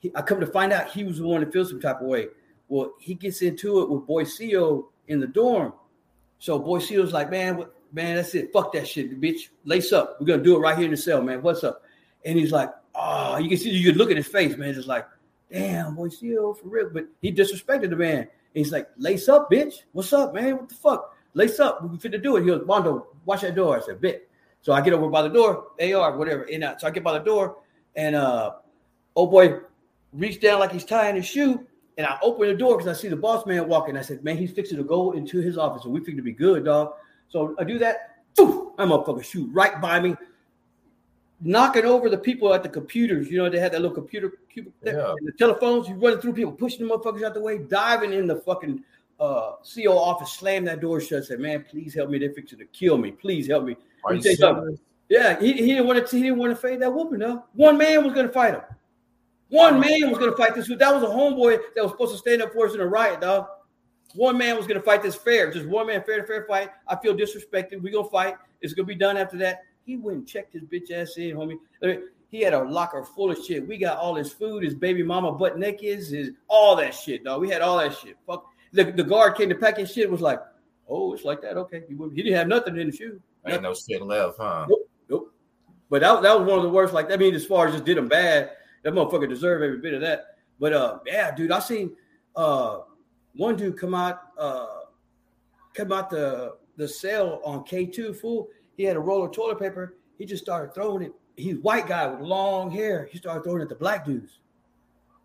He, 0.00 0.12
I 0.14 0.22
come 0.22 0.40
to 0.40 0.46
find 0.46 0.72
out 0.72 0.90
he 0.90 1.04
was 1.04 1.18
the 1.18 1.26
one 1.26 1.40
that 1.40 1.52
feels 1.52 1.70
some 1.70 1.80
type 1.80 2.00
of 2.00 2.06
way. 2.06 2.28
Well, 2.68 2.92
he 3.00 3.14
gets 3.14 3.42
into 3.42 3.80
it 3.80 3.88
with 3.88 4.06
Boy 4.06 4.24
Seal 4.24 4.90
in 5.08 5.20
the 5.20 5.26
dorm. 5.26 5.72
So 6.38 6.58
Boy 6.58 6.80
Seal's 6.80 7.12
like, 7.12 7.30
man, 7.30 7.56
what, 7.56 7.74
man, 7.92 8.16
that's 8.16 8.34
it. 8.34 8.52
Fuck 8.52 8.72
that 8.72 8.86
shit, 8.86 9.18
bitch. 9.20 9.48
Lace 9.64 9.92
up. 9.92 10.16
We're 10.20 10.26
gonna 10.26 10.42
do 10.42 10.56
it 10.56 10.58
right 10.58 10.76
here 10.76 10.84
in 10.84 10.90
the 10.90 10.96
cell, 10.96 11.22
man. 11.22 11.42
What's 11.42 11.64
up? 11.64 11.82
And 12.24 12.38
he's 12.38 12.52
like, 12.52 12.70
oh, 12.94 13.38
you 13.38 13.48
can 13.48 13.56
see 13.56 13.70
you 13.70 13.90
can 13.90 13.98
look 13.98 14.10
at 14.10 14.16
his 14.16 14.26
face, 14.26 14.56
man. 14.56 14.74
Just 14.74 14.88
like, 14.88 15.06
damn, 15.50 15.94
Boy 15.94 16.08
Seal 16.08 16.54
for 16.54 16.68
real. 16.68 16.90
But 16.92 17.06
he 17.20 17.32
disrespected 17.32 17.90
the 17.90 17.96
man. 17.96 18.28
He's 18.54 18.72
like, 18.72 18.88
lace 18.96 19.28
up, 19.28 19.50
bitch. 19.50 19.82
What's 19.92 20.12
up, 20.12 20.34
man? 20.34 20.56
What 20.56 20.68
the 20.68 20.74
fuck? 20.74 21.16
lace 21.36 21.60
up. 21.60 21.84
We 21.88 21.96
fit 21.98 22.12
to 22.12 22.18
do 22.18 22.36
it. 22.36 22.40
He 22.40 22.48
goes, 22.48 22.66
Mondo, 22.66 23.06
watch 23.24 23.42
that 23.42 23.54
door. 23.54 23.76
I 23.76 23.80
said, 23.80 24.00
bit. 24.00 24.28
So 24.62 24.72
I 24.72 24.80
get 24.80 24.94
over 24.94 25.08
by 25.08 25.22
the 25.22 25.28
door, 25.28 25.68
AR, 25.80 26.16
whatever. 26.16 26.42
And 26.42 26.64
uh, 26.64 26.76
so 26.76 26.88
I 26.88 26.90
get 26.90 27.04
by 27.04 27.16
the 27.16 27.24
door, 27.24 27.58
and 27.94 28.16
uh, 28.16 28.54
oh 29.14 29.28
boy, 29.28 29.60
reached 30.12 30.42
down 30.42 30.58
like 30.58 30.72
he's 30.72 30.84
tying 30.84 31.14
his 31.14 31.26
shoe. 31.26 31.64
And 31.98 32.06
I 32.06 32.18
open 32.20 32.48
the 32.48 32.54
door 32.54 32.76
because 32.76 32.94
I 32.94 33.00
see 33.00 33.08
the 33.08 33.16
boss 33.16 33.46
man 33.46 33.68
walking. 33.68 33.96
I 33.96 34.02
said, 34.02 34.24
man, 34.24 34.36
he's 34.36 34.50
fixing 34.50 34.76
to 34.76 34.84
go 34.84 35.12
into 35.12 35.40
his 35.40 35.56
office. 35.56 35.84
And 35.84 35.94
we 35.94 36.00
think 36.00 36.16
to 36.16 36.22
be 36.22 36.32
good, 36.32 36.64
dog. 36.64 36.94
So 37.28 37.54
I 37.58 37.64
do 37.64 37.78
that. 37.78 38.16
Poof, 38.36 38.72
I'm 38.76 38.90
motherfucker 38.90 39.24
shoot 39.24 39.48
right 39.52 39.80
by 39.80 40.00
me, 40.00 40.14
knocking 41.40 41.84
over 41.84 42.08
the 42.08 42.18
people 42.18 42.52
at 42.54 42.62
the 42.62 42.68
computers. 42.68 43.30
You 43.30 43.38
know, 43.38 43.50
they 43.50 43.58
had 43.58 43.72
that 43.72 43.82
little 43.82 43.94
computer, 43.94 44.32
yeah. 44.54 44.62
the 44.82 45.32
telephones. 45.38 45.88
You 45.88 45.94
running 45.94 46.20
through 46.20 46.34
people, 46.34 46.52
pushing 46.52 46.86
the 46.86 46.94
motherfuckers 46.94 47.22
out 47.22 47.34
the 47.34 47.40
way, 47.40 47.58
diving 47.58 48.12
in 48.12 48.26
the 48.26 48.36
fucking 48.36 48.82
uh, 49.20 49.52
CO 49.74 49.98
office, 49.98 50.32
slammed 50.32 50.68
that 50.68 50.80
door 50.80 51.00
shut, 51.00 51.24
said, 51.24 51.40
"Man, 51.40 51.64
please 51.68 51.94
help 51.94 52.10
me. 52.10 52.18
They're 52.18 52.32
fixing 52.32 52.58
to 52.58 52.66
kill 52.66 52.98
me. 52.98 53.12
Please 53.12 53.46
help 53.46 53.64
me." 53.64 53.76
Are 54.04 54.14
you 54.14 54.22
serious? 54.22 54.78
Yeah, 55.08 55.38
he, 55.38 55.52
he 55.52 55.66
didn't 55.66 55.86
want 55.86 56.06
to. 56.06 56.16
He 56.16 56.22
didn't 56.22 56.38
want 56.38 56.50
to 56.50 56.56
fade 56.56 56.80
that 56.80 56.92
whooping. 56.92 57.20
No, 57.20 57.44
one 57.54 57.78
man 57.78 58.04
was 58.04 58.12
going 58.12 58.26
to 58.26 58.32
fight 58.32 58.54
him. 58.54 58.62
One 59.48 59.78
man 59.78 60.10
was 60.10 60.18
going 60.18 60.30
to 60.30 60.36
fight 60.36 60.54
this. 60.56 60.66
That 60.66 60.92
was 60.92 61.04
a 61.04 61.06
homeboy 61.06 61.58
that 61.76 61.82
was 61.82 61.92
supposed 61.92 62.12
to 62.12 62.18
stand 62.18 62.42
up 62.42 62.52
for 62.52 62.66
us 62.66 62.74
in 62.74 62.80
a 62.80 62.86
riot, 62.86 63.20
dog. 63.20 63.46
One 64.14 64.36
man 64.36 64.56
was 64.56 64.66
going 64.66 64.80
to 64.80 64.84
fight 64.84 65.02
this 65.02 65.14
fair, 65.14 65.52
just 65.52 65.66
one 65.66 65.86
man, 65.86 66.02
fair 66.02 66.20
to 66.20 66.26
fair 66.26 66.44
fight. 66.48 66.70
I 66.88 66.96
feel 66.96 67.14
disrespected. 67.14 67.80
We 67.80 67.90
gonna 67.90 68.08
fight. 68.08 68.34
It's 68.60 68.72
gonna 68.72 68.86
be 68.86 68.96
done 68.96 69.16
after 69.16 69.36
that. 69.38 69.60
He 69.86 69.96
went 69.96 70.18
and 70.18 70.28
checked 70.28 70.52
his 70.52 70.64
bitch 70.64 70.90
ass 70.90 71.16
in, 71.16 71.36
homie. 71.36 71.58
He 72.28 72.40
had 72.40 72.54
a 72.54 72.64
locker 72.64 73.04
full 73.04 73.30
of 73.30 73.38
shit. 73.42 73.66
We 73.66 73.78
got 73.78 73.98
all 73.98 74.16
his 74.16 74.32
food, 74.32 74.64
his 74.64 74.74
baby 74.74 75.04
mama 75.04 75.32
butt 75.32 75.58
naked, 75.58 76.04
his 76.04 76.32
all 76.48 76.74
that 76.76 76.92
shit, 76.92 77.22
dog. 77.22 77.40
We 77.40 77.48
had 77.48 77.62
all 77.62 77.78
that 77.78 77.96
shit. 77.96 78.16
Fuck 78.26 78.46
the, 78.72 78.84
the 78.84 79.04
guard 79.04 79.36
came 79.36 79.48
to 79.48 79.54
pack 79.54 79.78
his 79.78 79.92
shit. 79.92 80.10
Was 80.10 80.20
like, 80.20 80.40
oh, 80.88 81.14
it's 81.14 81.24
like 81.24 81.40
that. 81.42 81.56
Okay, 81.56 81.84
he, 81.88 81.96
he 82.14 82.22
didn't 82.22 82.36
have 82.36 82.48
nothing 82.48 82.76
in 82.76 82.90
the 82.90 82.96
shoe. 82.96 83.20
Ain't 83.46 83.62
no 83.62 83.74
shit 83.74 84.02
left, 84.02 84.38
huh? 84.38 84.66
Nope, 84.68 84.90
nope. 85.08 85.34
But 85.88 86.00
that, 86.00 86.20
that 86.22 86.38
was 86.38 86.48
one 86.48 86.58
of 86.58 86.64
the 86.64 86.70
worst. 86.70 86.92
Like, 86.92 87.12
I 87.12 87.16
mean, 87.16 87.34
as 87.36 87.46
far 87.46 87.68
as 87.68 87.74
just 87.74 87.84
did 87.84 87.96
him 87.96 88.08
bad, 88.08 88.50
that 88.82 88.92
motherfucker 88.92 89.28
deserved 89.28 89.62
every 89.62 89.78
bit 89.78 89.94
of 89.94 90.00
that. 90.00 90.36
But 90.58 90.72
uh, 90.72 90.98
yeah, 91.06 91.34
dude, 91.34 91.52
I 91.52 91.60
seen 91.60 91.92
uh 92.34 92.80
one 93.34 93.56
dude 93.56 93.78
come 93.78 93.94
out 93.94 94.20
uh 94.36 94.66
come 95.74 95.92
out 95.92 96.10
the 96.10 96.56
the 96.76 96.88
cell 96.88 97.40
on 97.44 97.60
K2 97.64 98.16
fool. 98.16 98.48
He 98.76 98.84
had 98.84 98.96
a 98.96 99.00
roll 99.00 99.24
of 99.24 99.32
toilet 99.32 99.58
paper. 99.58 99.96
He 100.18 100.24
just 100.24 100.42
started 100.42 100.74
throwing 100.74 101.02
it. 101.02 101.12
He's 101.36 101.56
white 101.56 101.86
guy 101.86 102.06
with 102.06 102.20
long 102.20 102.70
hair. 102.70 103.08
He 103.10 103.18
started 103.18 103.44
throwing 103.44 103.60
it 103.60 103.64
at 103.64 103.68
the 103.68 103.74
black 103.74 104.04
dudes. 104.04 104.38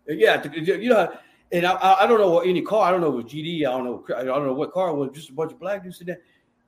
Yeah, 0.06 0.42
you 0.52 0.90
know, 0.90 1.16
and 1.52 1.66
I, 1.66 1.96
I 2.00 2.06
don't 2.06 2.18
know 2.18 2.30
what 2.30 2.46
any 2.46 2.62
car. 2.62 2.88
I 2.88 2.90
don't 2.90 3.00
know 3.00 3.10
what 3.10 3.26
GD. 3.28 3.60
I 3.60 3.70
don't 3.70 3.84
know. 3.84 4.04
I 4.16 4.24
don't 4.24 4.46
know 4.46 4.52
what 4.52 4.72
car 4.72 4.88
it 4.88 4.94
was. 4.94 5.10
Just 5.12 5.30
a 5.30 5.32
bunch 5.32 5.52
of 5.52 5.60
black 5.60 5.84
dudes 5.84 6.00
in 6.00 6.08
there, 6.08 6.20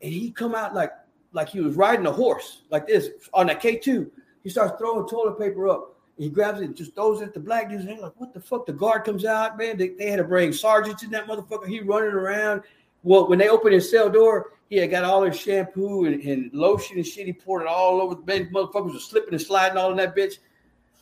and 0.03 0.13
he 0.13 0.31
come 0.31 0.55
out 0.55 0.75
like 0.75 0.93
like 1.33 1.49
he 1.49 1.61
was 1.61 1.75
riding 1.75 2.07
a 2.07 2.13
horse 2.13 2.63
like 2.71 2.87
this 2.87 3.11
on 3.33 3.49
that 3.49 3.61
K 3.61 3.77
two. 3.77 4.11
He 4.43 4.51
starts 4.51 4.79
throwing 4.79 5.09
toilet 5.09 5.39
paper 5.39 5.69
up. 5.69 5.97
He 6.17 6.29
grabs 6.29 6.61
it 6.61 6.67
and 6.67 6.77
just 6.77 6.95
throws 6.95 7.23
it 7.23 7.25
at 7.25 7.35
the 7.35 7.41
black 7.41 7.71
dudes. 7.71 7.85
And 7.85 7.91
they're 7.91 8.03
like, 8.03 8.13
"What 8.19 8.33
the 8.33 8.41
fuck?" 8.41 8.67
The 8.67 8.73
guard 8.73 9.05
comes 9.05 9.25
out, 9.25 9.59
man. 9.59 9.77
They, 9.77 9.89
they 9.89 10.11
had 10.11 10.19
to 10.19 10.25
bring 10.25 10.53
sergeants 10.53 11.03
in 11.03 11.11
that 11.11 11.27
motherfucker. 11.27 11.67
He 11.67 11.81
running 11.81 12.11
around. 12.11 12.63
Well, 13.03 13.29
when 13.29 13.39
they 13.39 13.49
open 13.49 13.73
his 13.73 13.91
cell 13.91 14.09
door, 14.09 14.53
he 14.69 14.77
had 14.77 14.91
got 14.91 15.05
all 15.05 15.23
his 15.23 15.39
shampoo 15.39 16.07
and, 16.07 16.21
and 16.23 16.53
lotion 16.53 16.97
and 16.97 17.07
shit. 17.07 17.27
He 17.27 17.33
poured 17.33 17.63
it 17.63 17.69
all 17.69 18.01
over 18.01 18.15
the 18.15 18.23
bed. 18.23 18.51
Motherfuckers 18.53 18.95
were 18.95 18.99
slipping 18.99 19.35
and 19.35 19.43
sliding 19.43 19.79
all 19.79 19.91
in 19.91 19.97
that 19.99 20.17
bitch. 20.17 20.39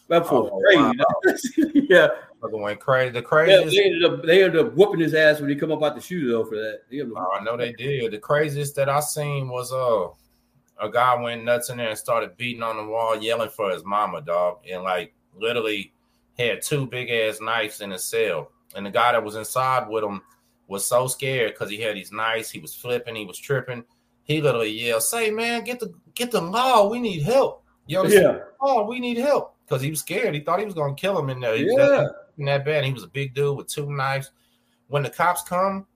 That 0.09 0.27
oh, 0.31 0.61
crazy. 0.61 0.79
Wow. 0.79 0.95
yeah, 1.89 2.09
Fucking 2.43 2.61
went 2.61 2.81
crazy. 2.81 3.13
The 3.13 3.23
craziest. 3.23 3.73
Yeah, 3.73 3.83
they, 3.83 3.87
ended 3.87 4.05
up, 4.05 4.25
they 4.25 4.45
ended 4.45 4.67
up 4.67 4.75
whooping 4.75 5.01
his 5.01 5.15
ass 5.15 5.41
when 5.41 5.49
he 5.49 5.55
come 5.55 5.71
up 5.71 5.83
out 5.83 5.95
the 5.95 6.01
shoe 6.01 6.29
though 6.29 6.45
for 6.45 6.57
that. 6.57 6.81
Oh, 7.17 7.31
I 7.39 7.43
know 7.45 7.57
they 7.57 7.73
did. 7.73 8.11
The 8.11 8.19
craziest 8.19 8.75
that 8.77 8.89
I 8.89 9.01
seen 9.01 9.49
was 9.49 9.73
uh 9.73 10.09
a 10.85 10.91
guy 10.91 11.15
went 11.15 11.45
nuts 11.45 11.71
in 11.71 11.77
there 11.77 11.91
and 11.91 11.99
started 11.99 12.37
beating 12.37 12.65
on 12.65 12.77
the 12.77 12.85
wall, 12.85 13.17
yelling 13.17 13.51
for 13.51 13.71
his 13.71 13.85
mama, 13.85 14.21
dog, 14.21 14.59
and 14.69 14.83
like 14.83 15.15
literally 15.39 15.93
had 16.37 16.63
two 16.63 16.87
big 16.87 17.09
ass 17.11 17.41
knives 17.41 17.81
in 17.81 17.93
his 17.93 18.03
cell. 18.03 18.51
And 18.75 18.85
the 18.85 18.91
guy 18.91 19.13
that 19.13 19.23
was 19.23 19.37
inside 19.37 19.89
with 19.89 20.03
him 20.03 20.23
was 20.73 20.85
so 20.85 21.07
scared 21.07 21.53
because 21.53 21.71
he 21.71 21.81
had 21.81 21.95
these 21.95 22.11
knives. 22.11 22.51
He 22.51 22.59
was 22.59 22.75
flipping, 22.75 23.15
he 23.15 23.25
was 23.25 23.39
tripping. 23.39 23.85
He 24.25 24.41
literally 24.41 24.71
yelled, 24.71 25.03
"Say, 25.03 25.31
man, 25.31 25.65
get 25.65 25.79
the 25.79 25.93
get 26.15 26.31
the 26.31 26.41
law. 26.41 26.89
We 26.89 27.01
need 27.01 27.23
help. 27.23 27.65
Yo, 27.87 28.05
yeah. 28.05 28.39
Oh, 28.61 28.85
we 28.85 28.99
need 28.99 29.19
help." 29.19 29.57
Because 29.65 29.83
he 29.83 29.91
was 29.91 30.01
scared. 30.01 30.35
He 30.35 30.41
thought 30.41 30.59
he 30.59 30.65
was 30.65 30.75
gonna 30.75 30.95
kill 30.95 31.19
him 31.19 31.31
in 31.31 31.41
there. 31.41 31.57
He 31.57 31.67
yeah 31.67 32.09
in 32.39 32.47
that 32.47 32.65
bad. 32.65 32.85
He 32.85 32.93
was 32.93 33.05
a 33.05 33.09
big 33.09 33.35
dude 33.35 33.57
with 33.57 33.69
two 33.69 33.91
knives. 33.91 34.31
When 34.89 35.03
the 35.03 35.11
cops 35.11 35.43
come, 35.43 35.87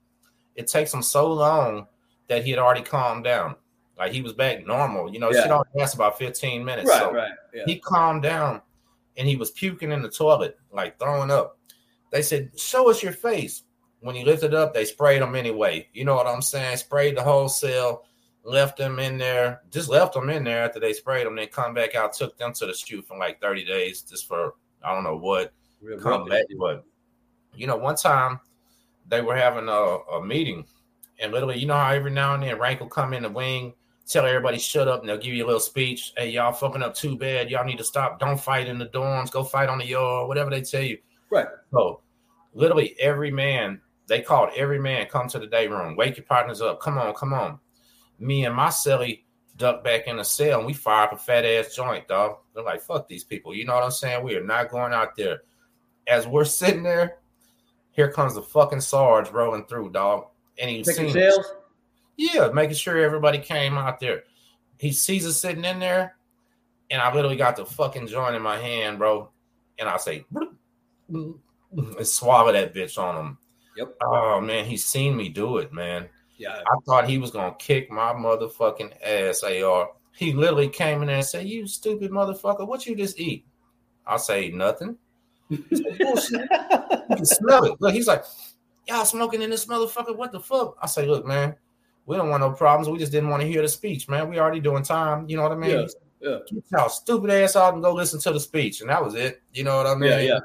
it 0.55 0.67
takes 0.67 0.93
him 0.93 1.01
so 1.01 1.31
long 1.31 1.87
that 2.27 2.43
he 2.43 2.51
had 2.51 2.59
already 2.59 2.81
calmed 2.81 3.23
down. 3.23 3.55
Like 3.97 4.11
he 4.11 4.21
was 4.21 4.33
back 4.33 4.65
normal. 4.65 5.11
You 5.11 5.19
know, 5.19 5.31
yeah. 5.31 5.43
shit 5.43 5.51
only 5.51 5.67
lasts 5.75 5.95
about 5.95 6.17
15 6.17 6.63
minutes. 6.63 6.89
Right, 6.89 6.99
so 6.99 7.13
right. 7.13 7.31
Yeah. 7.53 7.63
he 7.65 7.79
calmed 7.79 8.23
down 8.23 8.61
and 9.17 9.27
he 9.27 9.35
was 9.35 9.51
puking 9.51 9.91
in 9.91 10.01
the 10.01 10.09
toilet, 10.09 10.57
like 10.71 10.99
throwing 10.99 11.31
up. 11.31 11.57
They 12.11 12.21
said, 12.21 12.51
Show 12.59 12.89
us 12.89 13.01
your 13.01 13.13
face. 13.13 13.63
When 13.99 14.15
he 14.15 14.23
lifted 14.23 14.53
up, 14.53 14.73
they 14.73 14.85
sprayed 14.85 15.21
him 15.21 15.35
anyway. 15.35 15.87
You 15.93 16.05
know 16.05 16.15
what 16.15 16.27
I'm 16.27 16.41
saying? 16.41 16.77
Sprayed 16.77 17.17
the 17.17 17.23
whole 17.23 17.49
cell, 17.49 18.05
left 18.43 18.79
him 18.79 18.99
in 18.99 19.17
there, 19.17 19.61
just 19.71 19.89
left 19.89 20.15
him 20.15 20.29
in 20.29 20.43
there 20.43 20.63
after 20.63 20.79
they 20.79 20.93
sprayed 20.93 21.25
him. 21.25 21.35
Then 21.35 21.47
come 21.47 21.73
back 21.73 21.95
out, 21.95 22.13
took 22.13 22.37
them 22.37 22.53
to 22.53 22.65
the 22.65 22.73
shoot 22.73 23.05
for 23.07 23.17
like 23.17 23.41
30 23.41 23.65
days 23.65 24.01
just 24.01 24.27
for 24.27 24.53
I 24.83 24.93
don't 24.93 25.03
know 25.03 25.17
what 25.17 25.51
come 26.01 26.27
back. 26.27 26.45
But 26.59 26.83
you 27.55 27.67
know, 27.67 27.77
one 27.77 27.95
time 27.95 28.39
they 29.07 29.21
were 29.21 29.35
having 29.35 29.67
a, 29.67 29.71
a 29.71 30.23
meeting, 30.23 30.65
and 31.19 31.31
literally, 31.31 31.57
you 31.57 31.65
know 31.65 31.75
how 31.75 31.91
every 31.91 32.11
now 32.11 32.35
and 32.35 32.43
then 32.43 32.59
Rank 32.59 32.79
will 32.79 32.89
come 32.89 33.13
in 33.13 33.23
the 33.23 33.29
wing, 33.29 33.73
tell 34.07 34.25
everybody 34.25 34.59
shut 34.59 34.87
up, 34.87 35.01
and 35.01 35.09
they'll 35.09 35.17
give 35.17 35.33
you 35.33 35.43
a 35.43 35.47
little 35.47 35.59
speech. 35.59 36.13
Hey, 36.15 36.29
y'all 36.29 36.53
fucking 36.53 36.83
up 36.83 36.93
too 36.93 37.17
bad. 37.17 37.49
Y'all 37.49 37.65
need 37.65 37.79
to 37.79 37.83
stop. 37.83 38.19
Don't 38.19 38.39
fight 38.39 38.67
in 38.67 38.77
the 38.77 38.87
dorms. 38.87 39.31
Go 39.31 39.43
fight 39.43 39.69
on 39.69 39.79
the 39.79 39.85
yard. 39.85 40.27
Whatever 40.27 40.49
they 40.49 40.61
tell 40.61 40.83
you. 40.83 40.97
Right. 41.29 41.47
So 41.71 42.01
literally 42.53 42.95
every 42.99 43.31
man 43.31 43.81
they 44.07 44.21
called 44.21 44.49
every 44.55 44.79
man 44.79 45.07
come 45.07 45.27
to 45.29 45.39
the 45.39 45.47
day 45.47 45.67
room. 45.67 45.95
Wake 45.95 46.17
your 46.17 46.25
partners 46.25 46.61
up. 46.61 46.79
Come 46.81 46.97
on, 46.97 47.13
come 47.13 47.33
on. 47.33 47.59
Me 48.19 48.45
and 48.45 48.55
my 48.55 48.67
celly 48.67 49.23
duck 49.57 49.83
back 49.83 50.07
in 50.07 50.17
the 50.17 50.23
cell 50.23 50.59
and 50.59 50.67
we 50.67 50.73
fire 50.73 51.05
up 51.05 51.13
a 51.13 51.17
fat 51.17 51.45
ass 51.45 51.75
joint, 51.75 52.07
dog. 52.07 52.37
They're 52.53 52.63
like, 52.63 52.81
fuck 52.81 53.07
these 53.07 53.23
people. 53.23 53.55
You 53.55 53.65
know 53.65 53.75
what 53.75 53.83
I'm 53.83 53.91
saying? 53.91 54.23
We 54.23 54.35
are 54.35 54.43
not 54.43 54.69
going 54.69 54.93
out 54.93 55.15
there 55.15 55.41
as 56.07 56.25
we're 56.25 56.45
sitting 56.45 56.83
there, 56.83 57.19
here 57.91 58.11
comes 58.11 58.35
the 58.35 58.41
fucking 58.41 58.81
Sarge 58.81 59.29
rolling 59.29 59.65
through, 59.65 59.91
dog. 59.91 60.27
And 60.59 60.69
he's 60.69 60.87
taking 60.87 61.11
sales. 61.11 61.45
Yeah, 62.15 62.49
making 62.53 62.75
sure 62.75 62.97
everybody 62.97 63.37
came 63.37 63.77
out 63.77 63.99
there. 63.99 64.23
He 64.79 64.91
sees 64.91 65.27
us 65.27 65.39
sitting 65.41 65.65
in 65.65 65.79
there, 65.79 66.15
and 66.89 67.01
I 67.01 67.13
literally 67.13 67.35
got 67.35 67.55
the 67.55 67.65
fucking 67.65 68.07
joint 68.07 68.35
in 68.35 68.41
my 68.41 68.57
hand, 68.57 68.97
bro. 68.97 69.29
And 69.77 69.87
I 69.87 69.97
say, 69.97 70.25
and 71.09 71.37
swallow 72.03 72.51
that 72.51 72.73
bitch 72.73 72.97
on 72.97 73.17
him. 73.17 73.37
Yep. 73.77 73.95
Oh 74.03 74.41
man, 74.41 74.65
he's 74.65 74.85
seen 74.85 75.15
me 75.15 75.29
do 75.29 75.57
it, 75.57 75.71
man. 75.71 76.09
Yeah. 76.37 76.61
I 76.65 76.75
thought 76.85 77.09
he 77.09 77.17
was 77.17 77.31
gonna 77.31 77.55
kick 77.57 77.91
my 77.91 78.13
motherfucking 78.13 78.93
ass, 79.03 79.43
AR. 79.43 79.89
He 80.15 80.33
literally 80.33 80.69
came 80.69 81.01
in 81.01 81.07
there 81.07 81.17
and 81.17 81.25
said, 81.25 81.47
You 81.47 81.67
stupid 81.67 82.11
motherfucker, 82.11 82.67
what 82.67 82.85
you 82.85 82.95
just 82.95 83.19
eat? 83.19 83.45
I 84.05 84.17
say 84.17 84.49
nothing. 84.49 84.97
He's 85.49 85.81
like, 85.81 85.99
you 85.99 87.15
can 87.15 87.25
smell 87.25 87.65
it. 87.65 87.79
Look, 87.79 87.93
he's 87.93 88.07
like, 88.07 88.23
y'all 88.87 89.05
smoking 89.05 89.41
in 89.41 89.49
this 89.49 89.65
motherfucker. 89.65 90.15
What 90.15 90.31
the 90.31 90.39
fuck? 90.39 90.77
I 90.81 90.87
say, 90.87 91.05
look, 91.05 91.25
man, 91.25 91.55
we 92.05 92.17
don't 92.17 92.29
want 92.29 92.41
no 92.41 92.51
problems. 92.51 92.89
We 92.89 92.97
just 92.97 93.11
didn't 93.11 93.29
want 93.29 93.41
to 93.41 93.47
hear 93.47 93.61
the 93.61 93.67
speech, 93.67 94.09
man. 94.09 94.29
We 94.29 94.39
already 94.39 94.59
doing 94.59 94.83
time. 94.83 95.29
You 95.29 95.37
know 95.37 95.43
what 95.43 95.51
I 95.51 95.55
mean? 95.55 95.71
Yeah. 95.71 95.85
Yeah. 96.19 96.37
Get 96.51 96.63
y'all 96.71 96.89
stupid 96.89 97.29
ass 97.29 97.55
out 97.55 97.75
and 97.75 97.83
go 97.83 97.93
listen 97.93 98.19
to 98.21 98.31
the 98.31 98.39
speech. 98.39 98.81
And 98.81 98.89
that 98.89 99.03
was 99.03 99.13
it. 99.13 99.41
You 99.53 99.63
know 99.63 99.77
what 99.77 99.85
I 99.85 99.95
mean? 99.95 100.11
Yeah, 100.11 100.19
yeah. 100.19 100.39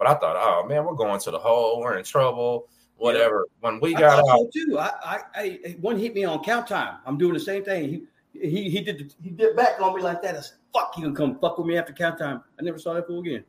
But 0.00 0.08
I 0.08 0.14
thought, 0.14 0.34
oh 0.36 0.66
man, 0.66 0.86
we're 0.86 0.94
going 0.94 1.20
to 1.20 1.30
the 1.30 1.38
hole. 1.38 1.78
We're 1.80 1.98
in 1.98 2.04
trouble. 2.04 2.68
Whatever. 2.96 3.46
When 3.60 3.80
we 3.80 3.92
got 3.92 4.18
out, 4.18 4.24
so 4.26 4.50
too. 4.52 4.78
I, 4.78 4.90
I, 5.04 5.18
I, 5.36 5.76
one 5.80 5.98
hit 5.98 6.14
me 6.14 6.24
on 6.24 6.42
count 6.42 6.66
time. 6.66 6.96
I'm 7.04 7.18
doing 7.18 7.34
the 7.34 7.40
same 7.40 7.64
thing. 7.64 8.06
He, 8.32 8.48
he, 8.48 8.70
he 8.70 8.80
did, 8.80 8.98
the, 8.98 9.10
he 9.22 9.28
did 9.30 9.54
back 9.56 9.78
on 9.80 9.94
me 9.94 10.02
like 10.02 10.22
that. 10.22 10.36
I 10.36 10.40
said, 10.40 10.56
"Fuck, 10.72 10.94
you 10.96 11.04
can 11.04 11.14
come 11.14 11.38
fuck 11.38 11.58
with 11.58 11.66
me 11.66 11.76
after 11.76 11.92
count 11.92 12.18
time." 12.18 12.42
I 12.58 12.62
never 12.62 12.78
saw 12.78 12.94
that 12.94 13.06
fool 13.06 13.20
again. 13.20 13.44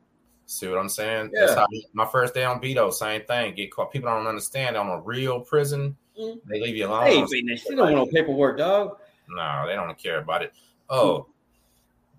see 0.45 0.67
what 0.67 0.77
I'm 0.77 0.89
saying? 0.89 1.31
Yeah. 1.33 1.45
That's 1.45 1.55
how 1.55 1.67
my 1.93 2.05
first 2.05 2.33
day 2.33 2.43
on 2.43 2.61
Beto, 2.61 2.91
same 2.91 3.21
thing. 3.23 3.55
Get 3.55 3.71
caught. 3.71 3.93
People 3.93 4.09
don't 4.09 4.27
understand. 4.27 4.75
On 4.75 4.89
a 4.89 4.99
real 4.99 5.39
prison, 5.39 5.95
Mm. 6.19 6.41
they 6.45 6.59
leave 6.59 6.75
you 6.75 6.87
alone. 6.87 7.05
Hey, 7.05 7.21
that 7.21 7.61
don't 7.69 7.77
want 7.79 7.95
no 7.95 8.05
paperwork, 8.05 8.57
dog. 8.57 8.97
No, 9.29 9.63
they 9.65 9.75
don't 9.75 9.97
care 9.97 10.19
about 10.19 10.41
it. 10.43 10.53
Oh, 10.89 11.27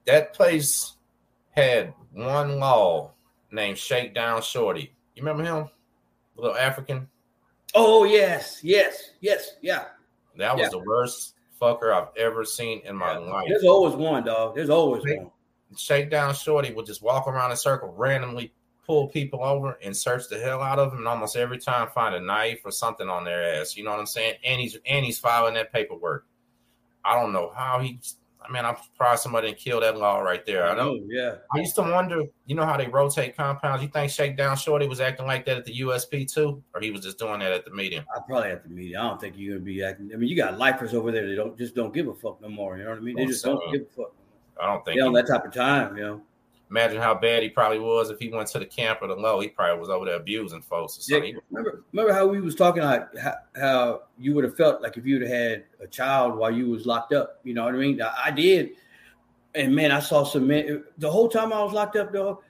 that 0.07 0.33
place 0.33 0.95
had 1.51 1.93
one 2.13 2.59
law 2.59 3.13
named 3.53 3.79
Shakedown 3.79 4.43
Shorty. 4.43 4.93
You 5.15 5.23
remember 5.23 5.45
him? 5.45 5.69
The 6.37 6.43
little 6.43 6.57
African. 6.57 7.09
Oh 7.75 8.05
yes, 8.05 8.61
yes, 8.63 9.11
yes, 9.21 9.57
yeah. 9.61 9.85
That 10.37 10.55
was 10.57 10.65
Yeah. 10.65 10.69
the 10.71 10.79
worst 10.81 11.35
fucker 11.61 11.93
I've 11.93 12.15
ever 12.17 12.45
seen 12.45 12.81
in 12.85 12.97
my 12.97 13.17
life. 13.17 13.47
There's 13.49 13.65
always 13.65 13.95
one, 13.95 14.25
dog. 14.25 14.55
There's 14.55 14.71
always 14.71 15.05
Hey. 15.05 15.19
one. 15.19 15.31
Shakedown 15.77 16.35
Shorty 16.35 16.73
would 16.73 16.87
just 16.87 17.03
walk 17.03 17.27
around 17.27 17.47
in 17.47 17.53
a 17.53 17.57
circle, 17.57 17.95
randomly 17.97 18.53
pull 18.85 19.09
people 19.09 19.43
over 19.45 19.79
and 19.83 19.97
search 19.97 20.29
the 20.29 20.39
hell 20.39 20.61
out 20.61 20.79
of 20.79 20.91
them, 20.91 20.99
and 20.99 21.09
almost 21.09 21.37
every 21.37 21.57
time 21.59 21.89
find 21.91 22.15
a 22.15 22.21
knife 22.21 22.61
or 22.65 22.71
something 22.71 23.09
on 23.09 23.25
their 23.25 23.43
ass. 23.55 23.77
You 23.77 23.85
know 23.85 23.91
what 23.93 24.01
I'm 24.01 24.07
saying? 24.07 24.35
And 24.45 24.61
he's 24.61 24.77
and 24.87 25.05
he's 25.05 25.19
filing 25.19 25.55
that 25.55 25.73
paperwork. 25.73 26.27
I 27.05 27.19
don't 27.21 27.33
know 27.33 27.53
how 27.55 27.79
he. 27.79 28.01
I 28.49 28.53
mean, 28.53 28.65
I'm 28.65 28.77
surprised 28.83 29.23
somebody 29.23 29.49
didn't 29.49 29.59
kill 29.61 29.81
that 29.81 29.97
law 29.97 30.21
right 30.21 30.45
there. 30.47 30.67
I 30.69 30.75
know. 30.77 30.91
Oh, 30.91 31.01
yeah. 31.09 31.37
I 31.55 31.59
used 31.59 31.75
to 31.77 31.83
wonder, 31.83 32.23
you 32.47 32.55
know 32.55 32.65
how 32.65 32.77
they 32.77 32.87
rotate 32.89 33.37
compounds. 33.37 33.83
You 33.83 33.89
think 33.89 34.11
Shakedown 34.11 34.57
Shorty 34.57 34.87
was 34.89 35.01
acting 35.01 35.27
like 35.27 35.45
that 35.47 35.57
at 35.59 35.65
the 35.65 35.81
USP 35.81 36.33
too, 36.33 36.63
or 36.75 36.81
he 36.81 36.91
was 36.91 37.03
just 37.03 37.19
doing 37.19 37.41
that 37.41 37.53
at 37.53 37.65
the 37.65 37.71
meeting? 37.71 38.01
I 38.15 38.21
probably 38.27 38.51
at 38.51 38.63
the 38.63 38.69
meeting. 38.71 38.97
I 38.97 39.03
don't 39.09 39.21
think 39.21 39.35
you're 39.37 39.55
gonna 39.55 39.65
be 39.65 39.83
acting. 39.83 40.11
I 40.13 40.17
mean, 40.17 40.29
you 40.29 40.37
got 40.37 40.59
lifers 40.59 40.95
over 40.95 41.11
there 41.13 41.27
that 41.29 41.35
don't 41.37 41.57
just 41.59 41.75
don't 41.75 41.93
give 41.95 42.09
a 42.09 42.15
fuck 42.15 42.41
no 42.41 42.49
more. 42.49 42.77
You 42.77 42.85
know 42.85 42.91
what 42.91 42.99
I 42.99 43.03
mean? 43.03 43.17
They 43.17 43.25
Oh, 43.25 43.27
just 43.27 43.43
so- 43.43 43.59
don't 43.61 43.73
give 43.73 43.83
a 43.83 43.85
fuck. 44.03 44.13
I 44.61 44.67
don't 44.67 44.85
think. 44.85 44.97
They 44.99 45.07
on 45.07 45.13
that 45.15 45.27
type 45.27 45.45
of 45.45 45.53
time, 45.53 45.97
you 45.97 46.03
know. 46.03 46.21
Imagine 46.73 47.03
how 47.03 47.15
bad 47.15 47.43
he 47.43 47.51
probably 47.51 47.79
was 47.79 48.09
if 48.09 48.19
he 48.19 48.31
went 48.31 48.49
to 48.49 48.59
the 48.59 48.65
camp 48.65 49.01
or 49.03 49.07
the 49.09 49.15
low. 49.15 49.41
He 49.41 49.49
probably 49.49 49.79
was 49.79 49.91
over 49.91 50.07
there 50.07 50.17
abusing 50.17 50.63
folks 50.63 50.99
or 50.99 51.23
Yeah, 51.23 51.33
remember, 51.51 51.85
remember 51.93 52.15
how 52.15 52.27
we 52.27 52.41
was 52.41 52.55
talking 52.55 52.83
how, 52.83 53.07
how 53.55 54.03
you 54.19 54.35
would 54.35 54.45
have 54.45 54.57
felt 54.57 54.81
like 54.81 54.97
if 54.97 55.05
you'd 55.05 55.21
have 55.21 55.31
had 55.31 55.65
a 55.83 55.87
child 55.87 56.35
while 56.35 56.51
you 56.51 56.71
was 56.71 56.87
locked 56.87 57.13
up. 57.13 57.41
You 57.45 57.53
know 57.53 57.65
what 57.65 57.75
I 57.75 57.79
mean? 57.79 58.01
I, 58.01 58.15
I 58.27 58.31
did, 58.31 58.71
and 59.55 59.75
man, 59.75 59.93
I 59.93 60.01
saw 60.01 60.25
some 60.25 60.47
men. 60.47 60.83
The 60.97 61.11
whole 61.11 61.29
time 61.29 61.53
I 61.53 61.63
was 61.63 61.75
locked 61.75 61.97
up, 61.97 62.11
though, 62.11 62.43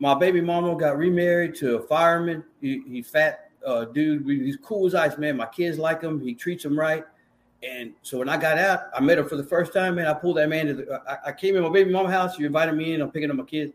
my 0.00 0.14
baby 0.14 0.40
mama 0.40 0.74
got 0.74 0.98
remarried 0.98 1.54
to 1.56 1.76
a 1.76 1.86
fireman. 1.86 2.42
He, 2.60 2.82
he 2.88 3.00
fat 3.00 3.50
uh, 3.64 3.84
dude. 3.84 4.26
He's 4.26 4.56
cool 4.56 4.86
as 4.86 4.94
ice, 4.96 5.16
man. 5.18 5.36
My 5.36 5.46
kids 5.46 5.78
like 5.78 6.02
him. 6.02 6.20
He 6.20 6.34
treats 6.34 6.64
them 6.64 6.76
right. 6.76 7.04
And 7.66 7.92
so 8.02 8.18
when 8.18 8.28
I 8.28 8.36
got 8.36 8.58
out, 8.58 8.84
I 8.94 9.00
met 9.00 9.18
her 9.18 9.24
for 9.24 9.36
the 9.36 9.44
first 9.44 9.72
time, 9.72 9.96
man. 9.96 10.06
I 10.06 10.14
pulled 10.14 10.36
that 10.36 10.48
man 10.48 10.66
to 10.66 10.74
the. 10.74 11.02
I, 11.08 11.30
I 11.30 11.32
came 11.32 11.56
in 11.56 11.62
my 11.62 11.68
baby 11.68 11.90
mama 11.90 12.10
house. 12.10 12.36
She 12.36 12.44
invited 12.44 12.74
me 12.74 12.94
in. 12.94 13.00
I'm 13.00 13.10
picking 13.10 13.30
up 13.30 13.36
my 13.36 13.44
kids. 13.44 13.72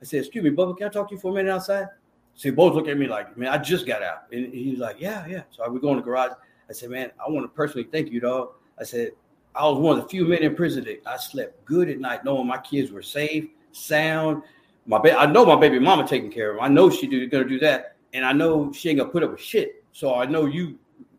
I 0.00 0.04
said, 0.04 0.20
"Excuse 0.20 0.44
me, 0.44 0.50
Bubba, 0.50 0.76
can 0.76 0.88
I 0.88 0.90
talk 0.90 1.08
to 1.08 1.14
you 1.14 1.20
for 1.20 1.30
a 1.30 1.34
minute 1.34 1.50
outside?" 1.50 1.86
So 2.34 2.48
they 2.48 2.54
both 2.54 2.74
look 2.74 2.88
at 2.88 2.98
me 2.98 3.06
like, 3.06 3.36
"Man, 3.36 3.48
I 3.48 3.58
just 3.58 3.86
got 3.86 4.02
out." 4.02 4.24
And 4.32 4.52
he's 4.52 4.78
like, 4.78 4.96
"Yeah, 4.98 5.26
yeah." 5.26 5.42
So 5.50 5.64
I 5.64 5.68
we 5.68 5.80
go 5.80 5.90
in 5.90 5.96
the 5.96 6.02
garage. 6.02 6.32
I 6.68 6.72
said, 6.72 6.90
"Man, 6.90 7.10
I 7.24 7.30
want 7.30 7.44
to 7.44 7.48
personally 7.48 7.88
thank 7.90 8.10
you, 8.10 8.20
dog." 8.20 8.50
I 8.78 8.84
said, 8.84 9.12
"I 9.54 9.66
was 9.68 9.78
one 9.78 9.98
of 9.98 10.02
the 10.02 10.08
few 10.08 10.26
men 10.26 10.42
in 10.42 10.54
prison 10.54 10.84
that 10.84 11.02
I 11.06 11.16
slept 11.16 11.64
good 11.64 11.88
at 11.88 12.00
night, 12.00 12.24
knowing 12.24 12.46
my 12.46 12.58
kids 12.58 12.90
were 12.90 13.02
safe, 13.02 13.46
sound. 13.72 14.42
My 14.86 14.98
ba- 14.98 15.18
I 15.18 15.26
know 15.26 15.46
my 15.46 15.56
baby 15.56 15.78
mama 15.78 16.06
taking 16.06 16.30
care 16.30 16.50
of 16.50 16.56
them. 16.56 16.64
I 16.64 16.68
know 16.68 16.90
she 16.90 17.06
do 17.06 17.26
gonna 17.28 17.44
do 17.44 17.60
that, 17.60 17.96
and 18.12 18.24
I 18.24 18.32
know 18.32 18.72
she 18.72 18.90
ain't 18.90 18.98
gonna 18.98 19.10
put 19.10 19.22
up 19.22 19.30
with 19.30 19.40
shit. 19.40 19.84
So 19.92 20.14
I 20.14 20.26
know 20.26 20.46
you 20.46 20.78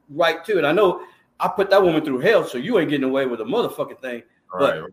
right 0.09 0.43
too, 0.43 0.57
and 0.57 0.67
I 0.67 0.73
know 0.73 1.05
I 1.43 1.49
put 1.49 1.69
that 1.71 1.83
woman 1.83 2.03
through 2.05 2.19
hell, 2.19 2.45
so 2.45 2.57
you 2.57 2.79
ain't 2.79 2.89
getting 2.89 3.03
away 3.03 3.25
with 3.25 3.41
a 3.41 3.43
motherfucking 3.43 3.99
thing. 3.99 4.23
Right, 4.53 4.79
right. 4.79 4.91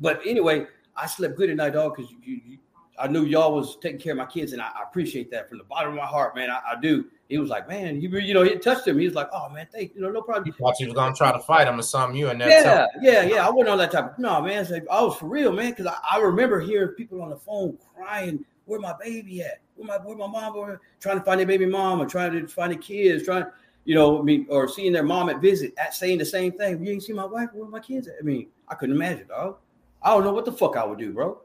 But 0.00 0.20
anyway, 0.24 0.66
I 0.96 1.06
slept 1.06 1.36
good 1.36 1.50
at 1.50 1.56
night, 1.56 1.74
dog, 1.74 1.96
because 1.96 2.10
you, 2.10 2.40
you, 2.46 2.58
I 2.98 3.06
knew 3.06 3.24
y'all 3.24 3.54
was 3.54 3.76
taking 3.82 4.00
care 4.00 4.12
of 4.12 4.18
my 4.18 4.26
kids, 4.26 4.52
and 4.52 4.62
I, 4.62 4.68
I 4.68 4.82
appreciate 4.88 5.30
that 5.30 5.48
from 5.48 5.58
the 5.58 5.64
bottom 5.64 5.90
of 5.90 5.96
my 5.96 6.06
heart, 6.06 6.34
man. 6.34 6.50
I, 6.50 6.60
I 6.72 6.80
do. 6.80 7.06
He 7.28 7.38
was 7.38 7.50
like, 7.50 7.68
man, 7.68 8.00
really- 8.00 8.24
you 8.24 8.34
know, 8.34 8.42
he 8.42 8.56
touched 8.56 8.86
him. 8.88 8.98
He 8.98 9.04
was 9.04 9.14
like, 9.14 9.28
oh 9.32 9.48
man, 9.50 9.68
thank 9.72 9.94
you, 9.94 10.00
know, 10.00 10.10
no 10.10 10.22
problem. 10.22 10.44
He 10.46 10.52
thought 10.52 10.80
you 10.80 10.86
was 10.86 10.94
gonna 10.94 11.14
try 11.14 11.32
to 11.32 11.38
fight 11.38 11.68
him 11.68 11.78
or 11.78 11.82
something. 11.82 12.18
You 12.18 12.28
and 12.30 12.40
that. 12.40 12.48
Yeah, 12.48 12.86
yeah, 13.00 13.22
yeah. 13.22 13.46
I 13.46 13.50
wasn't 13.50 13.70
on 13.70 13.78
that 13.78 13.92
type. 13.92 14.12
Of, 14.12 14.18
no, 14.18 14.40
man. 14.42 14.66
I 14.90 15.02
was 15.02 15.16
for 15.16 15.26
real, 15.26 15.52
man, 15.52 15.70
because 15.70 15.86
I, 15.86 15.94
I 16.12 16.18
remember 16.18 16.60
hearing 16.60 16.94
people 16.94 17.22
on 17.22 17.30
the 17.30 17.36
phone 17.36 17.78
crying, 17.94 18.44
"Where 18.64 18.80
my 18.80 18.94
baby 19.00 19.42
at? 19.42 19.60
Where 19.76 19.86
my 19.86 20.04
where 20.04 20.16
my 20.16 20.26
mom? 20.26 20.56
Where, 20.56 20.80
trying 20.98 21.18
to 21.18 21.24
find 21.24 21.38
their 21.38 21.46
baby 21.46 21.66
mom, 21.66 22.00
or 22.02 22.06
trying 22.06 22.32
to 22.32 22.48
find 22.48 22.72
the 22.72 22.76
kids, 22.76 23.24
trying, 23.24 23.44
you 23.84 23.94
know, 23.94 24.18
I 24.18 24.22
mean, 24.22 24.46
or 24.50 24.68
seeing 24.68 24.92
their 24.92 25.02
mom 25.02 25.30
at 25.30 25.40
visit, 25.40 25.72
at 25.78 25.94
saying 25.94 26.18
the 26.18 26.24
same 26.24 26.52
thing. 26.52 26.84
You 26.84 26.92
ain't 26.92 27.02
see 27.02 27.12
my 27.12 27.24
wife? 27.24 27.48
Where 27.52 27.68
my 27.68 27.80
kids 27.80 28.08
at? 28.08 28.14
I 28.20 28.22
mean, 28.22 28.48
I 28.68 28.74
couldn't 28.74 28.94
imagine, 28.94 29.28
dog. 29.28 29.56
I 30.02 30.10
don't 30.10 30.24
know 30.24 30.32
what 30.32 30.44
the 30.44 30.52
fuck 30.52 30.76
I 30.76 30.84
would 30.84 30.98
do, 30.98 31.12
bro. 31.12 31.40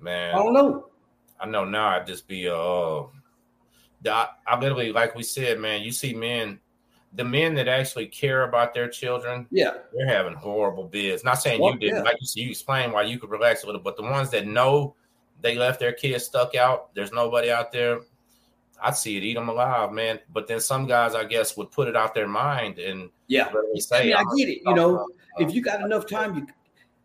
man. 0.00 0.34
I 0.34 0.38
don't 0.38 0.54
know. 0.54 0.86
I 1.40 1.46
know 1.46 1.64
now. 1.64 1.88
I'd 1.88 2.06
just 2.06 2.26
be 2.26 2.48
uh, 2.48 3.02
I, 4.06 4.28
I 4.46 4.58
literally 4.58 4.92
like 4.92 5.14
we 5.14 5.22
said, 5.22 5.58
man. 5.60 5.82
You 5.82 5.92
see 5.92 6.14
men, 6.14 6.58
the 7.14 7.24
men 7.24 7.54
that 7.54 7.68
actually 7.68 8.06
care 8.06 8.44
about 8.44 8.74
their 8.74 8.88
children, 8.88 9.46
Yeah, 9.50 9.74
they're 9.94 10.08
having 10.08 10.34
horrible 10.34 10.84
bids. 10.84 11.24
Not 11.24 11.40
saying 11.40 11.60
Well, 11.60 11.74
you 11.74 11.78
didn't, 11.78 11.96
yeah. 11.96 12.02
like 12.02 12.16
you 12.20 12.26
said, 12.26 12.40
you 12.42 12.50
explained 12.50 12.92
why 12.92 13.02
you 13.02 13.18
could 13.18 13.30
relax 13.30 13.62
a 13.62 13.66
little, 13.66 13.80
but 13.80 13.96
the 13.96 14.02
ones 14.02 14.30
that 14.30 14.46
know 14.46 14.94
they 15.40 15.54
left 15.56 15.80
their 15.80 15.92
kids 15.92 16.24
stuck 16.24 16.54
out, 16.54 16.94
there's 16.94 17.12
nobody 17.12 17.50
out 17.50 17.72
there. 17.72 18.00
I'd 18.82 18.96
see 18.96 19.16
it 19.16 19.24
eat 19.24 19.34
them 19.34 19.48
alive, 19.48 19.92
man. 19.92 20.20
But 20.32 20.46
then 20.46 20.60
some 20.60 20.86
guys, 20.86 21.14
I 21.14 21.24
guess, 21.24 21.56
would 21.56 21.70
put 21.70 21.88
it 21.88 21.96
out 21.96 22.14
their 22.14 22.28
mind 22.28 22.78
and 22.78 23.10
yeah. 23.26 23.46
literally 23.46 23.70
I 23.76 23.80
say, 23.80 24.04
mean, 24.06 24.16
I 24.16 24.24
oh, 24.26 24.36
get 24.36 24.48
it. 24.48 24.58
You 24.58 24.62
oh, 24.66 24.74
know, 24.74 24.98
oh, 24.98 25.42
if 25.42 25.54
you 25.54 25.62
got 25.62 25.80
enough 25.80 26.06
time, 26.06 26.36
you. 26.36 26.46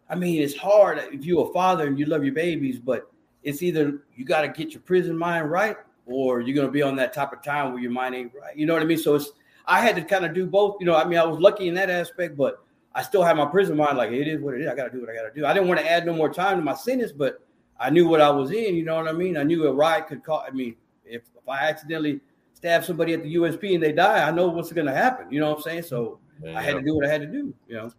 I 0.09 0.15
mean, 0.15 0.41
it's 0.41 0.55
hard 0.55 0.99
if 1.11 1.25
you're 1.25 1.49
a 1.49 1.53
father 1.53 1.87
and 1.87 1.97
you 1.97 2.05
love 2.05 2.23
your 2.23 2.33
babies, 2.33 2.77
but 2.77 3.09
it's 3.41 3.63
either 3.63 4.03
you 4.15 4.25
got 4.25 4.41
to 4.41 4.49
get 4.49 4.73
your 4.73 4.81
prison 4.81 5.17
mind 5.17 5.49
right, 5.49 5.77
or 6.05 6.41
you're 6.41 6.55
gonna 6.55 6.71
be 6.71 6.81
on 6.81 6.95
that 6.97 7.13
type 7.13 7.33
of 7.33 7.41
time 7.41 7.71
where 7.71 7.81
your 7.81 7.91
mind 7.91 8.13
ain't 8.13 8.31
right. 8.39 8.55
You 8.55 8.65
know 8.65 8.73
what 8.73 8.83
I 8.83 8.85
mean? 8.85 8.97
So 8.97 9.15
it's. 9.15 9.31
I 9.65 9.79
had 9.79 9.95
to 9.95 10.03
kind 10.03 10.25
of 10.25 10.33
do 10.33 10.45
both. 10.45 10.75
You 10.81 10.85
know, 10.85 10.95
I 10.95 11.05
mean, 11.05 11.17
I 11.17 11.23
was 11.23 11.39
lucky 11.39 11.69
in 11.69 11.73
that 11.75 11.89
aspect, 11.89 12.35
but 12.35 12.63
I 12.93 13.01
still 13.01 13.23
had 13.23 13.37
my 13.37 13.45
prison 13.45 13.77
mind. 13.77 13.97
Like 13.97 14.11
it 14.11 14.27
is 14.27 14.41
what 14.41 14.55
it 14.55 14.61
is. 14.61 14.67
I 14.67 14.75
got 14.75 14.85
to 14.85 14.89
do 14.91 14.99
what 14.99 15.09
I 15.09 15.15
got 15.15 15.23
to 15.23 15.31
do. 15.33 15.45
I 15.45 15.53
didn't 15.53 15.69
want 15.69 15.79
to 15.79 15.89
add 15.89 16.05
no 16.05 16.13
more 16.13 16.31
time 16.31 16.57
to 16.57 16.63
my 16.63 16.75
sentence, 16.75 17.11
but 17.11 17.39
I 17.79 17.89
knew 17.89 18.07
what 18.07 18.21
I 18.21 18.29
was 18.29 18.51
in. 18.51 18.75
You 18.75 18.83
know 18.83 18.95
what 18.95 19.07
I 19.07 19.13
mean? 19.13 19.37
I 19.37 19.43
knew 19.43 19.65
a 19.67 19.73
riot 19.73 20.07
could 20.07 20.23
cause. 20.23 20.43
I 20.47 20.51
mean, 20.51 20.75
if, 21.05 21.23
if 21.35 21.49
I 21.49 21.69
accidentally 21.69 22.21
stab 22.53 22.85
somebody 22.85 23.13
at 23.13 23.23
the 23.23 23.35
USP 23.35 23.73
and 23.73 23.83
they 23.83 23.91
die, 23.91 24.27
I 24.27 24.31
know 24.31 24.47
what's 24.47 24.71
going 24.71 24.87
to 24.87 24.93
happen. 24.93 25.31
You 25.31 25.39
know 25.39 25.49
what 25.49 25.57
I'm 25.57 25.63
saying? 25.63 25.83
So 25.83 26.19
I 26.55 26.61
had 26.61 26.75
to 26.75 26.81
do 26.81 26.95
what 26.95 27.05
I 27.05 27.09
had 27.09 27.21
to 27.21 27.27
do. 27.27 27.53
You 27.67 27.75
know. 27.75 27.91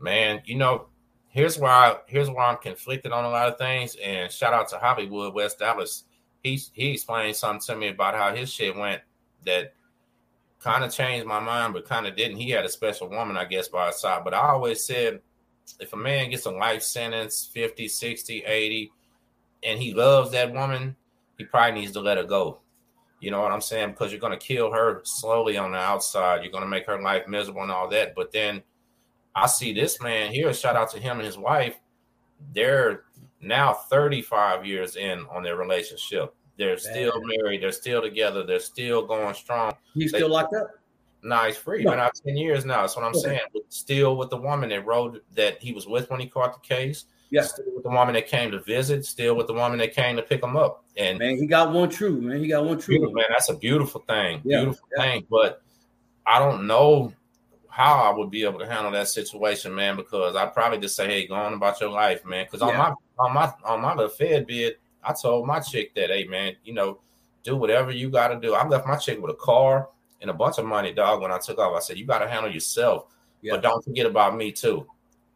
man, 0.00 0.40
you 0.44 0.56
know, 0.56 0.86
here's 1.28 1.58
why 1.58 1.96
here's 2.06 2.30
why 2.30 2.46
I'm 2.46 2.58
conflicted 2.58 3.12
on 3.12 3.24
a 3.24 3.30
lot 3.30 3.48
of 3.48 3.58
things. 3.58 3.96
And 4.02 4.30
shout 4.30 4.54
out 4.54 4.68
to 4.68 4.78
Hollywood 4.78 5.34
West 5.34 5.58
Dallas. 5.58 6.04
He 6.42 6.60
he 6.72 6.92
explained 6.92 7.36
something 7.36 7.60
to 7.66 7.76
me 7.76 7.88
about 7.88 8.14
how 8.14 8.34
his 8.34 8.52
shit 8.52 8.76
went 8.76 9.02
that 9.44 9.74
kind 10.60 10.84
of 10.84 10.92
changed 10.92 11.26
my 11.26 11.40
mind, 11.40 11.72
but 11.72 11.84
kind 11.84 12.06
of 12.06 12.16
didn't. 12.16 12.36
He 12.36 12.50
had 12.50 12.64
a 12.64 12.68
special 12.68 13.08
woman, 13.08 13.36
I 13.36 13.44
guess, 13.44 13.68
by 13.68 13.88
his 13.88 14.00
side. 14.00 14.24
But 14.24 14.34
I 14.34 14.48
always 14.48 14.84
said 14.84 15.20
if 15.80 15.92
a 15.92 15.96
man 15.96 16.30
gets 16.30 16.46
a 16.46 16.50
life 16.50 16.82
sentence, 16.82 17.48
50, 17.52 17.88
60, 17.88 18.44
80, 18.44 18.92
and 19.62 19.80
he 19.80 19.92
loves 19.92 20.30
that 20.32 20.52
woman, 20.52 20.96
he 21.38 21.44
probably 21.44 21.80
needs 21.80 21.92
to 21.92 22.00
let 22.00 22.18
her 22.18 22.24
go. 22.24 22.58
You 23.20 23.30
know 23.30 23.40
what 23.40 23.50
I'm 23.52 23.60
saying? 23.60 23.90
Because 23.90 24.12
you're 24.12 24.20
going 24.20 24.38
to 24.38 24.44
kill 24.44 24.70
her 24.72 25.00
slowly 25.04 25.56
on 25.56 25.72
the 25.72 25.78
outside. 25.78 26.42
You're 26.42 26.52
going 26.52 26.62
to 26.64 26.68
make 26.68 26.86
her 26.86 27.00
life 27.00 27.26
miserable 27.26 27.62
and 27.62 27.70
all 27.70 27.88
that. 27.88 28.14
But 28.14 28.30
then 28.32 28.62
I 29.34 29.46
see 29.46 29.72
this 29.72 30.00
man 30.00 30.32
here. 30.32 30.52
Shout 30.54 30.76
out 30.76 30.90
to 30.92 31.00
him 31.00 31.16
and 31.18 31.26
his 31.26 31.38
wife. 31.38 31.76
They're 32.54 33.04
now 33.40 33.72
35 33.72 34.64
years 34.66 34.96
in 34.96 35.24
on 35.32 35.42
their 35.42 35.56
relationship. 35.56 36.34
They're 36.56 36.78
still 36.78 37.20
married. 37.24 37.62
They're 37.62 37.72
still 37.72 38.02
together. 38.02 38.44
They're 38.44 38.58
still 38.60 39.04
going 39.06 39.34
strong. 39.34 39.74
He's 39.94 40.12
They- 40.12 40.18
still 40.18 40.30
locked 40.30 40.54
up. 40.54 40.68
Nah, 41.22 41.46
he's 41.46 41.56
free. 41.56 41.82
No. 41.82 41.90
Been 41.90 42.00
out 42.00 42.14
10 42.24 42.36
years 42.36 42.64
now. 42.64 42.82
That's 42.82 42.94
what 42.94 43.04
I'm 43.04 43.10
Okay. 43.10 43.20
saying. 43.20 43.40
Still 43.68 44.16
with 44.16 44.30
the 44.30 44.36
woman 44.36 44.68
that 44.68 44.86
wrote 44.86 45.20
that 45.34 45.60
he 45.60 45.72
was 45.72 45.86
with 45.88 46.08
when 46.10 46.20
he 46.20 46.28
caught 46.28 46.52
the 46.62 46.68
case. 46.68 47.06
Yeah. 47.30 47.42
Still 47.42 47.66
with 47.74 47.84
the 47.84 47.90
woman 47.90 48.14
that 48.14 48.26
came 48.26 48.50
to 48.50 48.60
visit. 48.60 49.04
Still 49.04 49.34
with 49.34 49.46
the 49.46 49.52
woman 49.52 49.78
that 49.78 49.94
came 49.94 50.16
to 50.16 50.22
pick 50.22 50.42
him 50.42 50.56
up. 50.56 50.84
And 50.96 51.18
Man, 51.18 51.36
he 51.36 51.46
got 51.46 51.72
one 51.72 51.90
true, 51.90 52.20
man. 52.20 52.40
He 52.40 52.48
got 52.48 52.64
one 52.64 52.78
true. 52.78 53.12
Man. 53.12 53.24
That's 53.28 53.50
a 53.50 53.56
beautiful 53.56 54.02
thing. 54.08 54.40
Yeah, 54.44 54.60
Beautiful 54.60 54.88
yeah. 54.96 55.02
thing. 55.02 55.26
But 55.30 55.62
I 56.26 56.38
don't 56.38 56.66
know 56.66 57.12
how 57.68 58.02
I 58.02 58.16
would 58.16 58.30
be 58.30 58.44
able 58.44 58.58
to 58.58 58.66
handle 58.66 58.90
that 58.92 59.08
situation, 59.08 59.74
man, 59.74 59.96
because 59.96 60.34
I'd 60.34 60.52
probably 60.54 60.78
just 60.78 60.96
say, 60.96 61.06
hey, 61.06 61.26
go 61.26 61.34
on 61.34 61.54
about 61.54 61.80
your 61.80 61.90
life, 61.90 62.24
man. 62.24 62.46
Because 62.46 62.62
on 62.62 62.76
my 62.76 62.92
on 63.18 63.34
my 63.34 63.52
on 63.64 63.80
my 63.80 63.94
little 63.94 64.10
Fed 64.10 64.46
bid, 64.46 64.76
I 65.04 65.12
told 65.12 65.46
my 65.46 65.60
chick 65.60 65.94
that, 65.94 66.10
hey 66.10 66.24
man, 66.24 66.54
you 66.64 66.72
know, 66.72 67.00
do 67.44 67.56
whatever 67.56 67.90
you 67.90 68.10
gotta 68.10 68.40
do. 68.40 68.54
I 68.54 68.66
left 68.66 68.86
my 68.86 68.96
chick 68.96 69.20
with 69.22 69.30
a 69.30 69.36
car, 69.36 69.88
and 70.20 70.30
a 70.30 70.34
bunch 70.34 70.58
of 70.58 70.66
money, 70.66 70.92
dog. 70.92 71.22
When 71.22 71.30
I 71.30 71.38
took 71.38 71.58
off, 71.58 71.76
I 71.76 71.80
said, 71.80 71.98
"You 71.98 72.04
got 72.04 72.18
to 72.18 72.28
handle 72.28 72.52
yourself, 72.52 73.06
but 73.42 73.62
don't 73.62 73.84
forget 73.84 74.06
about 74.06 74.36
me 74.36 74.52
too." 74.52 74.86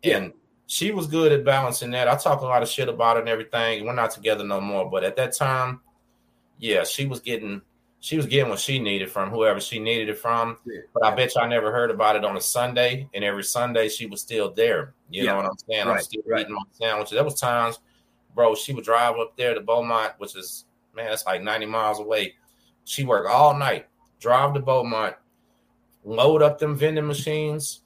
And 0.03 0.32
she 0.72 0.90
was 0.90 1.06
good 1.06 1.32
at 1.32 1.44
balancing 1.44 1.90
that. 1.90 2.08
I 2.08 2.16
talk 2.16 2.40
a 2.40 2.46
lot 2.46 2.62
of 2.62 2.68
shit 2.68 2.88
about 2.88 3.18
it 3.18 3.20
and 3.20 3.28
everything. 3.28 3.84
We're 3.84 3.92
not 3.92 4.10
together 4.10 4.42
no 4.42 4.58
more, 4.58 4.90
but 4.90 5.04
at 5.04 5.16
that 5.16 5.36
time, 5.36 5.82
yeah, 6.58 6.82
she 6.84 7.04
was 7.04 7.20
getting 7.20 7.60
she 8.00 8.16
was 8.16 8.24
getting 8.24 8.48
what 8.48 8.58
she 8.58 8.78
needed 8.78 9.10
from 9.10 9.28
whoever 9.28 9.60
she 9.60 9.78
needed 9.78 10.08
it 10.08 10.16
from. 10.18 10.56
Yeah. 10.64 10.80
But 10.94 11.04
I 11.04 11.14
bet 11.14 11.34
you 11.34 11.42
I 11.42 11.46
never 11.46 11.70
heard 11.70 11.90
about 11.90 12.16
it 12.16 12.24
on 12.24 12.38
a 12.38 12.40
Sunday, 12.40 13.06
and 13.12 13.22
every 13.22 13.44
Sunday 13.44 13.90
she 13.90 14.06
was 14.06 14.22
still 14.22 14.50
there. 14.50 14.94
You 15.10 15.24
Yeah. 15.24 15.32
know 15.32 15.36
what 15.36 15.44
I'm 15.44 15.58
saying? 15.68 15.86
I'm 15.88 16.00
still 16.00 16.22
right. 16.26 16.40
eating 16.40 16.54
my 16.54 16.62
sandwiches. 16.72 17.12
There 17.12 17.22
was 17.22 17.38
times, 17.38 17.78
bro, 18.34 18.54
she 18.54 18.72
would 18.72 18.84
drive 18.84 19.16
up 19.18 19.36
there 19.36 19.52
to 19.52 19.60
Beaumont, 19.60 20.14
which 20.16 20.34
is 20.36 20.64
man, 20.94 21.12
it's 21.12 21.26
like 21.26 21.42
90 21.42 21.66
miles 21.66 22.00
away. 22.00 22.34
She 22.84 23.04
worked 23.04 23.28
all 23.28 23.54
night, 23.54 23.88
drive 24.20 24.54
to 24.54 24.60
Beaumont, 24.60 25.16
load 26.02 26.40
up 26.40 26.58
them 26.58 26.76
vending 26.76 27.06
machines, 27.06 27.81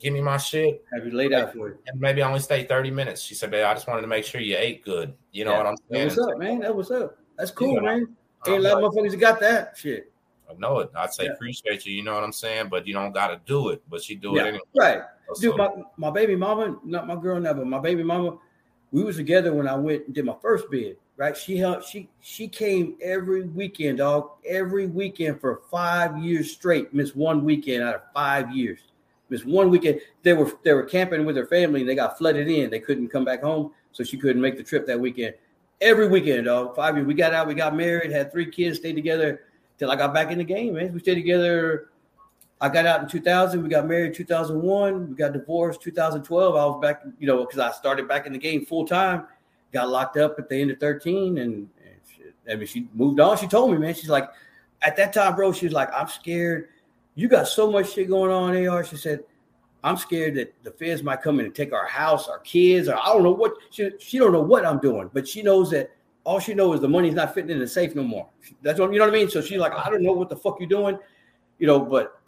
give 0.00 0.12
me 0.12 0.20
my 0.20 0.36
shit, 0.38 0.84
Have 0.92 1.06
you 1.06 1.12
laid 1.12 1.32
out 1.32 1.52
for 1.52 1.68
it? 1.68 1.76
and 1.86 2.00
maybe 2.00 2.22
I 2.22 2.26
only 2.26 2.40
stay 2.40 2.64
30 2.64 2.90
minutes. 2.90 3.20
She 3.22 3.34
said, 3.34 3.50
babe, 3.50 3.64
I 3.66 3.74
just 3.74 3.86
wanted 3.86 4.00
to 4.02 4.06
make 4.08 4.24
sure 4.24 4.40
you 4.40 4.56
ate 4.58 4.84
good. 4.84 5.14
You 5.32 5.44
know 5.44 5.52
Yeah. 5.52 5.58
what 5.58 5.66
I'm 5.66 5.76
saying? 5.90 6.08
That 6.08 6.16
what's 6.16 6.32
up, 6.32 6.38
man? 6.38 6.58
That 6.60 6.74
what's 6.76 6.90
up. 6.90 7.18
That's 7.36 7.50
cool, 7.50 7.74
Yeah. 7.74 7.80
man. 7.80 8.16
I'm 8.46 8.52
Ain't 8.54 8.64
a 8.66 8.68
lot 8.74 8.82
of 8.82 8.92
motherfuckers 8.92 9.20
got 9.20 9.38
that 9.40 9.76
shit. 9.76 10.10
I 10.50 10.54
know 10.54 10.80
it. 10.80 10.90
I'd 10.96 11.12
say 11.12 11.24
Yeah. 11.26 11.32
appreciate 11.32 11.86
you, 11.86 11.92
you 11.94 12.02
know 12.02 12.14
what 12.14 12.24
I'm 12.24 12.32
saying? 12.32 12.68
But 12.68 12.86
you 12.86 12.94
don't 12.94 13.12
gotta 13.12 13.40
do 13.46 13.68
it. 13.68 13.82
But 13.88 14.02
she 14.02 14.14
do 14.16 14.32
Yeah. 14.34 14.44
it 14.44 14.48
anyway. 14.48 14.62
Right. 14.76 15.02
So, 15.34 15.40
Dude, 15.42 15.56
my, 15.58 15.68
my 15.96 16.10
baby 16.10 16.34
mama, 16.34 16.76
not 16.84 17.06
my 17.06 17.14
girl 17.16 17.38
now, 17.38 17.52
but 17.52 17.66
my 17.66 17.78
baby 17.78 18.02
mama, 18.02 18.38
we 18.90 19.04
was 19.04 19.16
together 19.16 19.52
when 19.52 19.68
I 19.68 19.76
went 19.76 20.06
and 20.06 20.14
did 20.14 20.24
my 20.24 20.34
first 20.42 20.68
bid. 20.70 20.96
Right? 21.16 21.36
She 21.36 21.58
helped. 21.58 21.84
She 21.84 22.08
she 22.22 22.48
came 22.48 22.96
every 23.02 23.42
weekend, 23.42 23.98
dog. 23.98 24.30
Every 24.46 24.86
weekend 24.86 25.38
for 25.38 25.60
five 25.70 26.16
years 26.16 26.50
straight. 26.50 26.94
Missed 26.94 27.14
one 27.14 27.44
weekend 27.44 27.82
out 27.84 27.94
of 27.94 28.00
five 28.14 28.50
years. 28.56 28.78
Missed 29.30 29.46
one 29.46 29.70
weekend. 29.70 30.00
They 30.22 30.32
were 30.32 30.52
they 30.64 30.74
were 30.74 30.82
camping 30.82 31.24
with 31.24 31.34
their 31.34 31.46
family 31.46 31.80
and 31.80 31.88
they 31.88 31.94
got 31.94 32.18
flooded 32.18 32.48
in. 32.48 32.68
They 32.68 32.80
couldn't 32.80 33.08
come 33.08 33.24
back 33.24 33.42
home, 33.42 33.72
so 33.92 34.04
she 34.04 34.18
couldn't 34.18 34.42
make 34.42 34.56
the 34.56 34.62
trip 34.62 34.86
that 34.86 35.00
weekend. 35.00 35.34
Every 35.80 36.08
weekend, 36.08 36.44
dog. 36.44 36.76
Five 36.76 36.96
years. 36.96 37.06
We 37.06 37.14
got 37.14 37.32
out. 37.32 37.46
We 37.46 37.54
got 37.54 37.74
married. 37.74 38.10
Had 38.10 38.30
three 38.30 38.50
kids. 38.50 38.78
Stayed 38.78 38.94
together 38.94 39.42
till 39.78 39.90
I 39.90 39.96
got 39.96 40.12
back 40.12 40.30
in 40.30 40.38
the 40.38 40.44
game, 40.44 40.74
man. 40.74 40.92
We 40.92 41.00
stayed 41.00 41.14
together 41.14 41.90
I 42.60 42.68
got 42.68 42.84
out 42.84 43.02
in 43.02 43.08
2000. 43.08 43.62
We 43.62 43.68
got 43.68 43.86
married 43.86 44.14
2001. 44.14 45.10
We 45.10 45.14
got 45.16 45.32
divorced 45.32 45.80
2012. 45.80 46.54
I 46.54 46.66
was 46.66 46.80
back, 46.80 47.02
you 47.18 47.26
know, 47.26 47.44
because 47.44 47.58
I 47.58 47.70
started 47.72 48.06
back 48.06 48.26
in 48.26 48.32
the 48.32 48.38
game 48.38 48.66
full 48.66 48.86
time. 48.86 49.26
Got 49.72 49.88
locked 49.88 50.16
up 50.18 50.38
at 50.38 50.48
the 50.48 50.56
end 50.56 50.70
of 50.70 50.78
13, 50.78 51.38
and, 51.38 51.52
and. 51.54 51.68
I 52.50 52.56
mean, 52.56 52.66
she 52.66 52.88
moved 52.94 53.20
on. 53.20 53.36
She 53.36 53.46
told 53.46 53.70
me, 53.70 53.78
man, 53.78 53.94
she's 53.94 54.08
like, 54.08 54.28
at 54.82 54.96
that 54.96 55.12
time, 55.12 55.36
bro, 55.36 55.52
she 55.52 55.66
was 55.66 55.72
like, 55.72 55.88
I'm 55.94 56.08
scared. 56.08 56.68
You 57.14 57.28
got 57.28 57.48
so 57.48 57.70
much 57.70 57.92
shit 57.92 58.08
going 58.08 58.30
on, 58.30 58.66
AR. 58.66 58.84
She 58.84 58.96
said, 58.96 59.20
I'm 59.82 59.96
scared 59.96 60.34
that 60.34 60.54
the 60.62 60.70
feds 60.70 61.02
might 61.02 61.22
come 61.22 61.40
in 61.40 61.46
and 61.46 61.54
take 61.54 61.72
our 61.72 61.86
house, 61.86 62.28
our 62.28 62.38
kids, 62.40 62.88
or 62.88 62.96
I 62.96 63.06
don't 63.06 63.22
know 63.22 63.32
what. 63.32 63.52
She 63.70 63.90
she 63.98 64.18
don't 64.18 64.32
know 64.32 64.42
what 64.42 64.66
I'm 64.66 64.78
doing, 64.78 65.10
but 65.12 65.26
she 65.26 65.42
knows 65.42 65.70
that 65.70 65.90
all 66.24 66.38
she 66.38 66.54
knows 66.54 66.76
is 66.76 66.80
the 66.82 66.88
money's 66.88 67.14
not 67.14 67.34
fitting 67.34 67.50
in 67.50 67.58
the 67.58 67.66
safe 67.66 67.94
no 67.94 68.02
more. 68.02 68.28
That's 68.62 68.78
what 68.78 68.92
you 68.92 68.98
know 68.98 69.06
what 69.06 69.14
I 69.14 69.16
mean. 69.16 69.30
So 69.30 69.40
she's 69.40 69.58
like, 69.58 69.72
I 69.72 69.88
don't 69.88 70.02
know 70.02 70.12
what 70.12 70.28
the 70.28 70.36
fuck 70.36 70.60
you're 70.60 70.68
doing, 70.68 70.98
you 71.58 71.66
know, 71.66 71.80
but 71.80 72.19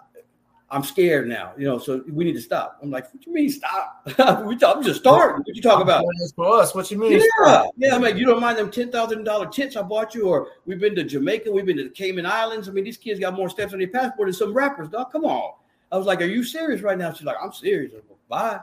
I'm 0.73 0.83
scared 0.83 1.29
now, 1.29 1.53
you 1.59 1.67
know, 1.67 1.79
so 1.79 2.03
we 2.11 2.25
need 2.25 2.33
to 2.33 2.41
stop. 2.41 2.79
I'm 2.83 2.91
like, 2.91 3.13
what 3.13 3.27
you 3.27 3.33
mean 3.33 3.51
stop? 3.51 4.03
we 4.47 4.57
talk, 4.57 4.79
I'm 4.79 4.83
just 4.83 5.01
starting. 5.01 5.43
What 5.45 5.55
you 5.55 5.61
talk 5.61 5.83
about? 5.83 6.03
for 6.35 6.49
us. 6.49 6.75
What 6.75 6.91
you 6.91 6.99
mean? 6.99 7.21
Yeah, 7.45 7.65
yeah. 7.77 7.95
I'm 7.95 8.01
like, 8.01 8.17
you 8.17 8.25
don't 8.25 8.41
mind 8.41 8.57
them 8.57 8.71
ten 8.71 8.91
thousand 8.91 9.25
dollar 9.25 9.47
tents 9.49 9.77
I 9.77 9.83
bought 9.83 10.15
you, 10.15 10.29
or 10.29 10.49
we've 10.65 10.81
been 10.81 10.95
to 10.95 11.05
Jamaica, 11.05 11.53
we've 11.53 11.67
been 11.67 11.77
to 11.77 11.85
the 11.85 11.91
Cayman 11.91 12.25
Islands. 12.25 12.71
I 12.71 12.73
mean, 12.73 12.85
these 12.85 12.97
kids 12.97 13.21
got 13.21 13.35
more 13.35 13.51
steps 13.51 13.75
on 13.75 13.81
their 13.81 13.89
passport 13.89 14.29
than 14.29 14.33
some 14.33 14.55
rappers, 14.55 14.89
dog. 14.89 15.13
Come 15.13 15.27
on. 15.27 15.53
I 15.93 15.99
was 15.99 16.07
like, 16.07 16.23
are 16.23 16.27
you 16.27 16.43
serious 16.43 16.81
right 16.81 16.97
now? 16.97 17.13
She's 17.13 17.27
like, 17.27 17.37
I'm 17.43 17.53
serious. 17.53 17.93
I 17.95 17.99
go, 18.09 18.17
Bye. 18.31 18.61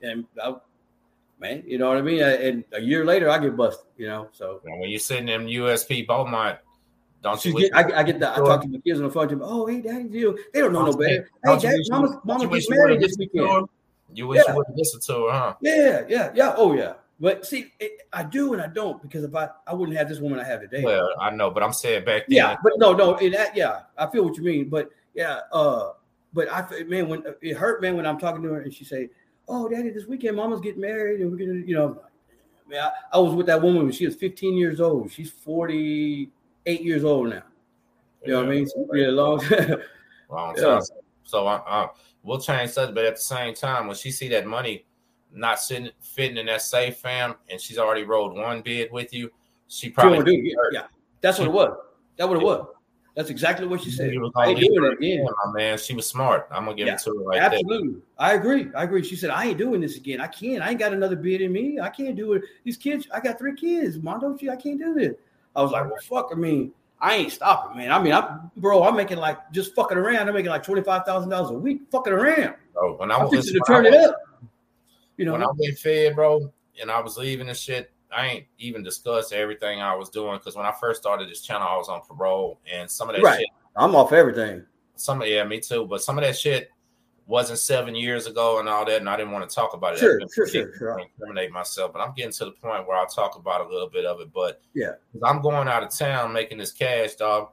And 0.00 0.24
I, 0.42 0.54
man, 1.38 1.62
you 1.66 1.76
know 1.76 1.88
what 1.88 1.98
I 1.98 2.02
mean. 2.02 2.22
And 2.22 2.64
a 2.72 2.80
year 2.80 3.04
later, 3.04 3.28
I 3.28 3.38
get 3.38 3.54
busted. 3.54 3.84
You 3.98 4.06
know, 4.06 4.28
so 4.32 4.62
And 4.64 4.80
when 4.80 4.88
you're 4.88 4.98
sitting 4.98 5.28
in 5.28 5.42
USP 5.42 6.06
Beaumont, 6.06 6.58
don't 7.22 7.44
you? 7.44 7.52
get, 7.54 7.74
I, 7.74 8.00
I 8.00 8.02
get 8.02 8.18
that. 8.20 8.32
I 8.38 8.40
talk 8.40 8.62
to 8.62 8.68
my 8.68 8.78
kids 8.78 8.98
on 9.00 9.06
the 9.06 9.12
phone. 9.12 9.28
Them, 9.28 9.40
oh, 9.42 9.66
hey, 9.66 9.80
daddy, 9.80 10.08
you. 10.10 10.38
They 10.52 10.60
don't 10.60 10.72
know 10.72 10.86
no 10.86 10.92
better. 10.92 11.10
Hey, 11.22 11.28
don't 11.44 11.62
you 11.62 11.68
dad, 11.68 11.76
wish 11.76 11.86
you- 11.86 11.92
mama, 11.94 12.20
mama 12.24 12.46
gets 12.48 12.70
married 12.70 13.00
this 13.00 13.16
weekend. 13.18 13.48
her? 13.48 13.62
You 14.12 14.26
wish 14.26 14.42
Yeah. 14.44 14.52
you 14.52 14.56
would 14.58 14.66
have 14.66 14.76
listened 14.76 15.02
to 15.02 15.12
her, 15.26 15.30
huh? 15.30 15.54
Yeah, 15.60 16.04
yeah, 16.08 16.32
yeah. 16.34 16.54
Oh, 16.56 16.72
yeah. 16.74 16.94
But 17.20 17.44
see, 17.44 17.70
it, 17.78 17.92
I 18.12 18.22
do 18.22 18.54
and 18.54 18.62
I 18.62 18.66
don't 18.66 19.00
because 19.02 19.24
if 19.24 19.34
I, 19.34 19.50
I 19.66 19.74
wouldn't 19.74 19.96
have 19.98 20.08
this 20.08 20.20
woman 20.20 20.40
I 20.40 20.44
have 20.44 20.62
today. 20.62 20.82
Well, 20.82 21.06
I 21.20 21.30
know, 21.30 21.50
but 21.50 21.62
I'm 21.62 21.74
saying 21.74 22.06
back 22.06 22.26
then. 22.26 22.36
yeah, 22.38 22.56
but 22.62 22.72
no, 22.78 22.94
no. 22.94 23.12
That, 23.30 23.54
yeah, 23.54 23.82
I 23.98 24.06
feel 24.06 24.24
what 24.24 24.36
you 24.38 24.42
mean. 24.42 24.70
But 24.70 24.88
yeah, 25.14 25.40
uh, 25.52 25.90
but 26.32 26.50
I, 26.50 26.82
man, 26.84 27.08
when 27.08 27.22
it 27.42 27.56
hurt, 27.58 27.82
man, 27.82 27.94
when 27.96 28.06
I'm 28.06 28.18
talking 28.18 28.42
to 28.44 28.48
her 28.54 28.60
and 28.62 28.72
she 28.72 28.84
say, 28.84 29.10
"Oh, 29.48 29.68
daddy, 29.68 29.90
this 29.90 30.06
weekend, 30.06 30.34
mama's 30.36 30.60
getting 30.60 30.80
married 30.80 31.20
and 31.20 31.30
we're 31.30 31.36
gonna," 31.36 31.60
you 31.60 31.74
know, 31.74 32.00
man, 32.66 32.84
I, 32.84 32.90
I 33.12 33.18
was 33.18 33.34
with 33.34 33.44
that 33.46 33.60
woman 33.60 33.82
when 33.82 33.92
she 33.92 34.06
was 34.06 34.16
15 34.16 34.56
years 34.56 34.80
old. 34.80 35.12
She's 35.12 35.30
48 36.64 36.84
years 36.84 37.04
old 37.04 37.30
now. 37.30 37.42
You 38.24 38.32
know 38.32 38.40
what 38.40 38.46
I 38.46 38.50
mean? 38.50 38.66
So, 38.66 38.86
yeah, 38.94 39.08
long. 39.08 39.40
Long 40.28 40.54
Yeah. 40.56 40.62
time. 40.62 40.82
So 41.24 41.46
I, 41.46 41.56
I, 41.66 41.88
we'll 42.22 42.40
change 42.40 42.70
subject, 42.70 42.94
but 42.94 43.04
at 43.04 43.16
the 43.16 43.20
same 43.20 43.54
time, 43.54 43.86
when 43.86 43.96
she 43.96 44.10
see 44.10 44.28
that 44.28 44.46
money 44.46 44.86
not 45.32 45.60
sitting 45.60 45.90
fitting 46.00 46.36
in 46.36 46.46
that 46.46 46.62
safe, 46.62 46.96
fam, 46.98 47.34
and 47.50 47.60
she's 47.60 47.78
already 47.78 48.04
rolled 48.04 48.36
one 48.36 48.62
bid 48.62 48.92
with 48.92 49.12
you, 49.12 49.30
she 49.68 49.86
She 49.86 49.92
probably 49.92 50.36
it. 50.36 50.44
Yeah, 50.44 50.54
yeah, 50.72 50.86
that's 51.20 51.38
what 51.38 51.46
it 51.46 51.52
was. 51.52 51.76
That 52.16 52.28
what 52.28 52.36
it 52.36 52.44
was. 52.44 52.66
That's 53.16 53.30
exactly 53.30 53.66
what 53.66 53.80
she 53.80 53.90
said. 53.90 54.12
She 54.12 54.18
was 54.18 54.30
I 54.36 54.48
ain't 54.50 54.60
doing 54.60 54.84
it 54.84 54.92
again. 54.98 55.26
my 55.46 55.52
man. 55.52 55.78
She 55.78 55.94
was 55.94 56.06
smart. 56.06 56.46
I'm 56.50 56.64
gonna 56.64 56.76
give 56.76 56.86
Yeah, 56.86 56.94
it 56.94 57.00
to 57.00 57.10
her 57.10 57.40
that. 57.40 57.54
Absolutely. 57.54 58.02
I 58.18 58.34
agree. 58.34 58.68
I 58.74 58.84
agree. 58.84 59.02
She 59.02 59.16
said, 59.16 59.30
I 59.30 59.46
ain't 59.46 59.58
doing 59.58 59.80
this 59.80 59.96
again. 59.96 60.20
I 60.20 60.28
can't. 60.28 60.62
I 60.62 60.70
ain't 60.70 60.78
got 60.78 60.92
another 60.92 61.16
bid 61.16 61.40
in 61.40 61.52
me. 61.52 61.80
I 61.80 61.88
can't 61.88 62.16
do 62.16 62.34
it. 62.34 62.42
These 62.64 62.76
kids, 62.76 63.08
I 63.12 63.20
got 63.20 63.38
three 63.38 63.54
kids. 63.56 63.98
Mondo, 63.98 64.36
I 64.50 64.56
can't 64.56 64.78
do 64.78 64.94
this. 64.94 65.14
I 65.56 65.62
was 65.62 65.72
like, 65.72 65.84
well, 65.84 65.98
fuck. 66.02 66.30
I 66.32 66.34
mean, 66.36 66.72
I 67.00 67.16
ain't 67.16 67.32
stopping, 67.32 67.78
man. 67.78 67.90
I 67.92 68.02
mean, 68.02 68.12
I, 68.12 68.38
bro, 68.56 68.82
I'm 68.84 68.96
making 68.96 69.18
like 69.18 69.38
just 69.52 69.74
fucking 69.74 69.96
around. 69.98 70.28
I'm 70.28 70.34
making 70.34 70.50
like 70.50 70.64
$25,000 70.64 71.50
a 71.50 71.52
week 71.54 71.82
fucking 71.90 72.12
around. 72.12 72.54
Bro, 72.74 72.96
when 72.98 73.10
I 73.10 73.16
I'm 73.16 73.22
was 73.24 73.32
fixing 73.32 73.54
to 73.54 73.60
turn 73.66 73.86
it 73.86 73.94
up. 73.94 74.16
You 75.16 75.24
know, 75.26 75.32
when 75.32 75.42
I 75.42 75.48
went 75.54 75.78
fed, 75.78 76.14
bro, 76.14 76.52
and 76.80 76.90
I 76.90 77.00
was 77.00 77.16
leaving 77.18 77.48
and 77.48 77.56
shit, 77.56 77.90
I 78.10 78.26
ain't 78.26 78.46
even 78.58 78.82
discussed 78.82 79.32
everything 79.32 79.80
I 79.80 79.94
was 79.94 80.08
doing 80.08 80.38
because 80.38 80.56
when 80.56 80.66
I 80.66 80.72
first 80.80 81.00
started 81.02 81.28
this 81.28 81.42
channel, 81.42 81.66
I 81.68 81.76
was 81.76 81.88
on 81.88 82.00
parole, 82.02 82.58
and 82.70 82.90
some 82.90 83.08
of 83.10 83.16
that 83.16 83.22
Right. 83.22 83.38
shit, 83.40 83.48
I'm 83.76 83.94
off 83.94 84.12
everything. 84.12 84.64
some 84.96 85.20
of 85.22 85.28
yeah, 85.28 85.44
me 85.44 85.60
too, 85.60 85.86
but 85.86 86.02
some 86.02 86.18
of 86.18 86.24
that 86.24 86.36
shit 86.38 86.70
wasn't 87.30 87.60
seven 87.60 87.94
years 87.94 88.26
ago 88.26 88.58
and 88.58 88.68
all 88.68 88.84
that, 88.84 89.00
and 89.00 89.08
I 89.08 89.16
didn't 89.16 89.30
want 89.32 89.48
to 89.48 89.54
talk 89.54 89.72
about 89.72 89.94
it. 89.94 90.00
Sure, 90.00 90.20
sure, 90.34 90.48
sure, 90.48 90.74
sure. 90.76 90.98
Incriminate 90.98 91.52
myself, 91.52 91.92
but 91.92 92.00
I'm 92.00 92.12
getting 92.12 92.32
to 92.32 92.46
the 92.46 92.50
point 92.50 92.88
where 92.88 92.96
I'll 92.96 93.06
talk 93.06 93.36
about 93.36 93.64
a 93.64 93.68
little 93.68 93.88
bit 93.88 94.04
of 94.04 94.20
it. 94.20 94.32
But 94.32 94.60
Yeah. 94.74 94.94
I'm 95.22 95.40
going 95.40 95.68
out 95.68 95.84
of 95.84 95.96
town 95.96 96.32
making 96.32 96.58
this 96.58 96.72
cash, 96.72 97.14
dog. 97.14 97.50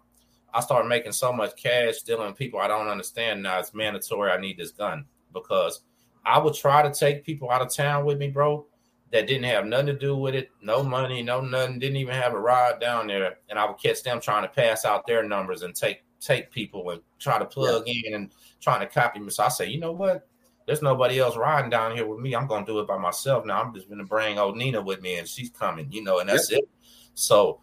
I 0.54 0.62
start 0.62 0.88
making 0.88 1.12
so 1.12 1.32
much 1.32 1.56
cash 1.56 2.02
dealing 2.02 2.26
with 2.28 2.36
people 2.36 2.60
I 2.60 2.68
don't 2.68 2.88
understand 2.88 3.44
now. 3.44 3.60
It's 3.60 3.76
mandatory. 3.76 4.32
I 4.32 4.40
need 4.40 4.58
this 4.58 4.72
gun 4.72 5.06
because 5.32 5.82
I 6.26 6.40
would 6.40 6.56
try 6.56 6.82
to 6.82 6.92
take 6.92 7.24
people 7.24 7.52
out 7.52 7.62
of 7.62 7.72
town 7.72 8.04
with 8.04 8.18
me, 8.18 8.30
bro, 8.30 8.66
that 9.12 9.28
didn't 9.28 9.44
have 9.44 9.66
nothing 9.66 9.86
to 9.88 9.94
do 9.94 10.18
with 10.18 10.34
it, 10.34 10.50
no 10.62 10.82
money, 10.82 11.22
no 11.22 11.40
nothing, 11.40 11.78
didn't 11.78 11.98
even 11.98 12.16
have 12.16 12.34
a 12.34 12.40
ride 12.40 12.80
down 12.80 13.06
there, 13.08 13.38
and 13.50 13.60
I 13.60 13.66
would 13.66 13.78
catch 13.78 14.02
them 14.02 14.20
trying 14.20 14.42
to 14.42 14.50
pass 14.50 14.86
out 14.86 15.06
their 15.06 15.24
numbers 15.24 15.62
and 15.62 15.76
take 15.76 16.02
take 16.28 16.52
people 16.52 16.90
and 16.90 17.02
try 17.20 17.40
to 17.40 17.46
plug 17.46 17.88
in 17.88 18.14
and 18.14 18.32
trying 18.62 18.82
to 18.82 18.88
copy 18.88 19.20
me. 19.20 19.30
So 19.30 19.44
I 19.44 19.50
say, 19.50 19.68
you 19.68 19.80
know 19.80 19.94
what? 19.94 20.28
There's 20.66 20.82
nobody 20.82 21.20
else 21.20 21.38
riding 21.38 21.70
down 21.70 21.96
here 21.96 22.06
with 22.06 22.20
me. 22.20 22.36
I'm 22.36 22.46
gonna 22.46 22.66
do 22.66 22.80
it 22.80 22.88
by 22.88 22.98
myself 22.98 23.46
now. 23.46 23.62
I'm 23.62 23.74
just 23.74 23.90
gonna 23.90 24.04
bring 24.04 24.38
old 24.38 24.58
Nina 24.58 24.82
with 24.82 25.02
me, 25.02 25.16
and 25.16 25.28
she's 25.28 25.50
coming, 25.50 25.90
you 25.92 26.04
know, 26.04 26.20
and 26.20 26.28
that's 26.28 26.52
it. 26.52 26.68
So 27.14 27.62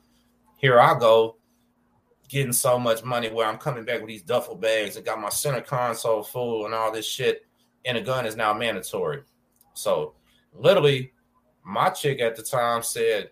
here 0.56 0.80
I 0.80 0.98
go, 0.98 1.36
getting 2.28 2.52
so 2.52 2.78
much 2.78 3.04
money 3.04 3.28
where 3.28 3.46
I'm 3.46 3.58
coming 3.58 3.84
back 3.84 4.00
with 4.00 4.08
these 4.08 4.22
duffel 4.22 4.56
bags 4.56 4.96
and 4.96 5.04
got 5.04 5.20
my 5.20 5.28
center 5.28 5.60
console 5.60 6.22
full 6.22 6.64
and 6.64 6.74
all 6.74 6.90
this 6.90 7.06
shit, 7.06 7.46
and 7.84 7.98
a 7.98 8.00
gun 8.00 8.24
is 8.24 8.36
now 8.36 8.54
mandatory. 8.54 9.22
So 9.74 10.14
literally, 10.54 11.12
my 11.62 11.90
chick 11.90 12.20
at 12.20 12.36
the 12.36 12.42
time 12.42 12.82
said, 12.82 13.30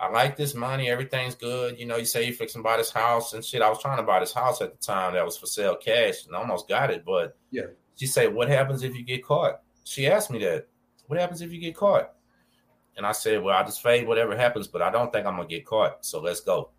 I 0.00 0.08
like 0.10 0.36
this 0.36 0.54
money, 0.54 0.88
everything's 0.88 1.34
good. 1.34 1.78
You 1.78 1.86
know, 1.86 1.96
you 1.96 2.04
say 2.04 2.24
you 2.24 2.32
fixing 2.32 2.60
to 2.60 2.64
buy 2.64 2.76
this 2.76 2.92
house 2.92 3.32
and 3.32 3.44
shit. 3.44 3.62
I 3.62 3.68
was 3.68 3.80
trying 3.80 3.96
to 3.96 4.04
buy 4.04 4.20
this 4.20 4.32
house 4.32 4.60
at 4.60 4.70
the 4.72 4.78
time 4.78 5.14
that 5.14 5.24
was 5.24 5.36
for 5.36 5.46
sale 5.46 5.74
cash 5.76 6.24
and 6.26 6.36
I 6.36 6.38
almost 6.38 6.68
got 6.68 6.90
it, 6.90 7.04
but 7.04 7.36
Yeah. 7.50 7.64
she 7.96 8.06
said, 8.06 8.32
What 8.32 8.48
happens 8.48 8.82
if 8.84 8.94
you 8.94 9.04
get 9.04 9.24
caught? 9.24 9.60
She 9.84 10.06
asked 10.06 10.30
me 10.30 10.38
that. 10.40 10.68
What 11.08 11.18
happens 11.18 11.40
if 11.42 11.50
you 11.52 11.58
get 11.60 11.74
caught? 11.74 12.12
And 12.96 13.04
I 13.06 13.12
said, 13.12 13.42
Well, 13.42 13.56
I 13.56 13.64
just 13.64 13.82
fade 13.82 14.06
whatever 14.06 14.36
happens, 14.36 14.68
but 14.68 14.82
I 14.82 14.90
don't 14.90 15.12
think 15.12 15.26
I'm 15.26 15.36
gonna 15.36 15.48
get 15.48 15.66
caught. 15.66 16.04
So 16.04 16.20
let's 16.20 16.40
go. 16.40 16.70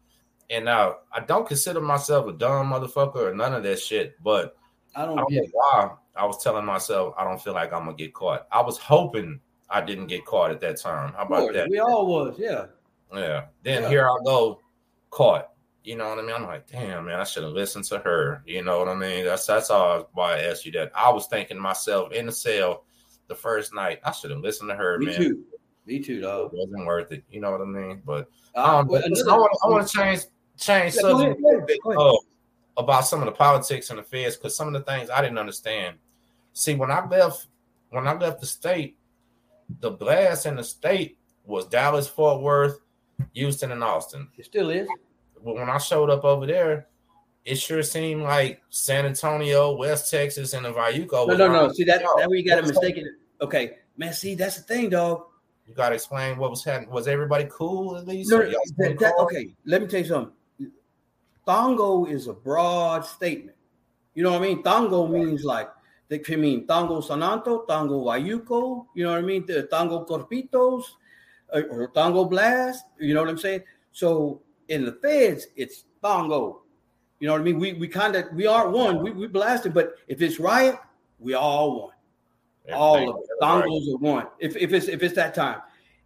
And 0.49 0.63
now 0.65 0.97
I 1.11 1.19
don't 1.19 1.47
consider 1.47 1.81
myself 1.81 2.27
a 2.27 2.31
dumb 2.31 2.71
motherfucker 2.71 3.31
or 3.31 3.35
none 3.35 3.53
of 3.53 3.63
that 3.63 3.79
shit, 3.79 4.15
but 4.23 4.55
I 4.95 5.03
I 5.03 5.05
don't 5.05 5.17
don't 5.17 5.29
get 5.29 5.43
know 5.43 5.49
why 5.53 5.91
I 6.15 6.25
was 6.25 6.41
telling 6.41 6.65
myself 6.65 7.13
I 7.17 7.23
don't 7.25 7.41
feel 7.41 7.53
like 7.53 7.73
I'm 7.73 7.83
gonna 7.83 7.97
get 7.97 8.13
caught. 8.13 8.47
I 8.51 8.61
was 8.61 8.77
hoping 8.77 9.41
I 9.69 9.81
didn't 9.81 10.07
get 10.07 10.25
caught 10.25 10.51
at 10.51 10.61
that 10.61 10.77
time. 10.77 11.13
How 11.13 11.23
about 11.25 11.53
that? 11.53 11.69
We 11.69 11.79
all 11.79 12.07
was, 12.07 12.39
yeah. 12.39 12.67
Yeah. 13.13 13.45
Then 13.63 13.83
Yeah. 13.83 13.89
here 13.89 14.09
I 14.09 14.17
go, 14.23 14.59
caught. 15.09 15.49
You 15.83 15.95
know 15.95 16.09
what 16.09 16.19
I 16.19 16.21
mean? 16.21 16.35
I'm 16.35 16.43
like, 16.43 16.67
damn, 16.67 17.05
man, 17.05 17.19
I 17.19 17.23
should 17.23 17.43
have 17.43 17.53
listened 17.53 17.85
to 17.85 17.99
her. 17.99 18.43
You 18.45 18.63
know 18.63 18.79
what 18.79 18.89
I 18.89 18.95
mean? 18.95 19.25
That's 19.25 19.45
that's 19.47 19.69
all 19.69 20.09
why 20.13 20.35
I 20.37 20.41
asked 20.43 20.65
you 20.65 20.71
that. 20.73 20.91
I 20.93 21.09
was 21.11 21.27
thinking 21.27 21.57
myself 21.57 22.11
in 22.11 22.25
the 22.27 22.31
cell 22.31 22.83
the 23.27 23.35
first 23.35 23.73
night, 23.73 23.99
I 24.03 24.11
should 24.11 24.31
have 24.31 24.39
listened 24.41 24.69
to 24.69 24.75
her, 24.75 24.97
Me 24.99 25.05
man. 25.07 25.15
too. 25.15 25.43
Me 25.85 25.99
too, 25.99 26.21
dog. 26.21 26.51
It 26.53 26.57
wasn't 26.59 26.85
worth 26.85 27.11
it. 27.11 27.23
You 27.29 27.39
know 27.41 27.51
what 27.51 27.61
I 27.61 27.65
mean? 27.65 28.01
But 28.05 28.27
Uh, 28.55 28.79
um, 28.79 28.87
well, 28.87 29.01
I 29.01 29.05
another- 29.05 29.39
want 29.39 29.57
I 29.63 29.67
want 29.69 29.87
to 29.87 29.97
change 29.97 30.21
change 30.57 30.95
Yeah, 30.95 31.01
subject 31.01 31.41
ahead. 31.43 31.97
uh, 31.97 32.17
about 32.77 33.01
some 33.07 33.19
of 33.21 33.25
the 33.25 33.31
politics 33.31 33.89
and 33.89 33.97
the 33.99 34.03
feds 34.03 34.35
because 34.35 34.55
some 34.55 34.67
of 34.67 34.73
the 34.73 34.81
things 34.91 35.09
I 35.09 35.21
didn't 35.21 35.37
understand. 35.39 35.97
See, 36.53 36.75
when 36.75 36.91
I 36.91 37.07
left 37.07 37.47
when 37.89 38.07
I 38.07 38.13
left 38.13 38.41
the 38.41 38.45
state, 38.45 38.97
the 39.79 39.89
blast 39.91 40.45
in 40.45 40.57
the 40.57 40.63
state 40.63 41.17
was 41.45 41.65
Dallas, 41.65 42.07
Fort 42.07 42.41
Worth, 42.41 42.79
Houston, 43.33 43.71
and 43.71 43.83
Austin. 43.83 44.29
It 44.37 44.45
still 44.45 44.69
is. 44.69 44.87
But 45.43 45.55
when 45.55 45.69
I 45.69 45.77
showed 45.77 46.09
up 46.09 46.23
over 46.25 46.45
there, 46.45 46.87
it 47.45 47.55
sure 47.55 47.81
seemed 47.83 48.23
like 48.23 48.61
San 48.69 49.05
Antonio, 49.05 49.75
West 49.75 50.11
Texas, 50.11 50.53
and 50.53 50.65
the 50.65 50.73
Vayuco. 50.73 51.27
No, 51.27 51.35
no, 51.35 51.47
no. 51.47 51.71
See 51.71 51.83
that? 51.85 52.01
That 52.17 52.27
where 52.29 52.37
you 52.37 52.45
got 52.45 52.59
it 52.59 52.67
mistaken. 52.67 53.15
Okay, 53.41 53.77
man. 53.97 54.13
See, 54.13 54.35
that's 54.35 54.57
the 54.57 54.63
thing, 54.63 54.89
dog. 54.89 55.23
You 55.65 55.73
got 55.73 55.89
to 55.89 55.95
explain 55.95 56.37
what 56.37 56.49
was 56.49 56.63
happening. 56.63 56.89
Was 56.89 57.07
everybody 57.07 57.47
cool 57.49 57.95
at 57.97 58.07
least? 58.07 58.31
No, 58.31 58.37
Or 58.37 58.43
no, 58.43 58.49
y'all 58.49 58.61
that- 58.77 58.99
that- 58.99 59.15
okay, 59.19 59.55
let 59.65 59.81
me 59.81 59.87
tell 59.87 59.99
you 60.01 60.05
something. 60.07 60.33
Tango 61.47 62.05
is 62.05 62.27
a 62.27 62.33
broad 62.33 63.05
statement. 63.05 63.57
You 64.13 64.23
know 64.23 64.31
what 64.31 64.41
I 64.41 64.47
mean? 64.47 64.63
Tango 64.63 65.07
means 65.07 65.43
like 65.43 65.69
they 66.07 66.19
can 66.19 66.41
mean 66.41 66.67
Tango 66.67 67.01
Sananto, 67.01 67.67
Tango 67.67 68.03
Valluco, 68.05 68.87
you 68.95 69.03
know 69.05 69.11
what 69.11 69.19
I 69.19 69.21
mean? 69.21 69.45
The 69.45 69.63
Tango 69.63 70.05
Corpitos, 70.05 70.83
or 71.53 71.87
Tango 71.89 72.25
Blast, 72.25 72.85
you 72.99 73.13
know 73.13 73.21
what 73.21 73.29
I'm 73.29 73.37
saying? 73.37 73.63
So 73.91 74.41
in 74.67 74.85
the 74.85 74.93
feds, 74.93 75.47
it's 75.55 75.85
Tango. 76.03 76.61
You 77.19 77.27
know 77.27 77.33
what 77.33 77.41
I 77.41 77.43
mean? 77.43 77.59
We 77.59 77.73
we 77.73 77.87
kind 77.87 78.15
of 78.15 78.25
we 78.33 78.47
are 78.47 78.69
one, 78.69 79.03
we, 79.03 79.11
we 79.11 79.27
blasted, 79.27 79.73
but 79.73 79.95
if 80.07 80.21
it's 80.21 80.39
riot, 80.39 80.77
we 81.19 81.33
all 81.33 81.83
one 81.83 81.93
all 82.73 83.09
of 83.09 83.15
it. 83.17 83.29
Tangos 83.41 83.93
are 83.93 83.97
one. 83.97 84.27
If 84.39 84.55
if 84.55 84.73
it's 84.73 84.87
if 84.87 85.03
it's 85.03 85.15
that 85.15 85.33
time, 85.33 85.61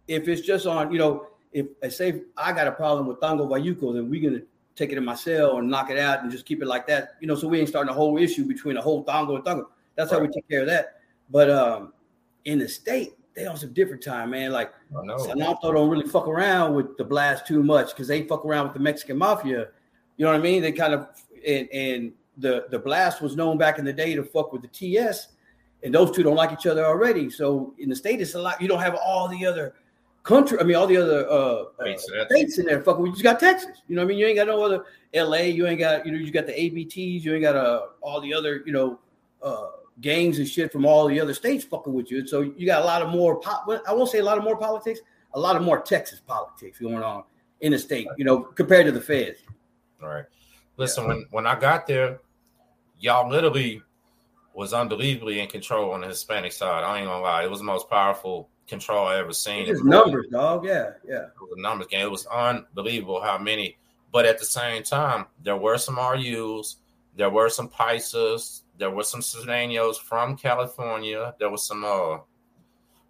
if 0.08 0.28
it's 0.28 0.40
just 0.40 0.66
on, 0.66 0.92
you 0.92 0.98
know, 0.98 1.26
if 1.52 1.66
I 1.82 1.88
say 1.88 2.22
I 2.36 2.52
got 2.52 2.66
a 2.66 2.72
problem 2.72 3.06
with 3.06 3.20
Tango 3.20 3.46
Valluco, 3.46 3.94
then 3.94 4.10
we're 4.10 4.28
gonna 4.28 4.42
take 4.74 4.90
it 4.90 4.98
in 4.98 5.04
my 5.04 5.14
cell 5.14 5.58
and 5.58 5.70
knock 5.70 5.90
it 5.90 5.98
out 5.98 6.22
and 6.22 6.30
just 6.30 6.46
keep 6.46 6.62
it 6.62 6.66
like 6.66 6.86
that. 6.88 7.14
You 7.20 7.26
know, 7.26 7.34
so 7.34 7.48
we 7.48 7.60
ain't 7.60 7.68
starting 7.68 7.90
a 7.90 7.94
whole 7.94 8.18
issue 8.18 8.44
between 8.44 8.76
a 8.76 8.82
whole 8.82 9.04
Tango 9.04 9.36
and 9.36 9.44
Tango. 9.44 9.70
That's 9.94 10.10
how 10.10 10.18
we 10.20 10.28
take 10.28 10.48
care 10.48 10.62
of 10.62 10.66
that. 10.66 11.00
But 11.30 11.50
um 11.50 11.92
in 12.44 12.58
the 12.58 12.68
state, 12.68 13.14
they 13.34 13.46
on 13.46 13.56
some 13.56 13.72
different 13.72 14.02
time, 14.02 14.30
man. 14.30 14.52
Like 14.52 14.72
I 14.96 15.04
know. 15.04 15.58
Don't 15.62 15.90
really 15.90 16.06
fuck 16.06 16.28
around 16.28 16.74
with 16.74 16.96
the 16.96 17.04
blast 17.04 17.46
too 17.46 17.62
much 17.62 17.90
because 17.90 18.08
they 18.08 18.22
fuck 18.22 18.44
around 18.44 18.64
with 18.64 18.74
the 18.74 18.80
Mexican 18.80 19.18
mafia. 19.18 19.68
You 20.16 20.24
know 20.24 20.30
what 20.30 20.38
I 20.38 20.42
mean? 20.42 20.62
They 20.62 20.72
kind 20.72 20.94
of 20.94 21.08
and 21.46 21.68
and 21.72 22.12
the 22.38 22.66
the 22.70 22.78
blast 22.78 23.20
was 23.20 23.36
known 23.36 23.58
back 23.58 23.78
in 23.78 23.84
the 23.84 23.92
day 23.92 24.14
to 24.14 24.22
fuck 24.22 24.52
with 24.52 24.62
the 24.62 24.68
TS, 24.68 25.28
and 25.82 25.92
those 25.94 26.10
two 26.12 26.22
don't 26.22 26.36
like 26.36 26.52
each 26.52 26.66
other 26.66 26.84
already. 26.84 27.28
So 27.28 27.74
in 27.78 27.88
the 27.88 27.96
state, 27.96 28.20
it's 28.20 28.34
a 28.34 28.40
lot. 28.40 28.60
You 28.60 28.68
don't 28.68 28.80
have 28.80 28.94
all 28.94 29.28
the 29.28 29.44
other 29.44 29.74
country. 30.22 30.58
I 30.60 30.62
mean, 30.62 30.76
all 30.76 30.86
the 30.86 30.96
other 30.96 31.28
uh, 31.28 31.32
uh, 31.32 31.64
States, 31.82 32.10
states 32.28 32.58
in 32.58 32.66
there. 32.66 32.82
Fucking, 32.82 33.02
we 33.02 33.10
just 33.10 33.22
got 33.22 33.40
Texas. 33.40 33.82
You 33.88 33.96
know 33.96 34.02
what 34.02 34.06
I 34.06 34.08
mean? 34.10 34.18
You 34.18 34.26
ain't 34.26 34.36
got 34.36 34.46
no 34.46 34.62
other 34.62 34.84
L.A. 35.12 35.50
You 35.50 35.66
ain't 35.66 35.80
got 35.80 36.06
you 36.06 36.12
know 36.12 36.18
you 36.18 36.30
got 36.30 36.46
the 36.46 36.52
ABTs. 36.52 37.22
You 37.22 37.34
ain't 37.34 37.42
got 37.42 37.56
uh, 37.56 37.86
all 38.00 38.20
the 38.20 38.32
other 38.32 38.62
you 38.64 38.72
know. 38.72 39.00
Uh, 39.42 39.66
gangs 40.00 40.38
and 40.38 40.48
shit 40.48 40.72
from 40.72 40.84
all 40.84 41.06
the 41.06 41.20
other 41.20 41.34
states 41.34 41.64
fucking 41.64 41.92
with 41.92 42.10
you. 42.10 42.26
So 42.26 42.40
you 42.40 42.66
got 42.66 42.82
a 42.82 42.84
lot 42.84 43.02
of 43.02 43.10
more. 43.10 43.40
Po- 43.40 43.80
I 43.86 43.92
won't 43.92 44.10
say 44.10 44.18
a 44.18 44.24
lot 44.24 44.38
of 44.38 44.44
more 44.44 44.56
politics. 44.56 45.00
A 45.34 45.40
lot 45.40 45.56
of 45.56 45.62
more 45.62 45.80
Texas 45.80 46.20
politics 46.20 46.78
going 46.78 47.02
on 47.02 47.24
in 47.60 47.72
the 47.72 47.78
state. 47.78 48.06
You 48.16 48.24
know, 48.24 48.40
compared 48.40 48.86
to 48.86 48.92
the 48.92 49.00
feds. 49.00 49.40
All 50.02 50.08
right. 50.08 50.24
Listen, 50.76 51.06
when 51.06 51.26
when 51.30 51.46
I 51.46 51.58
got 51.58 51.86
there, 51.86 52.20
y'all 52.98 53.28
literally 53.28 53.82
was 54.54 54.72
unbelievably 54.72 55.40
in 55.40 55.48
control 55.48 55.92
on 55.92 56.00
the 56.00 56.08
Hispanic 56.08 56.52
side. 56.52 56.84
I 56.84 56.98
ain't 56.98 57.06
gonna 57.06 57.22
lie, 57.22 57.44
it 57.44 57.50
was 57.50 57.58
the 57.58 57.64
most 57.64 57.90
powerful 57.90 58.48
control 58.66 59.06
I 59.06 59.18
ever 59.18 59.32
seen. 59.32 59.68
It's 59.68 59.82
numbers, 59.82 60.26
dog. 60.30 60.64
Yeah, 60.64 60.92
yeah. 61.06 61.24
It 61.24 61.40
was 61.40 61.54
a 61.56 61.60
numbers 61.60 61.88
game. 61.88 62.02
It 62.02 62.10
was 62.10 62.26
unbelievable 62.26 63.20
how 63.20 63.38
many. 63.38 63.76
But 64.12 64.26
at 64.26 64.38
the 64.38 64.44
same 64.44 64.82
time, 64.84 65.26
there 65.42 65.56
were 65.56 65.76
some 65.76 65.96
RUs, 65.96 66.76
there 67.16 67.30
were 67.30 67.48
some 67.48 67.68
Paisas, 67.68 68.62
there 68.78 68.90
were 68.90 69.02
some 69.04 69.20
Sureños 69.20 69.96
from 69.96 70.36
California. 70.36 71.34
There 71.38 71.50
was 71.50 71.66
some 71.66 71.84
uh, 71.84 72.18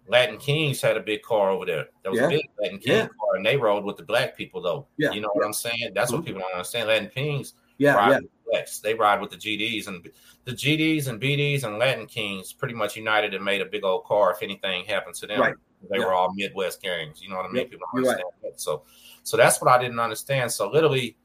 Latin 0.07 0.37
Kings 0.37 0.81
had 0.81 0.97
a 0.97 0.99
big 1.01 1.21
car 1.23 1.49
over 1.49 1.65
there. 1.65 1.87
There 2.03 2.11
was 2.11 2.19
Yeah. 2.21 2.27
a 2.27 2.29
big 2.29 2.49
Latin 2.61 2.79
King 2.79 2.95
Yeah. 2.97 3.07
car, 3.07 3.35
and 3.35 3.45
they 3.45 3.57
rode 3.57 3.83
with 3.83 3.97
the 3.97 4.03
black 4.03 4.37
people 4.37 4.61
though. 4.61 4.87
Yeah. 4.97 5.11
You 5.11 5.21
know 5.21 5.31
what 5.33 5.45
I'm 5.45 5.53
saying? 5.53 5.91
That's 5.95 6.11
what 6.11 6.23
people 6.25 6.41
don't 6.41 6.51
understand. 6.53 6.87
Latin 6.87 7.09
Kings 7.09 7.55
Yeah, 7.77 7.95
ride 7.95 8.09
yeah. 8.09 8.15
with 8.17 8.23
the 8.23 8.51
blacks. 8.51 8.79
They 8.79 8.93
ride 8.93 9.19
with 9.19 9.31
the 9.31 9.37
GDs 9.37 9.87
and 9.87 10.07
the 10.45 10.51
GDs 10.51 11.07
and 11.07 11.19
BDs 11.19 11.63
and 11.63 11.79
Latin 11.79 12.05
Kings 12.05 12.53
pretty 12.53 12.75
much 12.75 12.95
united 12.95 13.33
and 13.33 13.43
made 13.43 13.61
a 13.61 13.65
big 13.65 13.83
old 13.83 14.05
car 14.05 14.31
if 14.31 14.43
anything 14.43 14.85
happened 14.85 15.15
to 15.15 15.27
them. 15.27 15.39
Right. 15.41 15.55
They 15.89 15.97
Yeah. 15.97 16.05
were 16.05 16.13
all 16.13 16.31
Midwest 16.33 16.81
gangs. 16.81 17.21
You 17.21 17.29
know 17.29 17.37
what 17.37 17.45
I 17.45 17.49
mean? 17.49 17.63
Yep. 17.63 17.71
People 17.71 17.87
don't 17.93 18.03
right. 18.03 18.09
understand 18.11 18.33
that. 18.43 18.61
So 18.61 18.83
so 19.23 19.37
that's 19.37 19.59
what 19.59 19.71
I 19.71 19.79
didn't 19.81 19.99
understand. 19.99 20.51
So 20.51 20.69
literally, 20.69 21.17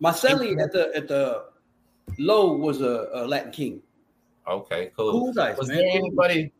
Marcelli 0.00 0.56
at 0.58 0.72
the 0.72 0.90
at 0.96 1.06
the 1.06 1.51
low 2.18 2.52
was 2.56 2.80
a, 2.80 3.08
a 3.12 3.26
Latin 3.26 3.52
king. 3.52 3.82
okay, 4.46 4.90
cool. 4.96 5.12
Cool 5.12 5.32
dice, 5.32 5.56
Was 5.58 5.68
man. 5.68 5.78
there 5.78 5.88
anybody 5.90 6.52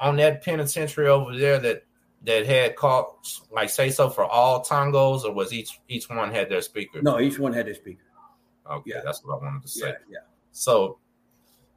on 0.00 0.16
that 0.16 0.42
penitentiary 0.44 1.08
over 1.08 1.36
there 1.36 1.58
that 1.60 1.84
that 2.22 2.46
had 2.46 2.74
called 2.74 3.16
like 3.50 3.68
say 3.70 3.90
so 3.90 4.08
for 4.08 4.24
all 4.24 4.64
tangos, 4.64 5.24
or 5.24 5.32
was 5.32 5.52
each 5.52 5.78
each 5.88 6.08
one 6.08 6.30
had 6.32 6.48
their 6.48 6.62
speaker? 6.62 7.02
No, 7.02 7.20
each 7.20 7.38
one 7.38 7.52
had 7.52 7.66
their 7.66 7.74
speaker. 7.74 8.00
Okay, 8.70 8.92
Yeah. 8.94 9.02
that's 9.04 9.22
what 9.24 9.34
I 9.40 9.44
wanted 9.44 9.62
to 9.62 9.68
say. 9.68 9.88
Yeah, 9.88 9.94
yeah. 10.10 10.18
So, 10.52 10.98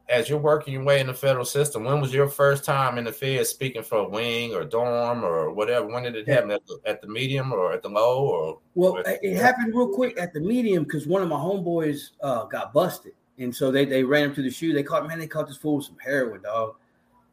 as 0.08 0.28
you're 0.28 0.38
working 0.38 0.72
your 0.72 0.84
way 0.84 1.00
in 1.00 1.06
the 1.06 1.14
federal 1.14 1.44
system, 1.44 1.84
when 1.84 2.00
was 2.00 2.14
your 2.14 2.28
first 2.28 2.64
time 2.64 2.96
in 2.96 3.04
the 3.04 3.12
Fed 3.12 3.46
speaking 3.46 3.82
for 3.82 3.98
a 3.98 4.08
wing 4.08 4.54
or 4.54 4.64
dorm 4.64 5.22
or 5.22 5.52
whatever? 5.52 5.86
When 5.86 6.02
did 6.02 6.16
it 6.16 6.26
happen? 6.26 6.50
At 6.50 6.66
the, 6.66 6.80
at 6.86 7.02
the 7.02 7.08
medium 7.08 7.52
or 7.52 7.72
at 7.72 7.82
the 7.82 7.90
low 7.90 8.26
or? 8.26 8.58
Well, 8.74 9.02
it 9.04 9.36
happened 9.36 9.74
real 9.74 9.88
quick 9.88 10.18
at 10.18 10.32
the 10.32 10.40
medium 10.40 10.84
because 10.84 11.06
one 11.06 11.20
of 11.20 11.28
my 11.28 11.36
homeboys 11.36 12.10
uh, 12.22 12.44
got 12.44 12.72
busted, 12.72 13.12
and 13.38 13.54
so 13.54 13.70
they 13.70 13.84
they 13.84 14.02
ran 14.02 14.24
him 14.24 14.34
to 14.36 14.42
the 14.42 14.50
shoe. 14.50 14.72
They 14.72 14.82
caught 14.82 15.06
man, 15.06 15.18
they 15.18 15.26
caught 15.26 15.46
this 15.46 15.58
fool 15.58 15.76
with 15.76 15.86
some 15.86 15.98
heroin, 16.02 16.42
dog. 16.42 16.76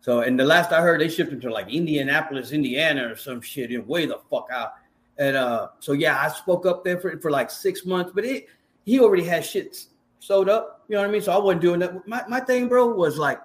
So, 0.02 0.22
and 0.22 0.40
the 0.40 0.46
last 0.46 0.72
I 0.72 0.82
heard, 0.82 1.02
they 1.02 1.10
shipped 1.10 1.32
him 1.32 1.42
to 1.42 1.50
like 1.50 1.70
Indianapolis, 1.70 2.52
Indiana, 2.52 3.12
or 3.12 3.16
some 3.16 3.42
shit, 3.42 3.72
and 3.72 3.88
way 3.88 4.06
the 4.06 4.20
fuck 4.30 4.50
out. 4.52 4.74
And 5.18 5.38
uh, 5.38 5.70
so 5.80 5.94
yeah, 5.94 6.20
I 6.22 6.28
spoke 6.28 6.66
up 6.66 6.84
there 6.84 7.00
for 7.00 7.18
for 7.20 7.32
like 7.32 7.50
six 7.50 7.86
months, 7.86 8.12
but 8.14 8.26
it 8.26 8.48
he 8.86 9.00
already 9.00 9.24
had 9.24 9.46
shit 9.46 9.86
sewed 10.20 10.50
up. 10.50 10.75
You 10.88 10.96
know 10.96 11.02
what 11.02 11.10
I 11.10 11.12
mean? 11.12 11.22
So 11.22 11.32
I 11.32 11.38
wasn't 11.38 11.62
doing 11.62 11.80
that. 11.80 12.08
My 12.08 12.24
my 12.28 12.40
thing, 12.40 12.68
bro, 12.68 12.88
was 12.88 13.18
like 13.18 13.42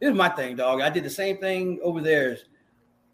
this 0.00 0.10
is 0.10 0.16
my 0.16 0.28
thing, 0.28 0.56
dog. 0.56 0.80
I 0.80 0.90
did 0.90 1.04
the 1.04 1.10
same 1.10 1.38
thing 1.38 1.78
over 1.82 2.00
there. 2.00 2.36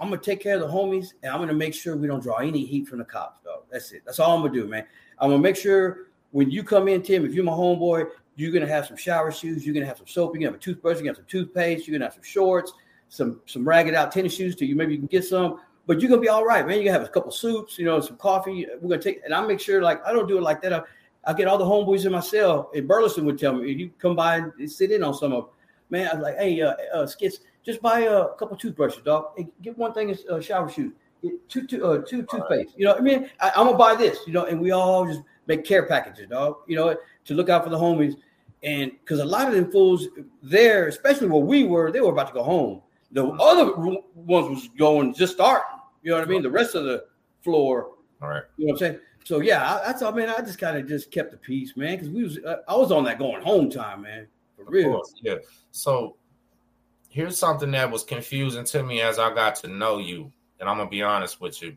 I'm 0.00 0.08
gonna 0.08 0.22
take 0.22 0.40
care 0.40 0.54
of 0.54 0.60
the 0.60 0.68
homies, 0.68 1.12
and 1.22 1.32
I'm 1.32 1.38
gonna 1.38 1.52
make 1.52 1.74
sure 1.74 1.96
we 1.96 2.06
don't 2.06 2.22
draw 2.22 2.36
any 2.36 2.64
heat 2.64 2.88
from 2.88 2.98
the 2.98 3.04
cops, 3.04 3.42
dog. 3.44 3.64
That's 3.70 3.92
it. 3.92 4.02
That's 4.06 4.18
all 4.18 4.36
I'm 4.36 4.42
gonna 4.42 4.54
do, 4.54 4.66
man. 4.66 4.86
I'm 5.18 5.30
gonna 5.30 5.42
make 5.42 5.56
sure 5.56 6.06
when 6.30 6.50
you 6.50 6.62
come 6.62 6.88
in, 6.88 7.02
Tim, 7.02 7.24
if 7.24 7.34
you're 7.34 7.44
my 7.44 7.52
homeboy, 7.52 8.08
you're 8.36 8.52
gonna 8.52 8.66
have 8.66 8.86
some 8.86 8.96
shower 8.96 9.32
shoes, 9.32 9.66
you're 9.66 9.74
gonna 9.74 9.86
have 9.86 9.98
some 9.98 10.06
soap, 10.06 10.34
you're 10.34 10.40
gonna 10.40 10.52
have 10.52 10.60
a 10.60 10.62
toothbrush, 10.62 10.94
you're 10.94 11.02
gonna 11.02 11.10
have 11.10 11.16
some 11.16 11.26
toothpaste, 11.26 11.86
you're 11.86 11.98
gonna 11.98 12.06
have 12.06 12.14
some 12.14 12.22
shorts, 12.22 12.72
some 13.08 13.40
some 13.46 13.66
ragged 13.66 13.94
out 13.94 14.12
tennis 14.12 14.34
shoes 14.34 14.54
till 14.54 14.68
you 14.68 14.76
maybe 14.76 14.92
you 14.92 14.98
can 14.98 15.08
get 15.08 15.24
some, 15.24 15.60
but 15.86 16.00
you're 16.00 16.08
gonna 16.08 16.22
be 16.22 16.28
all 16.28 16.44
right, 16.44 16.66
man. 16.66 16.76
You're 16.76 16.84
gonna 16.84 16.98
have 16.98 17.08
a 17.08 17.10
couple 17.10 17.32
soups, 17.32 17.78
you 17.78 17.84
know, 17.84 18.00
some 18.00 18.16
coffee. 18.16 18.66
We're 18.80 18.88
gonna 18.88 19.02
take 19.02 19.20
and 19.24 19.34
I'll 19.34 19.46
make 19.46 19.60
sure 19.60 19.82
like 19.82 20.04
I 20.06 20.12
don't 20.12 20.28
do 20.28 20.38
it 20.38 20.42
like 20.42 20.62
that. 20.62 20.84
I, 21.26 21.32
get 21.32 21.48
all 21.48 21.58
the 21.58 21.64
homeboys 21.64 22.06
in 22.06 22.12
my 22.12 22.20
cell. 22.20 22.70
And 22.74 22.88
Burleson 22.88 23.24
would 23.26 23.38
tell 23.38 23.54
me, 23.54 23.70
if 23.70 23.78
you 23.78 23.90
come 23.98 24.16
by 24.16 24.36
and 24.36 24.70
sit 24.70 24.90
in 24.90 25.02
on 25.02 25.14
some 25.14 25.32
of 25.32 25.44
them, 25.44 25.52
man, 25.90 26.08
I 26.08 26.14
was 26.14 26.22
like, 26.22 26.38
hey, 26.38 26.60
uh, 26.60 26.74
uh 26.94 27.06
skits, 27.06 27.40
just 27.64 27.82
buy 27.82 28.00
a 28.00 28.28
couple 28.34 28.56
toothbrushes, 28.56 29.02
dog. 29.02 29.32
Hey, 29.36 29.48
get 29.62 29.76
one 29.76 29.92
thing 29.92 30.10
of 30.10 30.18
uh, 30.30 30.40
shower 30.40 30.70
shoes. 30.70 30.92
Get 31.22 31.48
two, 31.48 31.66
two, 31.66 31.84
uh, 31.84 31.98
two 32.06 32.22
toothpaste. 32.22 32.74
You 32.76 32.86
know, 32.86 32.92
what 32.92 33.00
I 33.00 33.04
mean, 33.04 33.30
I, 33.40 33.50
I'm 33.56 33.66
gonna 33.66 33.76
buy 33.76 33.94
this. 33.94 34.20
You 34.26 34.32
know, 34.32 34.44
and 34.44 34.60
we 34.60 34.70
all 34.70 35.06
just 35.06 35.20
make 35.46 35.64
care 35.64 35.86
packages, 35.86 36.28
dog. 36.28 36.58
You 36.66 36.76
know, 36.76 36.96
to 37.24 37.34
look 37.34 37.48
out 37.48 37.64
for 37.64 37.70
the 37.70 37.76
homies, 37.76 38.14
and 38.62 38.92
because 38.92 39.20
a 39.20 39.24
lot 39.24 39.48
of 39.48 39.54
them 39.54 39.70
fools 39.70 40.06
there, 40.42 40.88
especially 40.88 41.28
where 41.28 41.42
we 41.42 41.64
were, 41.64 41.92
they 41.92 42.00
were 42.00 42.12
about 42.12 42.28
to 42.28 42.34
go 42.34 42.42
home. 42.42 42.82
The 43.12 43.26
other 43.26 43.74
ones 43.74 44.04
was 44.14 44.68
going 44.78 45.14
just 45.14 45.34
starting. 45.34 45.78
You 46.02 46.12
know 46.12 46.18
what 46.18 46.28
I 46.28 46.30
mean? 46.30 46.42
The 46.42 46.50
rest 46.50 46.74
of 46.74 46.84
the 46.84 47.04
floor, 47.42 47.90
All 48.22 48.28
right. 48.28 48.42
you 48.56 48.66
know 48.66 48.72
what 48.72 48.82
I'm 48.82 48.92
saying? 48.92 49.00
So 49.24 49.40
yeah, 49.40 49.74
I, 49.74 49.86
that's 49.86 50.02
all, 50.02 50.12
man. 50.12 50.30
I 50.30 50.40
just 50.40 50.58
kind 50.58 50.78
of 50.78 50.88
just 50.88 51.10
kept 51.10 51.30
the 51.30 51.36
peace, 51.36 51.76
man, 51.76 51.96
because 51.96 52.10
we 52.10 52.24
was 52.24 52.38
uh, 52.38 52.58
I 52.66 52.76
was 52.76 52.90
on 52.90 53.04
that 53.04 53.18
going 53.18 53.42
home 53.42 53.70
time, 53.70 54.02
man, 54.02 54.26
for 54.56 54.62
Of 54.62 54.68
real. 54.68 54.92
course, 54.92 55.14
yeah. 55.22 55.36
So 55.70 56.16
here's 57.08 57.36
something 57.36 57.70
that 57.72 57.90
was 57.90 58.04
confusing 58.04 58.64
to 58.64 58.82
me 58.82 59.00
as 59.00 59.18
I 59.18 59.34
got 59.34 59.56
to 59.56 59.68
know 59.68 59.98
you, 59.98 60.32
and 60.60 60.68
I'm 60.68 60.78
gonna 60.78 60.88
be 60.88 61.02
honest 61.02 61.40
with 61.40 61.60
you. 61.62 61.76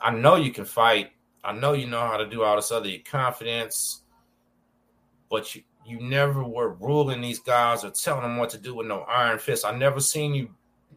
I 0.00 0.10
know 0.10 0.34
you 0.36 0.50
can 0.50 0.64
fight. 0.64 1.10
I 1.44 1.52
know 1.52 1.72
you 1.72 1.86
know 1.86 2.00
how 2.00 2.16
to 2.16 2.28
do 2.28 2.42
all 2.42 2.56
this 2.56 2.72
other 2.72 2.88
your 2.88 3.02
confidence, 3.02 4.02
but 5.30 5.54
you 5.54 5.62
you 5.84 6.00
never 6.00 6.44
were 6.44 6.74
ruling 6.74 7.20
these 7.20 7.40
guys 7.40 7.84
or 7.84 7.90
telling 7.90 8.22
them 8.22 8.36
what 8.36 8.50
to 8.50 8.58
do 8.58 8.74
with 8.74 8.86
no 8.86 9.00
iron 9.00 9.38
fist. 9.38 9.64
I 9.64 9.76
never 9.76 10.00
seen 10.00 10.34
you 10.34 10.50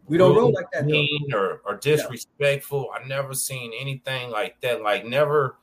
We 0.08 0.18
don't 0.18 0.36
roll 0.36 0.54
like 0.54 0.70
that, 0.74 0.84
though. 0.84 0.92
mean 0.92 1.34
or, 1.34 1.62
or 1.66 1.78
disrespectful. 1.78 2.90
I 2.94 3.06
never 3.08 3.34
seen 3.34 3.72
anything 3.80 4.30
like 4.30 4.60
that. 4.62 4.82
Like 4.82 5.06
never. 5.06 5.58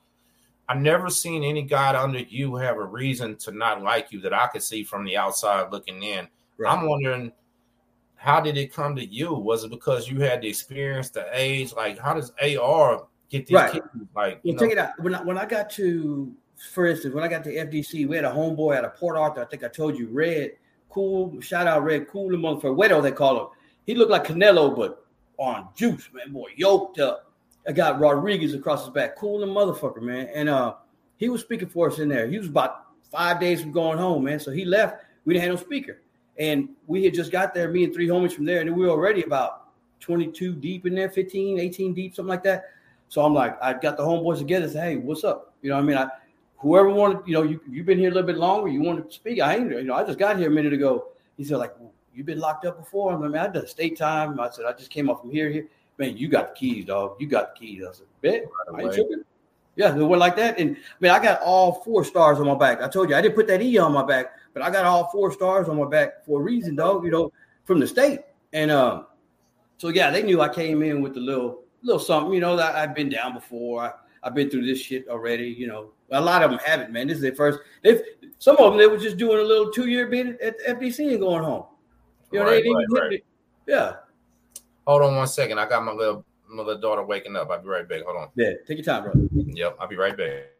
I've 0.69 0.81
never 0.81 1.10
seen 1.10 1.43
any 1.43 1.62
guy 1.62 2.01
under 2.01 2.20
you 2.20 2.55
have 2.56 2.77
a 2.77 2.85
reason 2.85 3.36
to 3.39 3.52
not 3.52 3.82
like 3.82 4.10
you 4.10 4.20
that 4.20 4.32
I 4.32 4.47
could 4.47 4.62
see 4.62 4.85
from 4.85 5.05
the 5.05 5.16
outside 5.16 5.70
looking 5.70 6.02
in. 6.02 6.28
Right. 6.56 6.73
I'm 6.73 6.89
wondering 6.89 7.32
how 8.23 8.40
did 8.40 8.56
it 8.56 8.73
come 8.73 8.94
to 8.94 9.05
you? 9.05 9.35
Was 9.35 9.64
it 9.64 9.70
because 9.70 10.09
you 10.09 10.20
had 10.20 10.43
the 10.43 10.48
experience, 10.48 11.10
the 11.10 11.27
age? 11.32 11.73
Like, 11.74 11.98
how 11.98 12.14
does 12.14 12.32
AR 12.40 13.06
get 13.28 13.48
these 13.48 13.55
right. 13.56 13.73
kids? 13.73 13.85
Like, 14.14 14.40
you 14.44 14.52
well, 14.52 14.55
know, 14.55 14.59
check 14.60 14.70
it 14.70 14.78
out. 14.78 14.90
When 15.01 15.14
I, 15.14 15.23
when 15.23 15.36
I 15.36 15.44
got 15.44 15.69
to, 15.70 16.32
for 16.73 16.86
instance, 16.86 17.14
when 17.14 17.24
I 17.24 17.28
got 17.28 17.43
to 17.44 17.51
FDC, 17.52 18.06
we 18.06 18.14
had 18.14 18.24
a 18.24 18.31
homeboy 18.31 18.77
at 18.77 18.85
a 18.85 18.90
Port 18.90 19.16
Arthur. 19.16 19.43
I 19.43 19.47
think 19.47 19.64
I 19.64 19.69
told 19.69 19.98
you, 19.98 20.06
Red, 20.09 20.52
cool. 20.89 21.40
Shout 21.40 21.66
out 21.66 21.82
Red, 21.82 22.06
cool 22.09 22.28
the 22.31 22.36
motherfucker. 22.36 22.77
Wedo, 22.77 23.02
they 23.02 23.10
call 23.10 23.40
him. 23.40 23.47
He 23.86 23.94
looked 23.94 24.10
like 24.10 24.24
Canelo, 24.24 24.74
but 24.76 25.04
on 25.38 25.68
juice, 25.74 26.09
man. 26.12 26.32
Boy, 26.32 26.50
yoked 26.56 26.98
up. 26.98 27.32
I 27.66 27.72
got 27.72 28.00
Rodriguez 28.00 28.54
across 28.54 28.84
his 28.84 28.90
back, 28.92 29.16
cool 29.16 29.38
the 29.38 29.46
motherfucker, 29.46 30.02
man. 30.02 30.28
And 30.34 30.48
uh, 30.48 30.74
he 31.16 31.28
was 31.28 31.40
speaking 31.40 31.68
for 31.68 31.88
us 31.88 31.98
in 31.98 32.09
there. 32.09 32.26
He 32.26 32.38
was 32.38 32.48
about 32.48 32.86
five 33.10 33.38
days 33.38 33.60
from 33.60 33.72
going 33.72 33.98
home, 33.98 34.24
man. 34.24 34.40
So 34.40 34.50
he 34.50 34.64
left. 34.64 35.04
We 35.24 35.34
didn't 35.34 35.48
have 35.48 35.60
no 35.60 35.64
speaker. 35.64 36.00
And 36.38 36.70
we 36.86 37.04
had 37.04 37.14
just 37.14 37.30
got 37.30 37.54
there, 37.54 37.68
me 37.68 37.84
and 37.84 37.94
three 37.94 38.09
homies 38.09 38.32
from 38.32 38.46
there, 38.46 38.60
and 38.60 38.74
we 38.74 38.86
were 38.86 38.90
already 38.90 39.22
about 39.22 39.68
22 40.00 40.54
deep 40.54 40.86
in 40.86 40.94
there, 40.94 41.10
15, 41.10 41.60
18 41.60 41.94
deep, 41.94 42.14
something 42.14 42.28
like 42.28 42.42
that. 42.42 42.64
So 43.09 43.22
I'm 43.24 43.34
like, 43.34 43.62
I 43.62 43.74
got 43.74 43.96
the 43.96 44.02
homeboys 44.02 44.38
together. 44.38 44.68
Say, 44.68 44.80
hey, 44.80 44.96
what's 44.96 45.22
up? 45.22 45.54
You 45.60 45.70
know, 45.70 45.76
I 45.76 45.82
mean, 45.82 45.96
I 45.96 46.09
whoever 46.56 46.88
wanted, 46.88 47.26
you 47.26 47.34
know, 47.34 47.42
you 47.42 47.60
you've 47.68 47.86
been 47.86 47.98
here 47.98 48.10
a 48.10 48.14
little 48.14 48.26
bit 48.26 48.38
longer. 48.38 48.68
You 48.68 48.80
want 48.80 49.06
to 49.06 49.14
speak? 49.14 49.40
I 49.40 49.56
ain't, 49.56 49.70
you 49.70 49.84
know, 49.84 49.94
I 49.94 50.04
just 50.04 50.18
got 50.18 50.38
here 50.38 50.48
a 50.48 50.50
minute 50.50 50.72
ago. 50.72 51.09
He 51.36 51.44
said, 51.44 51.59
like, 51.59 51.74
you've 52.14 52.26
been 52.26 52.40
locked 52.40 52.64
up 52.64 52.78
before. 52.78 53.12
I 53.12 53.16
mean, 53.16 53.36
I 53.36 53.48
done 53.48 53.66
state 53.66 53.97
time. 53.97 54.39
I 54.40 54.51
said, 54.51 54.64
I 54.64 54.72
just 54.72 54.90
came 54.90 55.10
up 55.10 55.20
from 55.20 55.30
here. 55.30 55.51
Here, 55.51 55.68
man, 55.98 56.16
you 56.16 56.28
got 56.28 56.55
the 56.55 56.59
keys, 56.59 56.84
dog. 56.84 57.16
You 57.18 57.26
got 57.26 57.55
the 57.55 57.60
keys. 57.60 57.84
I 57.89 57.93
said, 57.93 58.06
bet. 58.20 58.44
I 58.74 58.82
ain't 58.82 58.94
tripping. 58.94 59.24
Yeah, 59.74 59.97
it 59.97 60.02
went 60.02 60.20
like 60.20 60.36
that. 60.36 60.59
And 60.59 60.76
I 60.76 60.80
mean, 61.01 61.12
I 61.12 61.22
got 61.22 61.40
all 61.40 61.82
four 61.82 62.05
stars 62.05 62.39
on 62.39 62.47
my 62.47 62.55
back. 62.55 62.82
I 62.82 62.89
told 62.89 63.09
you 63.09 63.16
I 63.16 63.22
didn't 63.22 63.34
put 63.34 63.47
that 63.47 63.62
E 63.62 63.78
on 63.78 63.93
my 63.93 64.05
back, 64.05 64.32
but 64.52 64.62
I 64.62 64.70
got 64.70 64.84
all 64.84 65.09
four 65.10 65.32
stars 65.32 65.68
on 65.68 65.78
my 65.78 65.89
back 65.89 66.24
for 66.26 66.40
a 66.40 66.43
reason, 66.43 66.76
dog. 66.76 67.05
You 67.05 67.10
know, 67.10 67.32
from 67.64 67.80
the 67.80 67.86
state. 67.86 68.20
And 68.52 68.70
um, 68.70 69.06
so 69.78 69.89
yeah, 69.89 70.10
they 70.10 70.22
knew 70.22 70.43
I 70.43 70.48
came 70.48 70.82
in 70.82 71.01
with 71.01 71.16
a 71.16 71.20
little 71.20 71.62
little 71.82 72.01
something, 72.01 72.32
you 72.34 72.40
know, 72.40 72.56
that 72.56 72.74
I've 72.74 72.94
been 72.94 73.09
down 73.09 73.34
before. 73.34 73.82
I, 73.82 73.93
I've 74.22 74.34
been 74.34 74.51
through 74.51 74.66
this 74.66 74.80
shit 74.80 75.09
already, 75.09 75.48
you 75.48 75.66
know. 75.66 75.90
A 76.10 76.20
lot 76.20 76.43
of 76.43 76.51
them 76.51 76.60
haven't, 76.64 76.93
man. 76.93 77.09
This 77.09 77.16
is 77.16 77.22
their 77.22 77.34
first. 77.34 77.60
If 77.82 78.02
some 78.39 78.56
of 78.59 78.72
them 78.72 78.78
they 78.78 78.86
were 78.86 78.98
just 78.98 79.16
doing 79.16 79.39
a 79.39 79.43
little 79.43 79.72
two 79.72 79.89
year 79.89 80.06
bid 80.06 80.39
at 80.40 80.60
FDC 80.66 81.10
and 81.10 81.20
going 81.20 81.43
home. 81.43 81.64
You 82.32 82.38
know, 82.40 82.46
right, 82.46 82.52
they 82.52 82.62
didn't 82.62 82.92
right, 82.92 83.10
right. 83.10 83.24
Yeah. 83.66 83.96
Hold 84.86 85.02
on 85.02 85.16
one 85.16 85.26
second. 85.26 85.59
I 85.59 85.68
got 85.68 85.84
my 85.84 85.92
little 85.92 86.24
my 86.48 86.62
little 86.62 86.80
daughter 86.80 87.04
waking 87.04 87.36
up. 87.36 87.50
I'll 87.50 87.62
be 87.62 87.68
right 87.68 87.88
back. 87.88 88.02
Hold 88.02 88.16
on. 88.16 88.28
Yeah, 88.34 88.52
take 88.66 88.78
your 88.78 88.84
time, 88.84 89.04
bro. 89.04 89.12
Yep, 89.32 89.76
I'll 89.80 89.88
be 89.88 89.96
right 89.96 90.16
back. 90.16 90.51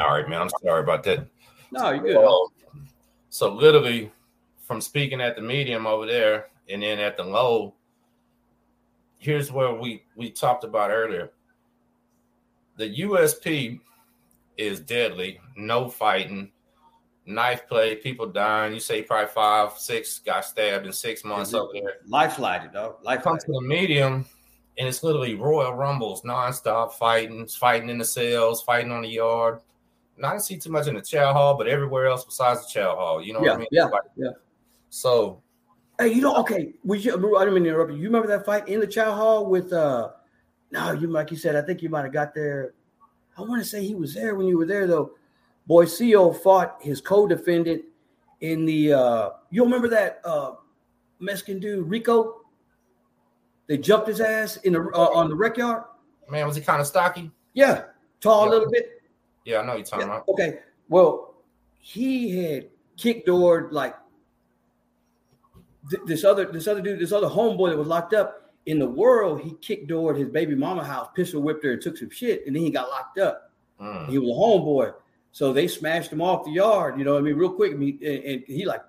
All 0.00 0.14
right, 0.14 0.28
man. 0.28 0.42
I'm 0.42 0.50
sorry 0.62 0.82
about 0.82 1.02
that. 1.04 1.26
No, 1.70 1.90
you're 1.90 2.02
good. 2.02 2.16
Well, 2.16 2.52
so 3.30 3.52
literally, 3.52 4.12
from 4.58 4.80
speaking 4.80 5.20
at 5.20 5.36
the 5.36 5.42
medium 5.42 5.86
over 5.86 6.06
there 6.06 6.48
and 6.68 6.82
then 6.82 6.98
at 6.98 7.16
the 7.16 7.24
low, 7.24 7.74
here's 9.18 9.50
where 9.50 9.74
we 9.74 10.04
we 10.14 10.30
talked 10.30 10.64
about 10.64 10.90
earlier. 10.90 11.30
The 12.76 13.00
USP 13.00 13.80
is 14.56 14.80
deadly. 14.80 15.40
No 15.56 15.88
fighting, 15.88 16.52
knife 17.26 17.66
play, 17.68 17.96
people 17.96 18.26
dying. 18.26 18.74
You 18.74 18.80
say 18.80 19.02
probably 19.02 19.28
five, 19.28 19.78
six 19.78 20.18
got 20.18 20.44
stabbed 20.44 20.86
in 20.86 20.92
six 20.92 21.24
months 21.24 21.54
over 21.54 21.72
there. 21.72 21.94
Life 22.06 22.34
flighted, 22.34 22.72
though. 22.72 22.96
Life 23.02 23.22
comes 23.22 23.44
to 23.44 23.52
the 23.52 23.60
medium, 23.60 24.26
and 24.78 24.88
it's 24.88 25.02
literally 25.02 25.34
Royal 25.34 25.74
Rumbles, 25.74 26.22
nonstop 26.22 26.92
fighting, 26.92 27.46
fighting 27.46 27.88
in 27.88 27.98
the 27.98 28.04
cells, 28.04 28.62
fighting 28.62 28.92
on 28.92 29.02
the 29.02 29.08
yard 29.08 29.60
not 30.22 30.42
see 30.42 30.56
too 30.56 30.70
much 30.70 30.86
in 30.86 30.94
the 30.94 31.02
chow 31.02 31.32
hall, 31.32 31.56
but 31.56 31.66
everywhere 31.66 32.06
else 32.06 32.24
besides 32.24 32.60
the 32.62 32.80
chow 32.80 32.94
hall. 32.94 33.22
You 33.22 33.34
know 33.34 33.40
yeah, 33.40 33.50
what 33.50 33.54
I 33.54 33.58
mean? 33.58 33.68
Yeah, 33.70 33.84
like, 33.84 34.02
yeah. 34.16 34.30
So, 34.88 35.42
hey, 35.98 36.12
you 36.12 36.22
know, 36.22 36.36
okay, 36.36 36.72
we 36.84 36.98
I 36.98 37.02
didn't 37.02 37.54
mean 37.54 37.64
to 37.64 37.70
interrupt 37.70 37.92
you. 37.92 37.98
You 37.98 38.04
remember 38.04 38.28
that 38.28 38.46
fight 38.46 38.68
in 38.68 38.80
the 38.80 38.86
chow 38.86 39.12
hall 39.12 39.46
with 39.46 39.72
uh? 39.72 40.10
No, 40.70 40.92
you 40.92 41.08
like 41.08 41.30
you 41.30 41.36
said. 41.36 41.56
I 41.56 41.62
think 41.62 41.82
you 41.82 41.90
might 41.90 42.04
have 42.04 42.12
got 42.12 42.34
there. 42.34 42.72
I 43.36 43.42
want 43.42 43.62
to 43.62 43.68
say 43.68 43.84
he 43.84 43.94
was 43.94 44.14
there 44.14 44.34
when 44.34 44.46
you 44.46 44.56
were 44.56 44.66
there 44.66 44.86
though. 44.86 45.12
Boycio 45.68 46.34
fought 46.42 46.78
his 46.80 47.00
co-defendant 47.00 47.82
in 48.40 48.64
the. 48.64 48.92
uh 48.94 49.30
You 49.50 49.64
remember 49.64 49.88
that 49.88 50.20
uh 50.24 50.52
Mexican 51.18 51.58
dude 51.58 51.88
Rico? 51.88 52.40
They 53.66 53.78
jumped 53.78 54.08
his 54.08 54.20
ass 54.20 54.56
in 54.58 54.72
the 54.72 54.80
uh, 54.94 55.10
on 55.14 55.28
the 55.28 55.34
rec 55.34 55.56
yard. 55.56 55.84
Man, 56.28 56.46
was 56.46 56.56
he 56.56 56.62
kind 56.62 56.80
of 56.80 56.86
stocky? 56.86 57.30
Yeah, 57.54 57.84
tall 58.20 58.48
a 58.48 58.50
little 58.50 58.70
bit. 58.70 59.01
Yeah, 59.44 59.60
I 59.60 59.66
know 59.66 59.74
you're 59.74 59.84
talking 59.84 60.06
yeah. 60.06 60.16
about. 60.16 60.28
Okay. 60.28 60.58
Well, 60.88 61.34
he 61.78 62.42
had 62.42 62.68
kicked 62.96 63.26
door 63.26 63.68
like 63.72 63.94
th- 65.90 66.02
this 66.06 66.24
other 66.24 66.46
this 66.46 66.66
other 66.66 66.80
dude, 66.80 67.00
this 67.00 67.12
other 67.12 67.28
homeboy 67.28 67.70
that 67.70 67.78
was 67.78 67.88
locked 67.88 68.14
up 68.14 68.52
in 68.66 68.78
the 68.78 68.88
world. 68.88 69.40
He 69.40 69.54
kicked 69.60 69.88
door 69.88 70.12
at 70.12 70.18
his 70.18 70.28
baby 70.28 70.54
mama 70.54 70.84
house, 70.84 71.08
pistol 71.14 71.42
whipped 71.42 71.64
her, 71.64 71.72
and 71.72 71.82
took 71.82 71.96
some 71.96 72.10
shit, 72.10 72.46
and 72.46 72.54
then 72.54 72.62
he 72.62 72.70
got 72.70 72.88
locked 72.88 73.18
up. 73.18 73.50
Mm. 73.80 74.08
He 74.08 74.18
was 74.18 74.28
a 74.28 74.32
homeboy, 74.32 74.94
so 75.32 75.52
they 75.52 75.66
smashed 75.66 76.12
him 76.12 76.22
off 76.22 76.44
the 76.44 76.52
yard. 76.52 76.98
You 76.98 77.04
know, 77.04 77.18
I 77.18 77.20
mean, 77.20 77.34
real 77.34 77.52
quick. 77.52 77.72
I 77.72 77.76
mean, 77.76 77.98
and, 78.02 78.24
and 78.24 78.44
he 78.46 78.64
like 78.64 78.82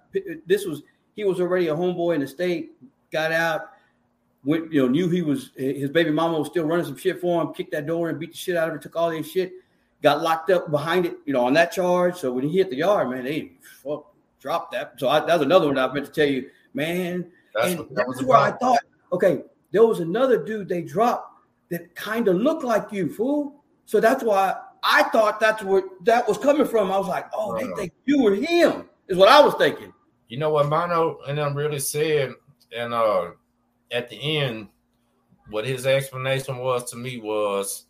this 0.45 0.65
was 0.65 0.83
he 1.15 1.25
was 1.25 1.39
already 1.39 1.67
a 1.69 1.75
homeboy 1.75 2.15
in 2.15 2.21
the 2.21 2.27
state. 2.27 2.73
Got 3.11 3.31
out, 3.31 3.69
went 4.43 4.71
you 4.71 4.81
know 4.81 4.87
knew 4.87 5.09
he 5.09 5.21
was 5.21 5.51
his 5.55 5.89
baby 5.89 6.11
mama 6.11 6.37
was 6.37 6.47
still 6.47 6.65
running 6.65 6.85
some 6.85 6.97
shit 6.97 7.19
for 7.19 7.41
him. 7.41 7.53
Kicked 7.53 7.71
that 7.71 7.87
door 7.87 8.09
and 8.09 8.19
beat 8.19 8.31
the 8.31 8.37
shit 8.37 8.55
out 8.55 8.67
of 8.67 8.75
her. 8.75 8.79
Took 8.79 8.95
all 8.95 9.09
his 9.09 9.29
shit 9.29 9.53
got 10.03 10.21
locked 10.21 10.51
up 10.51 10.69
behind 10.69 11.05
it, 11.05 11.17
you 11.25 11.33
know, 11.33 11.45
on 11.45 11.53
that 11.53 11.71
charge. 11.71 12.17
So 12.17 12.31
when 12.31 12.47
he 12.47 12.57
hit 12.57 12.69
the 12.69 12.75
yard, 12.75 13.09
man, 13.09 13.23
they 13.23 13.53
fuck, 13.83 14.13
dropped 14.39 14.73
that. 14.73 14.93
So 14.97 15.07
I, 15.07 15.21
that 15.21 15.39
was 15.39 15.41
another 15.41 15.67
one 15.67 15.77
I 15.79 15.91
meant 15.91 16.05
to 16.05 16.11
tell 16.11 16.27
you, 16.27 16.49
man. 16.73 17.31
That's 17.55 17.73
and 17.73 17.87
that 17.95 18.07
was 18.07 18.21
where 18.21 18.37
I 18.37 18.51
thought, 18.51 18.79
okay, 19.13 19.43
there 19.71 19.85
was 19.85 20.01
another 20.01 20.43
dude 20.43 20.67
they 20.67 20.81
dropped 20.81 21.41
that 21.69 21.95
kind 21.95 22.27
of 22.27 22.35
looked 22.35 22.63
like 22.63 22.91
you, 22.91 23.11
fool. 23.11 23.63
So 23.85 23.99
that's 23.99 24.23
why 24.23 24.55
I 24.83 25.03
thought 25.03 25.39
that's 25.39 25.63
where 25.63 25.83
that 26.01 26.27
was 26.27 26.37
coming 26.37 26.67
from. 26.67 26.91
I 26.91 26.97
was 26.97 27.07
like, 27.07 27.27
oh, 27.33 27.57
they 27.57 27.73
think 27.75 27.93
you 28.05 28.21
were 28.21 28.35
him, 28.35 28.89
is 29.07 29.17
what 29.17 29.29
I 29.29 29.41
was 29.41 29.55
thinking. 29.55 29.93
You 30.27 30.37
know 30.37 30.49
what 30.49 30.67
Mono 30.67 31.19
and 31.27 31.37
them 31.37 31.55
really 31.55 31.79
said, 31.79 32.33
and 32.75 32.93
uh 32.93 33.31
at 33.91 34.09
the 34.09 34.39
end, 34.39 34.67
what 35.49 35.65
his 35.65 35.85
explanation 35.85 36.57
was 36.57 36.89
to 36.89 36.97
me 36.97 37.19
was 37.19 37.85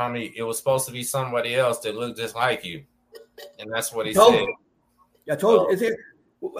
homie, 0.00 0.32
it 0.34 0.42
was 0.42 0.58
supposed 0.58 0.86
to 0.86 0.92
be 0.92 1.02
somebody 1.02 1.54
else 1.54 1.80
that 1.80 1.94
looked 1.94 2.18
just 2.18 2.34
like 2.34 2.64
you, 2.64 2.84
and 3.58 3.70
that's 3.72 3.92
what 3.92 4.06
he 4.06 4.14
told 4.14 4.34
said. 4.34 4.46
Yeah, 5.26 5.34
I 5.34 5.36
told 5.36 5.68
you. 5.68 5.74
Is 5.74 5.82
it 5.82 5.94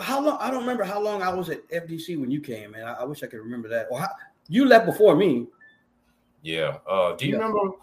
how 0.01 0.21
long? 0.21 0.39
I 0.41 0.51
don't 0.51 0.61
remember 0.61 0.85
how 0.85 1.01
long 1.01 1.23
I 1.23 1.33
was 1.33 1.49
at 1.49 1.67
FDC 1.71 2.21
when 2.21 2.31
you 2.31 2.41
came, 2.41 2.73
man. 2.73 2.85
I, 2.85 2.95
I 2.95 3.05
wish 3.05 3.23
I 3.23 3.27
could 3.27 3.41
remember 3.41 3.69
that. 3.69 3.87
Or 3.91 4.01
how, 4.01 4.09
you 4.49 4.67
left 4.67 4.87
before 4.87 5.17
me. 5.17 5.47
Yeah. 6.43 6.79
Uh, 6.89 7.15
do 7.17 7.27
you 7.27 7.33
yeah. 7.33 7.39
remember 7.39 7.77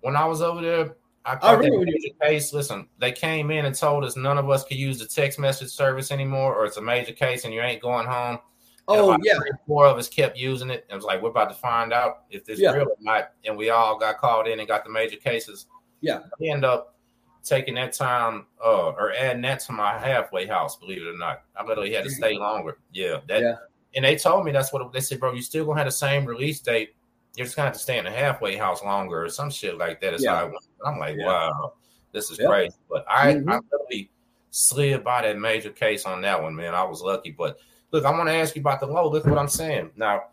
when 0.00 0.16
I 0.16 0.24
was 0.24 0.40
over 0.40 0.60
there? 0.60 0.96
I, 1.24 1.34
I 1.34 1.52
remember 1.52 1.84
the 1.86 2.14
case. 2.20 2.52
Listen, 2.52 2.88
they 2.98 3.12
came 3.12 3.50
in 3.50 3.64
and 3.64 3.74
told 3.74 4.04
us 4.04 4.16
none 4.16 4.38
of 4.38 4.50
us 4.50 4.64
could 4.64 4.76
use 4.76 4.98
the 4.98 5.06
text 5.06 5.38
message 5.38 5.70
service 5.70 6.10
anymore, 6.10 6.54
or 6.54 6.64
it's 6.64 6.78
a 6.78 6.82
major 6.82 7.12
case 7.12 7.44
and 7.44 7.54
you 7.54 7.60
ain't 7.60 7.82
going 7.82 8.06
home. 8.06 8.38
Oh 8.88 9.16
yeah, 9.22 9.38
four 9.66 9.86
of 9.86 9.96
us 9.96 10.08
kept 10.08 10.36
using 10.36 10.70
it. 10.70 10.86
It 10.90 10.94
was 10.94 11.04
like 11.04 11.22
we're 11.22 11.30
about 11.30 11.50
to 11.50 11.54
find 11.54 11.92
out 11.92 12.24
if 12.30 12.44
this 12.44 12.58
yeah. 12.58 12.72
real 12.72 12.88
or 12.88 12.96
not, 13.00 13.32
and 13.44 13.56
we 13.56 13.70
all 13.70 13.98
got 13.98 14.18
called 14.18 14.48
in 14.48 14.58
and 14.58 14.68
got 14.68 14.84
the 14.84 14.90
major 14.90 15.16
cases. 15.16 15.66
Yeah, 16.00 16.20
we 16.40 16.50
end 16.50 16.64
up 16.64 16.96
taking 17.44 17.74
that 17.74 17.92
time 17.92 18.46
uh, 18.64 18.90
or 18.90 19.12
adding 19.12 19.42
that 19.42 19.60
to 19.60 19.72
my 19.72 19.98
halfway 19.98 20.46
house. 20.46 20.76
Believe 20.76 21.02
it 21.02 21.08
or 21.08 21.16
not, 21.16 21.42
I 21.56 21.64
literally 21.64 21.92
had 21.92 22.04
to 22.04 22.10
stay 22.10 22.36
longer. 22.36 22.78
Yeah, 22.92 23.18
that. 23.28 23.42
Yeah. 23.42 23.54
And 23.94 24.04
they 24.04 24.16
told 24.16 24.44
me 24.44 24.52
that's 24.52 24.72
what 24.72 24.90
they 24.92 25.00
said, 25.00 25.20
bro. 25.20 25.32
You 25.32 25.42
still 25.42 25.66
gonna 25.66 25.78
have 25.78 25.86
the 25.86 25.92
same 25.92 26.24
release 26.24 26.60
date. 26.60 26.94
You're 27.36 27.44
just 27.44 27.56
gonna 27.56 27.66
have 27.66 27.74
to 27.74 27.82
stay 27.82 27.98
in 27.98 28.04
the 28.04 28.10
halfway 28.10 28.56
house 28.56 28.82
longer 28.82 29.24
or 29.24 29.28
some 29.28 29.50
shit 29.50 29.78
like 29.78 30.00
that. 30.00 30.14
Is 30.14 30.24
yeah. 30.24 30.34
how 30.34 30.40
I 30.40 30.44
went. 30.44 30.56
I'm 30.84 30.98
like, 30.98 31.16
yeah. 31.18 31.26
wow, 31.26 31.74
this 32.12 32.30
is 32.30 32.38
crazy. 32.38 32.74
But 32.90 33.04
I, 33.08 33.34
mm-hmm. 33.34 33.50
I 33.50 33.60
really 33.70 34.10
slid 34.50 35.04
by 35.04 35.22
that 35.22 35.38
major 35.38 35.70
case 35.70 36.04
on 36.04 36.22
that 36.22 36.42
one, 36.42 36.54
man. 36.54 36.74
I 36.74 36.84
was 36.84 37.02
lucky, 37.02 37.30
but 37.30 37.58
Look, 37.92 38.04
I 38.04 38.10
want 38.10 38.28
to 38.28 38.34
ask 38.34 38.56
you 38.56 38.60
about 38.60 38.80
the 38.80 38.86
low. 38.86 39.10
Look 39.10 39.26
what 39.26 39.38
I'm 39.38 39.48
saying. 39.48 39.90
Now, 39.96 40.24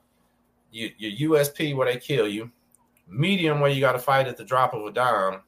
you, 0.71 0.91
your 0.97 1.31
USP 1.31 1.75
where 1.75 1.91
they 1.91 1.99
kill 1.99 2.27
you, 2.27 2.49
medium 3.07 3.59
where 3.59 3.69
you 3.69 3.81
got 3.81 3.93
to 3.93 3.99
fight 3.99 4.27
at 4.27 4.37
the 4.37 4.45
drop 4.45 4.73
of 4.73 4.85
a 4.85 4.91
dime. 4.91 5.41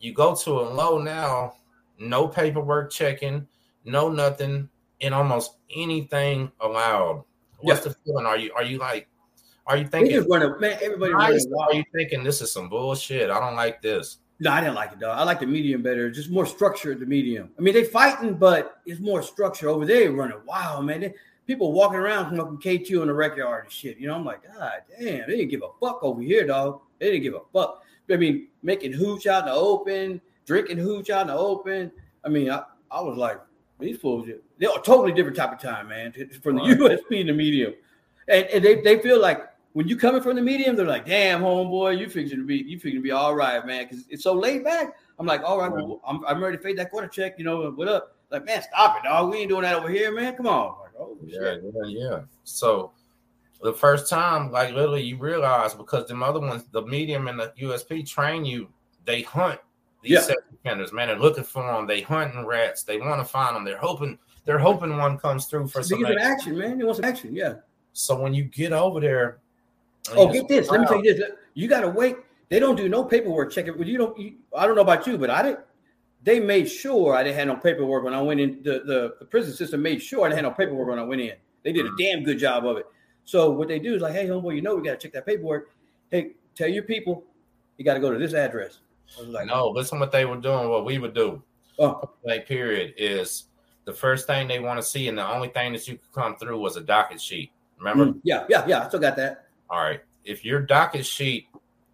You 0.00 0.12
go 0.12 0.34
to 0.34 0.50
a 0.50 0.62
low 0.62 0.98
now, 0.98 1.54
no 1.98 2.26
paperwork 2.26 2.90
checking, 2.90 3.46
no 3.84 4.08
nothing, 4.08 4.68
and 5.00 5.14
almost 5.14 5.56
anything 5.74 6.50
allowed. 6.60 7.24
What's 7.60 7.84
yeah. 7.84 7.92
the 7.92 7.96
feeling? 8.04 8.26
Are 8.26 8.36
you 8.36 8.52
are 8.54 8.64
you 8.64 8.78
like 8.78 9.08
are 9.66 9.76
you 9.76 9.86
thinking 9.88 10.28
running, 10.28 10.60
man, 10.60 10.78
everybody 10.80 11.12
nice, 11.12 11.46
Are 11.58 11.74
you 11.74 11.84
thinking 11.92 12.22
this 12.22 12.40
is 12.40 12.52
some 12.52 12.68
bullshit? 12.68 13.30
I 13.30 13.40
don't 13.40 13.56
like 13.56 13.82
this. 13.82 14.18
No, 14.38 14.50
I 14.50 14.60
didn't 14.60 14.74
like 14.74 14.92
it, 14.92 15.00
dog. 15.00 15.18
I 15.18 15.22
like 15.24 15.40
the 15.40 15.46
medium 15.46 15.82
better. 15.82 16.10
Just 16.10 16.30
more 16.30 16.44
structure 16.44 16.92
at 16.92 17.00
the 17.00 17.06
medium. 17.06 17.50
I 17.58 17.62
mean, 17.62 17.72
they 17.72 17.84
fighting, 17.84 18.34
but 18.34 18.82
it's 18.84 19.00
more 19.00 19.22
structure 19.22 19.68
over 19.68 19.86
there. 19.86 20.12
Running, 20.12 20.36
wow, 20.46 20.80
man. 20.82 21.00
They, 21.00 21.14
people 21.46 21.72
walking 21.72 21.98
around 21.98 22.34
smoking 22.34 22.58
K2 22.58 23.02
in 23.02 23.08
the 23.08 23.14
record 23.14 23.38
yard 23.38 23.64
and 23.64 23.72
shit. 23.72 23.98
You 23.98 24.08
know, 24.08 24.14
I'm 24.14 24.24
like, 24.24 24.42
God 24.46 24.82
damn, 24.98 25.26
they 25.26 25.36
didn't 25.36 25.48
give 25.48 25.62
a 25.62 25.70
fuck 25.80 26.02
over 26.02 26.20
here, 26.20 26.46
dog. 26.46 26.80
They 26.98 27.12
didn't 27.12 27.22
give 27.22 27.34
a 27.34 27.40
fuck. 27.52 27.82
I 28.10 28.16
mean, 28.16 28.48
making 28.62 28.92
hooch 28.92 29.26
out 29.26 29.44
in 29.44 29.46
the 29.46 29.54
open, 29.54 30.20
drinking 30.44 30.78
hooch 30.78 31.10
out 31.10 31.22
in 31.22 31.26
the 31.28 31.34
open. 31.34 31.90
I 32.24 32.28
mean, 32.28 32.50
I, 32.50 32.62
I 32.90 33.00
was 33.00 33.16
like, 33.16 33.40
these 33.78 33.98
fools, 33.98 34.28
they're 34.58 34.70
a 34.70 34.82
totally 34.82 35.12
different 35.12 35.36
type 35.36 35.52
of 35.52 35.60
time, 35.60 35.88
man, 35.88 36.12
from 36.42 36.56
the 36.56 36.62
right. 36.62 36.78
USP 36.78 37.20
and 37.20 37.28
the 37.28 37.32
medium. 37.32 37.74
And, 38.28 38.46
and 38.46 38.64
they, 38.64 38.80
they 38.80 38.98
feel 39.00 39.20
like 39.20 39.44
when 39.76 39.86
you 39.86 39.94
coming 39.94 40.22
from 40.22 40.36
the 40.36 40.40
medium, 40.40 40.74
they're 40.74 40.86
like, 40.86 41.04
damn, 41.04 41.42
homeboy, 41.42 41.98
you 41.98 42.08
fixing 42.08 42.38
to 42.38 42.46
be, 42.46 42.56
you 42.66 42.78
fixing 42.78 42.94
to 42.94 43.02
be 43.02 43.10
all 43.10 43.34
right, 43.34 43.66
man. 43.66 43.86
Cause 43.86 44.06
it's 44.08 44.22
so 44.22 44.32
laid 44.32 44.64
back. 44.64 44.96
I'm 45.18 45.26
like, 45.26 45.42
all 45.42 45.58
right, 45.58 45.70
well, 45.70 46.00
I'm, 46.08 46.24
I'm 46.24 46.42
ready 46.42 46.56
to 46.56 46.62
fade 46.62 46.78
that 46.78 46.90
quarter 46.90 47.08
check. 47.08 47.34
You 47.36 47.44
know, 47.44 47.70
what 47.72 47.86
up? 47.86 48.16
Like, 48.30 48.46
man, 48.46 48.62
stop 48.62 48.96
it, 48.96 49.06
dog. 49.06 49.30
We 49.30 49.36
ain't 49.36 49.50
doing 49.50 49.64
that 49.64 49.74
over 49.74 49.90
here, 49.90 50.14
man. 50.14 50.34
Come 50.34 50.46
on. 50.46 50.76
Oh, 50.98 51.18
yeah, 51.26 51.56
yeah, 51.62 51.82
yeah. 51.88 52.20
So 52.44 52.92
the 53.62 53.74
first 53.74 54.08
time, 54.08 54.50
like 54.50 54.72
literally, 54.72 55.02
you 55.02 55.18
realize 55.18 55.74
because 55.74 56.08
the 56.08 56.16
other 56.16 56.40
ones, 56.40 56.64
the 56.72 56.80
medium 56.80 57.28
and 57.28 57.38
the 57.38 57.52
USP 57.60 58.08
train 58.08 58.46
you, 58.46 58.70
they 59.04 59.20
hunt 59.20 59.60
these 60.00 60.12
yeah. 60.12 60.20
sex 60.20 60.40
offenders. 60.54 60.94
Man, 60.94 61.08
they're 61.08 61.18
looking 61.18 61.44
for 61.44 61.70
them. 61.70 61.86
They 61.86 62.00
hunting 62.00 62.46
rats. 62.46 62.82
They 62.82 62.96
want 62.96 63.20
to 63.20 63.26
find 63.26 63.54
them. 63.54 63.64
They're 63.66 63.76
hoping. 63.76 64.18
They're 64.46 64.58
hoping 64.58 64.96
one 64.96 65.18
comes 65.18 65.44
through 65.44 65.68
for 65.68 65.82
some 65.82 66.02
action, 66.06 66.56
man. 66.56 66.78
They 66.78 66.84
want 66.84 66.96
some 66.96 67.04
action. 67.04 67.36
Yeah. 67.36 67.56
So 67.92 68.18
when 68.18 68.32
you 68.32 68.44
get 68.44 68.72
over 68.72 69.00
there, 69.00 69.40
oh, 70.14 70.32
get 70.32 70.48
this. 70.48 70.68
Let 70.70 70.80
me 70.80 70.86
tell 70.86 71.04
you 71.04 71.14
this. 71.14 71.30
You 71.54 71.68
got 71.68 71.80
to 71.80 71.88
wait. 71.88 72.16
They 72.48 72.60
don't 72.60 72.76
do 72.76 72.88
no 72.88 73.04
paperwork 73.04 73.52
checking. 73.52 73.76
You 73.82 73.98
don't. 73.98 74.18
You, 74.18 74.34
I 74.56 74.66
don't 74.66 74.76
know 74.76 74.82
about 74.82 75.06
you, 75.06 75.18
but 75.18 75.30
I 75.30 75.42
didn't 75.42 75.60
they 76.26 76.40
made 76.40 76.68
sure 76.68 77.14
I 77.14 77.22
didn't 77.22 77.36
have 77.36 77.46
no 77.46 77.56
paperwork 77.56 78.02
when 78.02 78.12
I 78.12 78.20
went 78.20 78.40
in. 78.40 78.60
The, 78.64 78.82
the, 78.84 79.14
the 79.20 79.24
prison 79.26 79.54
system 79.54 79.80
made 79.80 80.02
sure 80.02 80.24
I 80.24 80.28
didn't 80.28 80.44
have 80.44 80.52
no 80.52 80.56
paperwork 80.56 80.88
when 80.88 80.98
I 80.98 81.04
went 81.04 81.20
in. 81.20 81.34
They 81.62 81.72
did 81.72 81.86
a 81.86 81.90
mm. 81.90 81.98
damn 81.98 82.24
good 82.24 82.38
job 82.38 82.66
of 82.66 82.78
it. 82.78 82.86
So 83.24 83.50
what 83.50 83.68
they 83.68 83.78
do 83.78 83.94
is 83.94 84.02
like, 84.02 84.12
hey, 84.12 84.26
homeboy, 84.26 84.56
you 84.56 84.60
know 84.60 84.74
we 84.74 84.82
got 84.82 84.98
to 84.98 85.06
check 85.06 85.12
that 85.12 85.24
paperwork. 85.24 85.70
Hey, 86.10 86.32
tell 86.56 86.68
your 86.68 86.82
people 86.82 87.22
you 87.78 87.84
got 87.84 87.94
to 87.94 88.00
go 88.00 88.12
to 88.12 88.18
this 88.18 88.34
address. 88.34 88.80
I 89.16 89.22
was 89.22 89.30
like, 89.30 89.46
no, 89.46 89.68
listen 89.68 90.00
what 90.00 90.10
they 90.10 90.24
were 90.24 90.36
doing. 90.36 90.68
What 90.68 90.84
we 90.84 90.98
would 90.98 91.14
do, 91.14 91.40
oh. 91.78 92.10
like 92.24 92.48
period, 92.48 92.94
is 92.96 93.44
the 93.84 93.92
first 93.92 94.26
thing 94.26 94.48
they 94.48 94.58
want 94.58 94.80
to 94.80 94.82
see, 94.82 95.06
and 95.06 95.16
the 95.16 95.28
only 95.28 95.48
thing 95.48 95.72
that 95.74 95.86
you 95.86 95.96
could 95.96 96.12
come 96.12 96.36
through 96.36 96.58
was 96.58 96.76
a 96.76 96.80
docket 96.80 97.20
sheet. 97.20 97.52
Remember? 97.78 98.06
Mm, 98.06 98.20
yeah, 98.24 98.46
yeah, 98.48 98.66
yeah. 98.66 98.84
I 98.84 98.88
still 98.88 98.98
got 98.98 99.14
that. 99.16 99.45
All 99.70 99.82
right. 99.82 100.00
If 100.24 100.44
your 100.44 100.60
docket 100.60 101.06
sheet 101.06 101.48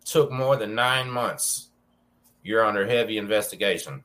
took 0.05 0.31
more 0.31 0.57
than 0.57 0.75
nine 0.75 1.11
months, 1.11 1.71
you're 2.43 2.65
under 2.65 2.87
heavy 2.87 3.19
investigation. 3.19 4.03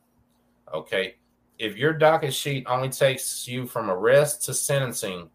Okay. 0.74 1.16
If 1.60 1.76
your 1.76 1.94
docket 1.94 2.34
sheet 2.34 2.66
only 2.68 2.90
takes 2.90 3.48
you 3.48 3.66
from 3.66 3.90
arrest 3.90 4.46
to 4.46 4.54
sentencing 4.54 5.30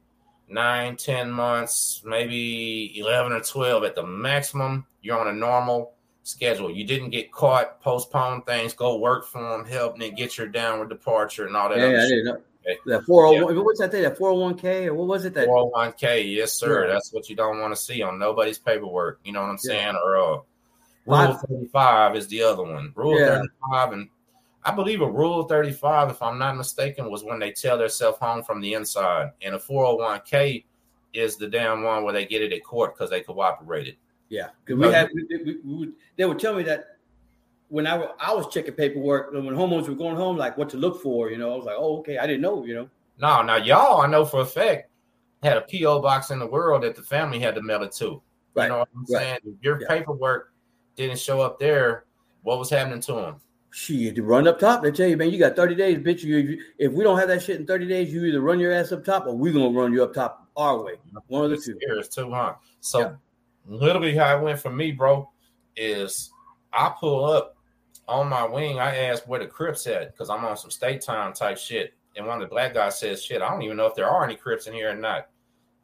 nine, 0.49 0.97
10 0.97 1.31
months, 1.31 2.03
maybe 2.05 2.99
11 2.99 3.33
or 3.33 3.41
12 3.41 3.85
at 3.85 3.95
the 3.95 4.07
maximum, 4.07 4.87
you're 5.01 5.19
on 5.19 5.29
a 5.29 5.33
normal 5.33 5.95
schedule. 6.23 6.71
You 6.71 6.85
didn't 6.85 7.11
get 7.11 7.33
caught, 7.33 7.81
postpone 7.81 8.43
things, 8.43 8.73
go 8.75 8.99
work 8.99 9.27
for 9.27 9.43
them, 9.43 9.67
help, 9.67 9.95
and 9.95 10.03
then 10.03 10.15
get 10.15 10.39
your 10.39 10.47
downward 10.47 10.91
departure 10.91 11.47
and 11.47 11.57
all 11.57 11.69
that. 11.71 11.79
Yeah, 11.79 12.03
I 12.05 12.09
didn't 12.09 12.25
know. 12.27 12.41
Okay. 12.65 12.79
That 12.87 13.05
401, 13.05 13.57
yeah. 13.57 13.63
what's 13.63 13.81
that 13.81 13.91
thing? 13.91 14.03
That 14.03 14.19
401k 14.19 14.87
or 14.87 14.95
what 14.95 15.09
was 15.09 15.25
it? 15.25 15.35
That 15.35 15.49
401k, 15.49 16.35
yes, 16.35 16.53
sir. 16.53 16.87
Yeah. 16.87 16.93
That's 16.93 17.13
what 17.13 17.29
you 17.29 17.37
don't 17.37 17.61
want 17.61 17.75
to 17.75 17.81
see 17.81 18.03
on 18.03 18.19
nobody's 18.19 18.59
paperwork. 18.59 19.21
You 19.25 19.33
know 19.33 19.41
what 19.41 19.51
I'm 19.51 19.59
saying? 19.59 19.95
Yeah. 19.95 20.01
Or 20.05 20.17
uh, 20.17 20.39
Rule 21.07 21.35
35 21.35 22.17
is 22.17 22.29
the 22.29 22.43
other 22.43 22.63
one. 22.63 22.93
Rule 22.95 23.19
35 23.19 23.93
and 23.93 24.09
I 24.65 24.73
believe 24.73 25.01
a 25.01 25.11
rule 25.11 25.43
35, 25.45 26.11
if 26.11 26.23
I'm 26.23 26.39
not 26.39 26.57
mistaken, 26.57 27.11
was 27.11 27.25
when 27.25 27.41
they 27.41 27.51
tell 27.51 27.79
themselves 27.79 28.19
home 28.19 28.45
from 28.45 28.61
the 28.61 28.75
inside. 28.75 29.33
And 29.43 29.57
a 29.57 29.59
401k 29.59 30.65
is 31.13 31.37
the 31.37 31.49
damn 31.49 31.83
one 31.83 32.05
where 32.05 32.13
they 32.13 32.27
get 32.27 32.43
it 32.43 32.53
at 32.53 32.63
court 32.63 32.95
because 32.95 33.11
they 33.11 33.23
cooperated. 33.23 33.97
Yeah. 34.29 34.49
Because 34.65 34.81
we 34.81 34.93
had, 34.93 35.11
we, 35.13 35.59
we, 35.65 35.91
they 36.17 36.25
would 36.25 36.39
tell 36.39 36.55
me 36.55 36.63
that 36.63 36.92
when 37.73 37.87
I, 37.87 38.07
I 38.21 38.35
was 38.35 38.53
checking 38.53 38.75
paperwork, 38.75 39.33
when 39.33 39.45
homeowners 39.47 39.89
were 39.89 39.95
going 39.95 40.15
home, 40.15 40.37
like 40.37 40.59
what 40.59 40.69
to 40.71 40.77
look 40.77 41.01
for, 41.01 41.31
you 41.31 41.39
know, 41.39 41.55
I 41.55 41.57
was 41.57 41.65
like, 41.65 41.77
oh, 41.79 42.01
okay. 42.01 42.19
I 42.19 42.27
didn't 42.27 42.43
know, 42.43 42.67
you 42.67 42.75
know. 42.75 42.91
No, 43.19 43.41
now 43.41 43.57
y'all, 43.57 44.03
I 44.03 44.07
know 44.07 44.27
for 44.27 44.43
a 44.43 44.47
fact, 44.47 44.91
had 45.43 45.57
a 45.57 45.63
P.O. 45.63 46.03
box 46.03 46.31
in 46.31 46.39
the 46.39 46.47
world 46.47 46.83
that 46.83 46.97
the 46.97 47.03
family 47.03 47.39
had 47.39 47.55
to 47.55 47.63
mail 47.63 47.83
it 47.83 47.93
to. 47.93 48.21
Right. 48.55 48.65
You 48.65 48.69
know 48.69 48.79
what 48.81 48.89
I'm 48.95 49.07
right. 49.09 49.23
saying? 49.23 49.39
If 49.47 49.55
your 49.63 49.81
yeah. 49.81 49.89
paperwork 49.89 50.53
didn't 50.97 51.19
show 51.19 51.41
up 51.41 51.59
there, 51.59 52.05
what 52.43 52.59
was 52.59 52.69
happening 52.69 53.01
to 53.01 53.13
them? 53.15 53.37
Shit, 53.71 54.17
to 54.17 54.23
run 54.23 54.47
up 54.47 54.59
top, 54.59 54.83
they 54.83 54.91
tell 54.91 55.09
you, 55.09 55.17
man, 55.17 55.31
you 55.31 55.39
got 55.39 55.57
30 55.57 55.75
days, 55.75 55.97
bitch. 55.97 56.23
You, 56.23 56.63
if 56.77 56.93
we 56.93 57.03
don't 57.03 57.19
have 57.19 57.29
that 57.29 57.43
shit 57.43 57.59
in 57.59 57.67
30 57.67 57.89
days, 57.89 58.13
you 58.13 58.23
either 58.27 58.43
run 58.43 58.61
your 58.61 58.75
ass 58.75 58.93
up 58.93 59.03
top 59.03 59.27
or 59.27 59.35
we're 59.35 59.55
gonna 59.55 59.71
run 59.71 59.95
you 59.95 60.03
up 60.03 60.13
top 60.13 60.47
our 60.59 60.83
way. 60.83 60.97
One 61.29 61.47
of 61.47 61.51
the 61.53 61.57
two. 61.57 61.79
It's 61.81 62.15
too 62.15 62.31
hard. 62.31 62.57
So 62.81 63.01
yeah. 63.01 63.13
literally 63.67 64.15
how 64.15 64.37
it 64.37 64.43
went 64.43 64.61
for 64.61 64.71
me, 64.71 64.93
bro, 64.93 65.31
is 65.75 66.31
I 66.71 66.93
pull 67.01 67.25
up 67.25 67.57
on 68.09 68.29
my 68.29 68.45
wing. 68.45 68.79
I 68.79 68.97
asked 69.07 69.29
where 69.29 69.41
the 69.41 69.47
Crips 69.47 69.87
at 69.87 70.13
because 70.13 70.31
I'm 70.31 70.45
on 70.45 70.57
some 70.57 70.71
state 70.71 71.01
time 71.01 71.33
type 71.33 71.59
shit. 71.59 71.95
And 72.17 72.27
one 72.27 72.43
of 72.43 72.49
the 72.49 72.53
black 72.53 72.75
guys 72.75 72.99
says, 72.99 73.23
Shit, 73.25 73.43
I 73.43 73.49
don't 73.51 73.63
even 73.63 73.77
know 73.77 73.87
if 73.87 73.95
there 73.95 74.09
are 74.09 74.25
any 74.25 74.37
Crips 74.37 74.67
in 74.67 74.75
here 74.75 74.91
or 74.91 74.95
not. 74.95 75.29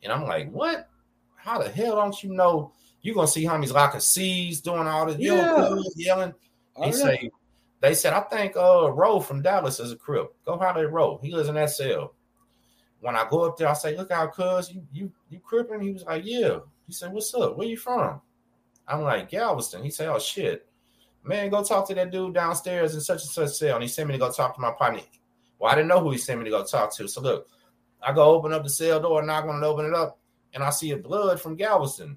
And 0.03 0.13
I'm 0.13 0.25
like, 0.25 0.51
What? 0.51 0.89
How 1.37 1.59
the 1.59 1.69
hell 1.69 1.97
don't 1.97 2.23
you 2.23 2.33
know? 2.35 2.73
You're 3.01 3.15
gonna 3.15 3.29
see 3.29 3.45
homies 3.45 3.73
locking 3.73 4.01
C's, 4.01 4.61
doing 4.61 4.87
all 4.87 5.07
this 5.07 5.19
yeah. 5.19 5.77
yelling. 5.97 6.35
He 6.83 6.93
say, 6.93 7.31
they 7.81 7.95
said, 7.95 8.13
I 8.13 8.21
think 8.21 8.57
uh 8.57 8.91
Roe 8.91 9.21
from 9.21 9.43
Dallas 9.43 9.81
is 9.81 9.93
a 9.93 9.97
crip. 9.97 10.35
Go 10.45 10.59
holler 10.59 10.87
at 10.87 10.93
Roe. 10.93 11.19
He 11.23 11.33
lives 11.33 11.49
in 11.49 11.55
that 11.55 11.71
cell. 11.71 12.15
When 13.01 13.15
I 13.15 13.27
go 13.31 13.45
up 13.45 13.57
there, 13.57 13.69
I 13.69 13.75
say, 13.75 13.97
Look 13.97 14.11
out, 14.11 14.35
cuz 14.35 14.71
you 14.73 14.87
you 14.93 15.13
you 15.31 15.41
cripping? 15.41 15.81
He 15.81 15.93
was 15.93 16.05
like, 16.05 16.25
Yeah. 16.25 16.59
He 16.87 16.93
said, 16.93 17.13
What's 17.13 17.33
up? 17.35 17.57
Where 17.57 17.69
you 17.69 17.77
from? 17.77 18.21
I'm 18.87 19.03
like, 19.03 19.31
Galveston. 19.31 19.85
He 19.85 19.91
said, 19.91 20.09
Oh 20.09 20.19
shit. 20.19 20.68
Man, 21.25 21.51
go 21.51 21.63
talk 21.63 21.87
to 21.89 21.95
that 21.95 22.11
dude 22.11 22.35
downstairs 22.35 22.95
in 22.95 23.01
such 23.01 23.23
and 23.23 23.31
such 23.31 23.51
cell. 23.51 23.75
And 23.75 23.83
he 23.83 23.89
sent 23.89 24.09
me 24.09 24.15
to 24.15 24.19
go 24.19 24.31
talk 24.31 24.55
to 24.55 24.61
my 24.61 24.73
partner. 24.73 25.03
Well, 25.59 25.71
I 25.71 25.75
didn't 25.75 25.89
know 25.89 26.01
who 26.01 26.11
he 26.11 26.19
sent 26.19 26.39
me 26.39 26.45
to 26.45 26.51
go 26.51 26.65
talk 26.65 26.95
to. 26.97 27.09
So 27.09 27.21
look, 27.21 27.49
I 28.03 28.13
go 28.13 28.25
open 28.25 28.53
up 28.53 28.63
the 28.63 28.71
cell 28.71 29.01
door, 29.01 29.23
knock 29.23 29.45
on 29.47 29.63
it, 29.63 29.67
open 29.67 29.87
it 29.87 29.95
up, 29.95 30.19
and 30.55 30.63
I 30.63 30.71
see 30.71 30.93
a 30.93 30.97
blood 30.97 31.41
from 31.41 31.57
Galveston. 31.57 32.17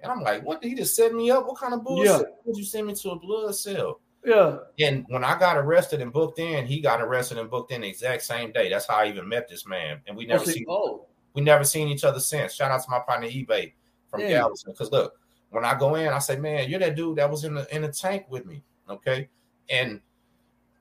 And 0.00 0.12
I'm 0.12 0.20
like, 0.20 0.44
what 0.44 0.60
did 0.60 0.68
he 0.68 0.74
just 0.74 0.96
set 0.96 1.14
me 1.14 1.30
up? 1.30 1.46
What 1.46 1.58
kind 1.58 1.74
of 1.74 1.84
bullshit 1.84 2.06
yeah. 2.06 2.22
would 2.44 2.56
you 2.56 2.64
send 2.64 2.86
me 2.86 2.94
to 2.94 3.10
a 3.10 3.18
blood 3.18 3.54
cell? 3.54 4.00
Yeah. 4.24 4.58
And 4.80 5.04
when 5.08 5.24
I 5.24 5.38
got 5.38 5.56
arrested 5.56 6.00
and 6.00 6.12
booked 6.12 6.38
in, 6.38 6.66
he 6.66 6.80
got 6.80 7.00
arrested 7.00 7.38
and 7.38 7.50
booked 7.50 7.72
in 7.72 7.80
the 7.80 7.88
exact 7.88 8.22
same 8.22 8.52
day. 8.52 8.68
That's 8.68 8.86
how 8.86 8.96
I 8.96 9.08
even 9.08 9.28
met 9.28 9.48
this 9.48 9.66
man. 9.66 10.00
And 10.06 10.16
we 10.16 10.26
never 10.26 10.42
oh, 10.42 10.46
seen 10.46 10.64
oh. 10.68 11.06
we 11.34 11.42
never 11.42 11.64
seen 11.64 11.88
each 11.88 12.04
other 12.04 12.20
since. 12.20 12.54
Shout 12.54 12.70
out 12.70 12.82
to 12.82 12.90
my 12.90 13.00
partner 13.00 13.28
eBay 13.28 13.72
from 14.08 14.20
yeah. 14.20 14.30
Galveston. 14.30 14.72
Because 14.72 14.92
look, 14.92 15.14
when 15.52 15.64
I 15.64 15.78
go 15.78 15.94
in, 15.94 16.08
I 16.08 16.18
say, 16.18 16.36
Man, 16.36 16.68
you're 16.68 16.80
that 16.80 16.96
dude 16.96 17.18
that 17.18 17.30
was 17.30 17.44
in 17.44 17.54
the 17.54 17.74
in 17.74 17.82
the 17.82 17.92
tank 17.92 18.26
with 18.28 18.44
me. 18.46 18.62
Okay. 18.88 19.28
And 19.70 20.00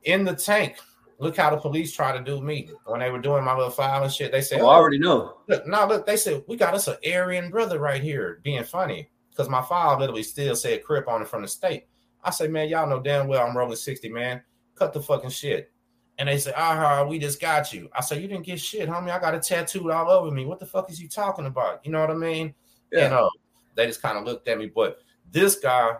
in 0.04 0.26
the 0.26 0.36
tank, 0.36 0.78
look 1.20 1.38
how 1.38 1.52
the 1.52 1.58
police 1.58 1.94
try 1.94 2.18
to 2.18 2.24
do 2.24 2.42
me 2.42 2.72
when 2.86 3.00
they 3.00 3.12
were 3.12 3.20
doing 3.20 3.44
my 3.44 3.56
little 3.56 3.70
file 3.70 4.04
and 4.04 4.12
shit. 4.12 4.32
They 4.32 4.42
said, 4.42 4.62
oh, 4.62 4.68
I 4.68 4.76
already 4.76 4.98
know. 4.98 5.38
Look, 5.48 5.68
no, 5.68 5.86
look, 5.86 6.06
they 6.06 6.18
said, 6.18 6.44
We 6.48 6.58
got 6.58 6.74
us 6.74 6.88
an 6.88 6.98
Aryan 7.06 7.52
brother 7.52 7.80
right 7.80 8.02
here 8.02 8.40
being 8.44 8.64
funny. 8.64 9.10
Because 9.30 9.48
my 9.48 9.62
file 9.62 9.98
literally 9.98 10.24
still 10.24 10.56
said 10.56 10.84
crip 10.84 11.08
on 11.08 11.22
it 11.22 11.28
from 11.28 11.42
the 11.42 11.48
state. 11.48 11.86
I 12.24 12.32
say, 12.32 12.48
man, 12.48 12.70
y'all 12.70 12.88
know 12.88 13.00
damn 13.00 13.28
well 13.28 13.46
I'm 13.46 13.56
rolling 13.56 13.78
60, 13.78 14.10
man. 14.10 14.42
Cut 14.76 14.94
the 14.94 15.02
fucking 15.02 15.30
shit. 15.30 15.72
And 16.18 16.28
they 16.28 16.38
say, 16.38 16.54
ah, 16.56 17.06
we 17.08 17.18
just 17.18 17.40
got 17.40 17.74
you. 17.74 17.90
I 17.96 18.02
say, 18.02 18.22
you 18.22 18.28
didn't 18.28 18.46
get 18.46 18.60
shit, 18.60 18.90
homie. 18.90 19.10
I 19.10 19.20
got 19.20 19.34
a 19.34 19.40
tattooed 19.40 19.90
all 19.90 20.10
over 20.12 20.30
me. 20.30 20.46
What 20.46 20.60
the 20.60 20.66
fuck 20.66 20.92
is 20.92 21.02
you 21.02 21.08
talking 21.08 21.46
about? 21.46 21.84
You 21.86 21.92
know 21.92 22.02
what 22.02 22.12
I 22.12 22.16
mean? 22.16 22.54
Yeah. 22.92 23.06
And 23.06 23.14
uh, 23.14 23.30
they 23.76 23.88
just 23.88 24.02
kind 24.02 24.18
of 24.18 24.26
looked 24.26 24.48
at 24.48 24.58
me. 24.58 24.72
But 24.74 25.00
this 25.32 25.56
guy 25.56 25.94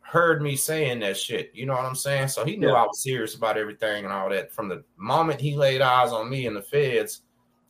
heard 0.00 0.42
me 0.42 0.56
saying 0.56 1.00
that 1.00 1.16
shit. 1.16 1.50
You 1.54 1.66
know 1.66 1.74
what 1.74 1.84
I'm 1.84 1.94
saying? 1.94 2.28
So 2.28 2.44
he 2.44 2.56
knew 2.56 2.68
yeah. 2.68 2.74
I 2.74 2.86
was 2.86 3.02
serious 3.02 3.34
about 3.34 3.58
everything 3.58 4.04
and 4.04 4.12
all 4.12 4.30
that. 4.30 4.52
From 4.52 4.68
the 4.68 4.84
moment 4.96 5.40
he 5.40 5.56
laid 5.56 5.80
eyes 5.80 6.12
on 6.12 6.30
me 6.30 6.46
in 6.46 6.54
the 6.54 6.62
feds, 6.62 7.22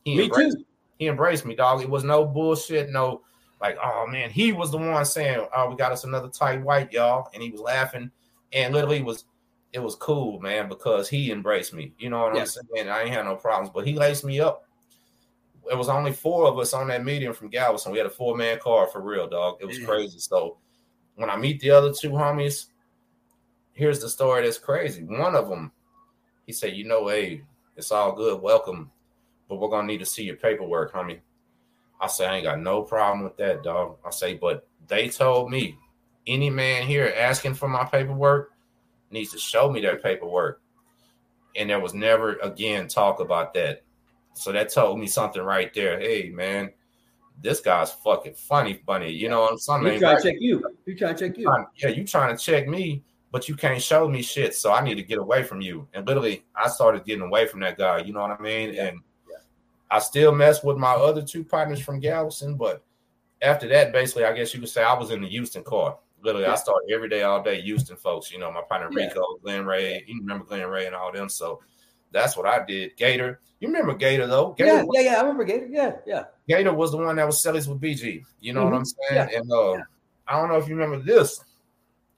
he 0.05 0.15
me 0.15 0.23
embraced, 0.25 0.57
too. 0.57 0.65
He 0.97 1.07
embraced 1.07 1.45
me, 1.45 1.55
dog. 1.55 1.81
It 1.81 1.89
was 1.89 2.03
no 2.03 2.25
bullshit, 2.25 2.89
no 2.89 3.21
like, 3.61 3.77
oh 3.83 4.07
man, 4.07 4.29
he 4.29 4.53
was 4.53 4.71
the 4.71 4.77
one 4.77 5.03
saying, 5.05 5.45
"Oh, 5.55 5.69
we 5.69 5.75
got 5.75 5.91
us 5.91 6.05
another 6.05 6.29
tight 6.29 6.63
white, 6.63 6.93
y'all," 6.93 7.29
and 7.33 7.43
he 7.43 7.51
was 7.51 7.59
laughing, 7.59 8.09
and 8.53 8.73
literally 8.73 9.01
was 9.01 9.25
it 9.73 9.79
was 9.79 9.95
cool, 9.95 10.39
man, 10.39 10.69
because 10.69 11.09
he 11.09 11.31
embraced 11.31 11.73
me. 11.73 11.93
You 11.99 12.09
know 12.09 12.21
what 12.21 12.37
I'm 12.37 12.45
saying? 12.45 12.89
I 12.89 13.03
ain't 13.03 13.13
had 13.13 13.25
no 13.25 13.35
problems, 13.35 13.69
but 13.73 13.85
he 13.85 13.93
laced 13.93 14.23
me 14.23 14.39
up. 14.39 14.63
It 15.69 15.77
was 15.77 15.89
only 15.89 16.11
four 16.11 16.47
of 16.47 16.57
us 16.57 16.73
on 16.73 16.87
that 16.87 17.05
medium 17.05 17.33
from 17.33 17.49
Galveston. 17.49 17.91
We 17.91 17.99
had 17.99 18.07
a 18.07 18.11
four 18.11 18.35
man 18.35 18.59
car 18.59 18.87
for 18.87 19.01
real, 19.01 19.27
dog. 19.27 19.57
It 19.61 19.65
was 19.65 19.79
crazy. 19.79 20.17
So 20.19 20.57
when 21.15 21.29
I 21.29 21.37
meet 21.37 21.59
the 21.59 21.69
other 21.71 21.93
two 21.93 22.11
homies, 22.11 22.67
here's 23.73 23.99
the 23.99 24.09
story 24.09 24.43
that's 24.43 24.57
crazy. 24.57 25.03
One 25.03 25.35
of 25.35 25.47
them, 25.47 25.71
he 26.47 26.53
said, 26.53 26.75
"You 26.75 26.85
know, 26.85 27.07
hey, 27.07 27.43
it's 27.75 27.91
all 27.91 28.13
good, 28.13 28.41
welcome, 28.41 28.91
but 29.47 29.57
we're 29.57 29.69
gonna 29.69 29.87
need 29.87 29.99
to 29.99 30.05
see 30.05 30.23
your 30.23 30.37
paperwork, 30.37 30.91
homie." 30.91 31.19
I 32.01 32.07
say, 32.07 32.25
"I 32.25 32.35
ain't 32.37 32.45
got 32.45 32.59
no 32.59 32.81
problem 32.81 33.23
with 33.23 33.37
that, 33.37 33.61
dog." 33.61 33.97
I 34.03 34.09
say, 34.09 34.33
"But 34.33 34.65
they 34.87 35.07
told 35.07 35.51
me 35.51 35.77
any 36.25 36.49
man 36.49 36.87
here 36.87 37.13
asking 37.15 37.53
for 37.53 37.67
my 37.67 37.83
paperwork 37.83 38.53
needs 39.11 39.31
to 39.33 39.37
show 39.37 39.69
me 39.69 39.81
their 39.81 39.97
paperwork." 39.97 40.61
And 41.55 41.69
there 41.69 41.79
was 41.79 41.93
never 41.93 42.37
again 42.37 42.87
talk 42.87 43.19
about 43.19 43.53
that. 43.53 43.83
So 44.39 44.53
that 44.53 44.71
told 44.71 44.99
me 44.99 45.07
something 45.07 45.41
right 45.41 45.73
there. 45.73 45.99
Hey, 45.99 46.31
man, 46.33 46.71
this 47.41 47.59
guy's 47.59 47.91
fucking 47.91 48.35
funny, 48.35 48.81
funny. 48.85 49.11
You 49.11 49.27
know 49.27 49.41
what 49.41 49.51
I'm 49.51 49.57
saying? 49.57 49.93
He 49.93 49.99
trying 49.99 50.17
to 50.17 50.23
check 50.23 50.35
you. 50.39 50.63
He 50.85 50.95
trying 50.95 51.15
to 51.15 51.27
check 51.27 51.37
you. 51.37 51.65
Yeah, 51.75 51.89
you 51.89 52.05
trying 52.05 52.35
to 52.35 52.41
check 52.41 52.67
me, 52.67 53.03
but 53.31 53.49
you 53.49 53.55
can't 53.55 53.81
show 53.81 54.07
me 54.07 54.21
shit. 54.21 54.55
So 54.55 54.71
I 54.71 54.81
need 54.81 54.95
to 54.95 55.03
get 55.03 55.17
away 55.17 55.43
from 55.43 55.59
you. 55.59 55.87
And 55.93 56.07
literally, 56.07 56.45
I 56.55 56.69
started 56.69 57.03
getting 57.03 57.25
away 57.25 57.47
from 57.47 57.59
that 57.61 57.77
guy. 57.77 57.99
You 57.99 58.13
know 58.13 58.21
what 58.21 58.31
I 58.31 58.41
mean? 58.41 58.73
Yeah. 58.73 58.87
And 58.87 58.99
yeah. 59.29 59.37
I 59.91 59.99
still 59.99 60.31
mess 60.31 60.63
with 60.63 60.77
my 60.77 60.93
other 60.93 61.21
two 61.21 61.43
partners 61.43 61.81
from 61.81 61.99
Galveston, 61.99 62.55
but 62.55 62.81
after 63.41 63.67
that, 63.67 63.91
basically, 63.91 64.23
I 64.23 64.33
guess 64.33 64.53
you 64.53 64.61
could 64.61 64.69
say 64.69 64.83
I 64.83 64.93
was 64.93 65.11
in 65.11 65.21
the 65.21 65.27
Houston 65.27 65.63
car. 65.63 65.97
Literally, 66.21 66.45
yeah. 66.45 66.53
I 66.53 66.55
started 66.55 66.91
every 66.93 67.09
day, 67.09 67.23
all 67.23 67.43
day, 67.43 67.61
Houston 67.61 67.97
folks. 67.97 68.31
You 68.31 68.39
know, 68.39 68.51
my 68.51 68.61
partner 68.61 68.89
Rico, 68.89 69.37
Glenn 69.43 69.65
Ray. 69.65 70.03
You 70.07 70.19
remember 70.19 70.45
Glenn 70.45 70.67
Ray 70.67 70.85
and 70.85 70.95
all 70.95 71.11
them. 71.11 71.29
So 71.29 71.61
that's 72.11 72.35
what 72.35 72.45
I 72.45 72.65
did. 72.65 72.95
Gator. 72.97 73.39
You 73.59 73.67
remember 73.67 73.93
Gator 73.93 74.27
though? 74.27 74.53
Gator 74.57 74.69
yeah, 74.69 74.83
was, 74.83 74.95
yeah, 74.95 75.11
yeah. 75.11 75.17
I 75.17 75.21
remember 75.21 75.43
Gator. 75.43 75.67
Yeah, 75.69 75.91
yeah. 76.05 76.23
Gator 76.47 76.73
was 76.73 76.91
the 76.91 76.97
one 76.97 77.15
that 77.17 77.25
was 77.25 77.43
Cellies 77.43 77.67
with 77.67 77.81
BG. 77.81 78.23
You 78.39 78.53
know 78.53 78.61
mm-hmm. 78.61 78.71
what 78.71 78.77
I'm 78.77 78.85
saying? 78.85 79.29
Yeah. 79.31 79.39
And 79.39 79.51
uh, 79.51 79.73
yeah. 79.73 79.83
I 80.27 80.39
don't 80.39 80.49
know 80.49 80.57
if 80.57 80.67
you 80.67 80.75
remember 80.75 81.03
this. 81.03 81.43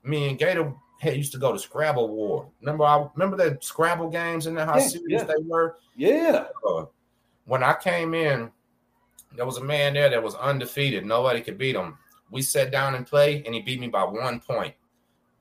Me 0.03 0.29
and 0.29 0.37
Gator 0.37 0.73
had 0.99 1.17
used 1.17 1.31
to 1.31 1.39
go 1.39 1.51
to 1.51 1.59
Scrabble 1.59 2.09
War. 2.09 2.47
Remember, 2.59 2.83
I 2.83 3.07
remember 3.15 3.37
the 3.37 3.57
Scrabble 3.61 4.09
games 4.09 4.45
and 4.45 4.57
how 4.57 4.77
yeah, 4.77 4.87
serious 4.87 5.23
they 5.23 5.41
were. 5.43 5.77
Yeah. 5.95 6.45
Uh, 6.67 6.85
when 7.45 7.63
I 7.63 7.73
came 7.73 8.13
in, 8.13 8.51
there 9.35 9.45
was 9.45 9.57
a 9.57 9.63
man 9.63 9.93
there 9.93 10.09
that 10.09 10.21
was 10.21 10.35
undefeated. 10.35 11.05
Nobody 11.05 11.41
could 11.41 11.57
beat 11.57 11.75
him. 11.75 11.97
We 12.29 12.41
sat 12.41 12.71
down 12.71 12.95
and 12.95 13.05
played, 13.05 13.45
and 13.45 13.55
he 13.55 13.61
beat 13.61 13.79
me 13.79 13.87
by 13.87 14.03
one 14.03 14.39
point, 14.39 14.73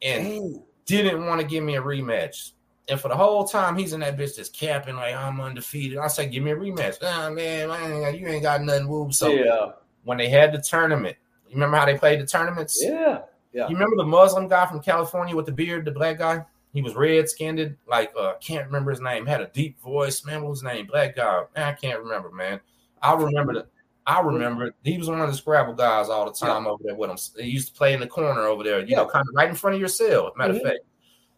and 0.03 0.25
Dang. 0.25 0.63
didn't 0.87 1.27
want 1.27 1.41
to 1.41 1.47
give 1.47 1.63
me 1.63 1.77
a 1.77 1.83
rematch. 1.83 2.53
And 2.91 3.01
for 3.01 3.09
the 3.09 3.17
whole 3.17 3.45
time, 3.45 3.79
he's 3.79 3.93
in 3.93 4.01
that 4.01 4.19
bitch 4.19 4.37
just 4.37 4.53
capping 4.53 4.97
like 4.97 5.15
I'm 5.15 5.41
undefeated. 5.41 5.99
I 5.99 6.09
said, 6.09 6.33
give 6.33 6.43
me 6.43 6.51
a 6.51 6.57
rematch. 6.57 7.01
Man, 7.01 7.69
man, 7.69 8.15
you 8.17 8.27
ain't 8.27 8.43
got 8.43 8.63
nothing 8.63 8.87
moved. 8.87 9.15
So 9.15 9.29
yeah. 9.29 9.71
when 10.03 10.19
they 10.19 10.29
had 10.29 10.53
the 10.53 10.61
tournament, 10.61 11.17
you 11.49 11.55
remember 11.55 11.77
how 11.77 11.87
they 11.87 11.97
played 11.97 12.21
the 12.21 12.27
tournaments? 12.27 12.83
Yeah. 12.85 13.21
Yeah. 13.53 13.69
You 13.69 13.75
remember 13.75 13.97
the 13.97 14.05
Muslim 14.05 14.49
guy 14.49 14.67
from 14.67 14.81
California 14.81 15.35
with 15.37 15.47
the 15.47 15.53
beard, 15.53 15.85
the 15.85 15.93
black 15.93 16.19
guy? 16.19 16.45
He 16.73 16.83
was 16.83 16.95
red 16.95 17.29
skinned, 17.29 17.77
like 17.89 18.13
uh 18.19 18.35
can't 18.41 18.67
remember 18.67 18.91
his 18.93 19.01
name, 19.01 19.27
had 19.27 19.41
a 19.41 19.49
deep 19.49 19.81
voice. 19.81 20.25
Man, 20.25 20.43
what 20.43 20.51
was 20.51 20.61
his 20.61 20.65
name? 20.65 20.87
Black 20.87 21.17
guy. 21.17 21.43
Man, 21.57 21.69
I 21.69 21.73
can't 21.73 21.99
remember, 22.01 22.31
man. 22.31 22.61
I 23.03 23.15
remember 23.15 23.55
that. 23.55 23.67
I 24.07 24.21
remember 24.21 24.75
he 24.83 24.99
was 24.99 25.09
one 25.09 25.21
of 25.21 25.31
the 25.31 25.37
Scrabble 25.37 25.75
guys 25.75 26.09
all 26.09 26.27
the 26.27 26.33
time 26.33 26.65
yeah. 26.65 26.71
over 26.71 26.83
there 26.85 26.95
with 26.95 27.11
him. 27.11 27.45
He 27.45 27.51
used 27.51 27.69
to 27.69 27.75
play 27.75 27.93
in 27.93 28.01
the 28.01 28.07
corner 28.07 28.43
over 28.43 28.65
there, 28.65 28.81
you 28.81 28.87
yeah. 28.89 28.97
know, 28.99 29.07
kind 29.07 29.29
of 29.29 29.35
right 29.35 29.49
in 29.49 29.55
front 29.55 29.75
of 29.75 29.81
your 29.81 29.89
cell. 29.89 30.33
Matter 30.37 30.55
mm-hmm. 30.55 30.67
of 30.67 30.73
fact. 30.73 30.81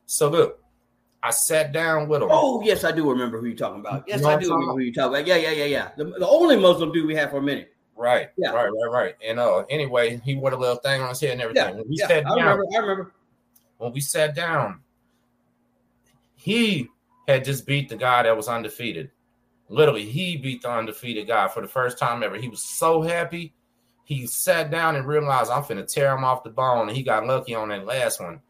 So 0.07 0.29
look, 0.29 0.62
I 1.23 1.31
sat 1.31 1.73
down 1.73 2.09
with 2.09 2.23
him. 2.23 2.29
Oh, 2.33 2.63
yes, 2.63 2.85
I 2.85 2.91
do 2.91 3.09
remember 3.09 3.41
who 3.41 3.47
you're 3.47 3.57
talking 3.57 3.81
about. 3.81 4.05
Yes, 4.09 4.19
you 4.19 4.27
know 4.27 4.31
I 4.31 4.37
do 4.41 4.51
remember 4.53 4.73
who 4.73 4.81
you're 4.81 4.95
talking 4.95 5.15
about. 5.15 5.27
Yeah, 5.27 5.37
yeah, 5.37 5.51
yeah, 5.53 5.65
yeah. 5.65 5.89
The, 5.97 6.05
the 6.05 6.27
only 6.27 6.57
Muslim 6.57 6.93
dude 6.93 7.07
we 7.07 7.15
had 7.15 7.31
for 7.31 7.39
a 7.39 7.43
minute. 7.43 7.73
Right. 7.97 8.31
Yeah. 8.37 8.51
Right, 8.51 8.69
right, 8.69 8.91
right. 8.91 9.15
And 9.25 9.39
uh 9.39 9.65
anyway, 9.71 10.21
he 10.25 10.35
wore 10.35 10.53
a 10.53 10.57
little 10.57 10.77
thing 10.77 11.01
on 11.01 11.11
his 11.11 11.21
head 11.21 11.33
and 11.33 11.43
everything. 11.43 11.69
Yeah, 11.69 11.75
when 11.77 11.89
we 11.89 11.97
yeah, 11.97 12.09
sat 12.09 12.25
down, 12.25 12.39
I 12.41 12.51
remember, 12.51 12.65
I 12.75 12.79
remember. 12.79 13.13
When 13.79 13.93
we 13.93 14.01
sat 14.01 14.35
down, 14.35 14.81
he 16.35 16.89
had 17.29 17.45
just 17.45 17.67
beat 17.67 17.89
the 17.89 17.97
guy 17.97 18.25
that 18.25 18.37
was 18.37 18.49
undefeated. 18.49 19.11
Literally, 19.69 20.05
he 20.05 20.37
beat 20.37 20.63
the 20.63 20.71
undefeated 20.71 21.29
guy 21.29 21.49
for 21.49 21.63
the 21.63 21.69
first 21.69 21.99
time 21.99 22.23
ever. 22.23 22.37
He 22.37 22.49
was 22.49 22.63
so 22.63 23.03
happy. 23.03 23.55
He 24.05 24.27
sat 24.27 24.71
down 24.71 24.97
and 24.97 25.07
realized 25.07 25.51
I'm 25.51 25.63
finna 25.63 25.87
tear 25.87 26.17
him 26.17 26.25
off 26.25 26.43
the 26.43 26.51
bone. 26.51 26.89
And 26.89 26.97
he 26.97 27.03
got 27.05 27.27
lucky 27.27 27.55
on 27.55 27.69
that 27.69 27.87
last 27.87 28.21
one. 28.21 28.41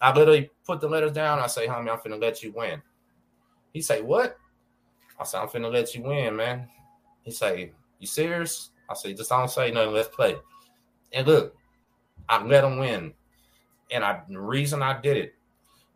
I 0.00 0.12
literally 0.12 0.50
put 0.64 0.80
the 0.80 0.88
letters 0.88 1.12
down. 1.12 1.38
I 1.38 1.46
say, 1.46 1.66
homie, 1.66 1.90
I'm 1.90 1.98
finna 1.98 2.20
let 2.20 2.42
you 2.42 2.52
win. 2.52 2.80
He 3.72 3.82
say, 3.82 4.02
what? 4.02 4.36
I 5.18 5.24
say, 5.24 5.38
I'm 5.38 5.48
finna 5.48 5.72
let 5.72 5.94
you 5.94 6.02
win, 6.02 6.36
man. 6.36 6.68
He 7.22 7.30
say, 7.30 7.72
you 7.98 8.06
serious? 8.06 8.70
I 8.88 8.94
say, 8.94 9.12
just 9.12 9.30
don't 9.30 9.50
say 9.50 9.70
nothing. 9.70 9.92
Let's 9.92 10.08
play. 10.08 10.36
And 11.12 11.26
look, 11.26 11.56
I 12.28 12.42
let 12.44 12.64
him 12.64 12.78
win. 12.78 13.12
And 13.90 14.04
I, 14.04 14.22
the 14.28 14.40
reason 14.40 14.82
I 14.82 15.00
did 15.00 15.16
it 15.16 15.34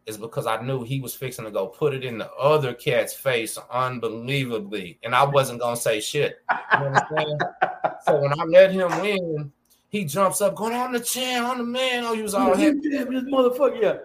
is 0.07 0.16
because 0.16 0.47
I 0.47 0.61
knew 0.62 0.83
he 0.83 1.01
was 1.01 1.15
fixing 1.15 1.45
to 1.45 1.51
go 1.51 1.69
put 1.69 1.95
it 1.95 2.05
in 2.05 2.19
the 2.19 2.31
other 2.33 2.74
cat's 2.74 3.15
face 3.15 3.57
unbelievably. 3.70 4.99
And 5.05 5.15
I 5.15 5.24
wasn't 5.24 5.61
going 5.61 5.77
to 5.77 5.81
say 5.81 6.01
shit. 6.01 6.39
You 6.51 6.87
understand? 6.87 7.43
so 8.05 8.20
when 8.20 8.33
I 8.33 8.45
let 8.45 8.73
him 8.73 9.01
win, 9.01 9.53
he 9.93 10.06
jumps 10.06 10.40
up, 10.40 10.56
going 10.56 10.73
on 10.73 10.93
the 10.93 11.01
chair, 11.01 11.44
on 11.44 11.59
the 11.59 11.64
man. 11.64 12.05
Oh, 12.05 12.14
he 12.14 12.23
was 12.23 12.35
all 12.35 12.56
happy. 12.56 12.81
This 12.81 13.05
motherfucker, 13.05 13.81
yeah. 13.81 13.98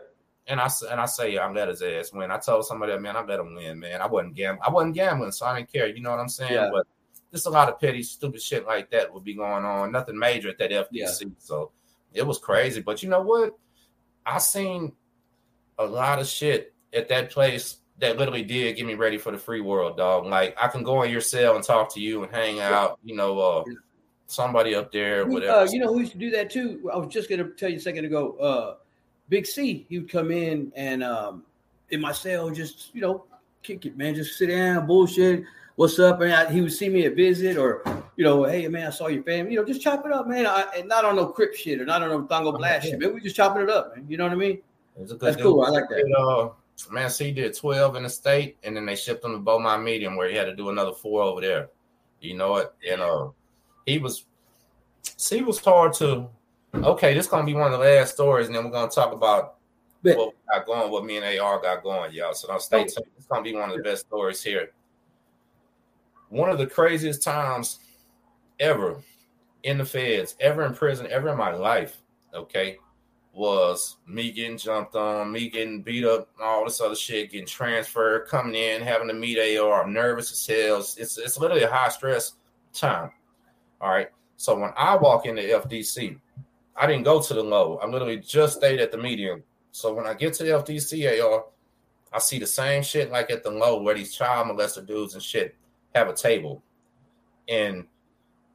And 0.46 0.60
I 0.60 0.70
and 0.92 1.00
I 1.00 1.06
say 1.06 1.38
I 1.38 1.50
let 1.50 1.70
his 1.70 1.82
ass 1.82 2.12
win. 2.14 2.30
I 2.30 2.38
told 2.38 2.66
somebody, 2.66 2.92
that 2.92 3.02
man, 3.02 3.16
I 3.16 3.24
let 3.24 3.40
him 3.40 3.56
win, 3.56 3.80
man. 3.80 4.02
I 4.02 4.06
wasn't 4.06 4.36
gambling. 4.36 4.64
I 4.66 4.70
wasn't 4.70 4.96
gambling, 4.96 5.32
so 5.32 5.46
I 5.46 5.58
didn't 5.58 5.72
care. 5.72 5.88
You 5.88 6.02
know 6.02 6.12
what 6.12 6.20
I'm 6.20 6.30
saying? 6.30 6.54
Yeah. 6.54 6.70
But 6.72 6.88
just 7.32 7.48
a 7.48 7.50
lot 7.50 7.70
of 7.70 7.80
petty, 7.80 8.04
stupid 8.04 8.42
shit 8.42 8.66
like 8.66 8.92
that 8.92 9.14
would 9.14 9.24
be 9.24 9.34
going 9.34 9.64
on. 9.64 9.92
Nothing 9.94 10.20
major 10.20 10.50
at 10.50 10.58
that 10.60 10.72
FDC. 10.72 10.92
Yeah. 10.92 11.08
So 11.40 11.72
it 12.14 12.26
was 12.26 12.38
crazy. 12.38 12.82
But 12.82 13.02
you 13.02 13.10
know 13.10 13.22
what? 13.22 13.58
I 14.26 14.40
seen 14.40 14.92
a 15.80 15.86
lot 15.86 16.20
of 16.20 16.28
shit 16.28 16.74
at 16.94 17.08
that 17.10 17.32
place 17.32 17.78
that 18.00 18.18
literally 18.18 18.44
did 18.44 18.76
get 18.76 18.86
me 18.86 18.96
ready 18.96 19.18
for 19.18 19.32
the 19.32 19.38
free 19.38 19.62
world, 19.62 19.98
dog. 19.98 20.26
Like 20.26 20.56
I 20.62 20.68
can 20.68 20.84
go 20.84 21.04
in 21.04 21.12
your 21.12 21.22
cell 21.22 21.56
and 21.56 21.64
talk 21.64 21.94
to 21.94 22.02
you 22.02 22.24
and 22.24 22.34
hang 22.34 22.60
out. 22.60 23.00
You 23.04 23.16
know, 23.16 23.40
uh, 23.40 23.64
somebody 24.28 24.76
up 24.76 24.92
there, 24.92 25.26
whatever. 25.26 25.60
Uh, 25.60 25.68
you 25.70 25.80
know 25.80 25.92
who 25.92 26.02
used 26.02 26.12
to 26.12 26.18
do 26.18 26.30
that 26.32 26.50
too? 26.50 26.90
I 26.94 26.98
was 26.98 27.12
just 27.12 27.30
gonna 27.30 27.50
tell 27.50 27.70
you 27.70 27.78
a 27.78 27.82
second 27.82 28.06
ago. 28.06 28.34
Uh, 28.38 28.76
Big 29.30 29.46
C, 29.46 29.86
he 29.90 30.00
would 30.00 30.10
come 30.10 30.32
in 30.32 30.72
and 30.76 31.04
um, 31.04 31.44
in 31.90 32.00
my 32.00 32.12
cell, 32.12 32.50
just 32.50 32.94
you 32.94 33.02
know, 33.02 33.26
kick 33.64 33.86
it, 33.86 33.98
man, 33.98 34.16
just 34.16 34.38
sit 34.38 34.48
down, 34.48 34.86
bullshit. 34.86 35.44
What's 35.76 36.00
up? 36.00 36.22
And 36.22 36.34
I, 36.34 36.52
he 36.52 36.62
would 36.62 36.74
see 36.74 36.90
me 36.90 37.06
at 37.06 37.16
visit, 37.16 37.58
or 37.58 37.84
you 38.16 38.24
know, 38.24 38.44
hey 38.46 38.68
man, 38.68 38.88
I 38.88 38.90
saw 38.90 39.08
your 39.08 39.24
family. 39.24 39.54
You 39.54 39.60
know, 39.60 39.66
just 39.66 39.82
chop 39.82 40.06
it 40.06 40.12
up, 40.12 40.28
man. 40.28 40.46
I, 40.46 40.66
and 40.78 40.88
not 40.88 41.06
on 41.06 41.16
no 41.16 41.28
crip 41.28 41.54
shit 41.54 41.80
or 41.80 41.86
not 41.86 42.02
on 42.02 42.10
no 42.10 42.24
Tango 42.24 42.52
Blast 42.52 42.86
yeah. 42.86 42.92
shit, 42.92 43.00
man. 43.00 43.14
We 43.14 43.22
just 43.22 43.36
chopping 43.36 43.64
it 43.64 43.70
up, 43.70 43.96
man. 43.96 44.06
You 44.10 44.18
know 44.18 44.24
what 44.24 44.34
I 44.34 44.38
mean? 44.38 44.60
That's 44.98 45.36
dude. 45.36 45.42
cool. 45.42 45.64
I 45.64 45.70
like 45.70 45.88
that. 45.90 46.16
Uh, 46.18 46.50
man, 46.92 47.10
C 47.10 47.32
did 47.32 47.56
12 47.56 47.96
in 47.96 48.04
the 48.04 48.10
state, 48.10 48.58
and 48.64 48.76
then 48.76 48.86
they 48.86 48.96
shipped 48.96 49.24
him 49.24 49.34
to 49.34 49.38
Beaumont 49.38 49.84
Medium 49.84 50.16
where 50.16 50.30
he 50.30 50.36
had 50.36 50.46
to 50.46 50.56
do 50.56 50.70
another 50.70 50.94
four 50.94 51.22
over 51.22 51.42
there. 51.42 51.70
You 52.22 52.36
know 52.36 52.50
what? 52.50 52.76
And 52.90 53.02
uh, 53.02 53.30
he 53.88 53.98
was 53.98 54.26
C 55.02 55.42
was 55.42 55.58
hard 55.60 55.94
to. 55.94 56.28
Okay, 56.76 57.16
this 57.16 57.26
gonna 57.26 57.46
be 57.46 57.56
one 57.56 57.72
of 57.72 57.80
the 57.80 57.84
last 57.84 58.14
stories, 58.14 58.48
and 58.48 58.56
then 58.56 58.66
we're 58.66 58.72
gonna 58.72 58.92
talk 58.92 59.14
about 59.14 59.56
but, 60.04 60.18
what 60.18 60.36
got 60.52 60.66
going, 60.68 60.92
what 60.92 61.06
me 61.06 61.18
and 61.18 61.40
AR 61.40 61.60
got 61.60 61.82
going, 61.82 62.14
y'all. 62.14 62.34
So 62.34 62.48
don't 62.48 62.62
stay 62.62 62.84
tuned. 62.84 63.08
It's 63.18 63.26
gonna 63.26 63.42
be 63.42 63.56
one 63.56 63.72
of 63.72 63.78
the 63.78 63.82
best 63.82 64.06
stories 64.06 64.44
here. 64.44 64.72
One 66.30 66.50
of 66.50 66.60
the 66.60 66.68
craziest 66.68 67.24
times 67.24 67.80
ever 68.60 69.02
in 69.64 69.78
the 69.78 69.86
feds, 69.86 70.36
ever 70.40 70.66
in 70.66 70.74
prison, 70.74 71.08
ever 71.10 71.30
in 71.30 71.38
my 71.38 71.54
life. 71.54 72.02
Okay, 72.36 72.78
was 73.34 73.98
me 74.06 74.32
getting 74.32 74.58
jumped 74.58 74.96
on, 74.96 75.32
me 75.32 75.50
getting 75.50 75.82
beat 75.82 76.04
up, 76.04 76.28
all 76.44 76.66
this 76.66 76.82
other 76.82 76.96
shit, 76.96 77.32
getting 77.32 77.48
transferred, 77.48 78.28
coming 78.28 78.56
in, 78.56 78.82
having 78.82 79.08
to 79.08 79.14
meet 79.14 79.58
AR. 79.58 79.84
I'm 79.84 79.94
nervous 79.94 80.32
as 80.34 80.46
hell. 80.46 80.80
It's 80.80 81.18
it's 81.18 81.40
literally 81.40 81.64
a 81.64 81.72
high 81.72 81.90
stress 81.90 82.34
time. 82.74 83.12
All 83.82 83.92
right. 83.92 84.10
So 84.38 84.58
when 84.58 84.72
I 84.78 84.96
walk 84.96 85.26
into 85.26 85.42
FDC, 85.42 86.20
I 86.76 86.88
didn't 86.88 87.04
go 87.04 87.22
to 87.22 87.34
the 87.34 87.44
low. 87.44 87.80
I 87.82 87.88
literally 87.88 88.18
just 88.18 88.58
stayed 88.58 88.80
at 88.80 88.92
the 88.92 88.98
medium. 88.98 89.44
So 89.72 89.94
when 89.94 90.06
I 90.06 90.14
get 90.14 90.34
to 90.36 90.44
the 90.44 90.52
FDC 90.52 91.24
AR, 91.24 91.46
I 92.14 92.20
see 92.20 92.40
the 92.40 92.48
same 92.48 92.84
shit 92.84 93.12
like 93.12 93.30
at 93.32 93.44
the 93.44 93.52
low 93.52 93.82
where 93.82 93.96
these 93.96 94.16
child 94.16 94.48
molester 94.48 94.86
dudes 94.86 95.14
and 95.14 95.24
shit 95.24 95.56
have 95.94 96.08
a 96.08 96.14
table. 96.14 96.64
And 97.50 97.86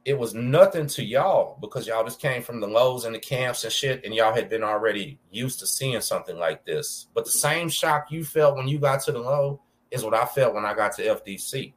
it 0.05 0.17
was 0.17 0.33
nothing 0.33 0.87
to 0.87 1.03
y'all 1.03 1.57
because 1.61 1.87
y'all 1.87 2.03
just 2.03 2.19
came 2.19 2.41
from 2.41 2.59
the 2.59 2.67
lows 2.67 3.05
and 3.05 3.15
the 3.15 3.19
camps 3.19 3.63
and 3.63 3.71
shit, 3.71 4.03
and 4.03 4.13
y'all 4.13 4.33
had 4.33 4.49
been 4.49 4.63
already 4.63 5.17
used 5.31 5.59
to 5.59 5.67
seeing 5.67 6.01
something 6.01 6.37
like 6.37 6.65
this. 6.65 7.07
But 7.13 7.25
the 7.25 7.31
same 7.31 7.69
shock 7.69 8.11
you 8.11 8.25
felt 8.25 8.57
when 8.57 8.67
you 8.67 8.79
got 8.79 9.01
to 9.03 9.13
the 9.13 9.19
low 9.19 9.61
is 9.91 10.03
what 10.03 10.13
I 10.13 10.25
felt 10.25 10.55
when 10.55 10.65
I 10.65 10.73
got 10.73 10.93
to 10.97 11.03
FDC. 11.03 11.73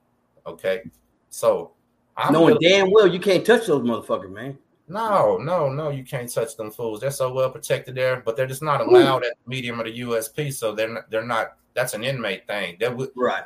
Okay. 0.47 0.83
So 1.29 1.73
I'm 2.17 2.33
knowing 2.33 2.57
really, 2.61 2.69
damn 2.69 2.91
well 2.91 3.07
you 3.07 3.21
can't 3.21 3.45
touch 3.45 3.67
those 3.67 3.83
motherfuckers, 3.83 4.33
man. 4.33 4.59
No, 4.89 5.37
no, 5.39 5.69
no, 5.69 5.91
you 5.91 6.05
can't 6.05 6.33
touch 6.33 6.57
them 6.57 6.71
fools. 6.71 7.01
They're 7.01 7.11
so 7.11 7.33
well 7.33 7.51
protected 7.51 7.97
there, 7.97 8.23
but 8.25 8.37
they're 8.37 8.47
just 8.47 8.63
not 8.63 8.81
allowed 8.81 9.25
Ooh. 9.25 9.27
at 9.27 9.37
the 9.45 9.51
medium 9.51 9.81
of 9.81 9.87
the 9.87 10.01
USP. 10.01 10.53
So 10.53 10.73
they're 10.73 10.89
not, 10.89 11.11
they're 11.11 11.25
not. 11.27 11.57
That's 11.75 11.95
an 11.95 12.05
inmate 12.05 12.47
thing. 12.47 12.77
That 12.81 12.97
would 12.97 13.11
right. 13.17 13.43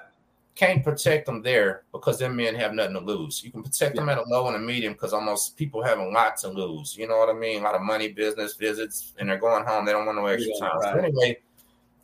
can't 0.55 0.85
protect 0.85 1.27
them 1.27 1.43
there 1.43 1.83
because 1.93 2.19
them 2.19 2.37
men 2.37 2.55
have 2.55 2.75
nothing 2.75 2.95
to 2.95 3.01
lose. 3.01 3.43
You 3.43 3.51
can 3.51 3.63
protect 3.63 3.95
yeah. 3.97 4.03
them 4.03 4.09
at 4.11 4.19
a 4.19 4.23
low 4.29 4.49
and 4.49 4.57
a 4.57 4.59
medium 4.59 4.93
because 4.93 5.13
almost 5.13 5.57
people 5.57 5.83
have 5.83 5.99
a 5.99 6.09
lot 6.09 6.37
to 6.39 6.49
lose. 6.49 6.95
You 6.97 7.09
know 7.09 7.17
what 7.17 7.31
I 7.31 7.33
mean? 7.33 7.61
A 7.61 7.65
lot 7.65 7.75
of 7.75 7.83
money, 7.83 8.09
business, 8.09 8.55
visits, 8.55 9.15
and 9.19 9.29
they're 9.29 9.39
going 9.39 9.65
home. 9.65 9.87
They 9.87 9.93
don't 9.93 10.07
want 10.07 10.19
no 10.19 10.27
extra 10.27 10.53
yeah, 10.55 10.69
time. 10.69 10.79
Right. 10.79 10.95
So 10.95 10.99
anyway, 11.01 11.39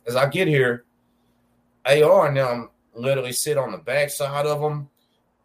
as 0.07 0.15
I 0.15 0.27
get 0.27 0.47
here, 0.47 0.83
AR 1.85 2.27
and 2.27 2.35
them 2.35 2.69
literally 2.95 3.31
sit 3.31 3.57
on 3.57 3.71
the 3.71 3.77
backside 3.77 4.47
of 4.47 4.59
them 4.59 4.89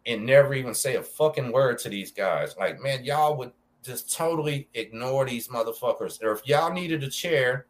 and 0.05 0.25
never 0.25 0.53
even 0.53 0.73
say 0.73 0.95
a 0.95 1.03
fucking 1.03 1.51
word 1.51 1.79
to 1.79 1.89
these 1.89 2.11
guys. 2.11 2.55
Like, 2.57 2.81
man, 2.81 3.05
y'all 3.05 3.37
would 3.37 3.51
just 3.83 4.13
totally 4.13 4.67
ignore 4.73 5.25
these 5.25 5.47
motherfuckers. 5.47 6.21
Or 6.21 6.31
if 6.31 6.45
y'all 6.47 6.73
needed 6.73 7.03
a 7.03 7.09
chair, 7.09 7.67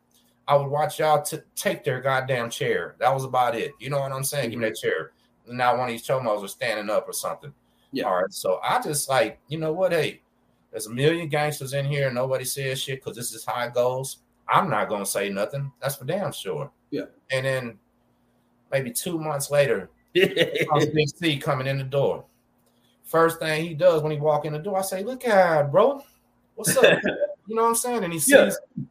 I 0.48 0.56
would 0.56 0.68
watch 0.68 1.00
y'all 1.00 1.22
to 1.24 1.44
take 1.56 1.84
their 1.84 2.02
goddamn 2.02 2.50
chair. 2.50 2.96
That 3.00 3.14
was 3.14 3.24
about 3.24 3.56
it. 3.56 3.72
You 3.80 3.90
know 3.90 4.00
what 4.00 4.12
I'm 4.12 4.24
saying? 4.24 4.46
Mm-hmm. 4.46 4.52
Give 4.52 4.60
me 4.60 4.70
that 4.70 4.78
chair. 4.78 5.12
Now 5.48 5.78
one 5.78 5.90
of 5.90 5.94
these 5.94 6.08
chomos 6.08 6.44
are 6.44 6.48
standing 6.48 6.90
up 6.90 7.08
or 7.08 7.14
something. 7.14 7.54
Yeah. 7.92 8.06
All 8.06 8.22
right. 8.22 8.32
So 8.32 8.60
I 8.64 8.82
just 8.82 9.10
like, 9.10 9.40
you 9.48 9.58
know 9.60 9.74
what? 9.74 9.92
Hey, 9.92 10.22
there's 10.72 10.88
a 10.88 10.92
million 10.92 11.30
gangsters 11.30 11.74
in 11.74 11.86
here. 11.86 12.08
and 12.08 12.16
Nobody 12.16 12.46
says 12.46 12.82
shit 12.82 13.04
because 13.04 13.16
this 13.16 13.34
is 13.34 13.46
how 13.46 13.64
it 13.64 13.74
goes. 13.74 14.18
I'm 14.50 14.70
not 14.70 14.90
gonna 14.90 15.06
say 15.06 15.30
nothing. 15.30 15.72
That's 15.80 15.96
for 15.96 16.06
damn 16.06 16.32
sure. 16.32 16.72
Yeah. 16.92 17.06
And 17.32 17.46
then 17.46 17.80
maybe 18.72 18.92
two 18.92 19.20
months 19.20 19.52
later, 19.52 19.90
Big 20.14 21.10
C 21.16 21.38
coming 21.38 21.68
in 21.68 21.78
the 21.78 21.84
door. 21.84 22.26
First 23.04 23.40
thing 23.40 23.66
he 23.66 23.74
does 23.74 24.02
when 24.02 24.12
he 24.12 24.18
walk 24.18 24.46
in 24.46 24.54
the 24.54 24.60
door, 24.60 24.80
I 24.80 24.82
say, 24.82 25.04
"Look 25.04 25.28
at 25.28 25.72
bro, 25.72 26.04
what's 26.56 26.76
up?" 26.78 26.84
you 27.48 27.56
know 27.56 27.64
what 27.64 27.70
I'm 27.70 27.76
saying? 27.76 28.04
And 28.04 28.14
he 28.14 28.20
sees. 28.20 28.32
Yeah. 28.78 28.84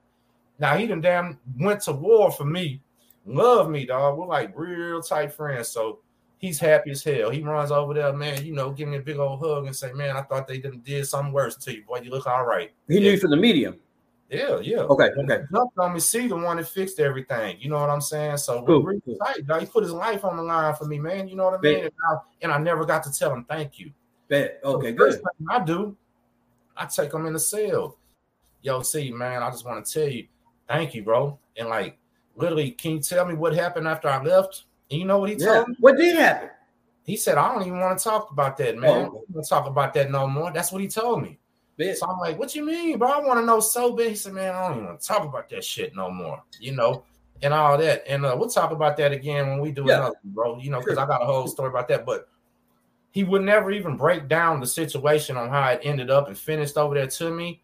Now 0.58 0.76
he 0.76 0.86
done 0.86 1.00
damn 1.00 1.38
went 1.58 1.80
to 1.82 1.92
war 1.92 2.30
for 2.30 2.44
me, 2.44 2.80
love 3.26 3.68
me, 3.68 3.86
dog. 3.86 4.16
We're 4.16 4.26
like 4.26 4.52
real 4.56 5.02
tight 5.02 5.32
friends. 5.32 5.68
So 5.68 6.00
he's 6.38 6.58
happy 6.58 6.90
as 6.90 7.02
hell. 7.02 7.30
He 7.30 7.42
runs 7.42 7.70
over 7.70 7.94
there, 7.94 8.12
man. 8.12 8.44
You 8.44 8.54
know, 8.54 8.70
give 8.70 8.88
me 8.88 8.98
a 8.98 9.00
big 9.00 9.16
old 9.16 9.40
hug 9.40 9.66
and 9.66 9.74
say, 9.74 9.92
"Man, 9.92 10.16
I 10.16 10.22
thought 10.22 10.46
they 10.46 10.58
didn't 10.58 10.84
did 10.84 11.06
something 11.06 11.32
worse 11.32 11.56
to 11.56 11.74
you, 11.74 11.84
boy. 11.84 12.00
You 12.02 12.10
look 12.10 12.26
all 12.26 12.44
right." 12.44 12.70
He 12.88 12.94
yeah. 12.94 13.00
knew 13.00 13.18
from 13.18 13.30
the 13.30 13.36
medium. 13.36 13.76
Yeah, 14.32 14.60
yeah. 14.60 14.78
Okay, 14.78 15.10
okay. 15.18 15.42
Jumped 15.52 15.78
on 15.78 15.92
me, 15.92 16.00
see 16.00 16.26
the 16.26 16.36
one 16.36 16.56
that 16.56 16.66
fixed 16.66 16.98
everything. 16.98 17.58
You 17.60 17.68
know 17.68 17.78
what 17.78 17.90
I'm 17.90 18.00
saying? 18.00 18.38
So 18.38 18.62
cool. 18.62 18.82
really 18.82 19.02
tight, 19.22 19.46
dog. 19.46 19.60
He 19.60 19.66
put 19.66 19.82
his 19.82 19.92
life 19.92 20.24
on 20.24 20.38
the 20.38 20.42
line 20.42 20.74
for 20.74 20.86
me, 20.86 20.98
man. 20.98 21.28
You 21.28 21.36
know 21.36 21.44
what 21.44 21.58
I 21.58 21.60
mean? 21.60 21.84
And 21.84 21.92
I, 22.10 22.16
and 22.40 22.52
I, 22.52 22.56
never 22.56 22.86
got 22.86 23.02
to 23.02 23.12
tell 23.12 23.30
him 23.34 23.44
thank 23.44 23.78
you. 23.78 23.92
Bet. 24.28 24.60
Okay, 24.64 24.92
so 24.92 24.96
good. 24.96 25.20
I 25.50 25.62
do. 25.62 25.94
I 26.74 26.86
take 26.86 27.12
him 27.12 27.26
in 27.26 27.34
the 27.34 27.38
cell. 27.38 27.98
Yo, 28.62 28.80
see, 28.80 29.10
man, 29.10 29.42
I 29.42 29.50
just 29.50 29.66
want 29.66 29.84
to 29.84 29.92
tell 29.92 30.08
you, 30.08 30.26
thank 30.66 30.94
you, 30.94 31.02
bro. 31.02 31.38
And 31.58 31.68
like, 31.68 31.98
literally, 32.34 32.70
can 32.70 32.92
you 32.92 33.00
tell 33.00 33.26
me 33.26 33.34
what 33.34 33.54
happened 33.54 33.86
after 33.86 34.08
I 34.08 34.22
left? 34.22 34.64
And 34.90 34.98
you 34.98 35.04
know 35.06 35.18
what 35.18 35.28
he 35.28 35.36
yeah. 35.36 35.54
told 35.54 35.68
me? 35.68 35.76
What 35.78 35.98
did 35.98 36.16
happen? 36.16 36.48
He 37.04 37.16
said, 37.16 37.36
I 37.36 37.52
don't 37.52 37.66
even 37.66 37.80
want 37.80 37.98
to 37.98 38.04
talk 38.04 38.30
about 38.30 38.56
that, 38.58 38.76
oh, 38.76 38.80
man. 38.80 38.90
Oh. 38.90 38.94
I 38.94 39.02
don't 39.02 39.30
want 39.30 39.44
to 39.44 39.48
talk 39.48 39.66
about 39.66 39.92
that 39.92 40.10
no 40.10 40.26
more. 40.26 40.52
That's 40.52 40.72
what 40.72 40.80
he 40.80 40.88
told 40.88 41.22
me. 41.22 41.38
So 41.94 42.06
I'm 42.06 42.18
like, 42.18 42.38
what 42.38 42.54
you 42.54 42.64
mean, 42.64 42.98
bro? 42.98 43.08
I 43.08 43.20
want 43.20 43.40
to 43.40 43.46
know 43.46 43.60
so 43.60 43.94
bad. 43.94 44.08
He 44.08 44.14
said, 44.14 44.32
man, 44.32 44.54
I 44.54 44.68
don't 44.68 44.72
even 44.78 44.86
want 44.86 45.00
to 45.00 45.06
talk 45.06 45.24
about 45.24 45.48
that 45.50 45.64
shit 45.64 45.94
no 45.94 46.10
more, 46.10 46.42
you 46.60 46.72
know, 46.72 47.04
and 47.42 47.52
all 47.52 47.78
that. 47.78 48.04
And 48.08 48.24
uh, 48.24 48.36
we'll 48.38 48.48
talk 48.48 48.70
about 48.70 48.96
that 48.98 49.12
again 49.12 49.48
when 49.48 49.60
we 49.60 49.72
do 49.72 49.84
yeah. 49.86 49.98
another, 49.98 50.16
bro, 50.24 50.58
you 50.58 50.70
know, 50.70 50.78
because 50.78 50.94
sure. 50.94 51.04
I 51.04 51.06
got 51.06 51.22
a 51.22 51.26
whole 51.26 51.46
story 51.48 51.70
about 51.70 51.88
that. 51.88 52.06
But 52.06 52.28
he 53.10 53.24
would 53.24 53.42
never 53.42 53.70
even 53.70 53.96
break 53.96 54.28
down 54.28 54.60
the 54.60 54.66
situation 54.66 55.36
on 55.36 55.48
how 55.48 55.70
it 55.70 55.80
ended 55.82 56.10
up 56.10 56.28
and 56.28 56.36
finished 56.36 56.76
over 56.76 56.94
there 56.94 57.06
to 57.06 57.30
me. 57.30 57.62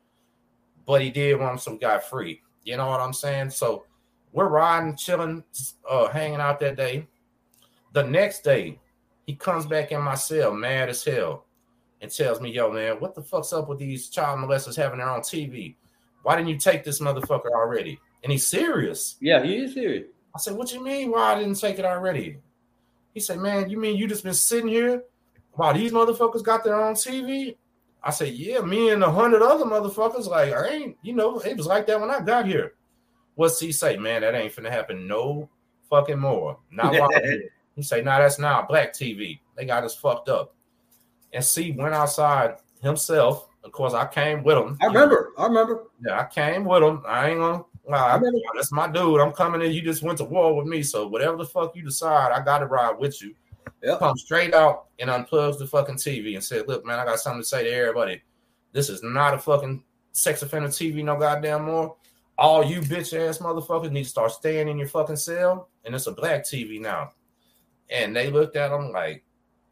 But 0.87 1.03
he 1.03 1.11
did 1.11 1.39
want 1.39 1.61
some 1.61 1.79
guy 1.79 1.99
free. 1.99 2.43
You 2.65 2.77
know 2.77 2.87
what 2.87 3.01
I'm 3.01 3.13
saying? 3.13 3.51
So 3.51 3.85
we're 4.33 4.49
riding, 4.49 4.97
chilling, 4.97 5.45
uh, 5.89 6.09
hanging 6.09 6.41
out 6.41 6.61
that 6.61 6.77
day. 6.77 7.07
The 7.93 8.03
next 8.03 8.45
day, 8.45 8.79
he 9.27 9.35
comes 9.35 9.67
back 9.67 9.93
in 9.93 10.01
my 10.01 10.15
cell, 10.15 10.53
mad 10.53 10.89
as 10.89 11.05
hell 11.05 11.47
and 12.01 12.11
tells 12.11 12.41
me, 12.41 12.51
yo, 12.51 12.71
man, 12.71 12.97
what 13.01 13.15
the 13.15 13.23
fuck's 13.23 13.53
up 13.53 13.69
with 13.69 13.79
these 13.79 14.09
child 14.09 14.39
molesters 14.39 14.77
having 14.77 14.99
their 14.99 15.11
own 15.11 15.21
TV? 15.21 15.75
Why 16.23 16.37
didn't 16.37 16.49
you 16.49 16.59
take 16.59 16.85
this 16.85 17.01
motherfucker 17.01 17.51
already? 17.55 17.99
And 18.23 18.33
he's 18.33 18.47
serious. 18.47 19.17
Yeah, 19.21 19.43
he 19.43 19.57
is 19.57 19.75
serious. 19.75 20.07
I 20.35 20.39
said, 20.39 20.57
what 20.57 20.73
you 20.73 20.83
mean 20.83 21.11
why 21.11 21.35
I 21.35 21.39
didn't 21.39 21.61
take 21.61 21.79
it 21.79 21.85
already? 21.85 22.39
He 23.15 23.21
said, 23.21 23.39
man, 23.39 23.71
you 23.71 23.79
mean 23.79 23.97
you 23.97 24.07
just 24.07 24.25
been 24.25 24.35
sitting 24.35 24.69
here 24.69 25.03
while 25.53 25.75
these 25.75 25.93
motherfuckers 25.93 26.43
got 26.43 26.65
their 26.65 26.81
own 26.81 26.95
TV? 26.95 27.57
I 28.03 28.11
said, 28.11 28.35
yeah, 28.35 28.61
me 28.61 28.91
and 28.91 29.03
a 29.03 29.11
hundred 29.11 29.43
other 29.43 29.65
motherfuckers, 29.65 30.29
like, 30.29 30.53
I 30.53 30.69
ain't, 30.69 30.97
you 31.03 31.15
know, 31.15 31.41
it 31.41 31.57
was 31.57 31.67
like 31.67 31.87
that 31.87 32.01
when 32.01 32.11
I 32.11 32.21
got 32.21 32.47
here. 32.47 32.75
What's 33.35 33.59
he 33.59 33.73
say, 33.73 33.97
man? 33.97 34.23
That 34.23 34.35
ain't 34.35 34.55
finna 34.55 34.71
happen 34.71 35.07
no 35.07 35.49
fucking 35.91 36.19
more. 36.19 36.59
Not 36.71 36.93
while 36.99 37.11
He 37.75 37.83
say, 37.83 38.03
nah, 38.03 38.19
that's 38.19 38.39
not 38.39 38.69
black 38.69 38.93
TV. 38.93 39.41
They 39.57 39.65
got 39.65 39.85
us 39.85 39.97
fucked 39.97 40.29
up 40.29 40.55
and 41.33 41.45
C 41.45 41.73
went 41.73 41.95
outside 41.95 42.57
himself. 42.81 43.49
Of 43.65 43.73
course, 43.73 43.93
I 43.93 44.07
came 44.07 44.43
with 44.43 44.57
him. 44.57 44.79
I 44.81 44.87
remember. 44.87 45.33
I 45.37 45.47
remember. 45.47 45.85
Yeah, 46.05 46.21
I 46.21 46.25
came 46.25 46.65
with 46.65 46.83
him. 46.83 47.03
I 47.07 47.31
ain't 47.31 47.41
gonna. 47.41 47.65
Nah, 47.89 48.21
that's 48.55 48.73
my 48.73 48.87
dude. 48.87 49.21
I'm 49.21 49.33
coming 49.33 49.63
in. 49.63 49.73
You 49.73 49.81
just 49.83 50.03
went 50.03 50.19
to 50.19 50.25
war 50.25 50.55
with 50.55 50.67
me, 50.67 50.83
so 50.83 51.07
whatever 51.07 51.39
the 51.39 51.45
fuck 51.45 51.75
you 51.75 51.83
decide, 51.83 52.33
I 52.33 52.45
got 52.45 52.59
to 52.59 52.67
ride 52.67 52.99
with 52.99 53.23
you. 53.23 53.35
Yep. 53.83 53.99
Come 54.01 54.17
straight 54.17 54.55
out 54.55 54.87
and 54.99 55.09
unplugs 55.09 55.59
the 55.59 55.67
fucking 55.67 55.97
TV 55.97 56.35
and 56.35 56.45
said, 56.45 56.69
"Look, 56.69 56.85
man, 56.85 56.99
I 56.99 57.05
got 57.05 57.21
something 57.21 57.43
to 57.43 57.49
say 57.49 57.65
to 57.65 57.71
everybody. 57.71 58.23
This 58.73 58.91
is 58.91 59.03
not 59.03 59.35
a 59.35 59.39
fucking 59.39 59.83
sex 60.13 60.43
offender 60.43 60.69
TV, 60.69 61.03
no 61.03 61.17
goddamn 61.17 61.65
more. 61.65 61.97
All 62.37 62.65
you 62.65 62.81
bitch 62.81 63.19
ass 63.19 63.39
motherfuckers 63.39 63.91
need 63.91 64.05
to 64.05 64.09
start 64.09 64.33
staying 64.33 64.69
in 64.69 64.79
your 64.79 64.89
fucking 64.89 65.17
cell, 65.17 65.69
and 65.85 65.95
it's 65.95 66.07
a 66.07 66.13
black 66.13 66.45
TV 66.45 66.81
now." 66.81 67.13
And 67.91 68.15
they 68.15 68.31
looked 68.31 68.57
at 68.57 68.73
him 68.73 68.93
like, 68.93 69.25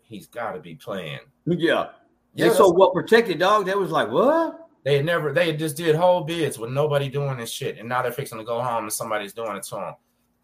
"He's 0.02 0.26
got 0.26 0.52
to 0.52 0.60
be 0.60 0.74
playing." 0.74 1.20
Yeah. 1.46 1.88
Yeah. 2.34 2.52
so 2.52 2.68
what 2.68 2.92
protected 2.92 3.38
dog? 3.38 3.66
That 3.66 3.78
was 3.78 3.90
like 3.90 4.10
what? 4.10 4.68
They 4.84 4.96
had 4.96 5.04
never. 5.04 5.32
They 5.32 5.52
just 5.56 5.76
did 5.76 5.96
whole 5.96 6.22
bids 6.22 6.58
with 6.58 6.70
nobody 6.70 7.08
doing 7.08 7.38
this 7.38 7.50
shit, 7.50 7.78
and 7.78 7.88
now 7.88 8.02
they're 8.02 8.12
fixing 8.12 8.38
to 8.38 8.44
go 8.44 8.60
home 8.60 8.84
and 8.84 8.92
somebody's 8.92 9.32
doing 9.32 9.56
it 9.56 9.64
to 9.64 9.74
them. 9.76 9.94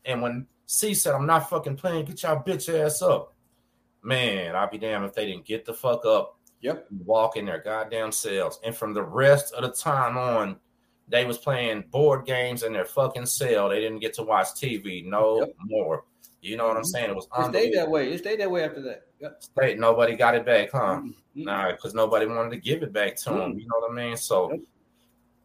And 0.04 0.20
when 0.22 0.46
C 0.66 0.94
said, 0.94 1.14
"I'm 1.14 1.26
not 1.26 1.48
fucking 1.48 1.76
playing. 1.76 2.06
Get 2.06 2.22
y'all 2.22 2.42
bitch 2.42 2.68
ass 2.68 3.02
up." 3.02 3.34
Man, 4.02 4.56
I'll 4.56 4.68
be 4.68 4.78
damned 4.78 5.04
if 5.04 5.14
they 5.14 5.26
didn't 5.26 5.44
get 5.44 5.64
the 5.64 5.74
fuck 5.74 6.04
up. 6.04 6.38
Yep. 6.60 6.86
Walk 7.04 7.36
in 7.36 7.44
their 7.44 7.60
goddamn 7.60 8.10
cells, 8.10 8.58
and 8.64 8.74
from 8.74 8.94
the 8.94 9.02
rest 9.02 9.52
of 9.54 9.62
the 9.62 9.70
time 9.70 10.16
on, 10.16 10.56
they 11.08 11.24
was 11.24 11.38
playing 11.38 11.84
board 11.90 12.24
games 12.24 12.62
in 12.62 12.72
their 12.72 12.84
fucking 12.84 13.26
cell. 13.26 13.68
They 13.68 13.80
didn't 13.80 14.00
get 14.00 14.14
to 14.14 14.22
watch 14.22 14.48
TV 14.54 15.04
no 15.04 15.40
yep. 15.40 15.54
more. 15.60 16.04
You 16.43 16.56
know 16.56 16.66
what 16.66 16.77
I'm 16.77 16.82
mm-hmm. 16.82 16.89
saying? 16.89 17.10
It 17.10 17.16
was 17.16 17.28
it 17.39 17.51
stayed 17.51 17.74
that 17.74 17.89
way. 17.89 18.12
It 18.12 18.19
stayed 18.19 18.40
that 18.40 18.51
way 18.51 18.64
after 18.64 18.82
that. 18.82 19.05
Yep. 19.20 19.43
Stayed. 19.43 19.78
Nobody 19.78 20.16
got 20.16 20.35
it 20.35 20.44
back, 20.44 20.73
huh? 20.73 20.97
Mm-hmm. 20.97 21.10
Nah, 21.44 21.70
because 21.70 21.94
nobody 21.94 22.27
wanted 22.27 22.51
to 22.51 22.56
give 22.56 22.82
it 22.82 22.93
back 22.93 23.16
to 23.19 23.31
him. 23.31 23.51
Mm-hmm. 23.51 23.59
You 23.60 23.66
know 23.69 23.78
what 23.78 23.93
I 23.93 23.94
mean? 23.94 24.16
So 24.16 24.51
yep. 24.51 24.60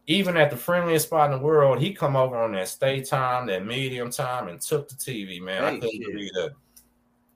even 0.08 0.36
at 0.36 0.50
the 0.50 0.56
friendliest 0.56 1.06
spot 1.06 1.30
in 1.32 1.38
the 1.38 1.44
world, 1.44 1.80
he 1.80 1.94
come 1.94 2.16
over 2.16 2.36
on 2.36 2.50
that 2.52 2.66
stay 2.66 3.00
time, 3.00 3.46
that 3.46 3.64
medium 3.64 4.10
time, 4.10 4.48
and 4.48 4.60
took 4.60 4.88
the 4.88 4.96
TV. 4.96 5.40
Man, 5.40 5.62
hey, 5.62 5.68
I 5.68 5.74
couldn't 5.74 5.92
shit. 5.92 6.12
believe 6.12 6.32
that. 6.32 6.50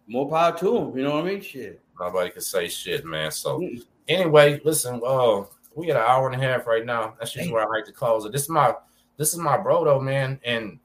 More 0.09 0.29
power 0.29 0.59
to 0.59 0.77
him. 0.79 0.99
You 0.99 1.05
know 1.05 1.15
what 1.15 1.25
I 1.25 1.29
mean? 1.29 1.41
Shit. 1.41 1.81
Nobody 2.01 2.31
could 2.31 2.43
say 2.43 2.69
shit, 2.69 3.05
man. 3.05 3.31
So 3.31 3.61
mm-hmm. 3.61 3.81
anyway, 4.09 4.61
listen. 4.65 5.01
Uh, 5.07 5.45
we 5.77 5.87
got 5.87 5.97
an 5.97 6.11
hour 6.11 6.29
and 6.29 6.43
a 6.43 6.45
half 6.45 6.67
right 6.67 6.85
now. 6.85 7.15
That's 7.19 7.33
just 7.33 7.51
where 7.51 7.63
I 7.63 7.67
like 7.67 7.85
to 7.87 7.93
close 7.93 8.25
it. 8.25 8.33
This 8.33 8.43
is 8.43 8.49
my 8.49 8.75
this 9.19 9.33
is 9.33 9.39
my 9.39 9.57
bro 9.57 9.85
though, 9.85 10.01
man, 10.01 10.41
and 10.45 10.81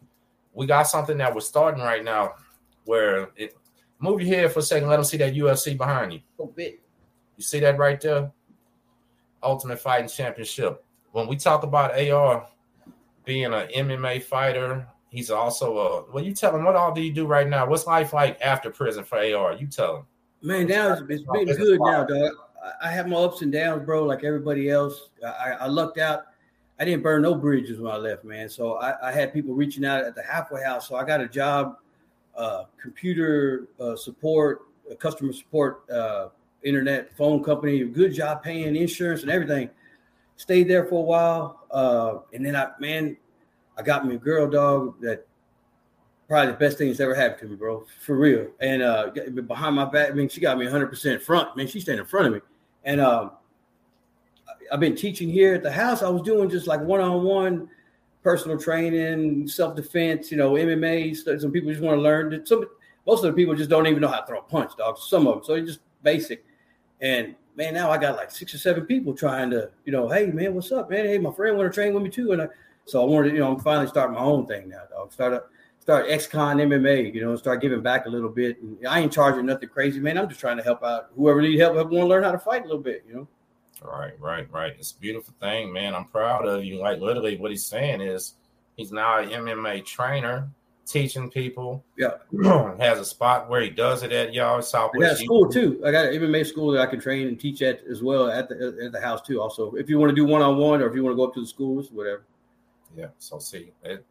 we 0.54 0.68
got 0.68 0.84
something 0.84 1.18
that 1.18 1.34
we're 1.34 1.42
starting 1.42 1.82
right 1.84 2.04
now 2.04 2.36
where 2.88 3.30
it 3.36 3.56
move 4.00 4.22
your 4.22 4.36
head 4.36 4.52
for 4.52 4.60
a 4.60 4.64
second, 4.64 4.90
let 4.90 4.98
them 4.98 5.06
see 5.06 5.18
that 5.18 5.34
UFC 5.34 5.78
behind 5.78 6.14
you. 6.14 6.20
A 6.40 6.46
bit. 6.48 6.82
You 7.36 7.44
see 7.44 7.60
that 7.60 7.78
right 7.78 8.00
there? 8.00 8.32
Ultimate 9.44 9.80
Fighting 9.80 10.10
Championship. 10.10 10.84
When 11.12 11.28
we 11.28 11.36
talk 11.36 11.64
about 11.64 12.00
AR 12.00 12.48
being 13.26 13.46
an 13.46 13.68
MMA 13.76 14.24
fighter, 14.24 14.88
he's 15.10 15.30
also 15.30 15.78
a 15.78 16.12
well, 16.12 16.24
you 16.24 16.34
tell 16.34 16.56
him 16.56 16.64
what 16.64 16.76
all 16.76 16.94
do 16.94 17.02
you 17.02 17.14
do 17.14 17.26
right 17.26 17.48
now? 17.48 17.68
What's 17.68 17.88
life 17.88 18.14
like 18.14 18.40
after 18.42 18.70
prison 18.70 19.04
for 19.04 19.18
AR? 19.18 19.54
You 19.54 19.68
tell 19.68 19.98
him. 19.98 20.04
Man, 20.42 20.68
now 20.68 20.94
it's, 20.94 21.02
it's 21.10 21.24
been 21.24 21.46
good 21.46 21.80
now, 21.82 22.04
dog. 22.04 22.32
I 22.82 22.92
have 22.92 23.08
my 23.08 23.18
ups 23.18 23.42
and 23.42 23.52
downs, 23.52 23.86
bro, 23.86 24.04
like 24.04 24.24
everybody 24.24 24.70
else. 24.70 25.10
I, 25.26 25.52
I 25.62 25.68
lucked 25.68 25.98
out. 25.98 26.24
I 26.80 26.86
didn't 26.86 27.02
burn 27.02 27.24
no 27.24 27.34
bridges 27.34 27.80
when 27.80 27.92
I 27.92 27.98
left, 27.98 28.24
man. 28.24 28.50
So 28.50 28.76
I, 28.76 29.10
I, 29.10 29.12
had 29.12 29.34
people 29.34 29.56
reaching 29.56 29.84
out 29.84 30.04
at 30.04 30.14
the 30.14 30.22
halfway 30.22 30.64
house. 30.64 30.88
So 30.88 30.96
I 30.96 31.04
got 31.04 31.22
a 31.22 31.28
job 31.28 31.78
uh, 32.38 32.66
computer 32.82 33.68
uh, 33.80 33.96
support, 33.96 34.62
uh, 34.90 34.96
customer 34.96 35.34
support, 35.34 35.90
uh, 35.90 36.30
internet 36.64 37.16
phone 37.18 37.44
company. 37.44 37.84
Good 37.84 38.14
job 38.14 38.44
paying 38.44 38.76
insurance 38.76 39.24
and 39.24 39.32
everything. 39.32 39.70
Stayed 40.38 40.68
there 40.68 40.86
for 40.86 41.00
a 41.00 41.02
while, 41.02 42.26
and 42.32 42.46
then 42.46 42.56
I 42.56 42.70
man, 42.80 43.18
I 43.76 43.82
got 43.82 44.06
me 44.06 44.16
a 44.16 44.20
girl 44.20 44.48
dog 44.48 45.02
that 45.02 45.26
probably 46.28 46.52
the 46.52 46.58
best 46.58 46.78
thing 46.78 46.90
that's 46.90 47.00
ever 47.00 47.16
happened 47.16 47.40
to 47.40 47.46
me, 47.48 47.56
bro, 47.56 47.86
for 48.02 48.16
real. 48.16 48.48
And 48.60 48.84
uh, 48.84 49.10
behind 49.48 49.76
my 49.76 49.86
back, 49.86 50.12
I 50.12 50.14
mean, 50.14 50.30
she 50.30 50.40
got 50.40 50.60
me 50.60 50.66
100 50.66 50.88
percent 50.88 51.24
front. 51.24 51.58
Man, 51.58 51.68
she's 51.68 51.84
standing 51.84 52.04
in 52.04 52.08
front 52.08 52.28
of 52.28 52.34
me, 52.34 52.42
and 52.84 53.02
um, 53.02 53.32
I've 54.72 54.80
been 54.80 54.96
teaching 54.96 55.30
here 55.30 55.56
at 55.56 55.64
the 55.64 55.72
house. 55.72 56.04
I 56.04 56.10
was 56.10 56.22
doing 56.22 56.50
just 56.50 56.68
like 56.68 56.82
one 56.82 57.02
on 57.02 57.24
one 57.24 57.70
personal 58.24 58.58
training, 58.58 59.48
self 59.48 59.76
defense, 59.76 60.32
you 60.32 60.38
know, 60.38 60.54
MMA. 60.54 61.16
Some 61.40 61.52
people 61.52 61.72
just 61.72 61.82
want 61.82 61.98
to 61.98 62.02
learn. 62.02 62.46
Some 62.46 62.66
most 63.06 63.24
of 63.24 63.32
the 63.32 63.34
people 63.34 63.56
just 63.56 63.70
don't 63.70 63.88
even 63.88 64.02
know 64.02 64.10
how 64.10 64.20
to 64.20 64.28
throw 64.28 64.40
a 64.40 64.44
punch, 64.44 64.72
dog. 64.78 64.98
Some 64.98 65.28
of 65.28 65.36
them, 65.36 65.44
so 65.44 65.54
it's 65.54 65.68
just 65.68 65.80
basic. 66.04 66.44
And 67.00 67.36
man, 67.56 67.74
now 67.74 67.90
I 67.90 67.98
got 67.98 68.18
like 68.18 68.32
six 68.32 68.54
or 68.54 68.58
seven 68.58 68.86
people 68.86 69.14
trying 69.14 69.50
to, 69.52 69.72
you 69.86 69.92
know, 69.92 70.10
hey 70.10 70.28
man, 70.28 70.54
what's 70.54 70.72
up, 70.72 70.90
man? 70.90 71.06
Hey, 71.06 71.18
my 71.18 71.32
friend 71.32 71.58
want 71.58 71.72
to 71.72 71.74
train 71.74 71.94
with 71.94 72.04
me 72.04 72.10
too, 72.10 72.34
and 72.34 72.42
I, 72.42 72.48
so 72.86 73.02
I 73.02 73.06
wanted, 73.06 73.34
you 73.34 73.40
know, 73.40 73.54
I'm 73.54 73.60
finally 73.60 73.88
starting 73.88 74.16
my 74.16 74.22
own 74.22 74.46
thing 74.46 74.70
now, 74.70 74.84
dog. 74.90 75.12
Start 75.12 75.34
up, 75.34 75.50
start 75.80 76.08
XCon 76.08 76.58
MMA, 76.58 77.14
you 77.14 77.22
know, 77.22 77.36
start 77.36 77.62
giving 77.62 77.82
back 77.82 78.06
a 78.06 78.10
little 78.10 78.30
bit. 78.30 78.62
And 78.62 78.78
I 78.88 79.00
ain't 79.00 79.12
charging 79.12 79.46
nothing 79.46 79.70
crazy, 79.70 80.00
man. 80.00 80.18
I'm 80.18 80.28
just 80.28 80.40
trying 80.40 80.58
to 80.58 80.64
help 80.64 80.84
out 80.84 81.10
whoever 81.16 81.42
need 81.42 81.60
help, 81.60 81.76
want 81.76 81.92
to 81.92 82.06
learn 82.06 82.24
how 82.24 82.32
to 82.32 82.40
fight 82.40 82.64
a 82.64 82.66
little 82.66 82.82
bit, 82.82 83.06
you 83.08 83.16
know. 83.16 83.28
Right, 83.82 84.20
right, 84.20 84.52
right. 84.52 84.74
It's 84.78 84.92
a 84.92 85.00
beautiful 85.00 85.34
thing, 85.40 85.72
man. 85.72 85.94
I'm 85.94 86.06
proud 86.06 86.48
of 86.48 86.64
you. 86.64 86.80
Like 86.80 87.00
literally, 87.00 87.38
what 87.38 87.52
he's 87.52 87.66
saying 87.66 88.02
is 88.02 88.34
he's 88.76 88.92
now 88.92 89.20
an 89.20 89.30
MMA 89.30 89.86
trainer 89.86 90.50
teaching 90.88 91.30
people. 91.30 91.84
Yeah. 91.98 92.18
has 92.80 93.00
a 93.00 93.06
spot 93.06 93.50
where 93.50 93.62
he 93.62 93.70
does 93.70 94.04
it 94.04 94.12
at 94.12 94.34
y'all 94.34 94.62
Southwest. 94.62 95.04
I 95.04 95.08
got 95.14 95.22
a 95.22 95.24
school 95.24 95.50
too. 95.50 95.82
I 95.86 95.92
got 95.92 96.08
an 96.08 96.14
MMA 96.14 96.46
school 96.46 96.72
that 96.72 96.82
I 96.82 96.86
can 96.88 97.00
train 97.00 97.28
and 97.28 97.40
teach 97.40 97.62
at 97.62 97.82
as 97.90 98.02
well 98.02 98.30
at 98.30 98.50
the 98.50 98.80
at 98.86 98.92
the 98.92 99.02
house 99.02 99.22
too. 99.22 99.42
Also, 99.42 99.74
if 99.74 99.90
you 99.90 100.00
want 100.00 100.10
to 100.10 100.16
do 100.16 100.26
one 100.26 100.42
on 100.42 100.58
one 100.58 100.82
or 100.82 100.88
if 100.88 100.96
you 100.96 101.04
want 101.04 101.14
to 101.14 101.18
go 101.18 101.26
up 101.26 101.34
to 101.36 101.42
the 101.42 101.48
schools, 101.48 101.92
whatever. 101.92 102.24
Yeah. 102.96 103.08
So 103.20 103.38
see, 103.38 103.72
it, 103.84 104.04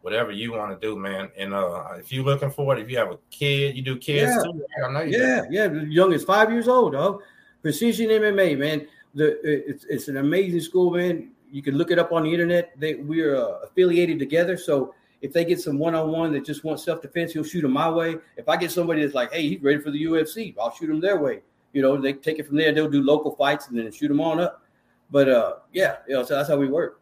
whatever 0.00 0.30
you 0.30 0.52
want 0.52 0.80
to 0.80 0.86
do, 0.86 0.96
man. 0.96 1.28
And 1.36 1.52
uh 1.52 1.94
if 1.98 2.12
you're 2.12 2.24
looking 2.24 2.50
for 2.50 2.76
it, 2.76 2.80
if 2.80 2.88
you 2.88 2.96
have 2.98 3.10
a 3.10 3.18
kid, 3.30 3.76
you 3.76 3.82
do 3.82 3.96
kids 3.96 4.32
yeah. 4.34 4.42
too. 4.42 4.64
I 4.84 4.92
know 4.92 5.02
you 5.02 5.18
yeah, 5.18 5.42
yeah. 5.50 5.68
The 5.68 5.86
youngest 5.86 6.26
five 6.26 6.50
years 6.50 6.68
old, 6.68 6.92
dog. 6.92 7.22
Precision 7.62 8.08
MMA, 8.08 8.58
man. 8.58 8.88
The 9.14 9.38
it's 9.44 9.84
it's 9.84 10.08
an 10.08 10.16
amazing 10.16 10.60
school, 10.60 10.90
man. 10.90 11.32
You 11.50 11.62
can 11.62 11.76
look 11.76 11.90
it 11.90 11.98
up 11.98 12.12
on 12.12 12.24
the 12.24 12.32
internet. 12.32 12.72
They 12.78 12.94
we're 12.94 13.36
uh, 13.36 13.58
affiliated 13.60 14.18
together, 14.18 14.56
so 14.56 14.94
if 15.22 15.32
they 15.32 15.44
get 15.44 15.60
some 15.60 15.78
one 15.78 15.94
on 15.94 16.10
one 16.10 16.32
that 16.32 16.44
just 16.44 16.64
wants 16.64 16.84
self 16.84 17.00
defense, 17.00 17.32
he'll 17.32 17.44
shoot 17.44 17.62
them 17.62 17.72
my 17.72 17.88
way. 17.88 18.16
If 18.36 18.48
I 18.48 18.56
get 18.56 18.72
somebody 18.72 19.02
that's 19.02 19.14
like, 19.14 19.32
hey, 19.32 19.48
he's 19.48 19.62
ready 19.62 19.78
for 19.78 19.90
the 19.90 20.04
UFC, 20.04 20.54
I'll 20.60 20.74
shoot 20.74 20.88
them 20.88 21.00
their 21.00 21.18
way. 21.18 21.42
You 21.72 21.80
know, 21.80 21.96
they 21.96 22.12
take 22.12 22.38
it 22.38 22.46
from 22.46 22.56
there. 22.56 22.72
They'll 22.72 22.90
do 22.90 23.02
local 23.02 23.34
fights 23.36 23.68
and 23.68 23.78
then 23.78 23.90
shoot 23.92 24.08
them 24.08 24.20
on 24.20 24.40
up. 24.40 24.62
But 25.10 25.28
uh, 25.28 25.54
yeah, 25.72 25.96
you 26.08 26.14
know, 26.14 26.24
so 26.24 26.34
that's 26.34 26.48
how 26.48 26.56
we 26.56 26.68
work. 26.68 27.00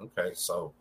Okay, 0.00 0.30
so 0.34 0.72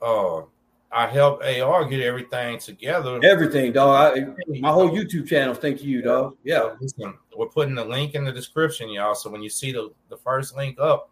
uh, 0.00 0.42
I 0.90 1.06
help 1.06 1.42
AR 1.42 1.84
get 1.84 2.00
everything 2.00 2.58
together. 2.58 3.20
Everything, 3.22 3.72
dog. 3.72 4.18
I, 4.18 4.58
my 4.58 4.70
whole 4.70 4.90
YouTube 4.90 5.28
channel. 5.28 5.54
Thank 5.54 5.82
you, 5.82 6.00
dog. 6.00 6.36
Yeah. 6.44 6.74
Listen, 6.80 7.14
we're 7.36 7.48
putting 7.48 7.74
the 7.74 7.84
link 7.84 8.14
in 8.14 8.24
the 8.24 8.32
description, 8.32 8.88
y'all. 8.88 9.14
So 9.14 9.28
when 9.28 9.42
you 9.42 9.50
see 9.50 9.72
the, 9.72 9.92
the 10.08 10.16
first 10.16 10.56
link 10.56 10.78
up, 10.80 11.10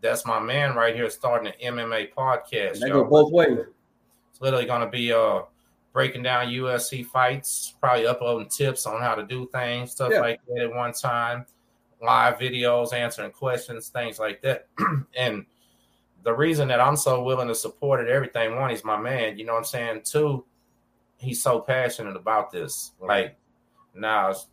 that's 0.00 0.26
my 0.26 0.38
man 0.38 0.74
right 0.74 0.94
here 0.94 1.08
starting 1.10 1.52
an 1.58 1.74
MMA 1.74 2.12
podcast. 2.12 2.80
They 2.80 2.90
go 2.90 3.04
both 3.04 3.32
ways. 3.32 3.58
It's 4.30 4.40
literally 4.40 4.66
going 4.66 4.82
to 4.82 4.90
be 4.90 5.12
uh 5.12 5.40
breaking 5.92 6.22
down 6.22 6.46
UFC 6.46 7.04
fights, 7.04 7.74
probably 7.80 8.06
uploading 8.06 8.48
tips 8.48 8.86
on 8.86 9.00
how 9.00 9.14
to 9.14 9.24
do 9.24 9.48
things, 9.52 9.90
stuff 9.92 10.12
yeah. 10.12 10.20
like 10.20 10.40
that 10.46 10.64
at 10.64 10.74
one 10.74 10.92
time, 10.92 11.44
live 12.00 12.38
videos, 12.38 12.92
answering 12.92 13.32
questions, 13.32 13.88
things 13.88 14.18
like 14.18 14.40
that. 14.42 14.66
and 15.16 15.44
the 16.28 16.34
reason 16.34 16.68
that 16.68 16.78
I'm 16.78 16.94
so 16.98 17.22
willing 17.22 17.48
to 17.48 17.54
support 17.54 18.06
it, 18.06 18.10
everything, 18.10 18.54
one, 18.54 18.68
he's 18.68 18.84
my 18.84 19.00
man, 19.00 19.38
you 19.38 19.46
know 19.46 19.54
what 19.54 19.60
I'm 19.60 19.64
saying? 19.64 20.02
Two, 20.04 20.44
he's 21.16 21.42
so 21.42 21.58
passionate 21.58 22.16
about 22.16 22.52
this. 22.52 22.92
Like 23.00 23.38
now, 23.94 24.28
it's, 24.28 24.46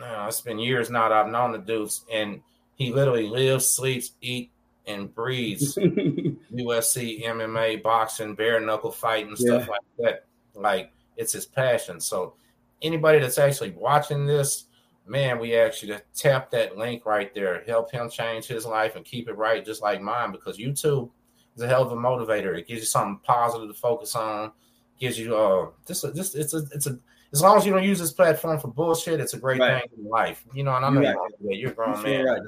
now 0.00 0.26
it's 0.26 0.40
been 0.40 0.58
years 0.58 0.90
now 0.90 1.08
that 1.08 1.16
I've 1.16 1.30
known 1.30 1.52
the 1.52 1.58
dudes, 1.58 2.04
and 2.12 2.40
he 2.74 2.92
literally 2.92 3.28
lives, 3.28 3.70
sleeps, 3.70 4.10
eat, 4.22 4.50
and 4.88 5.14
breathes 5.14 5.76
UFC, 5.76 7.24
MMA, 7.24 7.80
boxing, 7.80 8.34
bare 8.34 8.58
knuckle 8.58 8.90
fighting, 8.90 9.36
stuff 9.36 9.66
yeah. 9.66 9.70
like 9.70 9.80
that. 9.98 10.24
Like 10.56 10.90
it's 11.16 11.32
his 11.32 11.46
passion. 11.46 12.00
So 12.00 12.34
anybody 12.82 13.20
that's 13.20 13.38
actually 13.38 13.70
watching 13.70 14.26
this, 14.26 14.64
man, 15.08 15.38
we 15.38 15.54
ask 15.56 15.82
you 15.82 15.88
to 15.88 16.02
tap 16.14 16.50
that 16.50 16.76
link 16.76 17.06
right 17.06 17.34
there, 17.34 17.62
help 17.66 17.90
him 17.90 18.10
change 18.10 18.46
his 18.46 18.66
life 18.66 18.96
and 18.96 19.04
keep 19.04 19.28
it 19.28 19.36
right, 19.36 19.64
just 19.64 19.82
like 19.82 20.00
mine, 20.00 20.32
because 20.32 20.58
YouTube 20.58 21.10
is 21.56 21.62
a 21.62 21.68
hell 21.68 21.82
of 21.82 21.92
a 21.92 21.96
motivator. 21.96 22.56
It 22.56 22.66
gives 22.66 22.80
you 22.80 22.86
something 22.86 23.20
positive 23.24 23.68
to 23.68 23.74
focus 23.74 24.14
on. 24.14 24.52
Gives 24.98 25.18
you 25.18 25.36
uh 25.36 25.70
this 25.86 26.00
this 26.00 26.34
it's 26.34 26.54
a 26.54 26.62
it's 26.72 26.86
a 26.86 26.98
as 27.32 27.42
long 27.42 27.56
as 27.56 27.64
you 27.64 27.72
don't 27.72 27.84
use 27.84 28.00
this 28.00 28.12
platform 28.12 28.58
for 28.58 28.68
bullshit, 28.68 29.20
it's 29.20 29.34
a 29.34 29.38
great 29.38 29.60
right. 29.60 29.82
thing 29.82 30.04
in 30.04 30.08
life. 30.08 30.44
You 30.54 30.64
know, 30.64 30.74
and 30.74 30.84
I 30.84 30.90
know 30.90 31.00
you're, 31.00 31.14
right. 31.14 31.58
you're, 31.58 31.72
grown 31.72 32.02
man. 32.02 32.24
Right, 32.24 32.40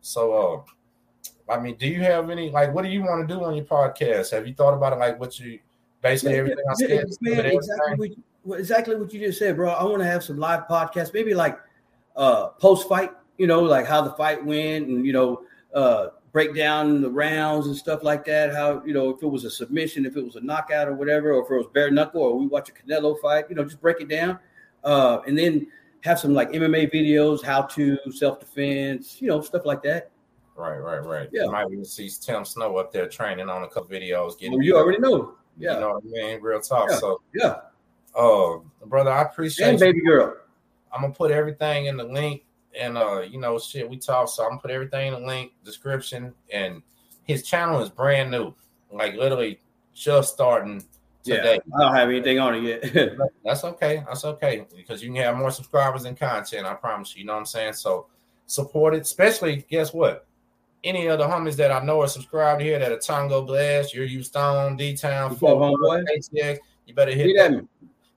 so 0.00 0.64
uh 1.48 1.52
I 1.52 1.58
mean, 1.58 1.76
do 1.76 1.88
you 1.88 2.00
have 2.02 2.30
any 2.30 2.50
like 2.50 2.72
what 2.72 2.82
do 2.82 2.90
you 2.90 3.02
want 3.02 3.26
to 3.26 3.34
do 3.34 3.42
on 3.42 3.56
your 3.56 3.64
podcast? 3.64 4.30
Have 4.30 4.46
you 4.46 4.54
thought 4.54 4.74
about 4.74 4.92
it? 4.92 5.00
Like 5.00 5.18
what 5.18 5.38
you 5.40 5.58
basically 6.00 6.34
yeah, 6.34 6.38
everything 6.38 6.64
I 6.68 6.74
said? 6.74 7.04
Man, 7.20 7.46
exactly 7.46 8.16
what, 8.42 8.60
exactly 8.60 8.96
what 8.96 9.12
you 9.12 9.20
just 9.20 9.38
said, 9.38 9.56
bro. 9.56 9.70
I 9.70 9.82
want 9.84 9.98
to 9.98 10.06
have 10.06 10.22
some 10.22 10.38
live 10.38 10.68
podcasts, 10.68 11.12
maybe 11.12 11.34
like 11.34 11.58
uh 12.20 12.48
post 12.50 12.88
fight, 12.88 13.10
you 13.38 13.46
know, 13.46 13.60
like 13.60 13.86
how 13.86 14.02
the 14.02 14.12
fight 14.12 14.44
went 14.44 14.86
and 14.86 15.04
you 15.04 15.12
know, 15.12 15.42
uh 15.74 16.08
break 16.32 16.54
down 16.54 17.02
the 17.02 17.10
rounds 17.10 17.66
and 17.66 17.74
stuff 17.74 18.04
like 18.04 18.24
that. 18.26 18.54
How 18.54 18.84
you 18.84 18.92
know 18.92 19.10
if 19.10 19.22
it 19.22 19.26
was 19.26 19.44
a 19.44 19.50
submission, 19.50 20.06
if 20.06 20.16
it 20.16 20.24
was 20.24 20.36
a 20.36 20.40
knockout 20.40 20.86
or 20.86 20.94
whatever, 20.94 21.32
or 21.32 21.44
if 21.44 21.50
it 21.50 21.56
was 21.56 21.66
bare 21.72 21.90
knuckle, 21.90 22.22
or 22.22 22.38
we 22.38 22.46
watch 22.46 22.68
a 22.68 22.72
Canelo 22.72 23.18
fight, 23.20 23.46
you 23.48 23.56
know, 23.56 23.64
just 23.64 23.80
break 23.80 24.00
it 24.00 24.08
down. 24.08 24.38
Uh 24.84 25.20
and 25.26 25.36
then 25.36 25.66
have 26.02 26.18
some 26.18 26.34
like 26.34 26.50
MMA 26.50 26.92
videos, 26.92 27.42
how 27.42 27.62
to 27.62 27.98
self 28.12 28.38
defense, 28.38 29.20
you 29.20 29.28
know, 29.28 29.40
stuff 29.40 29.64
like 29.64 29.82
that. 29.82 30.10
Right, 30.56 30.76
right, 30.76 31.02
right. 31.02 31.28
Yeah. 31.32 31.44
You 31.44 31.52
might 31.52 31.70
even 31.70 31.86
see 31.86 32.10
Tim 32.20 32.44
Sno 32.44 32.76
up 32.76 32.92
there 32.92 33.08
training 33.08 33.48
on 33.48 33.62
a 33.62 33.68
couple 33.68 33.88
videos. 33.88 34.38
Getting 34.38 34.58
well, 34.58 34.62
you 34.62 34.76
already 34.76 34.98
know. 34.98 35.36
Yeah. 35.56 35.74
You 35.74 35.80
know 35.80 35.88
what 35.94 36.02
I 36.04 36.26
mean? 36.26 36.42
Real 36.42 36.60
talk. 36.60 36.90
Yeah. 36.90 36.96
So 36.96 37.20
yeah. 37.34 37.54
Oh, 38.14 38.64
brother, 38.84 39.10
I 39.10 39.22
appreciate 39.22 39.68
and 39.68 39.78
baby 39.78 40.02
girl. 40.02 40.36
I'm 40.92 41.02
gonna 41.02 41.14
put 41.14 41.30
everything 41.30 41.86
in 41.86 41.96
the 41.96 42.04
link 42.04 42.44
and 42.78 42.96
uh, 42.96 43.20
you 43.20 43.38
know, 43.38 43.58
shit, 43.58 43.88
we 43.88 43.96
talk. 43.96 44.28
So 44.28 44.44
I'm 44.44 44.50
gonna 44.50 44.60
put 44.60 44.70
everything 44.70 45.12
in 45.12 45.20
the 45.20 45.26
link 45.26 45.52
description. 45.64 46.34
And 46.52 46.82
his 47.24 47.42
channel 47.42 47.82
is 47.82 47.88
brand 47.88 48.30
new, 48.30 48.54
like 48.92 49.14
literally 49.14 49.60
just 49.94 50.34
starting 50.34 50.84
today. 51.22 51.60
Yeah, 51.66 51.76
I 51.76 51.82
don't 51.82 51.94
have 51.94 52.08
anything 52.08 52.38
on 52.38 52.54
it 52.54 52.62
yet. 52.62 53.16
That's 53.44 53.64
okay. 53.64 54.02
That's 54.06 54.24
okay. 54.24 54.66
Because 54.76 55.02
you 55.02 55.12
can 55.12 55.22
have 55.22 55.36
more 55.36 55.50
subscribers 55.50 56.04
and 56.04 56.18
content, 56.18 56.66
I 56.66 56.74
promise 56.74 57.14
you. 57.14 57.20
You 57.20 57.26
know 57.26 57.34
what 57.34 57.40
I'm 57.40 57.46
saying? 57.46 57.74
So 57.74 58.06
support 58.46 58.94
it, 58.94 59.02
especially 59.02 59.64
guess 59.68 59.92
what? 59.92 60.26
any 60.84 61.06
of 61.06 61.18
the 61.18 61.24
homies 61.24 61.56
that 61.56 61.70
I 61.70 61.84
know 61.84 62.00
are 62.00 62.08
subscribed 62.08 62.62
here 62.62 62.78
that 62.78 62.92
are 62.92 62.98
Tango 62.98 63.42
Blast, 63.42 63.94
you're 63.94 64.04
you 64.04 64.22
Stone, 64.22 64.76
D 64.76 64.96
Town, 64.96 65.36
you 66.86 66.94
better 66.94 67.12
hit 67.12 67.36
that, 67.36 67.66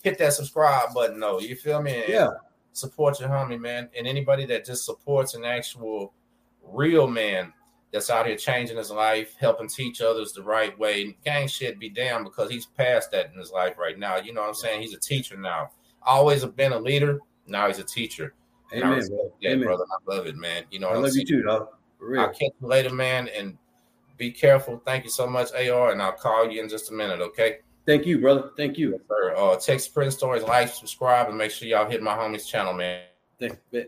hit 0.01 0.17
that 0.17 0.33
subscribe 0.33 0.93
button 0.93 1.19
though. 1.19 1.39
You 1.39 1.55
feel 1.55 1.81
me? 1.81 2.03
Yeah. 2.07 2.29
Support 2.73 3.19
your 3.19 3.29
homie, 3.29 3.59
man. 3.59 3.89
And 3.97 4.07
anybody 4.07 4.45
that 4.47 4.65
just 4.65 4.85
supports 4.85 5.35
an 5.35 5.45
actual 5.45 6.13
real 6.63 7.07
man 7.07 7.53
that's 7.91 8.09
out 8.09 8.25
here 8.25 8.35
changing 8.35 8.77
his 8.77 8.89
life, 8.89 9.35
helping 9.39 9.67
teach 9.67 10.01
others 10.01 10.33
the 10.33 10.41
right 10.41 10.77
way. 10.79 11.15
Gang 11.23 11.47
shit 11.47 11.79
be 11.79 11.89
damn 11.89 12.23
because 12.23 12.49
he's 12.49 12.65
past 12.65 13.11
that 13.11 13.31
in 13.31 13.39
his 13.39 13.51
life 13.51 13.77
right 13.77 13.97
now. 13.97 14.17
You 14.17 14.33
know 14.33 14.41
what 14.41 14.47
I'm 14.47 14.55
saying? 14.55 14.81
He's 14.81 14.95
a 14.95 14.99
teacher 14.99 15.37
now. 15.37 15.69
Always 16.01 16.41
have 16.41 16.55
been 16.55 16.73
a 16.73 16.79
leader. 16.79 17.19
Now 17.45 17.67
he's 17.67 17.79
a 17.79 17.83
teacher. 17.83 18.33
Amen. 18.73 19.07
Yeah, 19.39 19.51
Amen. 19.51 19.65
brother. 19.65 19.85
I 19.91 20.15
love 20.15 20.25
it, 20.25 20.35
man. 20.35 20.63
You 20.71 20.79
know, 20.79 20.89
I 20.89 20.97
love 20.97 21.15
you 21.15 21.23
too, 21.23 21.43
dog. 21.43 21.67
I'll 22.17 22.29
catch 22.29 22.51
you 22.59 22.67
later, 22.67 22.89
man, 22.89 23.29
and 23.29 23.57
be 24.17 24.31
careful. 24.31 24.81
Thank 24.83 25.03
you 25.03 25.09
so 25.09 25.27
much, 25.27 25.51
AR, 25.53 25.91
and 25.91 26.01
I'll 26.01 26.11
call 26.11 26.49
you 26.49 26.61
in 26.61 26.67
just 26.67 26.89
a 26.91 26.93
minute, 26.93 27.21
okay? 27.21 27.59
Thank 27.85 28.05
you, 28.05 28.19
brother. 28.19 28.51
Thank 28.55 28.77
you. 28.77 28.91
Yes, 28.91 29.01
sir. 29.07 29.35
Uh, 29.35 29.55
Texas 29.55 29.87
Prison 29.87 30.11
Stories, 30.11 30.43
like, 30.43 30.69
subscribe, 30.69 31.27
and 31.27 31.37
make 31.37 31.51
sure 31.51 31.67
y'all 31.67 31.89
hit 31.89 32.01
my 32.01 32.15
homie's 32.15 32.47
channel, 32.47 32.73
man. 32.73 33.01
Thank 33.39 33.59
you. 33.71 33.87